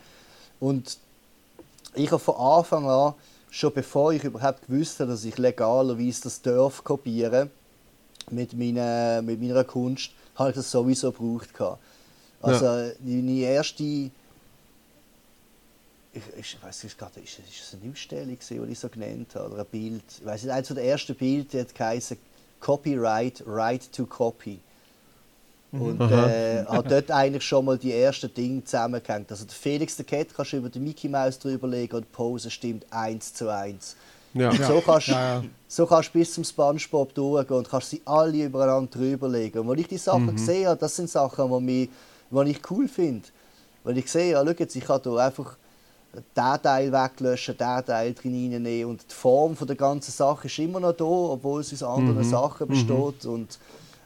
Und 0.60 0.98
ich 1.94 2.10
habe 2.10 2.18
von 2.18 2.36
Anfang 2.36 2.88
an, 2.88 3.14
schon 3.50 3.72
bevor 3.72 4.12
ich 4.12 4.24
überhaupt 4.24 4.66
gewusst 4.66 5.00
habe, 5.00 5.10
dass 5.10 5.24
ich 5.24 5.38
legalerweise 5.38 6.22
das 6.24 6.42
darf 6.42 6.84
kopieren 6.84 7.50
mit 8.30 8.52
meiner, 8.52 9.22
mit 9.22 9.40
meiner 9.40 9.64
Kunst, 9.64 10.10
habe 10.36 10.50
ich 10.50 10.56
das 10.56 10.70
sowieso 10.70 11.12
gebraucht. 11.12 11.48
Also 12.40 12.92
meine 13.02 13.40
erste, 13.40 14.10
ich, 16.18 16.38
ich 16.38 16.62
weiß 16.62 16.84
nicht 16.84 16.98
gerade, 16.98 17.20
ist, 17.20 17.38
ist 17.38 17.74
es 17.74 17.76
eine 17.80 17.92
Ausstellung, 17.92 18.36
die 18.66 18.72
ich 18.72 18.78
so 18.78 18.88
genannt 18.88 19.34
habe, 19.34 19.54
oder 19.54 19.62
ein 19.62 19.66
Bild? 19.70 20.02
Ich 20.18 20.24
weiß 20.24 20.44
nicht, 20.44 20.52
eines 20.52 20.68
der 20.68 20.84
ersten 20.84 21.14
Bilder 21.14 21.60
hat 21.60 21.74
geheißen 21.74 22.18
Copyright, 22.60 23.42
Right 23.46 23.92
to 23.92 24.06
Copy. 24.06 24.60
Und 25.70 26.00
äh, 26.00 26.64
hat 26.64 26.90
dort 26.90 27.10
eigentlich 27.10 27.44
schon 27.44 27.66
mal 27.66 27.76
die 27.76 27.92
ersten 27.92 28.32
Dinge 28.32 28.64
zusammengehängt. 28.64 29.30
Also 29.30 29.44
der 29.44 29.54
Felix 29.54 29.96
der 29.96 30.06
Cat 30.06 30.28
kannst 30.34 30.52
du 30.54 30.56
über 30.56 30.70
den 30.70 30.82
Mickey 30.82 31.08
Mouse 31.08 31.38
drüber 31.38 31.68
legen 31.68 31.96
und 31.96 32.04
die 32.04 32.10
Pose 32.10 32.50
stimmt 32.50 32.86
eins 32.90 33.34
zu 33.34 33.52
eins. 33.52 33.94
Ja. 34.32 34.50
Und 34.50 34.64
so 34.64 34.80
kannst, 34.80 35.08
Ja, 35.08 35.42
ja. 35.42 35.44
so 35.66 35.86
kannst 35.86 36.08
du 36.14 36.18
bis 36.18 36.32
zum 36.32 36.44
Spongebob 36.44 37.12
durchgehen 37.12 37.56
und 37.58 37.68
kannst 37.68 37.90
sie 37.90 38.00
alle 38.06 38.44
übereinander 38.44 38.90
drüber 38.90 39.28
legen. 39.28 39.58
Und 39.58 39.68
wenn 39.68 39.78
ich 39.78 39.88
die 39.88 39.98
Sachen 39.98 40.34
gesehen 40.34 40.68
habe, 40.68 40.80
das 40.80 40.96
sind 40.96 41.10
Sachen, 41.10 41.50
die, 41.50 41.60
mich, 41.60 41.90
die 42.30 42.50
ich 42.50 42.70
cool 42.70 42.88
finde. 42.88 43.28
Weil 43.84 43.98
ich 43.98 44.10
sehe, 44.10 44.32
ja, 44.32 44.44
schau 44.44 44.50
jetzt, 44.50 44.74
ich 44.74 44.84
kann 44.84 45.00
hier 45.02 45.18
einfach 45.18 45.56
diesen 46.36 46.62
Teil 46.62 46.92
weglöschen, 46.92 47.56
diesen 47.56 47.84
Teil 47.84 48.14
drin 48.14 48.52
reinnehmen 48.52 48.90
und 48.90 49.10
die 49.10 49.14
Form 49.14 49.56
von 49.56 49.66
der 49.66 49.76
ganzen 49.76 50.10
Sache 50.10 50.46
ist 50.46 50.58
immer 50.58 50.80
noch 50.80 50.92
da, 50.92 51.04
obwohl 51.04 51.60
es 51.60 51.72
aus 51.72 51.82
anderen 51.82 52.24
Sachen 52.24 52.68
besteht 52.68 53.26
und 53.26 53.58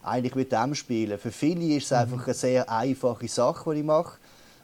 eigentlich 0.02 0.34
mit 0.34 0.52
dem 0.52 0.74
spielen. 0.74 1.18
Für 1.18 1.30
viele 1.30 1.76
ist 1.76 1.86
es 1.86 1.93
einfach 1.93 2.24
eine 2.24 2.34
sehr 2.34 2.70
einfache 2.70 3.28
Sache, 3.28 3.72
die 3.72 3.80
ich 3.80 3.86
mache, 3.86 4.18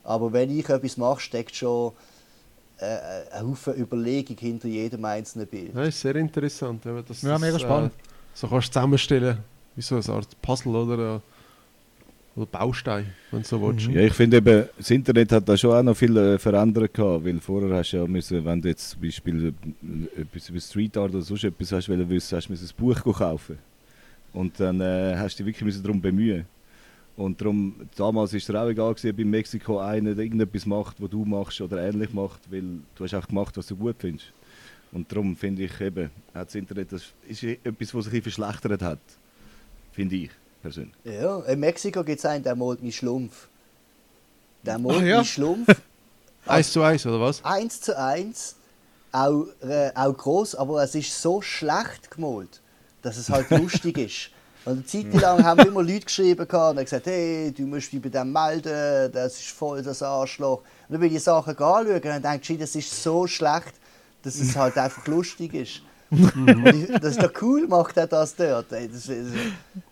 aber 0.04 0.32
wenn 0.32 0.56
ich 0.56 0.68
etwas 0.68 0.96
mache, 0.96 1.20
steckt 1.20 1.54
schon 1.54 1.92
äh, 2.78 2.96
ein 3.32 3.48
Haufen 3.48 3.74
Überlegung 3.74 4.36
hinter 4.36 4.68
jedem 4.68 5.04
einzelnen 5.04 5.46
Bild. 5.46 5.76
Das 5.76 5.88
ist 5.88 6.00
sehr 6.00 6.16
interessant. 6.16 6.84
Ja, 6.84 7.02
das, 7.02 7.22
mega 7.22 7.58
spannend. 7.58 7.92
Äh, 7.92 8.08
so 8.34 8.46
kannst 8.46 8.68
du 8.68 8.72
zusammenstellen, 8.72 9.38
wie 9.74 9.82
so 9.82 9.96
eine 9.96 10.08
Art 10.08 10.42
Puzzle 10.42 10.74
oder, 10.74 11.16
äh, 11.16 11.20
oder 12.38 12.46
Baustein, 12.46 13.06
wenn 13.30 13.42
du 13.42 13.48
so 13.48 13.60
willst. 13.60 13.88
Ja, 13.88 14.02
ich 14.02 14.12
finde 14.12 14.36
eben, 14.36 14.68
das 14.76 14.90
Internet 14.90 15.32
hat 15.32 15.48
da 15.48 15.56
schon 15.56 15.72
auch 15.72 15.82
noch 15.82 15.96
viel 15.96 16.16
äh, 16.16 16.38
verändert 16.38 16.94
gehabt, 16.94 17.24
weil 17.24 17.40
vorher 17.40 17.76
hast 17.76 17.92
du 17.92 17.96
ja 17.98 18.06
müssen, 18.06 18.44
wenn 18.44 18.62
du 18.62 18.68
jetzt 18.68 18.90
zum 18.90 19.00
Beispiel 19.00 19.52
äh, 20.16 20.20
etwas 20.20 20.48
über 20.48 20.60
Street 20.60 20.96
Art 20.96 21.14
oder 21.14 21.22
sonst 21.22 21.44
etwas 21.44 21.72
hast 21.72 21.88
wollen 21.88 22.08
wissen, 22.08 22.36
hast 22.36 22.48
du 22.48 22.54
ein 22.54 22.58
Buch 22.76 23.02
kaufen. 23.02 23.58
Und 24.32 24.58
dann 24.60 24.80
äh, 24.80 25.16
hast 25.16 25.38
du 25.38 25.42
dich 25.42 25.52
wirklich 25.52 25.66
müssen 25.66 25.82
darum 25.82 26.00
bemühen. 26.00 26.46
Und 27.16 27.40
darum, 27.40 27.74
damals 27.96 28.32
war 28.32 28.38
es 28.38 28.50
auch 28.50 28.68
egal, 28.68 28.94
gewesen, 28.94 29.10
ob 29.10 29.18
in 29.18 29.30
Mexiko 29.30 29.78
einer 29.80 30.16
irgendetwas 30.16 30.66
macht, 30.66 31.02
was 31.02 31.10
du 31.10 31.24
machst 31.24 31.60
oder 31.60 31.82
ähnlich 31.82 32.12
macht, 32.12 32.40
weil 32.50 32.62
du 32.94 33.04
hast 33.04 33.14
auch 33.14 33.26
gemacht, 33.26 33.56
was 33.56 33.66
du 33.66 33.74
gut 33.74 33.96
findest. 33.98 34.32
Und 34.92 35.10
darum 35.10 35.34
finde 35.34 35.64
ich 35.64 35.80
eben, 35.80 36.10
hat 36.32 36.46
das 36.46 36.54
Internet, 36.54 36.92
das 36.92 37.12
ist 37.26 37.42
etwas, 37.42 37.92
was 37.92 38.04
sich 38.04 38.14
ein 38.14 38.22
bisschen 38.22 38.22
verschlechtert 38.22 38.82
hat. 38.82 39.00
Finde 39.92 40.14
ich 40.14 40.30
persönlich. 40.62 40.94
Ja, 41.04 41.40
in 41.40 41.60
Mexiko 41.60 42.04
gibt 42.04 42.18
es 42.18 42.24
einen, 42.24 42.42
der 42.44 42.56
malt 42.56 42.80
meinen 42.80 42.92
Schlumpf. 42.92 43.48
Der 44.62 44.78
malt 44.78 45.02
ja? 45.02 45.16
meinen 45.16 45.24
Schlumpf 45.24 45.68
Eins 46.46 46.72
zu 46.72 46.82
eins, 46.82 47.04
oder 47.04 47.20
was? 47.20 47.44
eins 47.44 47.80
zu 47.80 47.96
eins, 47.98 48.56
auch, 49.12 49.46
äh, 49.60 49.90
auch 49.94 50.16
groß, 50.16 50.54
aber 50.54 50.82
es 50.82 50.94
ist 50.94 51.20
so 51.20 51.42
schlecht 51.42 52.10
gemalt, 52.10 52.60
dass 53.02 53.18
es 53.18 53.28
halt 53.28 53.50
lustig 53.62 53.98
ist. 53.98 54.30
Und 54.64 54.72
eine 54.72 54.86
Zeit 54.86 55.12
lang 55.14 55.44
haben 55.44 55.66
immer 55.66 55.82
Leute 55.82 56.06
geschrieben 56.06 56.46
gehabt 56.48 56.76
und 56.76 56.84
gesagt, 56.84 57.06
hey, 57.06 57.52
du 57.52 57.62
musst 57.62 57.92
dich 57.92 58.02
bei 58.02 58.08
dem 58.08 58.32
melden, 58.32 59.12
das 59.12 59.38
ist 59.38 59.50
voll 59.50 59.82
das 59.82 60.02
Arschloch. 60.02 60.58
Und 60.58 60.64
dann 60.90 61.00
bin 61.00 61.08
ich 61.08 61.16
die 61.16 61.20
Sachen 61.20 61.50
anschauen 61.50 61.86
und 61.86 62.04
dann 62.04 62.22
denke 62.22 62.52
ich, 62.52 62.58
das 62.58 62.74
ist 62.74 63.02
so 63.02 63.26
schlecht, 63.26 63.74
dass 64.22 64.36
es 64.36 64.56
halt 64.56 64.76
einfach 64.76 65.06
lustig 65.06 65.54
ist. 65.54 65.82
Ich, 66.10 67.00
das 67.00 67.12
ist 67.12 67.22
doch 67.22 67.32
cool, 67.42 67.66
macht 67.68 67.96
er 67.96 68.06
das 68.06 68.34
dort. 68.34 68.72
Ey, 68.72 68.88
das, 68.88 69.06
das, 69.06 69.16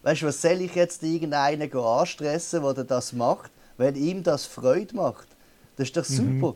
weißt 0.02 0.22
du, 0.22 0.26
was 0.26 0.40
soll 0.40 0.60
ich 0.62 0.74
jetzt 0.74 1.02
irgendeinen 1.02 1.70
anstressen, 1.72 2.62
der 2.62 2.84
das 2.84 3.12
macht, 3.12 3.50
wenn 3.76 3.94
ihm 3.94 4.22
das 4.22 4.46
Freude 4.46 4.94
macht? 4.96 5.28
Das 5.76 5.88
ist 5.88 5.96
doch 5.96 6.04
super. 6.04 6.54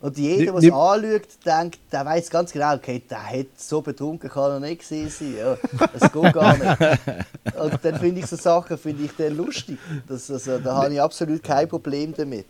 Und 0.00 0.16
jeder, 0.16 0.52
der 0.52 0.54
es 0.54 0.72
anschaut, 0.72 1.28
denkt, 1.44 1.78
der 1.92 2.06
weiß 2.06 2.30
ganz 2.30 2.52
genau, 2.52 2.74
okay, 2.74 3.02
der 3.10 3.22
hat 3.22 3.46
so 3.58 3.82
betrunken 3.82 4.30
kann 4.30 4.52
er 4.52 4.60
nicht 4.60 4.88
gewesen 4.88 5.10
sein. 5.10 5.36
Ja, 5.36 5.88
das 5.92 6.10
geht 6.10 6.32
gar 6.32 6.56
nicht. 6.56 7.54
Und 7.60 7.78
dann 7.82 8.00
finde 8.00 8.20
ich 8.20 8.26
so 8.26 8.36
Sachen 8.36 8.78
finde 8.78 9.04
ich 9.04 9.12
dann 9.18 9.36
lustig. 9.36 9.78
Das, 10.08 10.30
also, 10.30 10.58
da 10.58 10.76
habe 10.76 10.94
ich 10.94 11.00
absolut 11.02 11.42
kein 11.42 11.68
Problem 11.68 12.14
damit. 12.16 12.46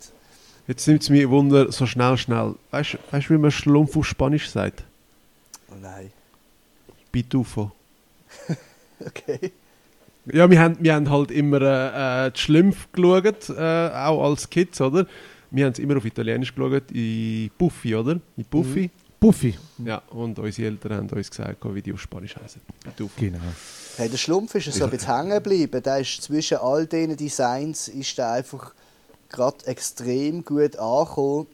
Jetzt 0.68 0.86
nimmt 0.86 1.02
es 1.02 1.10
mich 1.10 1.28
Wunder, 1.28 1.72
so 1.72 1.86
schnell, 1.86 2.16
schnell. 2.16 2.54
Weißt 2.70 2.98
du, 3.10 3.30
wie 3.30 3.38
man 3.38 3.50
Schlumpf 3.50 3.96
auf 3.96 4.06
Spanisch 4.06 4.48
sagt? 4.48 4.84
Oh 5.72 5.74
nein. 5.80 6.12
Pitufo. 7.10 7.72
Okay. 9.02 9.52
Ja, 10.30 10.50
wir 10.50 10.60
haben, 10.60 10.76
wir 10.78 10.94
haben 10.94 11.08
halt 11.08 11.30
immer 11.30 11.62
äh, 11.62 12.26
äh, 12.26 12.30
die 12.32 12.38
Schlümpfe 12.38 12.86
geschaut, 12.92 13.48
äh, 13.48 13.88
auch 13.94 14.28
als 14.28 14.50
Kids, 14.50 14.78
oder? 14.80 15.06
Wir 15.50 15.64
haben 15.64 15.72
es 15.72 15.78
immer 15.78 15.96
auf 15.96 16.04
Italienisch 16.04 16.54
geschaut, 16.54 16.90
in 16.92 17.50
Buffy, 17.56 17.94
oder? 17.94 18.20
In 18.36 18.44
Buffy. 18.50 18.90
Buffy. 19.18 19.56
Ja, 19.84 20.02
und 20.10 20.38
unsere 20.38 20.68
Eltern 20.68 20.92
haben 20.98 21.08
uns 21.08 21.30
gesagt, 21.30 21.56
wie 21.74 21.82
die 21.82 21.92
auf 21.92 22.00
Spanisch 22.00 22.36
heißen. 22.36 22.60
Pitufo. 22.84 23.12
Genau. 23.18 23.38
Hey, 23.96 24.08
der 24.08 24.18
Schlumpf 24.18 24.54
ist 24.54 24.72
so 24.72 24.84
ein 24.84 24.90
bisschen 24.90 25.16
hängen 25.16 25.30
geblieben. 25.30 25.82
Der 25.82 25.98
ist 25.98 26.22
zwischen 26.22 26.58
all 26.58 26.86
diesen 26.86 27.16
Designs 27.16 27.88
ist 27.88 28.16
der 28.18 28.32
einfach 28.32 28.74
gerade 29.30 29.66
extrem 29.66 30.44
gut 30.44 30.76
angekommen. 30.76 31.46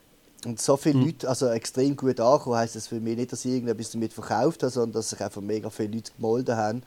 Und 0.46 0.60
so 0.60 0.76
viele 0.76 1.04
Leute, 1.04 1.28
also 1.28 1.48
extrem 1.48 1.96
gut 1.96 2.20
angekommen, 2.20 2.56
heisst 2.56 2.76
das 2.76 2.86
für 2.86 3.00
mich 3.00 3.16
nicht, 3.16 3.32
dass 3.32 3.44
ich 3.44 3.52
irgendetwas 3.52 3.90
damit 3.90 4.12
verkauft 4.12 4.62
habe, 4.62 4.70
sondern 4.70 4.92
dass 4.92 5.10
sich 5.10 5.20
einfach 5.20 5.40
mega 5.40 5.70
viele 5.70 5.94
Leute 5.96 6.12
gemolden 6.16 6.56
haben, 6.56 6.82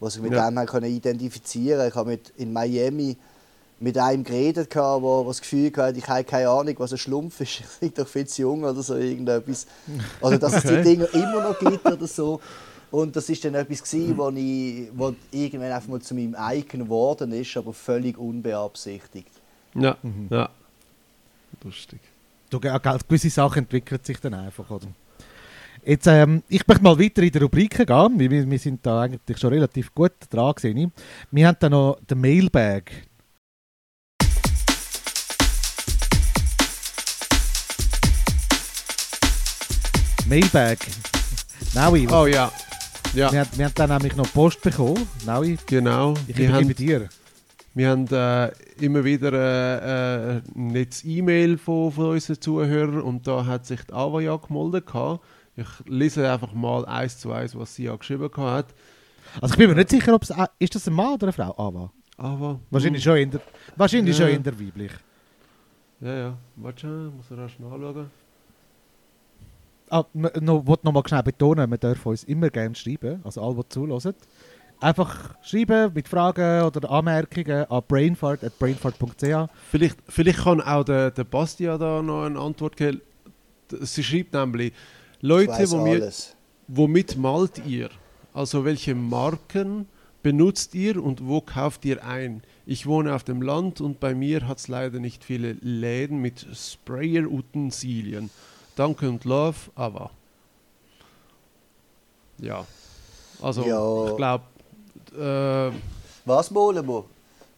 die 0.00 0.10
sich 0.10 0.22
mit 0.22 0.32
Ja. 0.32 0.48
dem 0.48 0.58
haben 0.58 0.66
können 0.66 0.94
identifizieren 0.94 1.88
Ich 1.88 1.94
habe 1.94 2.10
mit, 2.10 2.32
in 2.36 2.52
Miami 2.52 3.16
mit 3.80 3.98
einem 3.98 4.22
geredet, 4.22 4.74
der 4.74 5.00
das 5.26 5.40
Gefühl 5.40 5.72
hatte, 5.76 5.98
ich 5.98 6.06
habe 6.06 6.22
keine 6.22 6.50
Ahnung, 6.50 6.74
was 6.78 6.92
ein 6.92 6.98
Schlumpf 6.98 7.40
ist. 7.40 7.62
Ich 7.80 7.92
bin 7.92 7.94
doch 7.94 8.06
viel 8.06 8.26
zu 8.26 8.42
jung 8.42 8.62
oder 8.62 8.82
so 8.82 8.94
irgendetwas. 8.94 9.66
Oder 10.20 10.38
dass 10.38 10.56
es 10.56 10.62
die 10.64 10.68
Okay. 10.74 10.82
Dinger 10.84 11.12
immer 11.14 11.48
noch 11.48 11.58
gibt 11.58 11.84
oder 11.86 12.06
so. 12.06 12.40
Und 12.90 13.16
das 13.16 13.28
ist 13.28 13.44
dann 13.44 13.54
etwas, 13.54 13.82
gewesen, 13.82 14.18
wo, 14.18 14.28
ich, 14.30 14.88
wo 14.96 15.14
irgendwann 15.30 15.72
einfach 15.72 15.88
mal 15.88 16.00
zu 16.00 16.14
meinem 16.14 16.36
Icon 16.38 16.80
geworden 16.84 17.32
ist, 17.32 17.56
aber 17.56 17.72
völlig 17.72 18.18
unbeabsichtigt. 18.18 19.30
Ja, 19.74 19.96
ja. 20.30 20.50
Lustig. 21.64 22.00
Du, 22.50 22.58
gell, 22.58 22.78
gewisse 22.80 23.30
Sachen 23.30 23.60
entwickeln 23.60 24.00
sich 24.02 24.18
dann 24.18 24.34
einfach, 24.34 24.68
oder? 24.70 24.88
Jetzt, 25.84 26.06
ähm, 26.08 26.42
ich 26.48 26.66
möchte 26.66 26.82
mal 26.82 26.98
weiter 26.98 27.22
in 27.22 27.30
die 27.30 27.38
Rubriken 27.38 27.86
gehen. 27.86 28.18
Wir, 28.18 28.30
wir- 28.30 28.50
wir 28.50 28.58
sind 28.58 28.84
da 28.84 29.02
eigentlich 29.02 29.38
schon 29.38 29.52
relativ 29.52 29.94
gut 29.94 30.12
dran 30.28 30.52
gesehen. 30.54 30.92
Wir 31.30 31.46
haben 31.48 31.56
dann 31.60 31.72
noch 31.72 31.98
den 32.04 32.20
Mailbag. 32.20 32.82
Mailbag. 40.28 40.78
Naui, 41.74 42.06
Oh 42.10 42.26
ja. 42.26 42.50
Ja, 43.14 43.32
wir, 43.32 43.40
haben, 43.40 43.50
wir 43.56 43.64
haben 43.64 43.74
dann 43.74 43.90
nämlich 43.90 44.14
noch 44.16 44.32
Post 44.32 44.60
bekommen. 44.62 45.08
Naui, 45.26 45.58
genau. 45.66 46.14
ich 46.28 46.38
übergebe 46.38 46.52
haben, 46.54 46.74
dir. 46.74 47.08
Wir 47.74 47.88
haben 47.90 48.06
äh, 48.08 48.50
immer 48.80 49.04
wieder 49.04 49.32
äh, 49.32 50.36
äh, 50.36 50.42
nettes 50.54 51.04
E-Mail 51.04 51.56
von, 51.58 51.92
von 51.92 52.10
unseren 52.10 52.40
Zuhörern 52.40 53.00
und 53.02 53.26
da 53.26 53.46
hat 53.46 53.66
sich 53.66 53.82
die 53.84 53.92
Ava 53.92 54.20
ja 54.20 54.36
gemeldet. 54.36 54.86
gehabt. 54.86 55.24
Ich 55.56 55.66
lese 55.86 56.30
einfach 56.30 56.52
mal 56.52 56.84
eins 56.86 57.18
zu 57.18 57.32
eins, 57.32 57.54
was 57.56 57.74
sie 57.74 57.84
ja 57.84 57.94
geschrieben 57.96 58.30
hat. 58.36 58.66
Also 59.40 59.52
ich 59.54 59.58
bin 59.58 59.68
mir 59.68 59.76
nicht 59.76 59.90
sicher, 59.90 60.14
ob 60.14 60.22
es... 60.22 60.32
Ist 60.58 60.74
das 60.74 60.88
ein 60.88 60.94
Mann 60.94 61.14
oder 61.14 61.26
eine 61.26 61.32
Frau? 61.32 61.54
Ava. 61.56 61.92
Aber 62.16 62.60
Wahrscheinlich 62.70 63.02
schon 63.02 63.16
in 63.18 63.30
der, 63.30 63.40
wahrscheinlich 63.76 64.18
Ja. 64.18 64.26
schon 64.26 64.36
in 64.36 64.42
der 64.42 64.58
weiblich. 64.58 64.92
Ja, 66.00 66.14
ja. 66.16 66.36
Warte, 66.56 66.80
schon, 66.80 67.16
muss 67.16 67.30
ich 67.30 67.36
rasch 67.38 67.58
nachschauen. 67.58 68.10
Ah, 69.90 70.04
noch, 70.12 70.66
wollte 70.66 70.86
noch 70.86 70.92
mal 70.92 71.02
schnell 71.06 71.22
betonen, 71.22 71.68
wir 71.70 71.78
dürfen 71.78 72.08
uns 72.10 72.22
immer 72.24 72.48
gerne 72.48 72.74
schreiben, 72.76 73.20
also 73.24 73.42
alle, 73.42 73.56
die 73.56 73.68
zulassen. 73.70 74.14
Einfach 74.80 75.34
schreiben 75.42 75.92
mit 75.94 76.08
Fragen 76.08 76.62
oder 76.64 76.90
Anmerkungen 76.90 77.64
an 77.70 77.82
brainfart 77.86 78.42
at 78.44 78.58
brainfart.ch. 78.58 79.50
Vielleicht, 79.70 79.98
vielleicht 80.08 80.38
kann 80.44 80.60
auch 80.62 80.84
der, 80.84 81.10
der 81.10 81.24
Bastia 81.24 81.76
da 81.76 82.00
noch 82.00 82.24
eine 82.24 82.38
Antwort 82.38 82.76
geben. 82.76 83.02
Sie 83.80 84.02
schreibt 84.02 84.32
nämlich, 84.32 84.72
Ich 84.72 85.22
Leute, 85.22 85.52
weiss 85.52 85.70
wo 85.70 85.82
mir, 85.82 85.94
alles. 86.02 86.34
womit 86.66 87.16
malt 87.18 87.60
ihr? 87.66 87.90
Also 88.32 88.64
welche 88.64 88.94
Marken 88.94 89.86
benutzt 90.22 90.74
ihr 90.74 91.02
und 91.02 91.26
wo 91.26 91.40
kauft 91.42 91.84
ihr 91.84 92.02
ein? 92.04 92.42
Ich 92.64 92.86
wohne 92.86 93.14
auf 93.14 93.22
dem 93.24 93.42
Land 93.42 93.80
und 93.82 94.00
bei 94.00 94.14
mir 94.14 94.48
hat 94.48 94.58
es 94.58 94.68
leider 94.68 94.98
nicht 94.98 95.24
viele 95.24 95.52
Läden 95.60 96.20
mit 96.22 96.46
Sprayer-Utensilien. 96.54 98.30
Danke 98.76 99.08
und 99.10 99.24
Love, 99.24 99.56
aber. 99.74 100.10
Ja. 102.38 102.64
Also, 103.42 103.64
Ja. 103.66 104.10
ich 104.10 104.16
glaube, 104.16 104.44
äh, 105.18 105.70
Was 106.24 106.50
malen 106.50 106.86
wir? 106.86 107.04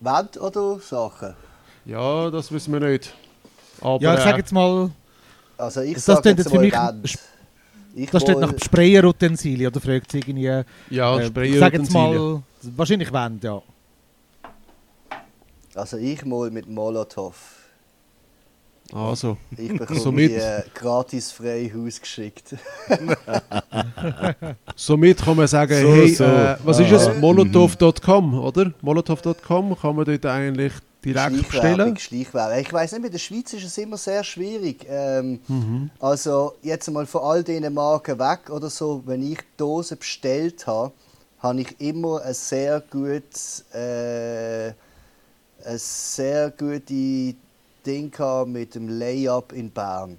Wand 0.01 0.41
oder 0.41 0.79
Sachen? 0.81 1.35
ja, 1.85 2.31
das 2.31 2.51
wissen 2.53 2.73
wir 2.73 2.81
nicht. 2.81 3.15
Aber, 3.81 4.01
Ja, 4.03 4.15
ich 4.15 4.21
sage 4.21 4.35
äh, 4.37 4.39
jetzt 4.39 4.53
mal, 4.53 4.91
Also 5.59 5.81
ich 5.81 5.95
Das 5.95 6.05
sage 6.05 6.29
jetzt 6.31 6.39
jetzt 6.39 6.51
für 6.51 6.57
mal 6.57 6.63
mich- 6.65 6.73
Wand. 6.73 7.19
Ich 7.95 8.11
da 8.11 8.21
steht 8.21 8.39
nach 8.39 8.55
Sprayer-Utensilien 8.59 9.71
oder 9.71 9.81
fragt 9.81 10.11
sie 10.13 10.19
irgendwie. 10.21 10.45
ja, 10.91 11.19
äh, 11.19 11.21
ich 11.21 11.27
Sprayer 11.27 11.59
sage 11.59 11.79
jetzt 11.79 11.93
mal, 11.93 12.43
wahrscheinlich 12.63 13.13
Wand, 13.13 13.45
ja. 13.45 13.61
Also 15.75 15.97
ich 15.99 16.25
mal 16.25 16.51
mit 16.51 16.69
Molotow. 16.69 17.35
Also, 18.93 19.39
Ich 19.57 19.77
bekomme 19.77 19.99
Somit- 20.01 20.31
die 20.31 20.35
äh, 20.35 20.63
gratis 20.75 21.33
frei 21.33 21.71
Haus 21.75 22.01
geschickt. 22.01 22.55
somit 24.77 25.19
kann 25.23 25.37
man 25.37 25.47
sagen, 25.47 25.81
So, 25.81 25.93
hey, 25.95 26.15
so. 26.15 26.25
Äh, 26.25 26.57
was 26.65 26.79
ist 26.79 26.93
Ah. 26.93 27.13
es? 27.13 27.19
Molotov.com, 27.21 28.39
oder? 28.39 28.73
Molotov.com 28.81 29.77
kann 29.81 29.97
man 29.97 30.05
dort 30.05 30.27
eigentlich 30.27 30.73
direkt 31.05 31.49
bestellen. 31.49 31.97
Schleichwerbung. 31.97 32.59
Ich 32.61 32.73
weiß 32.73 32.93
nicht, 32.93 33.05
in 33.07 33.13
der 33.13 33.19
Schweiz 33.19 33.53
ist 33.53 33.65
es 33.65 33.79
immer 33.79 33.97
sehr 33.97 34.23
schwierig. 34.25 34.87
Ähm, 34.89 35.41
Mhm. 35.49 35.91
Also 35.99 36.55
jetzt 36.63 36.91
mal 36.91 37.07
von 37.07 37.23
all 37.23 37.43
diesen 37.43 37.73
Marken 37.75 38.19
weg 38.19 38.51
oder 38.51 38.71
so, 38.71 39.03
wenn 39.07 39.23
ich 39.23 39.39
Dosen 39.57 39.99
bestellt 39.99 40.67
habe, 40.67 40.93
habe 41.41 41.61
ich 41.63 41.81
immer 41.81 42.23
ein 42.23 42.35
sehr 42.35 42.81
gutes, 42.89 43.65
äh, 43.75 44.69
ein 45.65 45.79
sehr 45.79 46.51
gute 46.51 47.35
Ding 47.83 48.11
gehabt 48.11 48.49
mit 48.51 48.75
dem 48.75 48.89
Layup 48.89 49.53
in 49.53 49.71
Bern. 49.71 50.19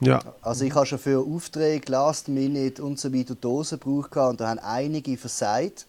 Ja, 0.00 0.20
Also 0.42 0.64
ich 0.64 0.74
habe 0.74 0.86
schon 0.86 0.98
für 0.98 1.18
Aufträge, 1.20 1.90
Last 1.90 2.28
Minute 2.28 2.82
und 2.82 2.98
so 2.98 3.12
weiter 3.12 3.34
Dosen 3.34 3.78
gebraucht 3.78 4.10
gehabt 4.10 4.30
und 4.32 4.40
da 4.40 4.48
haben 4.48 4.58
einige 4.58 5.16
versagt. 5.16 5.86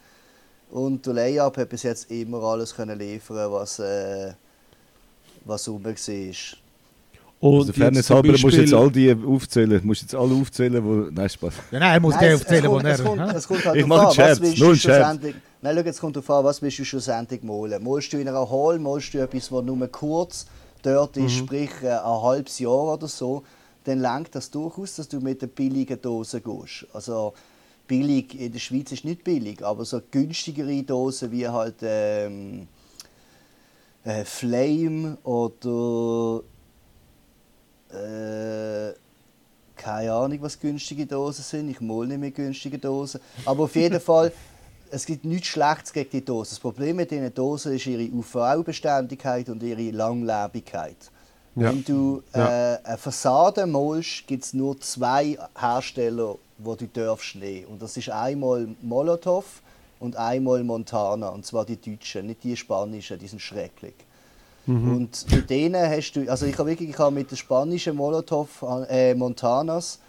Und 0.72 1.06
der 1.06 1.14
Layup 1.14 1.58
hat 1.58 1.70
bis 1.70 1.84
jetzt 1.84 2.10
immer 2.12 2.42
alles 2.44 2.74
können 2.74 2.98
liefern, 2.98 3.52
was, 3.52 3.80
äh, 3.80 4.34
was 5.44 5.68
rum 5.68 5.84
war. 5.84 5.94
und 7.40 7.60
Also 7.60 7.74
Fairness 7.74 8.10
halber 8.10 8.32
musst 8.32 8.44
du 8.44 8.62
jetzt 8.62 8.74
all 8.74 8.92
die 8.92 9.16
aufzählen. 9.26 9.82
Musst 9.84 10.02
jetzt 10.02 10.16
alle 10.16 10.34
aufzählen, 10.34 10.84
wo... 10.84 11.10
Nein, 11.12 11.30
Spaß. 11.30 11.54
Ja, 11.72 11.80
nein, 11.80 11.94
er 11.94 12.00
muss 12.00 12.16
Nein, 12.16 12.32
es 12.32 12.42
aufzählen, 12.42 12.72
wo 12.72 12.80
er... 12.80 12.86
es 12.86 13.04
kommt, 13.04 13.22
es 13.22 13.48
kommt 13.48 13.66
halt 13.66 13.76
Ich 13.78 13.86
mache 13.86 14.06
einen 14.06 14.14
Scherz, 14.14 14.40
was 14.40 14.42
willst 14.42 14.58
nur 14.60 14.68
du 14.68 14.72
einen 14.72 14.80
Scherz. 14.80 15.20
Nein, 15.62 15.76
schau, 15.78 15.84
jetzt 15.84 16.00
kommt 16.00 16.16
darauf 16.16 16.30
an, 16.30 16.46
was 16.46 16.62
willst 16.62 16.80
du 16.80 16.86
schlussendlich 16.86 17.44
malen. 17.44 17.84
Malst 17.84 18.14
du 18.14 18.18
in 18.18 18.28
einer 18.28 18.50
Hall, 18.50 18.80
malst 18.80 19.14
du 19.14 19.20
etwas, 19.20 19.50
das 19.50 19.64
nur 19.64 19.88
kurz 19.88 20.46
dort 20.86 21.18
ist, 21.18 21.34
sprich 21.34 21.72
äh, 21.84 21.90
ein 21.90 22.22
halbes 22.22 22.60
Jahr 22.60 22.94
oder 22.94 23.07
so, 23.07 23.44
dann 23.84 23.99
lenkt 23.99 24.36
das 24.36 24.49
durchaus, 24.52 24.95
dass 24.95 25.07
du 25.07 25.20
mit 25.20 25.41
der 25.41 25.48
billigen 25.48 26.02
Dose 26.02 26.41
gehst. 26.41 26.88
Also 26.94 27.34
billig 27.88 28.40
in 28.40 28.52
der 28.52 28.60
Schweiz 28.60 28.91
ist 28.91 29.06
nicht 29.06 29.24
billig, 29.24 29.64
aber 29.64 29.86
so 29.86 30.02
günstigere 30.10 30.84
Dosen 30.84 31.32
wie 31.32 31.48
halt 31.48 31.76
ähm, 31.82 32.68
äh, 34.03 34.26
Flame 34.26 35.18
oder 35.24 36.41
äh, 37.91 38.94
keine 39.76 40.14
Ahnung, 40.14 40.41
was 40.41 40.60
günstige 40.60 41.06
Dosen 41.06 41.44
sind. 41.44 41.70
Ich 41.70 41.82
mal 41.82 42.07
nicht 42.07 42.20
mehr 42.20 42.32
günstige 42.32 42.78
Dosen. 42.78 43.22
Aber 43.45 43.66
auf 43.66 43.76
jeden 43.76 43.99
Fall, 44.02 44.32
es 44.91 45.06
gibt 45.06 45.26
nichts 45.26 45.48
Schlechtes 45.48 45.91
gegen 45.94 46.10
die 46.10 46.24
Dosen. 46.26 46.52
Das 46.52 46.60
Problem 46.60 46.95
mit 46.98 47.12
diesen 47.12 47.34
Dosen 47.34 47.74
ist 47.74 47.86
ihre 47.88 48.03
UV-Beständigkeit 48.12 49.49
und 49.49 49.62
ihre 49.64 49.91
Langlebigkeit. 49.91 50.98
Ja. 51.56 51.70
Wenn 51.72 51.84
du 51.84 52.22
Ja. 52.34 52.74
äh, 52.74 52.80
eine 52.84 52.98
Fassade 52.98 53.66
malst, 53.66 54.28
gibt 54.28 54.44
es 54.44 54.53
nur 54.53 54.80
zwei 54.82 55.38
Hersteller, 55.57 56.36
wo 56.57 56.76
du 56.76 56.88
darfst 56.88 57.36
nehmen. 57.36 57.68
Und 57.68 57.82
das 57.82 57.95
ist 57.98 58.10
einmal 58.10 58.68
Molotow 58.82 59.45
und 59.99 60.16
einmal 60.18 60.64
Montana. 60.64 61.30
Und 61.30 61.45
zwar 61.45 61.66
die 61.66 61.78
Deutschen, 61.80 62.28
nicht 62.28 62.44
die 62.44 62.56
Spanischen, 62.57 63.18
die 63.20 63.28
sind 63.28 63.41
schrecklich. 63.41 63.95
Und 64.68 65.32
mit 65.32 65.49
denen 65.52 65.88
hast 65.90 66.14
du, 66.14 66.28
also 66.30 66.48
ich 66.48 66.57
habe 66.57 66.70
wirklich 66.72 66.90
ich 66.90 66.98
habe 66.98 67.14
mit 67.14 67.30
den 67.30 67.38
spanischen 67.38 67.95
Molotow 67.95 68.49
äh, 68.90 69.14
Montanas 69.14 69.99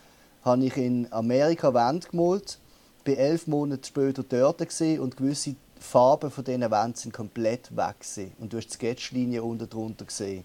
habe 0.42 0.64
ich 0.64 0.76
in 0.78 1.06
Amerika 1.12 1.74
Wände 1.74 2.06
gemalt, 2.08 2.58
bin 3.06 3.16
elf 3.16 3.46
Monate 3.46 3.86
später 3.86 4.22
dort 4.22 4.60
und 4.60 5.16
gewisse 5.16 5.54
Farben 5.78 6.30
von 6.30 6.44
diesen 6.44 6.70
Wänden 6.70 6.94
sind 6.94 7.14
komplett 7.14 7.74
weg 7.74 8.00
gewesen. 8.00 8.32
und 8.40 8.52
du 8.52 8.58
hast 8.58 8.68
die 8.68 8.74
Sketchlinie 8.74 9.42
unten 9.42 9.68
drunter 9.68 10.04
gesehen. 10.04 10.44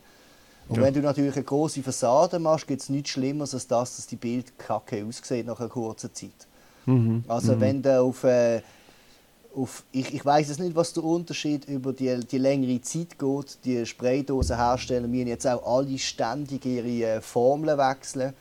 Und 0.70 0.78
Ja. 0.78 0.84
wenn 0.84 0.94
du 0.94 1.02
natürlich 1.02 1.36
eine 1.36 1.44
große 1.44 1.82
Fassade 1.82 2.40
machst, 2.40 2.68
gibt 2.68 2.82
es 2.82 2.90
nichts 2.90 3.10
Schlimmeres 3.10 3.54
als 3.54 3.68
das, 3.68 3.96
dass 3.98 4.08
die 4.08 4.16
Bild 4.16 4.58
kacke 4.58 5.04
aussieht 5.06 5.46
nach 5.46 5.60
einer 5.60 5.70
kurzen 5.70 6.14
Zeit. 6.14 6.48
Mhm. 6.86 7.24
Also 7.28 7.60
wenn 7.60 7.82
du 7.82 8.00
auf, 8.00 8.24
äh, 8.24 8.62
auf 9.56 9.84
ich, 9.92 10.14
ich 10.14 10.24
weiß 10.24 10.48
jetzt 10.50 10.60
nicht, 10.60 10.76
was 10.76 10.94
der 10.94 11.04
Unterschied 11.04 11.66
über 11.66 11.94
die, 11.94 12.20
die 12.20 12.38
längere 12.38 12.80
Zeit 12.82 13.18
geht. 13.18 13.58
Die 13.66 13.86
Spraydosenhersteller 13.86 15.08
müssen 15.08 15.28
jetzt 15.28 15.48
auch 15.48 15.66
alle 15.66 15.98
ständig 15.98 16.66
ihre 16.66 17.16
äh, 17.16 17.22
Formeln 17.22 17.78
wechseln, 17.78 18.34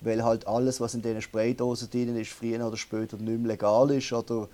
weil 0.00 0.22
halt 0.22 0.46
alles, 0.46 0.80
was 0.80 0.94
in 0.94 1.02
diesen 1.02 1.22
Spraydosen 1.22 1.90
drin 1.90 2.16
ist, 2.16 2.32
früher 2.32 2.66
oder 2.66 2.76
später 2.76 3.16
nicht 3.16 3.40
mehr 3.40 3.52
legal 3.52 3.90
ist 3.90 4.12
oder 4.12 4.48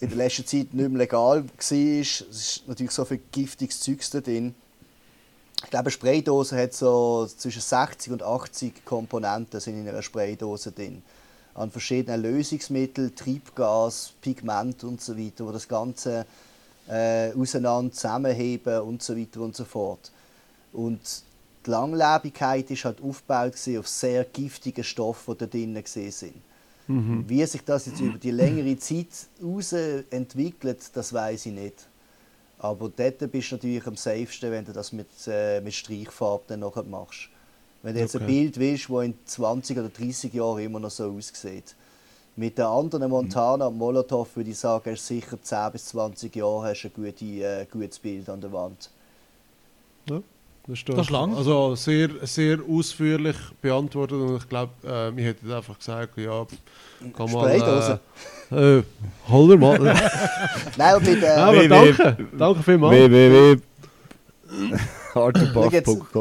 in 0.00 0.08
der 0.08 0.16
letzten 0.16 0.46
Zeit 0.46 0.74
nicht 0.74 0.90
mehr 0.90 0.98
legal 0.98 1.44
war. 1.44 1.50
Es 1.58 1.70
ist 1.70 2.62
natürlich 2.66 2.92
so 2.92 3.04
viel 3.04 3.20
giftiges 3.32 3.80
Zeugs 3.80 4.10
drin. 4.10 4.54
Ich 5.64 5.70
glaube, 5.70 5.84
eine 5.84 5.90
Spraydose 5.90 6.56
hat 6.60 6.74
so 6.74 7.26
zwischen 7.26 7.62
60 7.62 8.12
und 8.12 8.22
80 8.22 8.84
Komponenten 8.84 9.58
sind 9.58 9.80
in 9.80 9.88
einer 9.88 10.02
Spraydose 10.02 10.72
drin. 10.72 11.02
An 11.54 11.70
verschiedenen 11.70 12.22
Lösungsmitteln, 12.22 13.14
Triebgas, 13.16 14.12
Pigment 14.20 14.84
und 14.84 15.00
so 15.00 15.16
weiter, 15.16 15.46
wo 15.46 15.52
das 15.52 15.66
Ganze 15.66 16.26
äh, 16.88 17.32
auseinander 17.32 17.92
zusammenheben 17.92 18.80
und 18.82 19.02
so 19.02 19.16
weiter 19.16 19.40
und 19.40 19.56
so 19.56 19.64
fort. 19.64 20.10
Und 20.74 21.00
die 21.66 21.70
Langlebigkeit 21.70 22.70
ist 22.70 22.84
halt 22.84 23.00
aufgebaut 23.02 23.54
auf 23.78 23.88
sehr 23.88 24.24
giftigen 24.24 24.84
Stoffen, 24.84 25.34
die 25.34 25.38
da 25.38 25.46
drinnen 25.46 25.82
gesehen 25.82 26.12
sind. 26.12 26.44
Wie 27.18 27.44
sich 27.46 27.64
das 27.64 27.86
jetzt 27.86 28.00
über 28.00 28.18
die 28.18 28.30
längere 28.32 28.76
Zeit 28.78 29.08
heraus 29.40 29.72
entwickelt, 30.10 30.90
das 30.94 31.12
weiß 31.12 31.46
ich 31.46 31.52
nicht. 31.52 31.88
Aber 32.58 32.90
dort 32.90 33.30
bist 33.32 33.50
du 33.52 33.56
natürlich 33.56 33.86
am 33.86 33.96
safesten, 33.96 34.50
wenn 34.50 34.64
du 34.64 34.72
das 34.72 34.92
mit, 34.92 35.08
äh, 35.26 35.60
mit 35.60 35.74
Streichfarbe 35.74 36.44
dann 36.48 36.60
nachher 36.60 36.84
machst. 36.84 37.30
Wenn 37.82 37.94
du 37.94 38.00
jetzt 38.00 38.16
ein 38.16 38.22
Okay. 38.22 38.26
Bild 38.26 38.58
willst, 38.58 38.88
das 38.90 39.04
in 39.04 39.18
20 39.26 39.78
oder 39.78 39.90
30 39.90 40.32
Jahren 40.34 40.60
immer 40.62 40.80
noch 40.80 40.90
so 40.90 41.12
aussieht. 41.12 41.76
Mit 42.36 42.58
den 42.58 42.66
anderen 42.66 43.10
Montana 43.10 43.66
und 43.68 43.78
Molotow 43.78 44.28
würde 44.36 44.50
ich 44.50 44.58
sagen, 44.58 44.92
hast 44.92 45.10
du 45.10 45.14
sicher 45.14 45.42
10 45.42 45.72
bis 45.72 45.86
20 45.86 46.34
Jahre 46.36 46.70
hast 46.70 46.82
du 46.84 46.88
ein 46.88 46.94
gute, 46.94 47.24
äh, 47.24 47.66
gutes 47.70 47.98
Bild 48.00 48.28
an 48.28 48.40
der 48.40 48.52
Wand. 48.52 48.90
Ja, 50.04 50.22
das, 50.66 50.84
Das 50.84 50.98
ist 51.06 51.10
lang. 51.10 51.36
Also 51.36 51.74
sehr, 51.74 52.08
sehr 52.22 52.58
ausführlich 52.68 53.36
beantwortet 53.60 54.18
und 54.18 54.36
ich 54.36 54.48
glaube, 54.48 54.72
äh, 54.82 55.16
wir 55.16 55.24
hätten 55.24 55.50
einfach 55.52 55.78
gesagt, 55.78 56.16
ja, 56.18 56.46
kann 57.16 57.32
mal... 57.32 57.58
Spraydose. 57.58 58.00
Äh, 58.50 58.78
äh, 58.78 58.82
hol 59.28 59.48
dir 59.48 59.56
mal. 59.58 59.78
Nein, 60.76 60.96
bei 61.04 61.14
den, 61.14 61.24
Aber 61.24 61.68
danke, 61.68 62.16
danke 62.36 62.62
vielmals. 62.62 63.10
www. 63.10 63.60
Schau 65.12 65.30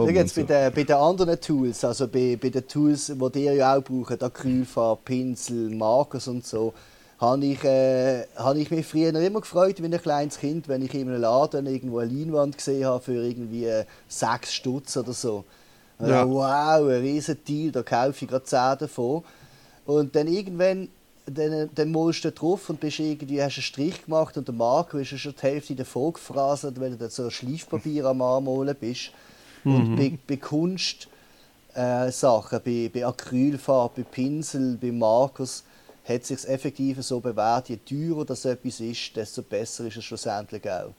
jetzt, 0.10 0.36
bei, 0.36 0.44
den, 0.44 0.74
bei 0.74 0.84
den 0.84 0.96
anderen 0.96 1.40
Tools, 1.40 1.84
also 1.84 2.08
bei, 2.08 2.38
bei 2.42 2.50
den 2.50 2.68
Tools, 2.68 3.12
die 3.34 3.44
ihr 3.44 3.54
ja 3.54 3.76
auch 3.76 3.84
braucht, 3.84 4.24
Acrylfarbe, 4.24 5.02
Pinsel, 5.04 5.70
Markers 5.76 6.28
und 6.28 6.46
so, 6.46 6.74
habe 7.20 7.46
ich, 7.46 7.64
äh, 7.64 8.26
habe 8.36 8.60
ich 8.60 8.72
mich 8.72 8.86
früher 8.86 9.14
immer 9.16 9.42
gefreut, 9.42 9.82
wie 9.82 9.86
ein 9.86 10.02
kleines 10.02 10.38
Kind, 10.40 10.68
wenn 10.68 10.82
ich 10.84 10.94
in 10.94 11.10
einem 11.10 11.22
Laden 11.22 11.66
irgendwo 11.66 12.00
eine 12.00 12.12
Leinwand 12.12 12.58
gesehen 12.58 12.86
habe 12.86 13.04
für 13.04 13.14
irgendwie 13.14 13.66
äh, 13.66 13.86
sechs 14.08 14.54
Stutz 14.54 14.98
oder 14.98 15.14
so. 15.14 15.46
Und 15.98 16.10
Ja. 16.10 16.22
dann, 16.22 16.30
wow, 16.30 16.82
ein 16.90 17.02
riesen 17.02 17.38
Deal, 17.48 17.72
da 17.72 17.84
kaufe 17.84 18.26
ich 18.26 18.30
gerade 18.30 18.46
zehn 18.46 18.78
davon. 18.80 19.24
Und 19.86 20.16
dann 20.16 20.28
irgendwann 20.28 20.90
dann, 21.28 21.70
dann 21.74 21.92
malst 21.92 22.24
du 22.26 22.32
drauf 22.32 22.70
und 22.70 22.80
bist 22.80 23.00
irgendwie, 23.00 23.42
hast 23.42 23.58
einen 23.58 23.64
Strich 23.64 24.06
gemacht 24.06 24.38
und 24.38 24.48
der 24.48 24.56
Marker 24.56 25.00
ist 25.00 25.12
ja 25.12 25.18
schon 25.18 25.34
die 25.36 25.42
Hälfte 25.42 25.76
davon 25.76 26.14
gefraselt, 26.14 26.80
wenn 26.80 26.92
du 26.92 26.98
dann 26.98 27.10
so 27.10 27.30
Schleifpapier 27.32 28.06
am 28.06 28.22
Anmalen 28.22 28.76
bist. 28.80 29.12
Und 29.68 29.96
bei, 29.96 30.14
bei 30.28 30.38
Kunst 30.38 31.10
äh, 31.76 32.12
Sachen, 32.12 32.62
bei, 32.66 32.92
bei 32.94 33.06
Acrylfarbe, 33.06 34.04
bei 34.04 34.10
Pinsel, 34.10 34.78
bei 34.82 34.92
Markers, 34.92 35.65
hat 36.08 36.22
es 36.22 36.28
sich 36.28 36.48
effektiv 36.48 37.02
so 37.02 37.20
bewährt, 37.20 37.70
je 37.70 37.78
teurer 37.78 38.26
das 38.26 38.46
etwas 38.46 38.80
ist, 38.80 39.16
desto 39.16 39.42
besser 39.42 39.86
ist 39.86 39.98
es 39.98 40.04
schlussendlich 40.06 40.70
auch. 40.70 40.94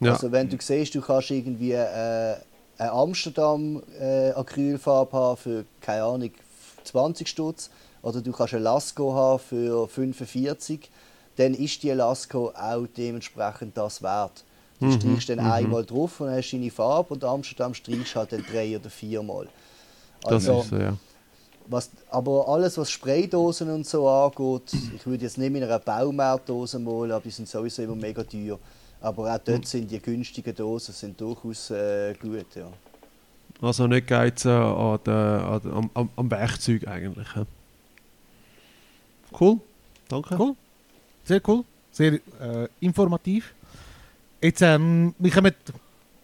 Ja. 0.00 0.12
Also 0.12 0.30
wenn 0.30 0.48
du 0.48 0.56
siehst, 0.60 0.94
du 0.94 1.00
kannst 1.00 1.30
irgendwie 1.30 1.72
äh, 1.72 2.36
eine 2.78 2.92
Amsterdam 2.92 3.82
äh, 3.98 4.30
Acrylfarbe 4.30 5.16
haben 5.16 5.36
für, 5.36 5.64
keine 5.80 6.04
Ahnung, 6.04 6.30
20 6.84 7.28
Stutz 7.28 7.70
oder 8.02 8.20
du 8.20 8.32
kannst 8.32 8.54
eine 8.54 8.62
Lasco 8.62 9.14
haben 9.14 9.38
für 9.40 9.88
45, 9.88 10.90
dann 11.36 11.54
ist 11.54 11.82
die 11.82 11.90
Lasco 11.90 12.50
auch 12.50 12.86
dementsprechend 12.96 13.76
das 13.76 14.02
wert. 14.02 14.44
Du 14.78 14.92
streichst 14.92 15.30
dann 15.30 15.40
einmal 15.40 15.84
drauf 15.86 16.20
und 16.20 16.30
hast 16.30 16.52
deine 16.52 16.70
Farbe 16.70 17.14
und 17.14 17.24
Amsterdam 17.24 17.72
streichst 17.72 18.14
halt 18.14 18.32
dann 18.32 18.44
drei 18.50 18.76
oder 18.76 18.90
viermal. 18.90 19.48
Das 20.20 20.32
Also, 20.32 20.60
ist 20.60 20.68
so, 20.68 20.76
ja. 20.76 20.96
Was, 21.68 21.90
aber 22.10 22.48
alles, 22.48 22.78
was 22.78 22.90
Spraydosen 22.90 23.70
und 23.70 23.86
so 23.86 24.08
angeht, 24.08 24.72
ich 24.94 25.06
würde 25.06 25.24
jetzt 25.24 25.38
nicht 25.38 25.52
mit 25.52 25.62
einer 25.62 25.78
Baumarktdose 25.78 26.78
malen, 26.78 27.12
aber 27.12 27.22
die 27.22 27.30
sind 27.30 27.48
sowieso 27.48 27.82
immer 27.82 27.96
mega 27.96 28.22
teuer. 28.22 28.58
Aber 29.00 29.34
auch 29.34 29.38
dort 29.38 29.66
sind 29.66 29.90
die 29.90 30.00
günstigen 30.00 30.54
Dosen 30.54 30.94
sind 30.94 31.20
durchaus 31.20 31.70
äh, 31.70 32.14
gut. 32.14 32.46
Ja. 32.54 32.68
Also 33.60 33.86
nicht 33.86 34.06
geizen 34.06 34.50
an 34.50 34.98
der, 35.04 35.14
an 35.14 35.72
am, 35.72 35.90
am, 35.94 36.10
am 36.16 36.30
Werkzeug 36.30 36.86
eigentlich. 36.86 37.34
hä? 37.34 37.44
Cool, 39.38 39.60
danke. 40.08 40.36
Cool. 40.38 40.54
Sehr 41.24 41.40
cool. 41.46 41.64
Sehr 41.92 42.14
äh, 42.14 42.68
informativ. 42.80 43.54
Jetzt, 44.40 44.62
ähm, 44.62 45.14
wir 45.18 45.30
kommen 45.30 45.54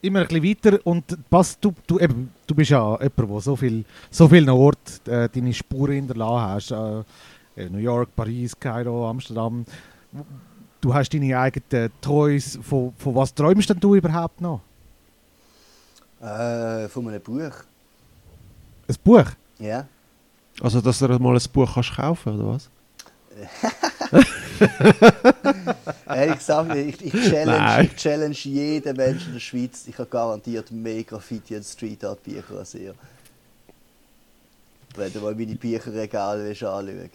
immer 0.03 0.21
ein 0.21 0.29
bisschen 0.29 0.45
weiter 0.45 0.87
und 0.87 1.31
Pass, 1.31 1.59
du, 1.59 1.73
du, 1.87 1.99
eben, 1.99 2.33
du 2.47 2.55
bist 2.55 2.71
ja 2.71 3.01
jemand, 3.01 3.31
der 3.31 3.41
so 3.41 3.57
viel, 3.57 3.85
so 4.11 4.29
vielen 4.29 4.51
Orten 4.51 5.11
äh, 5.11 5.29
deine 5.29 5.55
Spuren 5.55 5.95
hinterlassen 5.95 6.73
hast. 6.73 7.05
Äh, 7.57 7.69
New 7.71 7.79
York, 7.79 8.09
Paris, 8.15 8.59
Kairo, 8.59 9.09
Amsterdam. 9.09 9.65
Du 10.81 10.93
hast 10.93 11.15
deine 11.15 11.39
eigenen 11.39 11.91
Toys. 12.01 12.59
Von, 12.63 12.93
von 12.97 13.15
was 13.15 13.35
träumst 13.35 13.71
denn 13.71 13.79
du 13.79 13.95
überhaupt 13.95 14.41
noch? 14.41 14.61
Äh, 16.21 16.89
von 16.89 17.09
einem 17.09 17.21
Buch. 17.21 17.53
Ein 18.89 18.97
Buch? 19.05 19.27
Ja. 19.59 19.87
Also, 20.61 20.81
dass 20.81 20.99
du 20.99 21.09
mal 21.19 21.37
ein 21.37 21.43
Buch 21.53 21.75
kannst 21.75 21.95
kaufen 21.95 22.41
oder 22.41 22.55
was? 22.55 22.71
Ehrlich 26.07 26.39
gesagt, 26.39 26.77
ich, 26.77 27.07
ich, 27.07 27.13
challenge, 27.13 27.83
ich 27.85 27.97
challenge 27.97 28.35
jeden 28.35 28.97
Menschen 28.97 29.29
in 29.29 29.33
der 29.35 29.41
Schweiz. 29.41 29.85
Ich 29.87 29.97
habe 29.99 30.09
garantiert 30.09 30.71
mehr 30.71 31.03
Graffiti 31.05 31.57
und 31.57 31.65
Street 31.65 32.05
Art 32.05 32.23
Bücher 32.23 32.59
als 32.59 32.75
ihr. 32.75 32.95
Wenn 34.95 35.13
du 35.13 35.21
mal 35.21 35.35
meine 35.35 35.55
Bücherregale 35.55 36.45
willst 36.45 36.63
anschauen 36.63 37.09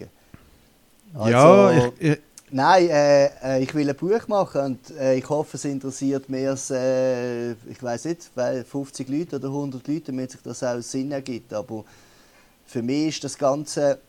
Also, 1.14 1.30
ja, 1.30 1.88
ich, 2.00 2.12
ich, 2.12 2.18
Nein, 2.50 2.90
äh, 2.90 3.26
äh, 3.44 3.64
ich 3.64 3.76
will 3.76 3.90
ein 3.90 3.96
Buch 3.96 4.26
machen 4.30 4.62
und 4.62 4.98
äh, 4.98 5.16
ich 5.16 5.28
hoffe, 5.28 5.58
es 5.58 5.66
interessiert 5.66 6.30
mehr 6.30 6.52
als, 6.52 6.72
äh, 6.72 7.52
ich 7.52 7.84
weiß 7.84 8.06
nicht, 8.06 8.32
weil 8.36 8.64
50 8.64 9.10
Leute 9.10 9.36
oder 9.36 9.50
100 9.50 9.86
Leute, 9.86 10.02
damit 10.06 10.32
sich 10.32 10.42
das 10.44 10.64
auch 10.64 10.80
Sinn 10.80 11.12
ergibt. 11.12 11.54
Aber 11.54 11.84
für 12.66 12.82
mich 12.82 13.10
ist 13.10 13.24
das 13.26 13.38
Ganze, 13.38 14.00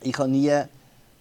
ich 0.00 0.16
habe 0.16 0.30
nie 0.30 0.50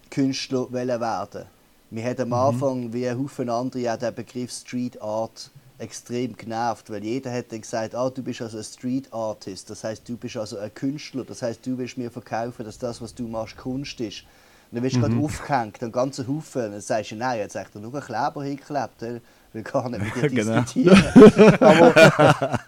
Künstler 0.09 0.71
wollen 0.71 0.99
werden. 1.01 1.45
Mir 1.91 2.03
hat 2.03 2.19
am 2.19 2.33
Anfang, 2.33 2.93
wie 2.93 3.07
ein 3.07 3.17
Haufen 3.17 3.49
andere, 3.49 3.91
auch 3.93 3.97
der 3.97 4.11
Begriff 4.11 4.51
Street 4.51 5.01
Art 5.01 5.49
extrem 5.79 6.35
genervt, 6.35 6.89
weil 6.89 7.03
jeder 7.03 7.31
hat 7.31 7.51
dann 7.51 7.61
gesagt, 7.61 7.95
ah, 7.95 8.09
du 8.09 8.21
bist 8.21 8.41
also 8.41 8.57
ein 8.57 8.63
Street 8.63 9.11
Artist, 9.13 9.69
das 9.69 9.83
heißt, 9.83 10.07
du 10.07 10.17
bist 10.17 10.35
also 10.37 10.57
ein 10.57 10.73
Künstler, 10.73 11.23
das 11.23 11.41
heißt, 11.41 11.65
du 11.65 11.77
willst 11.77 11.97
mir 11.97 12.11
verkaufen, 12.11 12.65
dass 12.65 12.77
das, 12.77 13.01
was 13.01 13.15
du 13.15 13.27
machst, 13.27 13.57
Kunst 13.57 13.99
ist. 14.01 14.23
Und 14.71 14.75
dann 14.75 14.83
wirst 14.83 14.97
du 14.97 14.99
gerade 15.01 15.15
aufgehängt, 15.17 15.81
einen 15.81 15.91
ganzen 15.91 16.27
Haufen, 16.27 16.65
und 16.65 16.71
dann 16.73 16.81
sagst 16.81 17.11
du, 17.11 17.15
nein, 17.15 17.39
jetzt 17.39 17.55
hast 17.55 17.73
du 17.73 17.79
nur 17.79 17.93
einen 17.93 18.03
Kleber 18.03 18.43
hingeklebt, 18.43 19.01
ich 19.01 19.21
will 19.53 19.63
gar 19.63 19.89
nicht 19.89 20.01
mit 20.03 20.15
dir 20.15 20.29
Genau. 20.43 20.61
diskutieren. 20.61 21.57
aber 21.61 22.59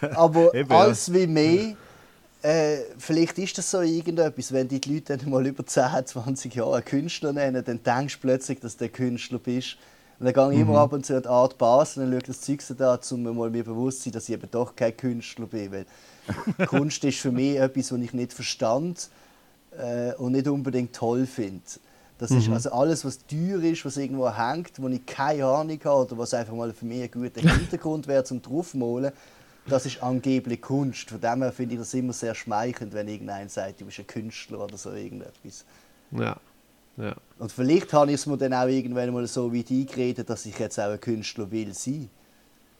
aber 0.14 0.54
Eben, 0.54 0.70
ja. 0.70 0.78
als 0.80 1.12
wie 1.12 1.26
mehr, 1.26 1.76
äh, 2.42 2.78
vielleicht 2.98 3.38
ist 3.38 3.58
das 3.58 3.70
so 3.70 3.80
irgendetwas, 3.80 4.52
wenn 4.52 4.68
die 4.68 4.80
Leute 4.86 5.16
dann 5.16 5.30
mal 5.30 5.46
über 5.46 5.66
10, 5.66 6.06
20 6.06 6.54
Jahre 6.54 6.76
einen 6.76 6.84
Künstler 6.84 7.32
nennen, 7.32 7.64
dann 7.64 7.82
denkst 7.82 8.14
du 8.16 8.20
plötzlich, 8.20 8.60
dass 8.60 8.74
du 8.76 8.80
der 8.84 8.88
Künstler 8.90 9.38
bist. 9.38 9.76
Und 10.18 10.26
dann 10.26 10.34
gehe 10.34 10.52
ich 10.54 10.60
Mhm. 10.60 10.68
immer 10.68 10.78
ab 10.80 10.92
und 10.92 11.06
zu 11.06 11.16
an 11.16 11.22
die 11.22 11.28
Art 11.28 11.58
Basel 11.58 12.04
und 12.04 12.12
schaue 12.12 12.22
das 12.22 12.40
Zeug 12.40 12.62
da, 12.76 12.98
um 13.10 13.22
mir 13.22 13.32
mal 13.32 13.50
mir 13.50 13.64
bewusst 13.64 13.98
zu 13.98 14.04
sein, 14.04 14.12
dass 14.12 14.28
ich 14.28 14.34
eben 14.34 14.50
doch 14.50 14.74
kein 14.76 14.96
Künstler 14.96 15.46
bin. 15.46 15.72
Weil 15.72 15.86
Kunst 16.64 17.04
ist 17.04 17.18
für 17.20 17.32
mich 17.32 17.58
etwas, 17.58 17.92
was 17.92 18.00
ich 18.00 18.12
nicht 18.12 18.32
verstand 18.32 19.10
äh, 19.78 20.14
und 20.14 20.32
nicht 20.32 20.48
unbedingt 20.48 20.94
toll 20.94 21.26
finde. 21.26 21.62
Das 22.18 22.34
Mhm. 22.34 22.34
ist 22.34 22.50
also 22.50 22.72
alles, 22.72 23.04
was 23.04 23.20
teuer 23.26 23.62
ist, 23.62 23.84
was 23.84 23.96
irgendwo 23.96 24.30
hängt, 24.36 24.72
wo 24.82 24.88
ich 24.88 25.06
keine 25.06 25.46
Ahnung 25.46 25.78
habe 25.84 26.02
oder 26.06 26.18
was 26.18 26.34
einfach 26.34 26.54
mal 26.54 26.72
für 26.72 26.84
mich 26.84 27.02
ein 27.02 27.10
guter 27.10 27.40
Hintergrund 27.42 28.08
wäre 28.08 28.24
zum 28.24 28.42
draufmalen, 28.42 29.12
das 29.68 29.86
ist 29.86 30.02
angeblich 30.02 30.60
Kunst. 30.60 31.10
Von 31.10 31.20
dem 31.20 31.42
her 31.42 31.52
finde 31.52 31.74
ich 31.74 31.80
das 31.80 31.94
immer 31.94 32.12
sehr 32.12 32.34
schmeichelnd, 32.34 32.92
wenn 32.92 33.08
irgendeiner 33.08 33.48
sagt, 33.48 33.80
du 33.80 33.86
bist 33.86 33.98
ein 33.98 34.06
Künstler 34.06 34.60
oder 34.60 34.76
so 34.76 34.92
irgendetwas. 34.92 35.64
ja, 36.12 36.36
ja. 36.96 37.14
Und 37.38 37.52
vielleicht 37.52 37.92
habe 37.92 38.10
ich 38.10 38.16
es 38.16 38.26
mir 38.26 38.36
dann 38.36 38.54
auch 38.54 38.66
irgendwann 38.66 39.12
mal 39.12 39.26
so 39.26 39.54
weit 39.54 39.70
eingeredet, 39.70 40.28
dass 40.28 40.46
ich 40.46 40.58
jetzt 40.58 40.80
auch 40.80 40.90
ein 40.90 41.00
Künstler 41.00 41.50
will 41.50 41.72
sein. 41.72 42.10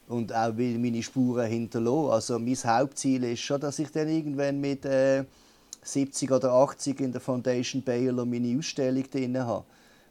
Und 0.08 0.32
auch 0.34 0.56
will 0.56 0.78
meine 0.78 1.02
Spuren 1.02 1.46
hinterlassen. 1.46 2.10
Also 2.10 2.38
mein 2.38 2.56
Hauptziel 2.56 3.24
ist 3.24 3.40
schon, 3.40 3.60
dass 3.60 3.78
ich 3.78 3.90
dann 3.90 4.08
irgendwann 4.08 4.60
mit 4.60 4.84
äh, 4.84 5.24
70 5.82 6.32
oder 6.32 6.52
80 6.52 7.00
in 7.00 7.12
der 7.12 7.20
Foundation 7.20 7.82
Baylor 7.82 8.24
meine 8.24 8.58
Ausstellung 8.58 9.04
drin 9.10 9.38
habe. 9.38 9.64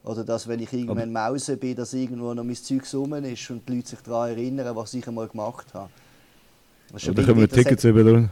Oder 0.04 0.24
dass, 0.24 0.48
wenn 0.48 0.62
ich 0.62 0.72
irgendwann 0.72 1.12
Mause 1.12 1.58
bin, 1.58 1.76
dass 1.76 1.94
irgendwo 1.94 2.34
noch 2.34 2.44
mein 2.44 2.56
Zeug 2.56 2.84
rum 2.94 3.14
ist 3.16 3.50
und 3.50 3.68
die 3.68 3.76
Leute 3.76 3.90
sich 3.90 4.00
daran 4.00 4.30
erinnern, 4.30 4.76
was 4.76 4.94
ich 4.94 5.06
einmal 5.06 5.28
gemacht 5.28 5.74
habe. 5.74 5.90
Ja, 6.98 7.14
da 7.14 7.24
können 7.24 7.40
wir 7.40 7.50
Tickets 7.50 7.84
über, 7.84 8.02
oder? 8.02 8.30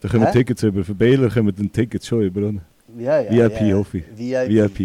Da 0.00 0.08
können 0.08 0.24
wir? 0.24 0.32
Tickets 0.32 0.62
über. 0.62 0.84
Für 0.84 0.94
Baylor 0.94 1.28
können 1.30 1.46
wir 1.46 1.52
dann 1.52 1.70
Tickets 1.70 2.06
schon 2.06 2.22
über, 2.22 2.40
oder? 2.48 2.60
ja, 2.98 3.20
ja, 3.20 3.30
VIP, 3.30 3.60
ja. 3.60 3.76
hoffe 3.76 3.98
ich. 3.98 4.04
VIP. 4.16 4.48
VIP. 4.48 4.80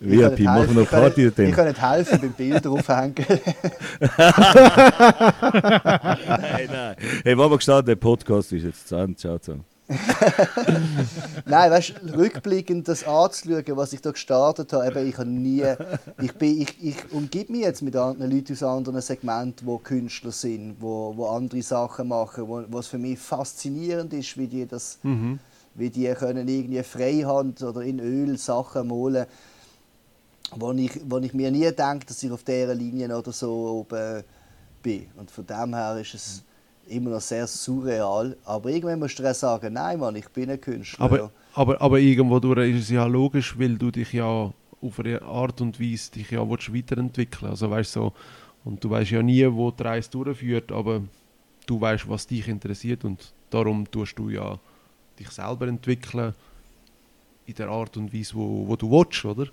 Ich 0.00 0.10
VIP, 0.10 0.40
machen 0.40 0.68
wir 0.68 0.74
noch 0.74 0.82
ich 0.82 0.90
Party 0.90 1.26
Ich 1.26 1.34
dem. 1.34 1.50
kann 1.52 1.66
nicht 1.66 1.82
helfen 1.82 2.20
beim 2.20 2.32
Bild 2.32 2.64
draufhängen. 2.64 3.14
Nein, 6.38 6.68
nein. 6.70 6.96
Hey, 7.24 7.34
Mama 7.34 7.56
gestanden, 7.56 7.86
der 7.86 7.96
Podcast 7.96 8.52
ist 8.52 8.64
jetzt 8.64 8.88
zu 8.88 8.94
Ende. 8.96 9.16
Ciao 9.16 9.38
zusammen. 9.38 9.64
Nein, 11.46 11.70
weißt 11.70 11.94
du, 12.02 12.18
rückblickend 12.18 12.88
das 12.88 13.04
anzuschauen, 13.04 13.64
was 13.76 13.92
ich 13.94 14.02
da 14.02 14.10
gestartet 14.10 14.72
habe, 14.72 14.86
eben, 14.86 15.08
ich 15.08 15.16
habe 15.16 15.28
nie, 15.28 15.64
ich, 16.20 16.32
bin, 16.34 16.60
ich, 16.60 16.82
ich 16.82 17.12
umgebe 17.12 17.52
mich 17.52 17.62
jetzt 17.62 17.80
mit 17.80 17.96
anderen 17.96 18.30
Leuten 18.30 18.52
aus 18.52 18.62
anderen 18.62 19.00
Segmenten, 19.00 19.66
die 19.66 19.82
Künstler 19.82 20.32
sind, 20.32 20.76
wo, 20.80 21.16
wo 21.16 21.28
andere 21.28 21.62
Sachen 21.62 22.08
machen, 22.08 22.46
wo, 22.48 22.62
was 22.68 22.88
für 22.88 22.98
mich 22.98 23.18
faszinierend 23.18 24.12
ist, 24.12 24.36
wie 24.36 24.46
die 24.46 24.66
das, 24.66 24.98
Mhm. 25.02 25.38
wie 25.74 25.88
die 25.90 26.08
können 26.12 26.46
irgendwie 26.46 26.82
Freihand 26.82 27.62
oder 27.62 27.80
in 27.80 27.98
Öl 27.98 28.36
Sachen 28.36 28.88
malen, 28.88 29.26
wo 30.56 30.72
ich, 30.72 31.00
wo 31.08 31.18
ich 31.18 31.32
mir 31.32 31.50
nie 31.50 31.70
denke, 31.72 32.06
dass 32.06 32.22
ich 32.22 32.30
auf 32.30 32.42
dieser 32.42 32.74
Linie 32.74 33.16
oder 33.16 33.32
so 33.32 33.86
oben 33.88 34.22
bin. 34.82 35.06
Und 35.16 35.30
von 35.30 35.46
dem 35.46 35.74
her 35.74 35.96
ist 35.98 36.14
es 36.14 36.42
immer 36.88 37.10
noch 37.10 37.20
sehr 37.20 37.46
surreal. 37.46 38.36
Aber 38.44 38.70
irgendwann 38.70 38.98
musst 38.98 39.18
du 39.18 39.30
auch 39.30 39.34
sagen, 39.34 39.74
nein 39.74 39.98
Mann, 39.98 40.16
ich 40.16 40.28
bin 40.28 40.50
ein 40.50 40.60
Künstler. 40.60 41.04
Aber, 41.04 41.30
aber, 41.54 41.80
aber 41.80 41.98
irgendwo 41.98 42.38
durch 42.38 42.74
ist 42.74 42.84
es 42.84 42.90
ja 42.90 43.04
logisch, 43.06 43.58
weil 43.58 43.76
du 43.76 43.90
dich 43.90 44.12
ja 44.12 44.52
auf 44.80 45.00
eine 45.00 45.22
Art 45.22 45.60
und 45.60 45.80
Weise 45.80 46.12
dich 46.12 46.30
ja 46.30 46.48
willst 46.48 46.72
weiterentwickeln 46.72 47.50
Also 47.50 47.70
weißt 47.70 47.92
so, 47.92 48.12
und 48.64 48.82
du 48.82 48.90
weißt 48.90 49.10
ja 49.10 49.22
nie, 49.22 49.46
wo 49.50 49.70
die 49.70 49.82
Reise 49.82 50.10
durchführt, 50.10 50.70
aber 50.72 51.02
du 51.66 51.80
weißt, 51.80 52.08
was 52.08 52.26
dich 52.26 52.48
interessiert 52.48 53.04
und 53.04 53.32
darum 53.50 53.90
tust 53.90 54.18
du 54.18 54.30
ja 54.30 54.58
dich 55.18 55.30
selber 55.30 55.66
entwickeln 55.68 56.34
in 57.46 57.54
der 57.54 57.68
Art 57.68 57.96
und 57.96 58.12
Weise, 58.12 58.34
wo, 58.34 58.68
wo 58.68 58.76
du 58.76 58.90
willst, 58.90 59.24
oder? 59.24 59.46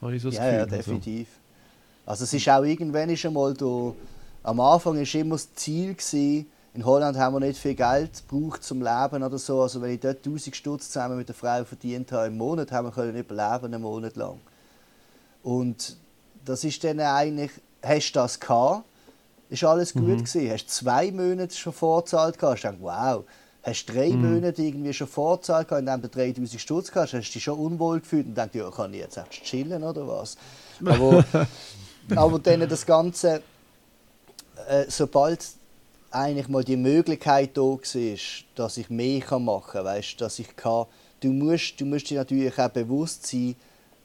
Habe 0.00 0.16
ich 0.16 0.22
so 0.22 0.30
Ja, 0.30 0.52
ja. 0.52 0.62
Also, 0.62 0.76
definitiv. 0.76 1.28
Also 2.04 2.24
es 2.24 2.32
ist 2.32 2.48
auch 2.48 2.64
irgendwann 2.64 3.08
ist 3.10 3.24
einmal 3.24 3.54
da, 3.54 3.94
am 4.42 4.60
Anfang 4.60 4.96
war 4.96 5.14
immer 5.20 5.36
das 5.36 5.54
Ziel, 5.54 5.94
gewesen, 5.94 6.46
in 6.74 6.86
Holland 6.86 7.18
haben 7.18 7.34
wir 7.34 7.40
nicht 7.40 7.58
viel 7.58 7.74
Geld 7.74 8.22
gebraucht 8.28 8.64
zum 8.64 8.78
Leben 8.78 9.22
oder 9.22 9.38
so. 9.38 9.60
Also 9.60 9.82
wenn 9.82 9.90
ich 9.90 10.00
dort 10.00 10.18
1000 10.18 10.56
Stutz 10.56 10.90
zusammen 10.90 11.18
mit 11.18 11.28
der 11.28 11.34
Frau 11.34 11.64
verdient 11.64 12.10
habe 12.12 12.28
im 12.28 12.38
Monat, 12.38 12.72
haben 12.72 12.86
wir 12.86 12.92
können 12.92 13.16
überleben 13.16 13.66
einen 13.66 13.82
Monat 13.82 14.16
lang. 14.16 14.40
Und 15.42 15.96
das 16.44 16.64
ist 16.64 16.82
dann 16.82 17.00
eigentlich, 17.00 17.50
hast 17.82 18.12
du 18.12 18.20
das 18.20 18.40
gehabt, 18.40 18.84
ist 19.50 19.64
alles 19.64 19.92
gut 19.92 20.24
gewesen. 20.24 20.50
Hast 20.50 20.70
zwei 20.70 21.10
Monate 21.10 21.54
schon 21.54 21.74
vorzahlt 21.74 22.38
gehabt, 22.38 22.64
hast 22.64 22.64
du 22.64 22.78
gedacht, 22.78 22.82
wow. 22.82 23.24
Hast 23.64 23.86
drei 23.86 24.10
Monate 24.10 24.62
irgendwie 24.62 24.92
schon 24.92 25.06
vorzahlt 25.06 25.68
gehabt, 25.68 25.86
indem 25.86 26.02
du 26.02 26.08
3000 26.08 26.60
Stutz 26.60 26.90
gehabt 26.90 27.12
hast, 27.12 27.18
hast 27.18 27.28
du 27.28 27.32
dich 27.34 27.44
schon 27.44 27.58
unwohl 27.58 28.00
gefühlt 28.00 28.26
und 28.26 28.34
denkst, 28.34 28.56
ja, 28.56 28.70
kann 28.70 28.94
ich 28.94 29.00
jetzt 29.00 29.18
erst 29.18 29.30
chillen 29.30 29.84
oder 29.84 30.08
was? 30.08 30.36
Aber, 30.84 31.24
aber 32.16 32.38
dann 32.40 32.68
das 32.68 32.84
Ganze, 32.84 33.40
äh, 34.68 34.86
sobald 34.88 35.46
eigentlich 36.14 36.48
mal 36.48 36.64
die 36.64 36.76
Möglichkeit 36.76 37.56
da 37.56 37.62
war, 37.62 38.18
dass 38.54 38.76
ich 38.76 38.90
mehr 38.90 39.20
kann 39.20 39.44
machen 39.44 39.72
kann, 39.72 39.84
weißt, 39.84 40.20
dass 40.20 40.38
ich 40.38 40.54
kann, 40.56 40.86
du 41.20 41.28
musst, 41.32 41.80
du 41.80 41.86
musst 41.86 42.10
dir 42.10 42.18
natürlich 42.18 42.58
auch 42.58 42.68
bewusst 42.68 43.26
sein, 43.26 43.56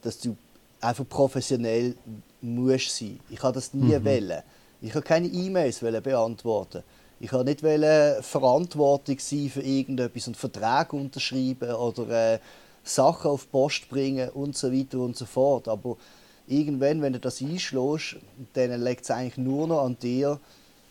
dass 0.02 0.20
du 0.20 0.36
einfach 0.82 1.08
professionell 1.08 1.96
musst 2.42 2.96
sein. 2.96 3.20
Ich 3.30 3.42
habe 3.42 3.54
das 3.54 3.74
nie 3.74 4.04
wollen. 4.04 4.42
Ich 4.82 4.94
habe 4.94 5.04
keine 5.04 5.28
E-Mails 5.28 5.80
beantworten. 5.80 6.84
Ich 7.20 7.32
habe 7.32 7.46
nicht 7.46 7.64
wollen 7.64 8.22
Verantwortung 8.22 9.18
sein 9.20 9.50
für 9.50 9.62
irgendetwas 9.62 10.28
und 10.28 10.38
Verträge 10.38 10.96
unterschreiben 10.96 11.72
oder 11.74 12.34
äh, 12.34 12.40
Sachen 12.84 13.32
auf 13.32 13.46
die 13.46 13.50
Post 13.50 13.90
bringen 13.90 14.30
und 14.30 14.56
so 14.56 14.72
weiter 14.72 15.00
und 15.00 15.18
so 15.18 15.26
fort. 15.26 15.68
Aber 15.68 15.98
irgendwann, 16.48 17.02
wenn 17.02 17.14
du 17.14 17.20
das 17.20 17.42
einschlägst, 17.42 18.18
dann 18.54 18.84
liegt 18.84 19.04
es 19.04 19.12
eigentlich 19.12 19.38
nur 19.38 19.68
noch 19.68 19.84
an 19.84 19.98
dir, 20.00 20.40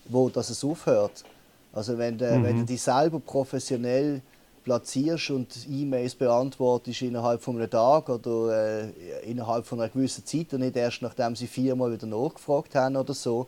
wo 0.09 0.29
das 0.29 0.51
es 0.51 0.65
aufhört. 0.65 1.25
Also 1.73 1.99
wenn 1.99 2.17
du, 2.17 2.25
wenn 2.43 2.57
du 2.57 2.65
dich 2.65 2.81
selber 2.83 3.21
professionell 3.21 4.23
platzierst 4.65 5.31
und 5.31 5.49
E-Mails 5.71 6.15
beantwortest 6.15 7.03
innerhalb 7.03 7.41
von 7.43 7.57
einem 7.57 7.71
Tag 7.71 8.09
oder 8.09 8.85
äh, 8.85 9.31
innerhalb 9.31 9.65
von 9.65 9.81
einer 9.81 9.91
gewissen 9.91 10.25
Zeit 10.27 10.53
und 10.55 10.61
nicht 10.61 10.77
erst 10.77 11.03
nachdem 11.03 11.37
sie 11.37 11.47
viermal 11.47 11.93
wieder 11.93 12.07
nachgefragt 12.07 12.75
haben 12.75 12.97
oder 12.97 13.15
so, 13.15 13.47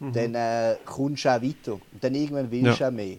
dann 0.00 0.34
äh, 0.34 0.76
kommst 0.84 1.24
du 1.24 1.28
auch 1.30 1.42
weiter. 1.42 1.72
Und 1.74 2.02
dann 2.02 2.14
irgendwann 2.14 2.50
willst 2.50 2.80
du 2.80 2.84
Ja. 2.84 2.88
auch 2.88 2.92
mehr. 2.92 3.16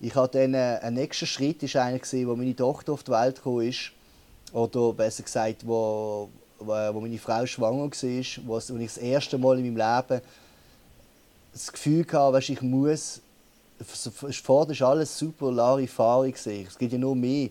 Ich 0.00 0.14
hatte 0.14 0.38
dann, 0.40 0.54
äh, 0.54 0.78
ein 0.82 0.94
nächster 0.94 1.26
Schritt 1.26 1.62
ist 1.62 1.76
einer 1.76 1.98
gesehen, 1.98 2.28
wo 2.28 2.36
meine 2.36 2.54
Tochter 2.54 2.92
auf 2.92 3.02
die 3.02 3.12
Welt 3.12 3.36
gekommen 3.36 3.68
ist, 3.68 3.92
oder 4.52 4.92
besser 4.92 5.22
gesagt, 5.22 5.66
wo, 5.66 6.28
wo, 6.58 6.72
wo 6.72 7.00
meine 7.00 7.18
Frau 7.18 7.44
schwanger 7.46 7.90
war, 7.90 7.90
wo, 8.46 8.52
wo 8.54 8.76
ich 8.78 8.86
das 8.94 8.98
erste 8.98 9.38
Mal 9.38 9.58
in 9.58 9.74
meinem 9.74 9.96
Leben 10.06 10.22
das 11.52 11.72
Gefühl 11.72 12.04
hatte, 12.04 12.32
weißt, 12.32 12.50
ich 12.50 12.62
muss, 12.62 13.20
vorher 13.84 14.80
war 14.80 14.88
alles 14.90 15.18
super 15.18 15.52
Larifari. 15.52 16.32
gewesen. 16.32 16.66
Es 16.68 16.78
gibt 16.78 16.92
ja 16.92 16.98
nur 16.98 17.16
mehr 17.16 17.50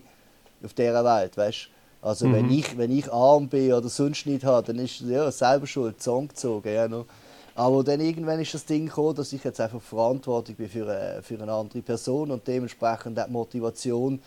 auf 0.64 0.74
dieser 0.74 1.04
Welt, 1.04 1.36
weißt 1.36 1.68
Also 2.02 2.32
wenn, 2.32 2.50
ich, 2.50 2.76
wenn 2.76 2.90
ich 2.90 3.12
arm 3.12 3.48
bin 3.48 3.72
oder 3.72 3.88
sonst 3.88 4.26
nicht 4.26 4.44
habe, 4.44 4.66
dann 4.66 4.84
ist 4.84 5.00
ja 5.00 5.30
selber 5.30 5.66
schuld, 5.66 6.02
Song 6.02 6.28
gezogen. 6.28 6.72
Ja, 6.72 6.88
noch. 6.88 7.06
Aber 7.54 7.82
dann 7.82 8.00
irgendwann 8.00 8.40
ist 8.40 8.54
das 8.54 8.64
Ding 8.64 8.86
gekommen, 8.86 9.16
dass 9.16 9.32
ich 9.32 9.42
jetzt 9.42 9.60
einfach 9.60 9.82
verantwortlich 9.82 10.56
bin 10.56 10.68
für 10.68 10.88
eine, 10.88 11.22
für 11.22 11.40
eine 11.42 11.50
andere 11.50 11.82
Person 11.82 12.30
und 12.30 12.46
dementsprechend 12.46 13.18
auch 13.18 13.26
die 13.26 13.32
Motivation 13.32 14.20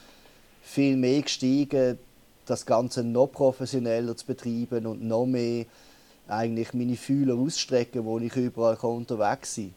viel 0.61 0.97
mehr 0.97 1.21
gestiegen, 1.21 1.97
das 2.45 2.65
Ganze 2.65 3.03
noch 3.03 3.27
professioneller 3.27 4.17
zu 4.17 4.25
betreiben 4.25 4.85
und 4.85 5.01
noch 5.03 5.25
mehr 5.25 5.65
eigentlich 6.27 6.73
meine 6.73 6.95
Fühler 6.95 7.35
auszustrecken, 7.35 8.05
wo 8.05 8.19
ich 8.19 8.35
überall 8.35 8.77
kann 8.77 8.91
unterwegs 8.91 9.55
sein 9.55 9.73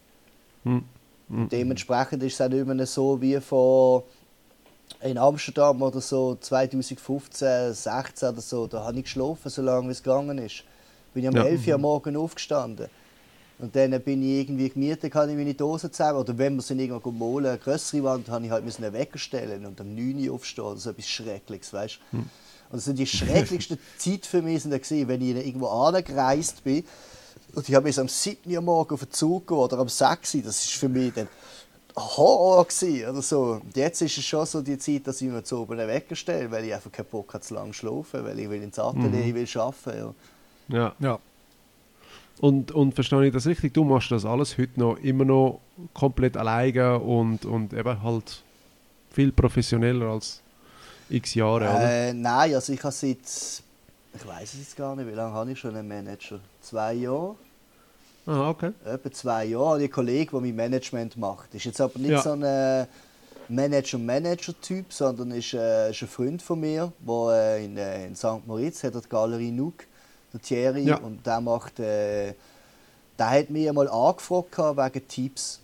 Hm. 0.65 0.83
Und 1.29 1.53
Dementsprechend 1.53 2.23
ist 2.23 2.35
es 2.35 2.41
auch 2.41 2.49
nicht 2.49 2.67
mehr 2.67 2.87
so 2.87 3.21
wie 3.21 3.41
vor 3.41 4.05
in 5.01 5.19
Amsterdam 5.19 5.81
oder 5.83 6.01
so 6.01 6.37
2015, 6.37 7.73
16 7.73 8.29
oder 8.29 8.41
so. 8.41 8.67
Da 8.67 8.85
habe 8.85 8.99
ich 8.99 9.05
geschlafen, 9.05 9.49
solange 9.51 9.91
es 9.91 10.03
gegangen 10.03 10.39
ist. 10.39 10.65
Bin 11.13 11.25
ich 11.25 11.29
um 11.29 11.37
Ja. 11.37 11.45
11 11.45 11.67
Uhr 11.69 11.75
am 11.75 11.81
Morgen 11.83 12.17
aufgestanden. 12.17 12.89
Und 13.59 13.75
dann 13.77 13.99
bin 14.03 14.23
ich 14.23 14.41
irgendwie 14.41 14.69
gemietet, 14.69 15.15
habe 15.15 15.31
ich 15.31 15.37
meine 15.37 15.55
Dosen 15.55 15.93
zusammen. 15.93 16.19
Oder 16.19 16.37
wenn 16.37 16.57
wir 16.57 16.63
sind 16.63 16.81
irgendwo 16.81 17.11
malen, 17.11 17.47
eine 17.47 17.59
größere 17.59 18.03
Wand, 18.03 18.29
habe 18.29 18.45
ich 18.45 18.51
halt 18.51 18.65
müssen 18.65 18.85
einen 18.85 18.93
Wecker 18.93 19.19
stellen 19.19 19.65
und 19.65 19.81
um 19.81 19.95
9 19.95 20.29
Uhr 20.29 20.35
aufstehen. 20.35 20.71
Das 20.71 20.81
ist 20.81 20.87
etwas 20.87 21.09
Schreckliches, 21.09 21.73
weißt 21.73 22.01
du? 22.13 22.19
Und 22.71 22.81
so 22.81 22.93
die 22.93 23.07
schrecklichste 23.07 23.79
Zeit 23.99 24.27
für 24.27 24.43
mich 24.43 24.63
sind 24.63 24.73
gewesen, 24.73 25.09
wenn 25.09 25.21
ich 25.21 25.47
irgendwo 25.47 25.69
angereist 25.69 26.65
bin 26.65 26.85
und 27.55 27.69
ich 27.69 27.75
habe 27.75 27.85
bis 27.85 27.99
am 27.99 28.09
7 28.09 28.53
Uhr 28.53 28.61
morgen 28.61 28.95
auf 28.95 29.01
den 29.01 29.13
Zug 29.13 29.47
gehen 29.47 29.57
oder 29.57 29.79
am 29.79 29.89
6 29.89 30.35
Uhr, 30.35 30.43
das 30.43 30.65
ist 30.65 30.73
für 30.73 30.89
mich 30.89 31.13
dann 31.15 31.29
Horror 31.97 32.65
gewesen, 32.65 33.09
oder 33.09 33.23
so. 33.23 33.61
Und 33.63 33.77
jetzt 33.77 34.03
ist 34.03 34.19
es 34.19 34.25
schon 34.25 34.45
so 34.47 34.61
die 34.61 34.79
Zeit, 34.79 35.07
dass 35.07 35.21
ich 35.21 35.29
mir 35.29 35.45
zu 35.45 35.61
oben 35.61 35.79
stelle, 36.13 36.51
weil 36.51 36.65
ich 36.65 36.75
einfach 36.75 36.91
keinen 36.91 37.07
Bock 37.07 37.33
habe, 37.33 37.45
zu 37.45 37.55
lange 37.55 37.71
zu 37.71 37.79
schlafen, 37.79 38.25
weil 38.25 38.39
ich 38.41 38.51
will 38.51 38.63
ins 38.63 38.79
Atelier, 38.79 39.25
ich 39.25 39.35
will 39.35 39.61
arbeiten. 39.61 40.15
Ja. 40.69 40.77
Ja. 40.77 40.95
Ja. 40.99 41.19
Und, 42.41 42.73
und 42.73 42.95
verstehe 42.95 43.27
ich 43.27 43.33
das 43.33 43.47
richtig? 43.47 43.75
Du 43.75 43.85
machst 43.85 44.11
das 44.11 44.25
alles 44.25 44.59
heute 44.59 44.81
noch 44.81 44.99
immer 44.99 45.25
noch 45.25 45.61
komplett 45.93 46.37
alleine 46.37 46.99
und, 46.99 47.45
und 47.45 47.73
eben 47.73 48.03
halt 48.03 48.43
viel 49.13 49.31
professioneller 49.31 50.07
als 50.07 50.43
x 51.11 51.35
Jahre, 51.35 51.57
oder? 51.69 51.91
Äh, 51.91 52.13
nein, 52.15 52.55
also 52.55 52.73
ich 52.73 52.83
habe 52.83 52.93
seit, 52.93 53.19
ich 53.19 54.27
weiß 54.27 54.55
es 54.55 54.59
jetzt 54.61 54.77
gar 54.77 54.95
nicht, 54.97 55.07
wie 55.07 55.13
lange 55.15 55.33
habe 55.35 55.53
ich 55.53 55.59
schon 55.59 55.77
einen 55.77 55.87
Manager? 55.89 56.41
Zwei 56.61 56.95
Jahre? 56.95 57.37
Ah, 58.27 58.49
okay. 58.51 58.73
Etwa 58.85 59.13
zwei 59.13 59.45
Jahre 59.47 59.67
habe 59.67 59.79
ich 59.81 59.85
einen 59.85 59.93
Kollegen, 59.93 60.31
der 60.33 60.41
mein 60.41 60.57
Management 60.57 61.17
macht. 61.17 61.55
Ist 61.55 61.65
jetzt 61.67 61.81
aber 61.81 61.99
nicht 61.99 62.11
Ja. 62.11 62.23
so 62.23 62.33
ein 62.33 62.43
äh, 62.43 62.87
Manager-Manager-Typ, 63.49 64.93
sondern 64.93 65.31
ist, 65.33 65.53
äh, 65.55 65.91
ist 65.91 66.03
ein 66.03 66.09
Freund 66.09 66.41
von 66.43 66.61
mir, 66.61 66.91
der 67.07 67.31
äh, 67.59 67.65
in, 67.65 67.77
äh, 67.77 68.07
in 68.07 68.17
St. 68.17 68.47
Moritz 68.47 68.83
hat 68.83 68.95
die 68.95 69.09
Galerie 69.09 69.51
Nuke, 69.51 69.85
der 70.33 70.41
Thierry, 70.41 70.85
Ja. 70.85 70.97
und 70.97 71.25
der 71.27 71.41
macht, 71.43 71.79
äh, 71.81 72.33
der 73.19 73.31
hat 73.31 73.51
mich 73.51 73.69
einmal 73.69 73.89
angefragt 73.89 74.57
wegen 74.59 75.09
Tipps, 75.09 75.61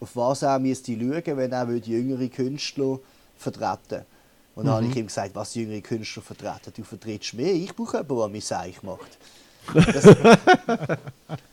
auf 0.00 0.16
was 0.16 0.42
er 0.42 0.58
müsste 0.58 0.92
schauen, 0.92 1.36
wenn 1.36 1.52
er 1.52 1.68
will 1.68 1.82
jüngere 1.84 2.28
Künstler 2.28 2.98
vertreten 3.36 4.04
Und 4.58 4.64
dann 4.64 4.74
habe 4.74 4.86
ich 4.86 4.96
ihm 4.96 5.06
gesagt, 5.06 5.30
was 5.34 5.54
jüngere 5.54 5.80
Künstler 5.80 6.20
vertreten. 6.20 6.72
Du 6.76 6.82
vertrittst 6.82 7.32
mich, 7.34 7.46
ich 7.46 7.76
brauche 7.76 7.98
jemanden, 7.98 8.18
der 8.18 8.28
mich 8.28 8.44
seich 8.44 8.82
macht. 8.82 9.18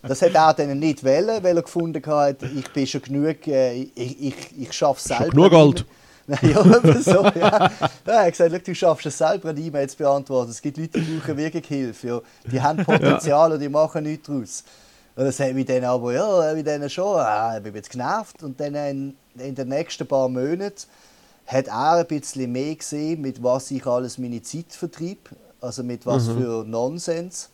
Das, 0.02 0.22
das 0.22 0.22
hat 0.22 0.34
er 0.34 0.53
dann 0.53 0.80
nicht 0.80 1.03
wollen, 1.03 1.44
weil 1.44 1.57
er 1.57 1.61
gefunden 1.61 2.03
hat, 2.06 2.41
ich 2.41 2.72
bin 2.72 2.88
schon 2.88 3.02
genug, 3.02 3.45
äh, 3.45 3.73
ich, 3.73 4.23
ich, 4.23 4.36
ich 4.57 4.73
schaffe 4.73 4.99
es 4.99 5.03
selber. 5.03 5.30
genug 5.30 5.53
alt. 5.53 5.86
Nein, 6.26 6.40
ja, 6.49 7.02
so, 7.02 7.23
ja. 7.26 7.34
ja. 7.36 7.72
Er 8.06 8.26
hat 8.26 8.32
gesagt, 8.32 8.52
«Schau, 8.52 8.60
du 8.65 8.73
schaffst 8.76 9.06
es 9.06 9.18
selber, 9.18 9.49
eine 9.49 9.60
E-Mail 9.60 9.88
zu 9.90 9.98
beantworten. 9.98 10.49
Es 10.49 10.61
gibt 10.61 10.77
Leute, 10.77 10.99
die 10.99 11.18
brauchen 11.18 11.38
wirklich 11.38 11.68
Hilfe. 11.68 12.07
Ja. 12.07 12.22
Die 12.49 12.61
haben 12.61 12.84
Potenzial 12.86 13.52
und 13.52 13.60
die 13.60 13.69
machen 13.69 14.03
nichts 14.03 14.26
daraus. 14.26 14.64
Und 15.15 15.26
das 15.26 15.40
hat 15.40 15.53
mich 15.53 15.65
dann 15.65 15.84
aber, 15.84 16.14
ja, 16.14 16.53
mit 16.56 16.65
denen 16.65 16.90
schon, 16.90 17.19
ah, 17.19 17.57
ich 17.57 17.64
bin 17.64 17.76
jetzt 17.76 17.91
genervt. 17.91 18.41
Und 18.41 18.60
dann 18.60 18.73
in, 18.73 19.15
in 19.38 19.53
den 19.53 19.68
nächsten 19.68 20.07
paar 20.07 20.27
Monaten 20.27 20.88
hat 21.45 21.67
er 21.67 21.91
ein 21.93 22.07
bisschen 22.07 22.51
mehr 22.51 22.76
gesehen, 22.76 23.22
mit 23.22 23.41
was 23.43 23.72
ich 23.72 23.85
alles 23.85 24.17
meine 24.17 24.41
Zeit 24.41 24.72
vertrieb. 24.72 25.30
Also 25.61 25.84
mit 25.84 26.05
was 26.05 26.27
für 26.27 26.63
Nonsens. 26.63 27.49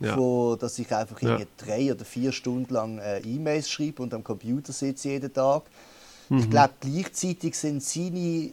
Ja. 0.00 0.14
Von, 0.14 0.58
dass 0.58 0.78
ich 0.80 0.92
einfach 0.92 1.20
Ja. 1.22 1.38
drei 1.56 1.92
oder 1.92 2.04
vier 2.04 2.32
Stunden 2.32 2.74
lang 2.74 2.98
äh, 2.98 3.20
E-Mails 3.20 3.70
schreibe 3.70 4.02
und 4.02 4.12
am 4.14 4.24
Computer 4.24 4.72
sitze 4.72 5.10
jeden 5.10 5.32
Tag. 5.32 5.62
Ich 6.28 6.48
glaube, 6.50 6.72
gleichzeitig 6.80 7.54
sind 7.56 7.82
seine 7.82 8.52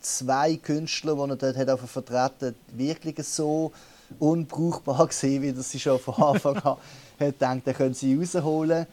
zwei 0.00 0.56
Künstler, 0.56 1.14
die 1.16 1.30
er 1.30 1.36
dort 1.36 1.56
hat 1.56 1.68
auf 1.68 1.80
vertreten 1.80 2.54
wirklich 2.72 3.26
so 3.26 3.72
unbrauchbar 4.18 5.06
gesehen, 5.08 5.42
wie 5.42 5.52
das 5.52 5.70
sie 5.70 5.80
schon 5.80 5.98
von 5.98 6.14
Anfang 6.14 6.56
an 6.58 6.76
hat 7.20 7.38
gedacht, 7.38 7.62
er 7.66 7.74
können 7.74 7.94
sie 7.94 8.16
rausholen. 8.16 8.86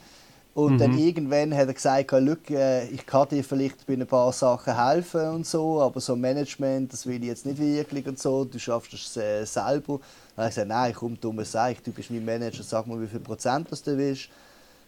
Und 0.57 0.73
Mhm. 0.73 0.77
dann 0.79 0.97
irgendwann 0.97 1.53
hat 1.55 1.67
er 1.67 1.73
gesagt, 1.75 2.11
«Look, 2.13 2.49
äh, 2.49 2.87
ich 2.87 3.05
kann 3.05 3.27
dir 3.29 3.43
vielleicht 3.43 3.85
bei 3.85 3.93
ein 3.93 4.07
paar 4.07 4.33
Sachen 4.33 4.75
helfen 4.75 5.29
und 5.29 5.45
so, 5.45 5.79
aber 5.83 6.01
so 6.01 6.15
Management, 6.15 6.91
das 6.91 7.05
will 7.05 7.21
ich 7.21 7.27
jetzt 7.27 7.45
nicht 7.45 7.59
wirklich 7.59 8.07
und 8.07 8.17
so, 8.17 8.43
du 8.43 8.57
schaffst 8.57 8.91
es 8.91 9.15
äh, 9.17 9.45
selber. 9.45 9.99
Dann 10.35 10.45
habe 10.45 10.49
ich 10.49 10.55
gesagt, 10.55 10.67
nein, 10.67 10.93
komm, 10.95 11.21
dumme 11.21 11.45
Seich, 11.45 11.77
du 11.83 11.91
bist 11.91 12.09
mein 12.09 12.25
Manager, 12.25 12.63
sag 12.63 12.87
mal, 12.87 12.99
wie 12.99 13.05
viel 13.05 13.19
Prozent 13.19 13.67
das 13.71 13.83
du 13.83 13.95
willst. 13.95 14.29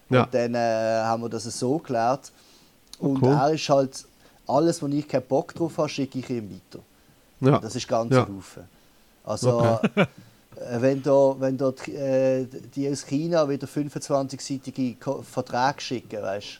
Ja. 0.08 0.24
Und 0.24 0.34
dann 0.34 0.56
äh, 0.56 0.58
haben 1.04 1.22
wir 1.22 1.28
das 1.28 1.44
so 1.44 1.78
geklärt. 1.78 2.32
Und 2.98 3.22
Cool. 3.22 3.32
er 3.32 3.50
ist 3.52 3.68
halt, 3.68 4.04
alles, 4.48 4.82
wo 4.82 4.88
ich 4.88 5.06
keinen 5.06 5.22
Bock 5.22 5.54
drauf 5.54 5.78
habe, 5.78 5.88
schicke 5.88 6.18
ich 6.18 6.28
ihm 6.30 6.50
weiter. 6.50 6.82
Ja. 7.42 7.60
Das 7.60 7.76
ist 7.76 7.86
ganz 7.86 8.12
Ja. 8.12 8.22
Haufen. 8.22 8.64
Also, 9.24 9.78
äh, 9.94 10.06
wenn 10.78 11.02
da, 11.02 11.36
wenn 11.38 11.56
da 11.56 11.72
die, 11.72 11.94
äh, 11.94 12.46
die 12.74 12.88
aus 12.90 13.06
China 13.06 13.48
wieder 13.48 13.66
25-seitige 13.66 14.98
Ko- 14.98 15.22
Verträge 15.22 15.80
schicken, 15.80 16.22
weißt, 16.22 16.58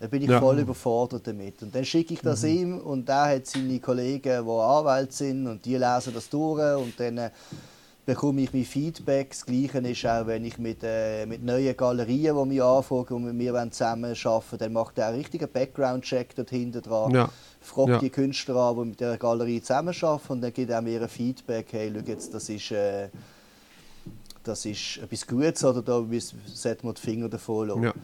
dann 0.00 0.10
bin 0.10 0.22
ich 0.22 0.30
Ja. 0.30 0.40
voll 0.40 0.58
überfordert 0.60 1.26
damit. 1.26 1.62
Und 1.62 1.74
dann 1.74 1.84
schicke 1.84 2.14
ich 2.14 2.20
das 2.20 2.44
ihm 2.44 2.78
und 2.78 3.08
er 3.08 3.36
hat 3.36 3.46
seine 3.46 3.78
Kollegen, 3.80 4.44
die 4.44 4.50
Anwälte 4.50 5.12
sind 5.12 5.46
und 5.46 5.64
die 5.64 5.76
lesen 5.76 6.12
das 6.14 6.28
durch 6.28 6.76
und 6.76 6.98
dann 6.98 7.18
äh, 7.18 7.30
bekomme 8.04 8.40
ich 8.42 8.52
mein 8.52 8.64
Feedback. 8.64 9.30
Das 9.30 9.46
Gleiche 9.46 9.78
ist 9.78 10.04
auch, 10.06 10.26
wenn 10.26 10.44
ich 10.44 10.58
mit, 10.58 10.78
äh, 10.82 11.24
mit 11.24 11.44
neuen 11.44 11.76
Galerien, 11.76 12.36
die 12.36 12.44
mich 12.48 12.62
anfragen 12.62 13.14
und 13.14 13.24
mit 13.26 13.34
mir 13.34 13.70
zusammen 13.70 14.16
arbeiten 14.24 14.58
dann 14.58 14.72
macht 14.72 14.98
er 14.98 15.06
einen 15.08 15.18
richtigen 15.18 15.48
Background-Check 15.48 16.34
dort 16.34 16.50
hinten 16.50 16.82
dran 16.82 17.12
Ja. 17.14 17.28
fragt 17.60 17.88
Ja. 17.90 17.98
die 17.98 18.10
Künstler 18.10 18.56
an, 18.56 18.76
die 18.76 18.84
mit 18.86 19.00
der 19.00 19.16
Galerie 19.18 19.60
zusammenarbeiten 19.60 20.32
und 20.32 20.40
dann 20.40 20.52
gibt 20.52 20.70
er 20.70 20.82
mir 20.82 21.00
ein 21.02 21.08
Feedback, 21.08 21.66
hey, 21.70 21.92
schau 21.94 22.02
jetzt, 22.10 22.34
das 22.34 22.48
ist, 22.48 22.72
äh, 22.72 23.08
das 24.42 24.64
ist 24.66 24.98
etwas 25.02 25.26
Gutes 25.26 25.64
oder 25.64 25.82
da 25.82 26.04
sollte 26.46 26.86
man 26.86 26.94
die 26.94 27.00
Finger 27.00 27.28
davon 27.28 27.68
lassen. 27.68 27.82
Ja. 27.82 27.94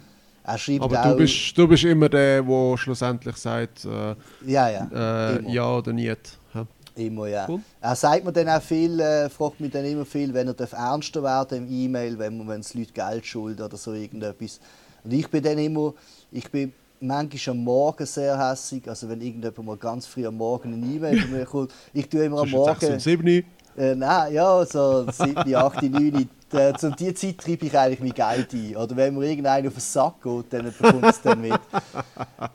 Er 0.44 0.56
schreibt 0.56 0.82
Aber 0.82 1.00
auch, 1.04 1.10
du 1.10 1.16
bist, 1.16 1.58
du 1.58 1.68
bist 1.68 1.84
immer 1.84 2.08
der, 2.08 2.42
der 2.42 2.76
schlussendlich 2.78 3.36
sagt, 3.36 3.84
äh, 3.84 4.14
ja, 4.46 4.70
ja, 4.70 4.88
äh, 5.36 5.52
ja 5.52 5.76
oder 5.76 5.92
nicht. 5.92 6.38
Ja. 6.54 6.66
immer, 6.94 7.26
ja. 7.26 7.46
Cool. 7.48 7.60
Er 7.80 7.94
sagt 7.94 8.24
mir 8.24 8.32
dann 8.32 8.48
auch 8.48 8.62
viel, 8.62 8.98
äh, 8.98 9.28
fragt 9.28 9.60
mich 9.60 9.70
dann 9.70 9.84
immer 9.84 10.06
viel, 10.06 10.32
wenn 10.32 10.46
er 10.48 10.54
darf 10.54 10.72
ernster 10.72 11.22
werden 11.22 11.58
im 11.58 11.70
E-Mail, 11.70 12.18
wenn 12.18 12.44
man- 12.44 12.60
es 12.60 12.72
Leute 12.74 12.92
Geld 12.92 13.26
schulden 13.26 13.62
oder 13.62 13.76
so 13.76 13.92
irgendetwas. 13.92 14.58
Und 15.04 15.12
ich 15.12 15.28
bin 15.28 15.42
dann 15.42 15.58
immer, 15.58 15.92
ich 16.32 16.50
bin 16.50 16.72
manchmal 17.00 17.56
am 17.56 17.64
Morgen 17.64 18.06
sehr 18.06 18.50
hässig, 18.50 18.88
also 18.88 19.08
wenn 19.08 19.20
irgendjemand 19.20 19.64
mal 19.64 19.76
ganz 19.76 20.06
früh 20.06 20.26
am 20.26 20.36
Morgen 20.36 20.72
eine 20.72 20.86
E-Mail 20.86 21.20
von 21.20 21.32
mir 21.32 21.44
kommt, 21.46 21.72
ich 21.92 22.08
tue 22.08 22.24
immer 22.24 22.40
am 22.40 22.48
Zwischen 22.48 22.98
6 22.98 23.02
Morgen... 23.22 23.44
und 23.78 23.84
7. 23.84 23.92
Äh, 23.92 23.94
nein, 23.94 24.32
ja, 24.32 24.64
so 24.64 25.06
7, 25.10 25.54
8, 25.54 25.82
9. 25.82 26.28
Äh, 26.50 26.72
zu 26.78 26.90
dieser 26.92 27.14
Zeit 27.14 27.38
treibe 27.38 27.66
ich 27.66 27.78
eigentlich 27.78 28.00
mein 28.00 28.14
Geld 28.14 28.52
ein. 28.54 28.76
Oder 28.76 28.96
wenn 28.96 29.14
mir 29.14 29.26
irgendeiner 29.26 29.68
auf 29.68 29.74
den 29.74 29.80
Sack 29.80 30.22
geht, 30.22 30.52
dann 30.52 30.64
bekommt 30.64 31.04
es 31.04 31.20
dann 31.20 31.40
mit. 31.40 31.60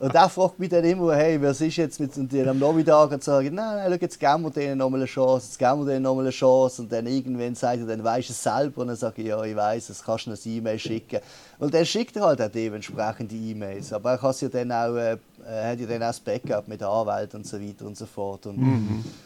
Und 0.00 0.12
der 0.12 0.28
fragt 0.28 0.58
mich 0.58 0.68
dann 0.68 0.84
immer, 0.84 1.14
hey, 1.14 1.40
was 1.40 1.60
ist 1.60 1.76
jetzt 1.76 2.00
mit 2.00 2.16
und 2.16 2.34
am 2.34 2.58
Nachmittag 2.58 3.12
und 3.12 3.22
sage 3.22 3.46
ich, 3.46 3.52
nein, 3.52 3.76
nein, 3.76 3.92
schau, 3.92 4.00
jetzt 4.00 4.18
geben 4.18 4.42
wir 4.42 4.50
denen 4.50 4.78
nochmal 4.78 5.00
eine 5.00 5.06
Chance, 5.06 5.46
jetzt 5.46 5.58
geben 5.58 5.86
wir 5.86 5.92
denen 5.92 6.02
nochmal 6.02 6.24
eine 6.24 6.30
Chance. 6.30 6.82
Und 6.82 6.92
dann 6.92 7.06
irgendwann 7.06 7.54
sagt 7.54 7.78
er, 7.78 7.86
dann 7.86 8.02
weisst 8.02 8.30
du 8.30 8.32
es 8.32 8.42
selber. 8.42 8.80
Und 8.82 8.88
dann 8.88 8.96
sage 8.96 9.22
ich, 9.22 9.28
ja, 9.28 9.42
ich 9.44 9.54
weiß 9.54 9.90
es, 9.90 10.02
kannst 10.02 10.26
du 10.26 10.30
noch 10.30 10.44
ein 10.44 10.52
E-Mail 10.52 10.78
schicken. 10.78 11.20
Und 11.58 11.72
dann 11.72 11.86
schickt 11.86 12.16
er 12.16 12.22
halt 12.26 12.42
auch 12.42 12.50
dementsprechende 12.50 13.34
E-Mails. 13.34 13.92
Aber 13.92 14.12
er 14.12 14.18
kann 14.18 14.34
ja 14.40 14.48
dann 14.48 14.72
auch, 14.72 14.96
äh, 14.96 15.16
hat 15.46 15.78
ja 15.80 15.86
dann 15.86 16.02
auch 16.02 16.06
das 16.08 16.20
Backup 16.20 16.66
mit 16.68 16.80
der 16.80 16.88
Anwalt 16.88 17.34
und 17.34 17.46
so 17.46 17.60
weiter 17.60 17.86
und 17.86 17.96
so 17.96 18.06
fort. 18.06 18.46
Und 18.46 18.58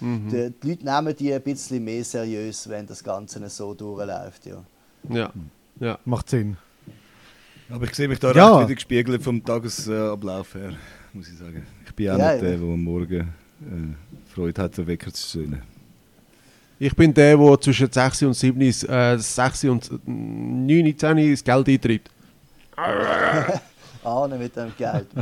die, 0.00 0.52
die 0.62 0.68
Leute 0.70 0.84
nehmen 0.84 1.16
die 1.16 1.32
ein 1.32 1.42
bisschen 1.42 1.82
mehr 1.84 2.05
seriös, 2.05 2.68
wenn 2.68 2.86
das 2.86 3.02
Ganze 3.02 3.48
so 3.48 3.74
durchläuft. 3.74 4.46
Ja. 4.46 4.62
Ja. 5.09 5.32
ja. 5.80 5.98
Macht 6.05 6.28
Sinn. 6.30 6.56
Aber 7.70 7.84
ich 7.84 7.94
sehe 7.94 8.09
mich 8.09 8.18
da 8.18 8.32
Ja. 8.32 8.56
recht 8.56 8.66
wieder 8.68 8.74
gespiegelt 8.74 9.22
vom 9.22 9.44
Tagesablauf 9.44 10.55
her, 10.55 10.72
muss 11.12 11.28
ich 11.28 11.36
sagen. 11.38 11.66
Ich 11.86 11.94
bin 11.94 12.10
auch 12.10 12.18
Ja, 12.18 12.32
nicht 12.32 12.42
der, 12.42 12.56
der 12.56 12.60
am 12.68 12.82
Morgen 12.82 13.20
äh, 13.20 14.32
Freude 14.34 14.62
hat, 14.62 14.76
den 14.76 14.86
Wecker 14.86 15.12
zu 15.12 15.26
stellen. 15.26 15.62
Ich 16.78 16.94
bin 16.94 17.12
der, 17.12 17.36
der 17.36 17.60
zwischen 17.60 17.90
6 17.90 18.22
und 18.22 18.34
7, 18.34 18.60
äh, 18.60 19.18
6 19.18 19.64
und 19.64 19.90
9, 20.06 20.96
10 20.96 21.30
das 21.32 21.42
Geld 21.44 21.68
eintreibt. 21.68 22.10
Ahnen 24.05 24.38
mit 24.38 24.55
dem 24.56 24.72
Geld. 24.76 25.09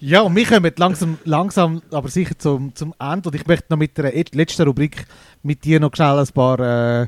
Ja, 0.00 0.22
und 0.22 0.34
wir 0.34 0.46
kommen 0.46 0.72
langsam, 0.76 1.18
langsam 1.24 1.80
aber 1.92 2.08
sicher 2.08 2.36
zum, 2.38 2.74
zum 2.74 2.92
Ende. 2.98 3.28
Und 3.28 3.34
ich 3.36 3.46
möchte 3.46 3.66
noch 3.70 3.76
mit 3.78 3.96
der 3.96 4.16
et- 4.16 4.34
letzten 4.34 4.62
Rubrik 4.66 5.06
mit 5.44 5.64
dir 5.64 5.78
noch 5.80 5.94
schnell 5.94 6.18
ein 6.18 6.26
paar 6.28 6.58
äh, 7.02 7.06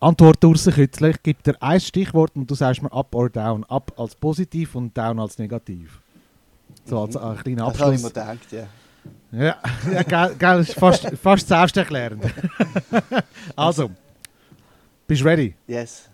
Antworten 0.00 0.46
rauskitzeln. 0.46 1.12
Ich 1.12 1.22
gebe 1.22 1.42
dir 1.42 1.56
ein 1.62 1.80
Stichwort 1.80 2.32
und 2.34 2.50
du 2.50 2.54
sagst 2.56 2.82
mir 2.82 2.92
up 2.92 3.14
or 3.14 3.28
down. 3.30 3.64
Up 3.64 3.92
als 3.96 4.14
positiv 4.16 4.74
und 4.74 4.96
down 4.96 5.20
als 5.20 5.38
negativ. 5.38 6.00
So 6.84 7.00
als 7.02 7.14
äh, 7.14 7.42
kleiner 7.42 7.66
Das 7.70 7.80
habe 7.80 7.94
ich 7.94 8.00
mir 8.02 8.08
Abschluss. 8.08 8.12
gedacht, 8.12 8.52
ja. 8.52 8.66
Ja, 9.32 9.56
ja 9.92 10.02
gell, 10.02 10.34
gell, 10.36 10.60
ist 10.60 10.74
fast, 10.74 11.08
fast 11.22 11.46
selbsterklärend. 11.48 12.24
also, 13.54 13.90
bist 15.06 15.20
du 15.22 15.24
ready? 15.26 15.54
Yes. 15.68 16.09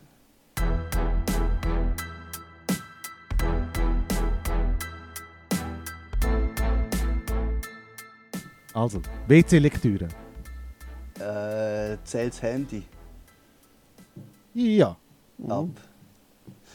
Also, 8.77 9.01
WC-Lektüre. 9.27 10.07
Äh, 11.19 11.97
zählt 12.05 12.35
das 12.35 12.43
Handy 12.43 12.83
Ja. 14.53 14.99
ab. 15.49 15.69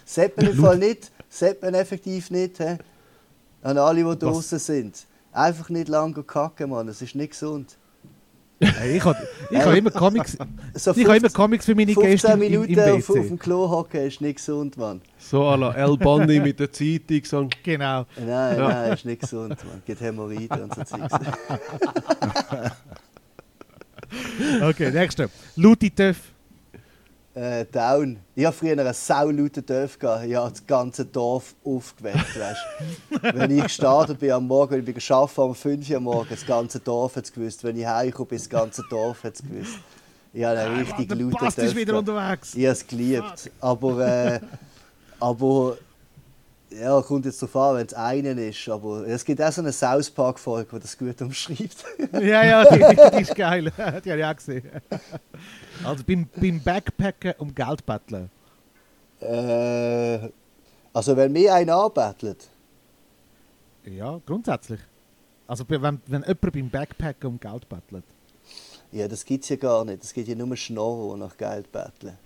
Sollte 0.04 0.34
man 0.44 0.52
im 0.52 0.60
Fall 0.60 0.78
nicht, 0.80 1.12
sollte 1.30 1.64
man 1.64 1.76
effektiv 1.76 2.32
nicht, 2.32 2.58
he? 2.58 2.78
an 3.62 3.78
alle, 3.78 4.04
die 4.04 4.18
draußen 4.18 4.58
sind. 4.58 5.06
Einfach 5.32 5.70
nicht 5.70 5.90
lange 5.90 6.24
kacken, 6.24 6.72
Mann, 6.72 6.88
das 6.88 7.04
ist 7.04 7.14
nicht 7.14 7.34
gesund. 7.34 7.78
Ich 8.62 9.04
habe 9.04 9.18
ich 9.50 9.58
hab 9.60 9.74
immer 9.76 9.90
Comics. 9.92 10.38
So 10.76 10.92
Ich 10.92 11.06
habe 11.06 11.18
immer 11.18 11.30
Comics 11.30 11.66
für 11.66 11.74
meine 11.76 11.94
15 11.94 12.12
Gäste 12.12 12.28
im, 12.28 12.34
im, 12.34 12.40
Minuten 12.52 12.74
im 12.74 12.80
auf, 12.80 13.10
auf 13.10 13.16
WC. 13.16 13.28
dem 13.30 13.40
Klo 13.40 13.70
hocken 13.70 14.02
ist 14.08 14.22
nicht 14.22 14.36
gesund, 14.36 14.78
Mann. 14.78 15.02
So 15.18 15.42
à 15.48 15.56
la 15.58 15.72
El 15.74 15.98
Bundy 15.98 16.40
mit 16.40 16.60
der 16.60 16.72
Zeitung. 16.72 17.22
So. 17.24 17.50
Genau. 17.64 18.06
Nein, 18.18 18.58
Ja. 18.58 18.68
nein, 18.70 18.94
ist 18.94 19.06
nicht 19.06 19.22
gesund, 19.22 19.50
Mann. 19.50 19.82
Geht 19.86 20.00
Hämorrhoiden 20.00 20.64
und 20.64 20.76
so 20.76 20.84
Zeugs. 20.84 21.14
Okay, 24.62 24.92
nächste. 24.92 25.30
Luti 25.56 25.90
Töff. 25.90 26.18
Äh, 27.34 27.66
down. 27.72 28.20
Ich 28.36 28.46
hatte 28.46 28.58
früher 28.58 28.74
einen 28.74 28.94
saulauten 28.94 29.66
Dorf. 29.66 29.98
gehabt. 29.98 30.26
Ich 30.26 30.36
habe 30.36 30.50
das 30.52 30.68
ganze 30.68 31.06
Dorf 31.06 31.56
aufgeweckt. 31.64 32.38
Weißt? 32.38 33.34
Wenn 33.36 33.58
ich 33.58 33.64
gestartet 33.64 34.20
bin 34.20 34.32
am 34.32 34.48
Morgen, 34.48 34.80
ich 34.80 34.86
bin 34.86 34.96
gearbeitet 34.96 35.38
um 35.38 35.56
5 35.56 35.90
Uhr 35.90 35.98
am 35.98 36.04
Morgen, 36.04 36.28
das 36.30 36.46
ganze 36.46 36.80
Dorf 36.82 37.16
hat 37.16 37.24
es 37.24 37.32
gewusst. 37.32 37.64
Wenn 37.64 37.78
ich 37.78 37.86
heimkomme, 37.86 38.28
bin 38.28 38.38
das 38.38 38.50
ganze 38.50 38.84
Dorf 38.90 39.24
hat 39.24 39.36
es 39.36 39.42
gewusst. 39.42 39.76
Ich 40.34 40.44
habe 40.44 40.60
einen 40.60 40.76
richtig 40.80 41.10
lauten 41.10 41.48
ist 41.48 41.58
Dorf. 41.58 41.76
wieder 41.76 41.94
gehabt. 41.94 42.10
unterwegs. 42.10 42.56
Ich 42.56 42.66
habe 42.66 42.74
es 42.74 42.88
geliebt. 42.88 43.52
Aber, 43.62 44.06
äh, 44.06 44.40
aber 45.20 45.78
ja, 46.72 47.02
kommt 47.02 47.26
jetzt 47.26 47.42
darauf 47.42 47.56
an, 47.56 47.78
wenn 47.78 47.86
es 47.88 47.94
einen 47.94 48.38
ist. 48.38 48.68
Aber 48.70 49.08
es 49.08 49.26
gibt 49.26 49.42
auch 49.42 49.52
so 49.52 49.62
eine 49.62 49.72
South 49.74 50.10
Park-Folge, 50.12 50.70
die 50.76 50.80
das 50.82 50.98
gut 50.98 51.22
umschreibt. 51.22 51.84
Ja, 52.14 52.44
ja, 52.46 52.66
die, 52.66 52.86
die, 52.86 53.10
die 53.18 53.22
ist 53.22 53.36
geil. 53.36 53.66
Die 54.06 54.12
habe 54.12 54.20
ich 54.20 54.26
auch 54.26 54.36
gesehen. 54.36 54.70
Also 55.84 56.04
beim, 56.04 56.30
beim 56.36 56.62
Backpacken 56.64 57.34
um 57.40 57.54
Geld 57.56 57.86
betteln. 57.86 58.32
äh, 59.20 60.30
also, 60.94 61.16
wenn 61.18 61.32
mir 61.32 61.54
einer 61.56 61.78
anbettelt, 61.78 62.50
Ja, 63.84 64.20
grundsätzlich. 64.26 64.82
Also 65.48 65.66
wenn, 65.70 66.02
wenn 66.08 66.24
jemand 66.24 66.42
beim 66.54 66.70
Backpacken 66.72 67.30
um 67.30 67.40
Geld 67.40 67.68
bettelt. 67.70 68.06
Ja, 68.92 69.08
das 69.08 69.26
gibt 69.26 69.44
es 69.44 69.50
ja 69.50 69.56
gar 69.58 69.86
nicht. 69.86 70.04
Es 70.04 70.14
gibt 70.14 70.28
ja 70.28 70.36
nur 70.36 70.56
Schnorrer, 70.58 71.16
die 71.16 71.20
nach 71.22 71.38
Geld 71.38 71.72
betteln. 71.72 72.18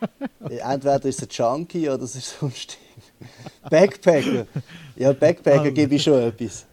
Entweder 0.48 1.04
ist 1.04 1.22
es 1.22 1.28
ein 1.28 1.28
Junkie 1.30 1.88
oder 1.90 2.04
es 2.04 2.16
ist 2.16 2.38
sonst 2.38 2.78
Backpacker. 3.70 4.46
Ja, 4.96 5.12
Backpacker 5.12 5.70
gebe 5.70 5.94
ich 5.94 6.02
schon 6.02 6.20
etwas. 6.22 6.66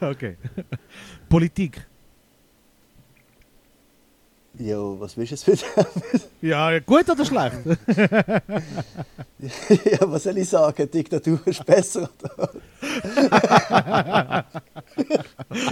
Okay. 0.00 0.36
Politik. 1.28 1.86
Ja, 4.56 4.76
was 5.00 5.16
willst 5.16 5.46
du 5.46 5.50
jetzt 5.50 5.64
mit 5.76 6.22
Ja, 6.42 6.78
gut 6.78 7.10
oder 7.10 7.24
schlecht? 7.24 7.56
Ja, 9.84 9.98
was 10.00 10.22
soll 10.22 10.38
ich 10.38 10.48
sagen? 10.48 10.88
Diktatur 10.88 11.40
ist 11.44 11.66
besser. 11.66 12.08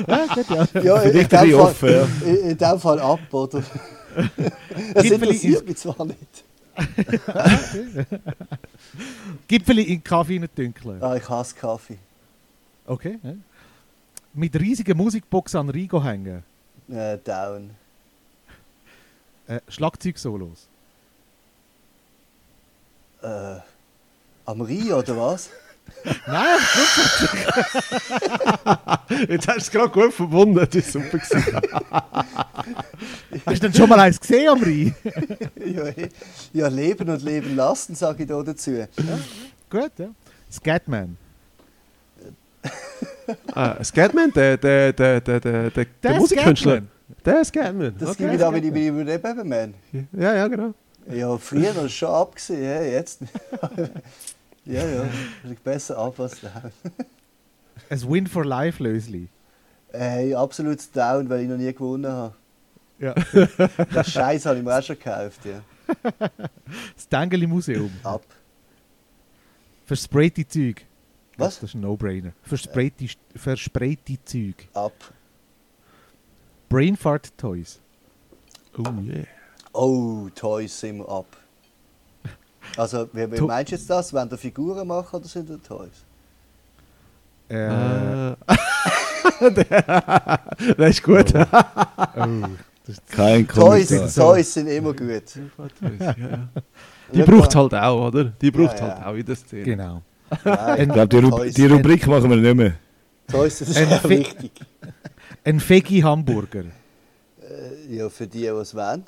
ja, 0.08 0.26
gut, 0.34 0.50
ja. 0.50 0.66
Ja, 0.82 1.02
in, 1.02 1.10
Vielleicht 1.12 1.32
dem 1.32 1.38
Fall, 1.38 1.54
offen, 1.54 1.88
ja. 1.90 2.08
in, 2.26 2.36
in 2.50 2.58
dem 2.58 2.80
Fall 2.80 3.00
ab, 3.00 3.20
oder? 3.30 3.62
Das 4.94 5.04
interessiert 5.04 5.66
mich 5.66 5.76
zwar 5.76 6.04
nicht. 6.04 6.44
Gipfeli 9.48 9.82
in 9.82 10.02
Kaffee 10.02 10.38
nicht 10.38 10.56
dünkeln. 10.56 11.02
Ah, 11.02 11.16
ich 11.16 11.28
hasse 11.28 11.54
Kaffee. 11.54 11.98
Okay. 12.86 13.18
Ja. 13.22 13.34
mit 14.34 14.58
riesigen 14.58 14.96
Musikboxen 14.96 15.60
an 15.60 15.68
Rigo 15.68 16.02
hängen. 16.02 16.42
Äh, 16.88 17.18
down. 17.18 17.70
Äh, 19.46 19.60
Schlagzeugsolos. 19.68 20.68
Äh, 23.22 23.56
am 24.46 24.60
Rhein 24.60 24.92
oder 24.92 25.16
was? 25.16 25.50
Nein, 26.26 26.58
Jetzt 29.28 29.48
hast 29.48 29.56
du 29.56 29.60
es 29.60 29.70
gerade 29.70 29.90
gut 29.90 30.12
verbunden, 30.12 30.54
das 30.54 30.74
war 30.74 30.82
super. 30.82 31.18
gewesen. 31.18 31.60
hast 33.46 33.62
du 33.62 33.68
denn 33.68 33.74
schon 33.74 33.88
mal 33.88 34.00
eins 34.00 34.20
gesehen 34.20 34.48
am 34.48 34.62
Rhein? 34.62 34.94
ja, 35.64 35.84
ja, 36.52 36.68
leben 36.68 37.08
und 37.08 37.22
leben 37.22 37.54
lassen, 37.56 37.94
sage 37.94 38.24
ich 38.24 38.28
da 38.28 38.42
dazu. 38.42 38.86
Gut, 39.70 39.92
ja. 39.98 40.08
Scatman. 40.50 41.16
ah, 43.54 43.82
Scatman, 43.82 44.32
der, 44.32 44.56
der, 44.56 44.92
der, 44.92 45.20
der, 45.20 45.40
der, 45.40 45.70
der, 45.70 45.86
der 46.02 46.14
Musikkünstler. 46.16 46.72
Scatman. 46.72 46.88
Der 47.24 47.44
Scatman. 47.44 47.94
Das 47.98 48.10
okay. 48.10 48.24
gebe 48.24 48.34
ich 48.34 48.40
da 48.40 48.50
mit 48.50 48.64
dem 48.64 48.74
Überleben. 48.74 49.74
Ja, 50.12 50.34
ja, 50.34 50.48
genau. 50.48 50.74
Ja, 51.10 51.36
früher 51.38 51.72
noch 51.74 51.88
schon 51.88 52.08
abgesehen, 52.08 52.62
ja, 52.62 52.82
jetzt. 52.82 53.20
Ja, 54.64 54.86
ja, 54.86 55.10
liegt 55.44 55.64
besser 55.64 55.98
ab 55.98 56.18
als 56.20 56.40
down. 56.40 56.72
Ein 57.90 58.10
Win 58.10 58.26
for 58.26 58.44
Life 58.44 58.82
Lösli. 58.82 59.28
Äh, 59.92 60.34
absolut 60.34 60.78
down, 60.94 61.28
weil 61.28 61.42
ich 61.42 61.48
noch 61.48 61.56
nie 61.56 61.72
gewonnen 61.72 62.10
habe. 62.10 62.34
Ja. 62.98 63.14
Das 63.92 64.10
Scheiß 64.10 64.46
habe 64.46 64.58
ich 64.58 64.64
mir 64.64 64.78
auch 64.78 64.82
schon 64.82 64.96
gekauft, 64.96 65.40
ja. 65.44 65.62
Das 66.94 67.08
Dengeli 67.08 67.46
Museum. 67.46 67.90
Ab. 68.04 68.24
Versprayte 69.84 70.46
Zeug. 70.46 70.86
Was? 71.36 71.60
Das 71.60 71.70
ist 71.70 71.74
ein 71.74 71.80
No-Brainer. 71.80 72.32
Versprayte, 72.42 73.06
versprayte 73.34 74.18
Zeug. 74.24 74.68
Ab. 74.74 74.94
Brainfart 76.68 77.36
Toys. 77.36 77.80
Oh 78.78 78.84
yeah. 79.02 79.26
Oh, 79.74 80.28
Toys 80.34 80.78
sind 80.78 80.98
wir 80.98 81.08
ab. 81.08 81.36
Also, 82.76 83.08
wie, 83.12 83.30
wie 83.32 83.40
meinst 83.40 83.72
du 83.72 83.76
jetzt 83.76 83.88
das? 83.90 84.12
Wenn 84.12 84.28
du 84.28 84.36
Figuren 84.36 84.86
machen 84.86 85.16
oder 85.16 85.26
sind 85.28 85.48
das 85.50 85.60
Toys? 85.62 86.04
Äh, 87.48 88.32
Äh. 88.32 88.36
das 90.76 90.90
ist 90.90 91.02
gut. 91.02 91.32
oh, 91.34 91.42
das 92.86 92.96
ist 92.96 93.06
Kein 93.10 93.46
Toys. 93.46 94.14
Toys 94.14 94.54
sind 94.54 94.68
immer 94.68 94.92
gut. 94.94 95.22
Die 97.12 97.22
braucht 97.22 97.54
halt 97.54 97.74
auch, 97.74 98.06
oder? 98.08 98.24
Die 98.24 98.50
braucht 98.50 98.78
Ja, 98.80 98.86
ja. 98.88 98.94
halt 98.96 99.06
auch 99.06 99.14
in 99.14 99.26
der 99.26 99.36
Szene. 99.36 99.62
genau. 99.64 100.02
Nein, 100.44 100.80
Ich 100.88 100.94
glaube, 100.94 101.08
die, 101.08 101.18
Rub 101.18 101.46
die 101.50 101.66
Rubrik 101.66 102.06
machen 102.06 102.30
wir 102.30 102.36
nicht 102.38 102.54
mehr. 102.56 102.72
Toys, 103.28 103.58
das 103.58 103.68
ist 103.68 103.76
Ein 103.76 103.92
auch 103.92 104.08
wichtig. 104.08 104.52
Ein 105.44 105.60
Fegi 105.60 106.00
Hamburger. 106.00 106.64
Äh, 107.40 107.94
Ja, 107.96 108.08
für 108.08 108.26
die, 108.26 108.38
die 108.40 108.46
es 108.46 108.74
wollen. 108.74 109.04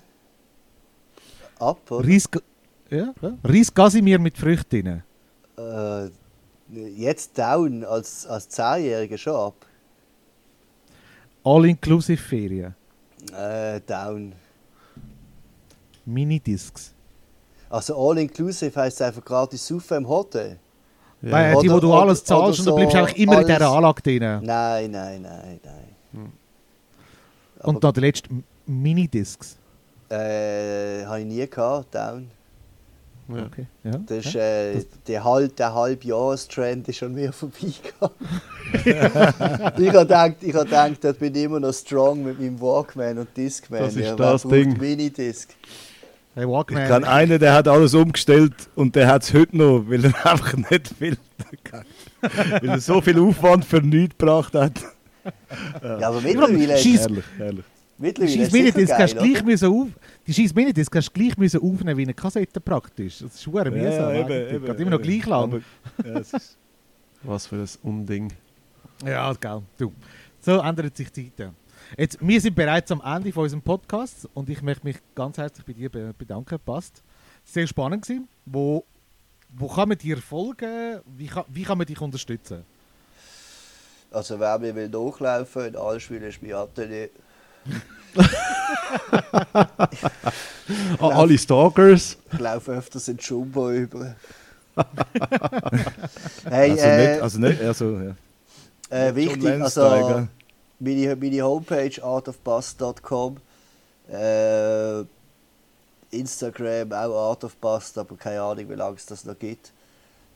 Ab, 1.58 1.90
oder? 1.90 2.06
Reis, 2.06 2.28
ja, 2.94 3.14
ja. 3.22 3.36
Reis 3.44 3.72
Casimir 3.72 4.18
mit 4.18 4.36
Früchten. 4.38 5.02
Äh, 5.56 6.08
jetzt 6.96 7.36
down, 7.38 7.84
als, 7.84 8.26
als 8.26 8.48
10-Jähriger 8.50 9.18
schon 9.18 9.34
ab. 9.36 9.54
All-Inclusive 11.44 12.20
Ferien. 12.22 12.74
Äh, 13.36 13.80
down. 13.86 14.32
Minidiscs. 16.06 16.92
Also 17.70 17.96
all-inclusive 17.96 18.78
heisst 18.80 19.00
einfach 19.02 19.24
gratis 19.24 19.66
saufen 19.66 19.98
im 19.98 20.08
Hotel? 20.08 20.58
Ja. 21.22 21.32
Weil 21.32 21.56
die, 21.62 21.68
wo 21.70 21.74
Oder- 21.74 21.80
du 21.80 21.92
oder- 21.92 22.02
alles 22.02 22.24
zahlst 22.24 22.60
und 22.60 22.66
du 22.66 22.72
oder 22.72 22.80
bleibst 22.82 22.92
so 22.92 22.98
eigentlich 22.98 23.18
immer 23.18 23.40
in 23.40 23.46
dieser 23.46 23.60
alles- 23.62 23.76
Anlage 23.76 24.02
drin. 24.02 24.22
Nein, 24.44 24.90
nein, 24.90 25.22
nein, 25.22 25.60
nein. 25.64 26.32
Und 27.62 27.82
da 27.82 27.90
der 27.92 28.02
letzte 28.02 28.28
Minidiscs. 28.66 29.56
Äh, 30.10 31.04
habe 31.06 31.20
ich 31.20 31.26
nie 31.26 31.46
gehabt, 31.48 31.94
down. 31.94 32.30
Ja. 33.28 33.46
Okay. 33.46 33.66
Ja. 33.84 33.92
Das 34.06 34.26
ist, 34.26 34.34
äh, 34.34 34.84
der, 35.06 35.24
halb, 35.24 35.56
der 35.56 35.74
Halbjahrestrend 35.74 36.88
ist 36.88 37.02
an 37.02 37.14
mir 37.14 37.32
vorbeigegangen. 37.32 38.14
ich 39.78 39.88
habe 39.88 39.98
gedacht, 40.04 40.36
ich 40.40 40.54
hab 40.54 40.64
gedacht, 40.64 40.98
dort 41.02 41.18
bin 41.18 41.34
ich 41.34 41.44
immer 41.44 41.60
noch 41.60 41.72
strong 41.72 42.24
mit 42.24 42.38
meinem 42.38 42.60
Walkman 42.60 43.18
und 43.18 43.36
Discman. 43.36 43.80
Das 43.80 43.96
ist 43.96 44.04
ja, 44.04 44.14
das 44.14 44.42
Ding. 44.42 44.76
Minidisc. 44.78 45.50
Hey, 46.34 46.44
Ich 46.44 46.50
Walkman. 46.50 46.86
kann 46.88 47.04
einen, 47.04 47.38
der 47.38 47.54
hat 47.54 47.68
alles 47.68 47.94
umgestellt 47.94 48.54
und 48.74 48.94
der 48.94 49.06
hat 49.06 49.22
es 49.22 49.32
heute 49.32 49.56
noch, 49.56 49.84
weil 49.88 50.04
er 50.04 50.26
einfach 50.30 50.54
nicht 50.54 50.88
viel 50.98 51.16
weil 52.20 52.68
er 52.68 52.80
so 52.80 53.00
viel 53.00 53.18
Aufwand 53.18 53.64
für 53.64 53.80
nichts 53.80 54.16
gebracht 54.18 54.54
hat. 54.54 54.80
Ja, 55.82 56.08
aber 56.08 56.20
mittlerweile, 56.20 56.74
Herrlich, 56.74 57.24
herrlich. 57.38 57.64
Mittlerweile 57.98 58.46
Die 58.48 58.52
Minidisc 58.52 58.88
geil, 58.90 58.98
hast 59.02 59.14
du 59.14 59.18
gleich 59.18 59.36
oder? 59.36 59.44
müssen 59.44 59.68
auf. 59.68 59.88
Die 60.26 60.34
scheiß 60.34 60.54
Minidisc 60.54 60.94
hast 60.96 61.08
du 61.08 61.12
gleich 61.20 61.36
müssen 61.36 61.60
aufnehmen 61.60 61.96
wie 61.96 62.02
eine 62.02 62.14
Kassette 62.14 62.60
praktisch. 62.60 63.18
Das 63.18 63.34
ist 63.34 63.42
schwer 63.42 63.70
mühsam. 63.70 63.84
Ja, 63.84 64.12
eben, 64.14 64.54
eben, 64.56 64.64
Geht 64.66 64.80
immer 64.80 64.90
noch 64.92 65.02
gleich 65.02 65.26
lang. 65.26 65.42
Aber, 65.44 65.60
ja, 66.08 66.18
ist, 66.18 66.56
Was 67.22 67.46
für 67.46 67.56
ein 67.56 67.68
Unding. 67.82 68.32
Ja, 69.04 69.32
geil. 69.34 69.62
Du. 69.78 69.92
So 70.40 70.58
ändern 70.60 70.90
sich 70.94 71.10
die 71.10 71.32
Zeiten. 71.34 71.54
Jetzt, 71.98 72.18
wir 72.20 72.40
sind 72.40 72.54
bereits 72.54 72.90
am 72.92 73.00
Ende 73.04 73.32
von 73.32 73.42
unserem 73.44 73.62
Podcast 73.62 74.28
und 74.34 74.48
ich 74.48 74.62
möchte 74.62 74.86
mich 74.86 74.96
ganz 75.14 75.36
herzlich 75.38 75.64
bei 75.66 75.72
dir 75.72 75.90
be- 75.90 76.14
bedanken. 76.16 76.58
Passt. 76.64 77.02
Sehr 77.44 77.66
spannend 77.66 78.02
gewesen. 78.02 78.26
Wo, 78.46 78.84
wo 79.50 79.68
kann 79.68 79.88
man 79.88 79.98
dir 79.98 80.16
folgen? 80.18 81.00
Wie 81.16 81.26
kann, 81.26 81.44
wie 81.48 81.62
kann 81.62 81.76
man 81.78 81.86
dich 81.86 82.00
unterstützen? 82.00 82.64
Also 84.10 84.38
wer 84.38 84.58
mir 84.58 84.74
will 84.74 84.88
durchlaufen, 84.88 85.66
in 85.66 85.76
Allschwil 85.76 86.22
ist 86.22 86.40
mein 86.42 86.52
Atelier. 86.54 87.08
Ah, 90.98 91.08
alle 91.08 91.36
Stalkers. 91.36 92.16
Ich 92.32 92.38
laufe 92.38 92.72
öfters 92.72 93.08
in 93.08 93.18
Jumbo 93.18 93.70
über. 93.70 94.16
hey, 96.48 96.70
also, 96.70 96.84
äh, 96.84 97.10
nicht, 97.10 97.22
also 97.22 97.38
nicht, 97.38 97.60
also, 97.60 97.98
ja. 98.00 98.16
äh, 98.90 99.14
wichtig, 99.14 99.60
also 99.62 100.26
meine, 100.80 101.16
meine 101.16 101.42
Homepage 101.42 102.02
artofbust.com 102.02 103.36
äh, 104.10 105.04
Instagram 106.10 106.92
auch 106.92 107.30
artofbust, 107.30 107.98
aber 107.98 108.16
keine 108.16 108.42
Ahnung, 108.42 108.68
wie 108.68 108.74
lange 108.74 108.96
es 108.96 109.06
das 109.06 109.24
noch 109.24 109.38
gibt. 109.38 109.72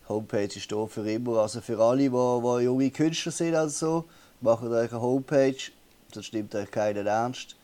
Homepage 0.09 0.57
ist 0.57 0.73
da 0.73 0.87
für 0.87 1.09
immer, 1.11 1.39
also 1.39 1.61
für 1.61 1.79
alle, 1.79 2.03
die, 2.03 2.09
die 2.09 2.65
junge 2.65 2.91
Künstler 2.91 3.33
sind 3.33 3.55
also, 3.55 4.05
macht 4.41 4.65
euch 4.65 4.91
eine 4.91 5.01
Homepage, 5.01 5.57
sonst 6.13 6.33
nimmt 6.33 6.55
euch 6.55 6.71
keinen 6.71 7.07
ernst. 7.07 7.57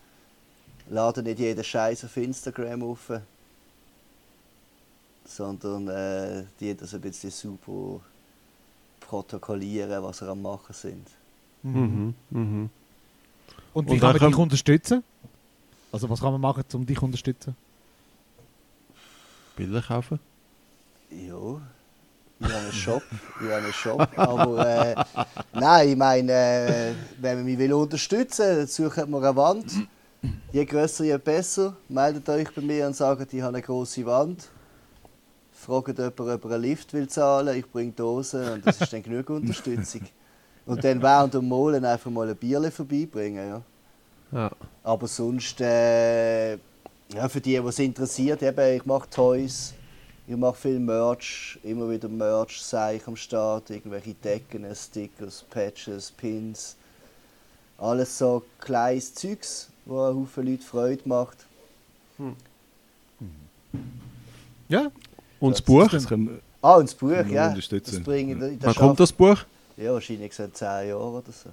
Ladet 0.89 1.25
nicht 1.25 1.39
jeden 1.39 1.65
Scheiß 1.65 2.05
auf 2.05 2.17
Instagram 2.17 2.83
auf, 2.83 3.11
sondern 5.25 5.89
äh, 5.89 6.45
die 6.61 6.77
das 6.77 6.95
ein 6.95 7.01
bisschen 7.01 7.31
super 7.31 8.01
protokollieren, 9.01 10.03
was 10.03 10.23
ihr 10.23 10.29
am 10.29 10.43
machen 10.43 10.75
sind. 10.75 11.07
Mhm. 11.63 12.15
Mhm. 12.31 12.71
Und 13.73 13.87
wie 13.89 13.93
Und 13.93 14.01
kann 14.01 14.17
man 14.19 14.31
dich 14.31 14.39
unterstützen? 14.39 15.03
Also 15.91 16.11
was 16.11 16.21
kann 16.21 16.33
man 16.33 16.41
machen, 16.41 16.65
um 16.75 16.85
dich 16.85 16.99
zu 16.99 17.05
unterstützen? 17.05 17.57
Bilder 19.57 19.81
kaufen. 19.81 20.19
Ja, 21.11 21.61
einen 22.53 22.73
Shop, 22.73 23.03
ich 23.41 23.47
habe 23.47 23.55
einen 23.57 23.73
Shop, 23.73 24.09
aber 24.17 24.67
äh, 24.67 24.95
nein, 25.53 25.89
ich 25.89 25.97
meine, 25.97 26.33
äh, 26.33 26.93
wenn 27.21 27.39
man 27.39 27.45
mich 27.45 27.59
will 27.59 27.73
unterstützen 27.73 28.57
will, 28.57 28.67
sucht 28.67 29.09
man 29.09 29.25
eine 29.25 29.37
Wand. 29.37 29.73
Je 30.53 30.65
grösser, 30.65 31.05
je 31.05 31.19
besser. 31.19 31.77
Meldet 31.89 32.29
euch 32.29 32.55
bei 32.55 32.63
mir 32.63 32.87
und 32.87 32.97
sagt, 32.97 33.33
ich 33.33 33.43
habe 33.43 33.57
eine 33.57 33.63
große 33.63 34.07
Wand. 34.07 34.49
Fragt 35.53 35.99
jemand, 35.99 36.21
ob 36.21 36.45
er 36.45 36.51
einen 36.53 36.63
Lift 36.63 36.93
will 36.93 37.09
zahlen 37.09 37.57
ich 37.59 37.71
bringe 37.71 37.93
Dosen 37.93 38.49
und 38.53 38.67
das 38.67 38.81
ist 38.81 38.93
dann 38.93 39.03
genug 39.03 39.29
Unterstützung. 39.31 40.03
Und 40.67 40.83
dann 40.83 41.03
während 41.03 41.35
dem 41.35 41.47
Molen 41.47 41.85
einfach 41.85 42.11
mal 42.11 42.29
ein 42.29 42.37
Bierchen 42.37 42.71
vorbeibringen. 42.71 43.49
Ja. 43.49 43.63
Ja. 44.33 44.51
Aber 44.83 45.07
sonst, 45.07 45.61
äh, 45.61 46.55
ja, 46.55 47.29
für 47.29 47.41
die, 47.41 47.53
die 47.53 47.57
es 47.57 47.79
interessiert, 47.79 48.43
eben, 48.43 48.77
ich 48.77 48.85
mache 48.85 49.09
Toys, 49.09 49.75
ich 50.27 50.37
mache 50.37 50.55
viel 50.57 50.79
Merch, 50.79 51.59
immer 51.63 51.91
wieder 51.91 52.09
Merch, 52.09 52.61
sei 52.63 52.97
ich 52.97 53.07
am 53.07 53.17
Start, 53.17 53.71
irgendwelche 53.71 54.15
Decken, 54.15 54.65
Stickers, 54.75 55.45
Patches, 55.51 56.11
Pins, 56.11 56.77
alles 57.79 58.17
so 58.19 58.43
kleines 58.61 59.15
Zeugs, 59.15 59.69
wo 59.85 60.03
einen 60.05 60.21
Haufen 60.21 60.47
Leute 60.47 60.63
Freude 60.63 61.03
macht. 61.07 61.39
Ja, 64.69 64.91
Und 65.41 65.53
das 65.53 65.63
Buch? 65.63 65.89
Das 65.91 66.07
können 66.07 66.29
wir- 66.29 66.41
Ah, 66.63 66.77
und 66.77 66.89
das 66.89 66.95
Buch, 66.95 67.11
ja, 67.11 67.49
unterstützen. 67.49 67.97
das 67.97 68.05
bringe 68.05 68.33
ich 68.35 68.41
in 68.41 68.59
der 68.59 68.69
Wann 68.69 68.75
kommt 68.75 69.01
das 69.01 69.13
Buch? 69.13 69.39
Ja, 69.77 69.93
wahrscheinlich 69.93 70.33
so 70.35 70.45
in 70.45 70.55
10 70.55 70.89
Jahren 70.89 71.15
oder 71.15 71.33
so. 71.33 71.51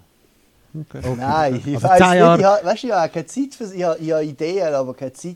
Okay. 0.80 1.16
Nein, 1.18 1.56
ich 1.66 1.76
Also 1.76 1.88
weiß 1.90 2.00
nicht. 2.00 2.14
Ich 2.14 2.22
habe, 2.46 2.66
weißt 2.66 2.84
du, 2.84 2.88
ich 2.88 2.94
habe 2.94 3.12
keine 3.12 3.26
Zeit 3.26 3.54
für 3.56 3.74
ich 3.76 3.84
habe, 3.84 4.00
ich 4.00 4.12
habe 4.14 4.24
Ideen, 4.24 4.74
aber 4.74 4.94
keine 4.94 5.12
Zeit. 5.12 5.36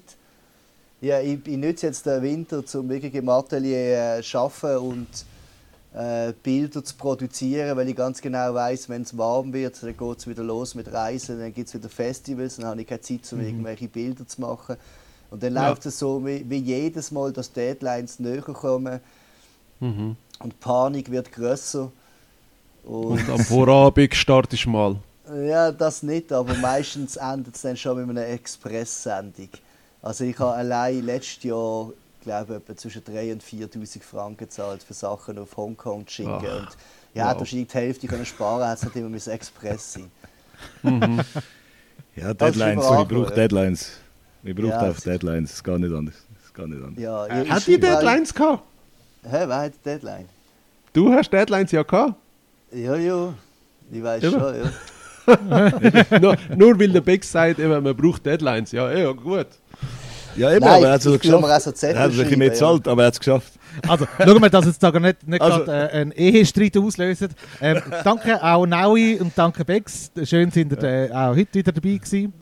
Ja, 1.01 1.19
ich, 1.19 1.45
ich 1.45 1.57
nutze 1.57 1.87
jetzt 1.87 2.05
den 2.05 2.21
Winter, 2.23 2.63
um 2.75 2.89
wirklich 2.89 3.13
im 3.15 3.29
Atelier 3.29 4.17
äh, 4.17 4.23
zu 4.23 4.39
arbeiten 4.39 4.77
und 4.77 5.07
äh, 5.93 6.33
Bilder 6.43 6.83
zu 6.83 6.95
produzieren, 6.95 7.77
weil 7.77 7.89
ich 7.89 7.95
ganz 7.95 8.21
genau 8.21 8.53
weiß, 8.53 8.89
wenn 8.89 9.03
es 9.03 9.17
warm 9.17 9.53
wird, 9.53 9.81
dann 9.83 9.95
geht 9.95 10.17
es 10.19 10.27
wieder 10.27 10.43
los 10.43 10.73
mit 10.75 10.91
Reisen, 10.91 11.39
dann 11.39 11.53
gibt 11.53 11.67
es 11.67 11.73
wieder 11.73 11.89
Festivals, 11.89 12.57
dann 12.57 12.65
habe 12.65 12.81
ich 12.81 12.87
keine 12.87 13.01
Zeit, 13.01 13.31
um 13.33 13.39
irgendwelche 13.41 13.87
Bilder 13.87 14.27
zu 14.27 14.41
machen. 14.41 14.77
Und 15.31 15.43
dann 15.43 15.53
Ja. 15.53 15.69
läuft 15.69 15.85
es 15.85 15.99
so 15.99 16.25
wie, 16.25 16.45
wie 16.49 16.57
jedes 16.57 17.11
Mal, 17.11 17.31
dass 17.33 17.51
Deadlines 17.51 18.19
näher 18.19 18.41
kommen 18.41 18.99
Mhm. 19.79 20.15
und 20.39 20.53
die 20.53 20.57
Panik 20.59 21.11
wird 21.11 21.31
grösser. 21.31 21.91
Und, 22.83 23.19
Und 23.19 23.29
am 23.29 23.45
Vorabend 23.45 24.13
startest 24.15 24.65
du 24.65 24.69
mal. 24.69 24.95
ja, 25.45 25.71
das 25.71 26.03
nicht, 26.03 26.31
aber 26.31 26.55
meistens 26.55 27.15
endet 27.31 27.55
es 27.55 27.61
dann 27.61 27.77
schon 27.77 27.97
mit 28.05 28.09
einer 28.17 28.27
Express-Sendung. 28.27 29.49
Also 30.05 30.23
ich 30.23 30.37
habe 30.37 30.53
allein 30.53 31.03
letztes 31.03 31.43
Jahr, 31.43 31.89
glaube 32.21 32.53
ich, 32.53 32.57
etwa 32.61 32.75
zwischen 32.77 33.01
3.000 33.01 33.33
und 33.33 33.43
4'000 33.43 34.01
Franken 34.03 34.37
gezahlt 34.37 34.83
für 34.83 34.93
Sachen 34.93 35.39
auf 35.39 35.57
Hongkong 35.57 36.05
zu 36.05 36.13
schicken. 36.13 36.29
Ah, 36.29 36.37
und 36.59 36.67
ja, 37.15 37.31
wow. 37.31 37.39
wahrscheinlich 37.39 37.67
die 37.69 37.73
Hälfte 37.77 38.07
können 38.07 38.25
sparen, 38.25 38.61
hätte 38.69 38.73
es 38.81 38.83
nicht 38.85 38.95
immer 38.97 39.09
müssen 39.09 39.31
Express 39.31 39.93
sein. 39.93 40.11
Ja, 42.15 42.33
Das 42.33 42.51
ist 42.51 42.59
Deadlines. 42.59 42.85
ich 42.85 43.07
brauche 43.07 43.29
ja. 43.29 43.35
Deadlines. 43.35 43.91
Ich 44.43 44.55
brauche 44.55 44.67
Ja, 44.67 44.79
einfach 44.79 44.95
das- 44.95 45.03
Deadlines. 45.03 45.53
Es 45.53 45.63
geht 45.63 45.79
nicht 45.79 45.93
anders. 45.93 46.15
Es 46.45 46.53
geht 46.53 46.67
nicht 46.67 46.83
anders. 46.83 47.01
Ja, 47.03 47.25
ich- 47.41 47.49
Hat 47.51 47.59
ich 47.59 47.65
die 47.65 47.79
Deadlines 47.79 48.33
gehabt? 48.33 48.63
Hä, 49.23 49.29
wer 49.47 49.57
hat 49.57 49.73
die 49.73 49.83
Deadline? 49.89 50.29
Du 50.93 51.11
hast 51.11 51.31
Deadlines 51.33 51.71
ja 51.71 51.81
gehabt. 51.83 52.13
Ja, 52.71 52.95
ja, 52.95 53.33
ich 53.91 54.03
weiß 54.03 54.23
Eben. 54.23 54.39
schon, 54.39 54.55
ja. 54.55 54.71
nur, 56.19 56.37
nur 56.55 56.79
weil 56.79 56.89
der 56.89 57.01
Beck 57.01 57.23
sagt, 57.23 57.57
eben, 57.57 57.83
man 57.83 57.95
braucht 57.97 58.23
Deadlines. 58.25 58.71
Ja, 58.71 58.91
ja, 58.91 59.11
gut. 59.11 59.47
Ja, 60.35 60.51
eben, 60.51 60.65
Nein, 60.65 60.73
aber 60.77 60.85
er 60.87 60.93
hat 60.93 60.99
es 60.99 61.05
ich 61.05 61.11
so 61.11 61.17
tue 61.17 61.31
mir 61.31 61.37
auch 61.47 61.55
geschafft. 61.57 61.77
so 61.77 61.87
Er 61.87 61.99
hat 61.99 62.11
sich 62.11 62.19
ein 62.21 62.23
bisschen 62.25 62.39
mehr 62.39 62.47
schreiben, 62.47 62.61
ja. 62.61 62.73
gezahlt, 62.73 62.87
aber 62.87 63.01
er 63.03 63.07
hat 63.07 63.13
es 63.13 63.19
geschafft. 63.19 63.53
Also, 63.87 64.05
schauen 64.17 64.41
wir, 64.41 64.49
dass 64.49 64.65
jetzt 64.65 64.83
da 64.83 64.91
gar 64.91 64.99
nicht, 64.99 65.27
nicht 65.27 65.41
Also- 65.41 65.63
gerade 65.65 65.91
äh, 65.91 65.97
einen 66.01 66.11
Ehestreit 66.11 66.77
auslösen. 66.77 67.29
Ähm, 67.61 67.81
danke 68.03 68.41
auch 68.43 68.65
Naui 68.65 69.17
und 69.19 69.31
danke 69.35 69.63
Bex. 69.65 70.11
Schön 70.23 70.51
sind 70.51 70.71
ihr 70.71 70.83
äh, 70.83 71.11
auch 71.11 71.35
heute 71.35 71.53
wieder 71.53 71.71
dabei 71.71 71.95
gewesen. 71.97 72.33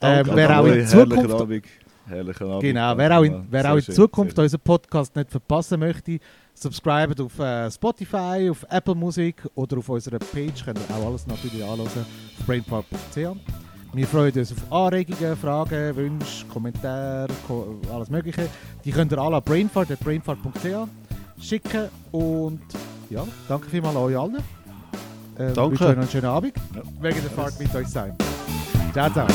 Ähm, 0.00 0.26
Danke, 0.26 0.36
wer 0.36 0.60
auch 0.60 0.66
in 0.66 0.86
Zukunft 0.86 1.30
Abend. 1.30 1.64
Herrlichen 2.06 2.46
Abend. 2.46 2.60
Genau, 2.60 2.96
wer 2.98 3.18
auch 3.18 3.22
in, 3.22 3.46
wer 3.50 3.72
auch 3.72 3.76
in 3.76 3.82
schön, 3.82 3.94
Zukunft 3.94 4.38
unseren 4.38 4.60
Podcast 4.60 5.16
nicht 5.16 5.30
verpassen 5.30 5.80
möchte, 5.80 6.18
subscriben 6.52 7.14
auf 7.24 7.38
äh, 7.38 7.70
Spotify, 7.70 8.48
auf 8.50 8.66
Apple 8.68 8.94
Music 8.94 9.36
oder 9.54 9.78
auf 9.78 9.88
unserer 9.88 10.18
Page. 10.18 10.64
Könnt 10.64 10.78
ihr 10.78 10.94
auch 10.94 11.06
alles 11.06 11.26
natürlich 11.26 11.62
anhören 11.62 11.80
auf 11.80 12.46
brainpark.ch. 12.46 13.63
Wir 13.94 14.08
freuen 14.08 14.32
uns 14.36 14.50
auf 14.50 14.72
Anregungen, 14.72 15.36
Fragen, 15.36 15.94
Wünsche, 15.94 16.44
Kommentare, 16.46 17.28
Ko 17.46 17.76
alles 17.92 18.10
Mögliche. 18.10 18.48
Die 18.84 18.90
könnt 18.90 19.12
ihr 19.12 19.18
alle 19.18 19.36
an 19.36 19.42
brainfart.ch 19.44 20.00
brainfart 20.00 20.38
schicken. 21.40 21.88
Und 22.10 22.60
ja, 23.08 23.24
danke 23.48 23.68
vielmals 23.68 23.94
an 23.94 24.02
euch 24.02 24.18
allen. 24.18 24.36
Äh, 25.36 25.52
Danke. 25.52 25.70
wünsche 25.70 25.86
euch 25.86 25.96
einen 25.96 26.08
schönen 26.08 26.26
Abend. 26.26 26.54
Ja. 26.74 26.82
Wegen 27.00 27.20
der 27.20 27.30
Fahrt 27.30 27.58
mit 27.60 27.74
euch 27.74 27.86
sein. 27.86 28.16
Ciao, 28.92 29.10
ciao. 29.10 29.26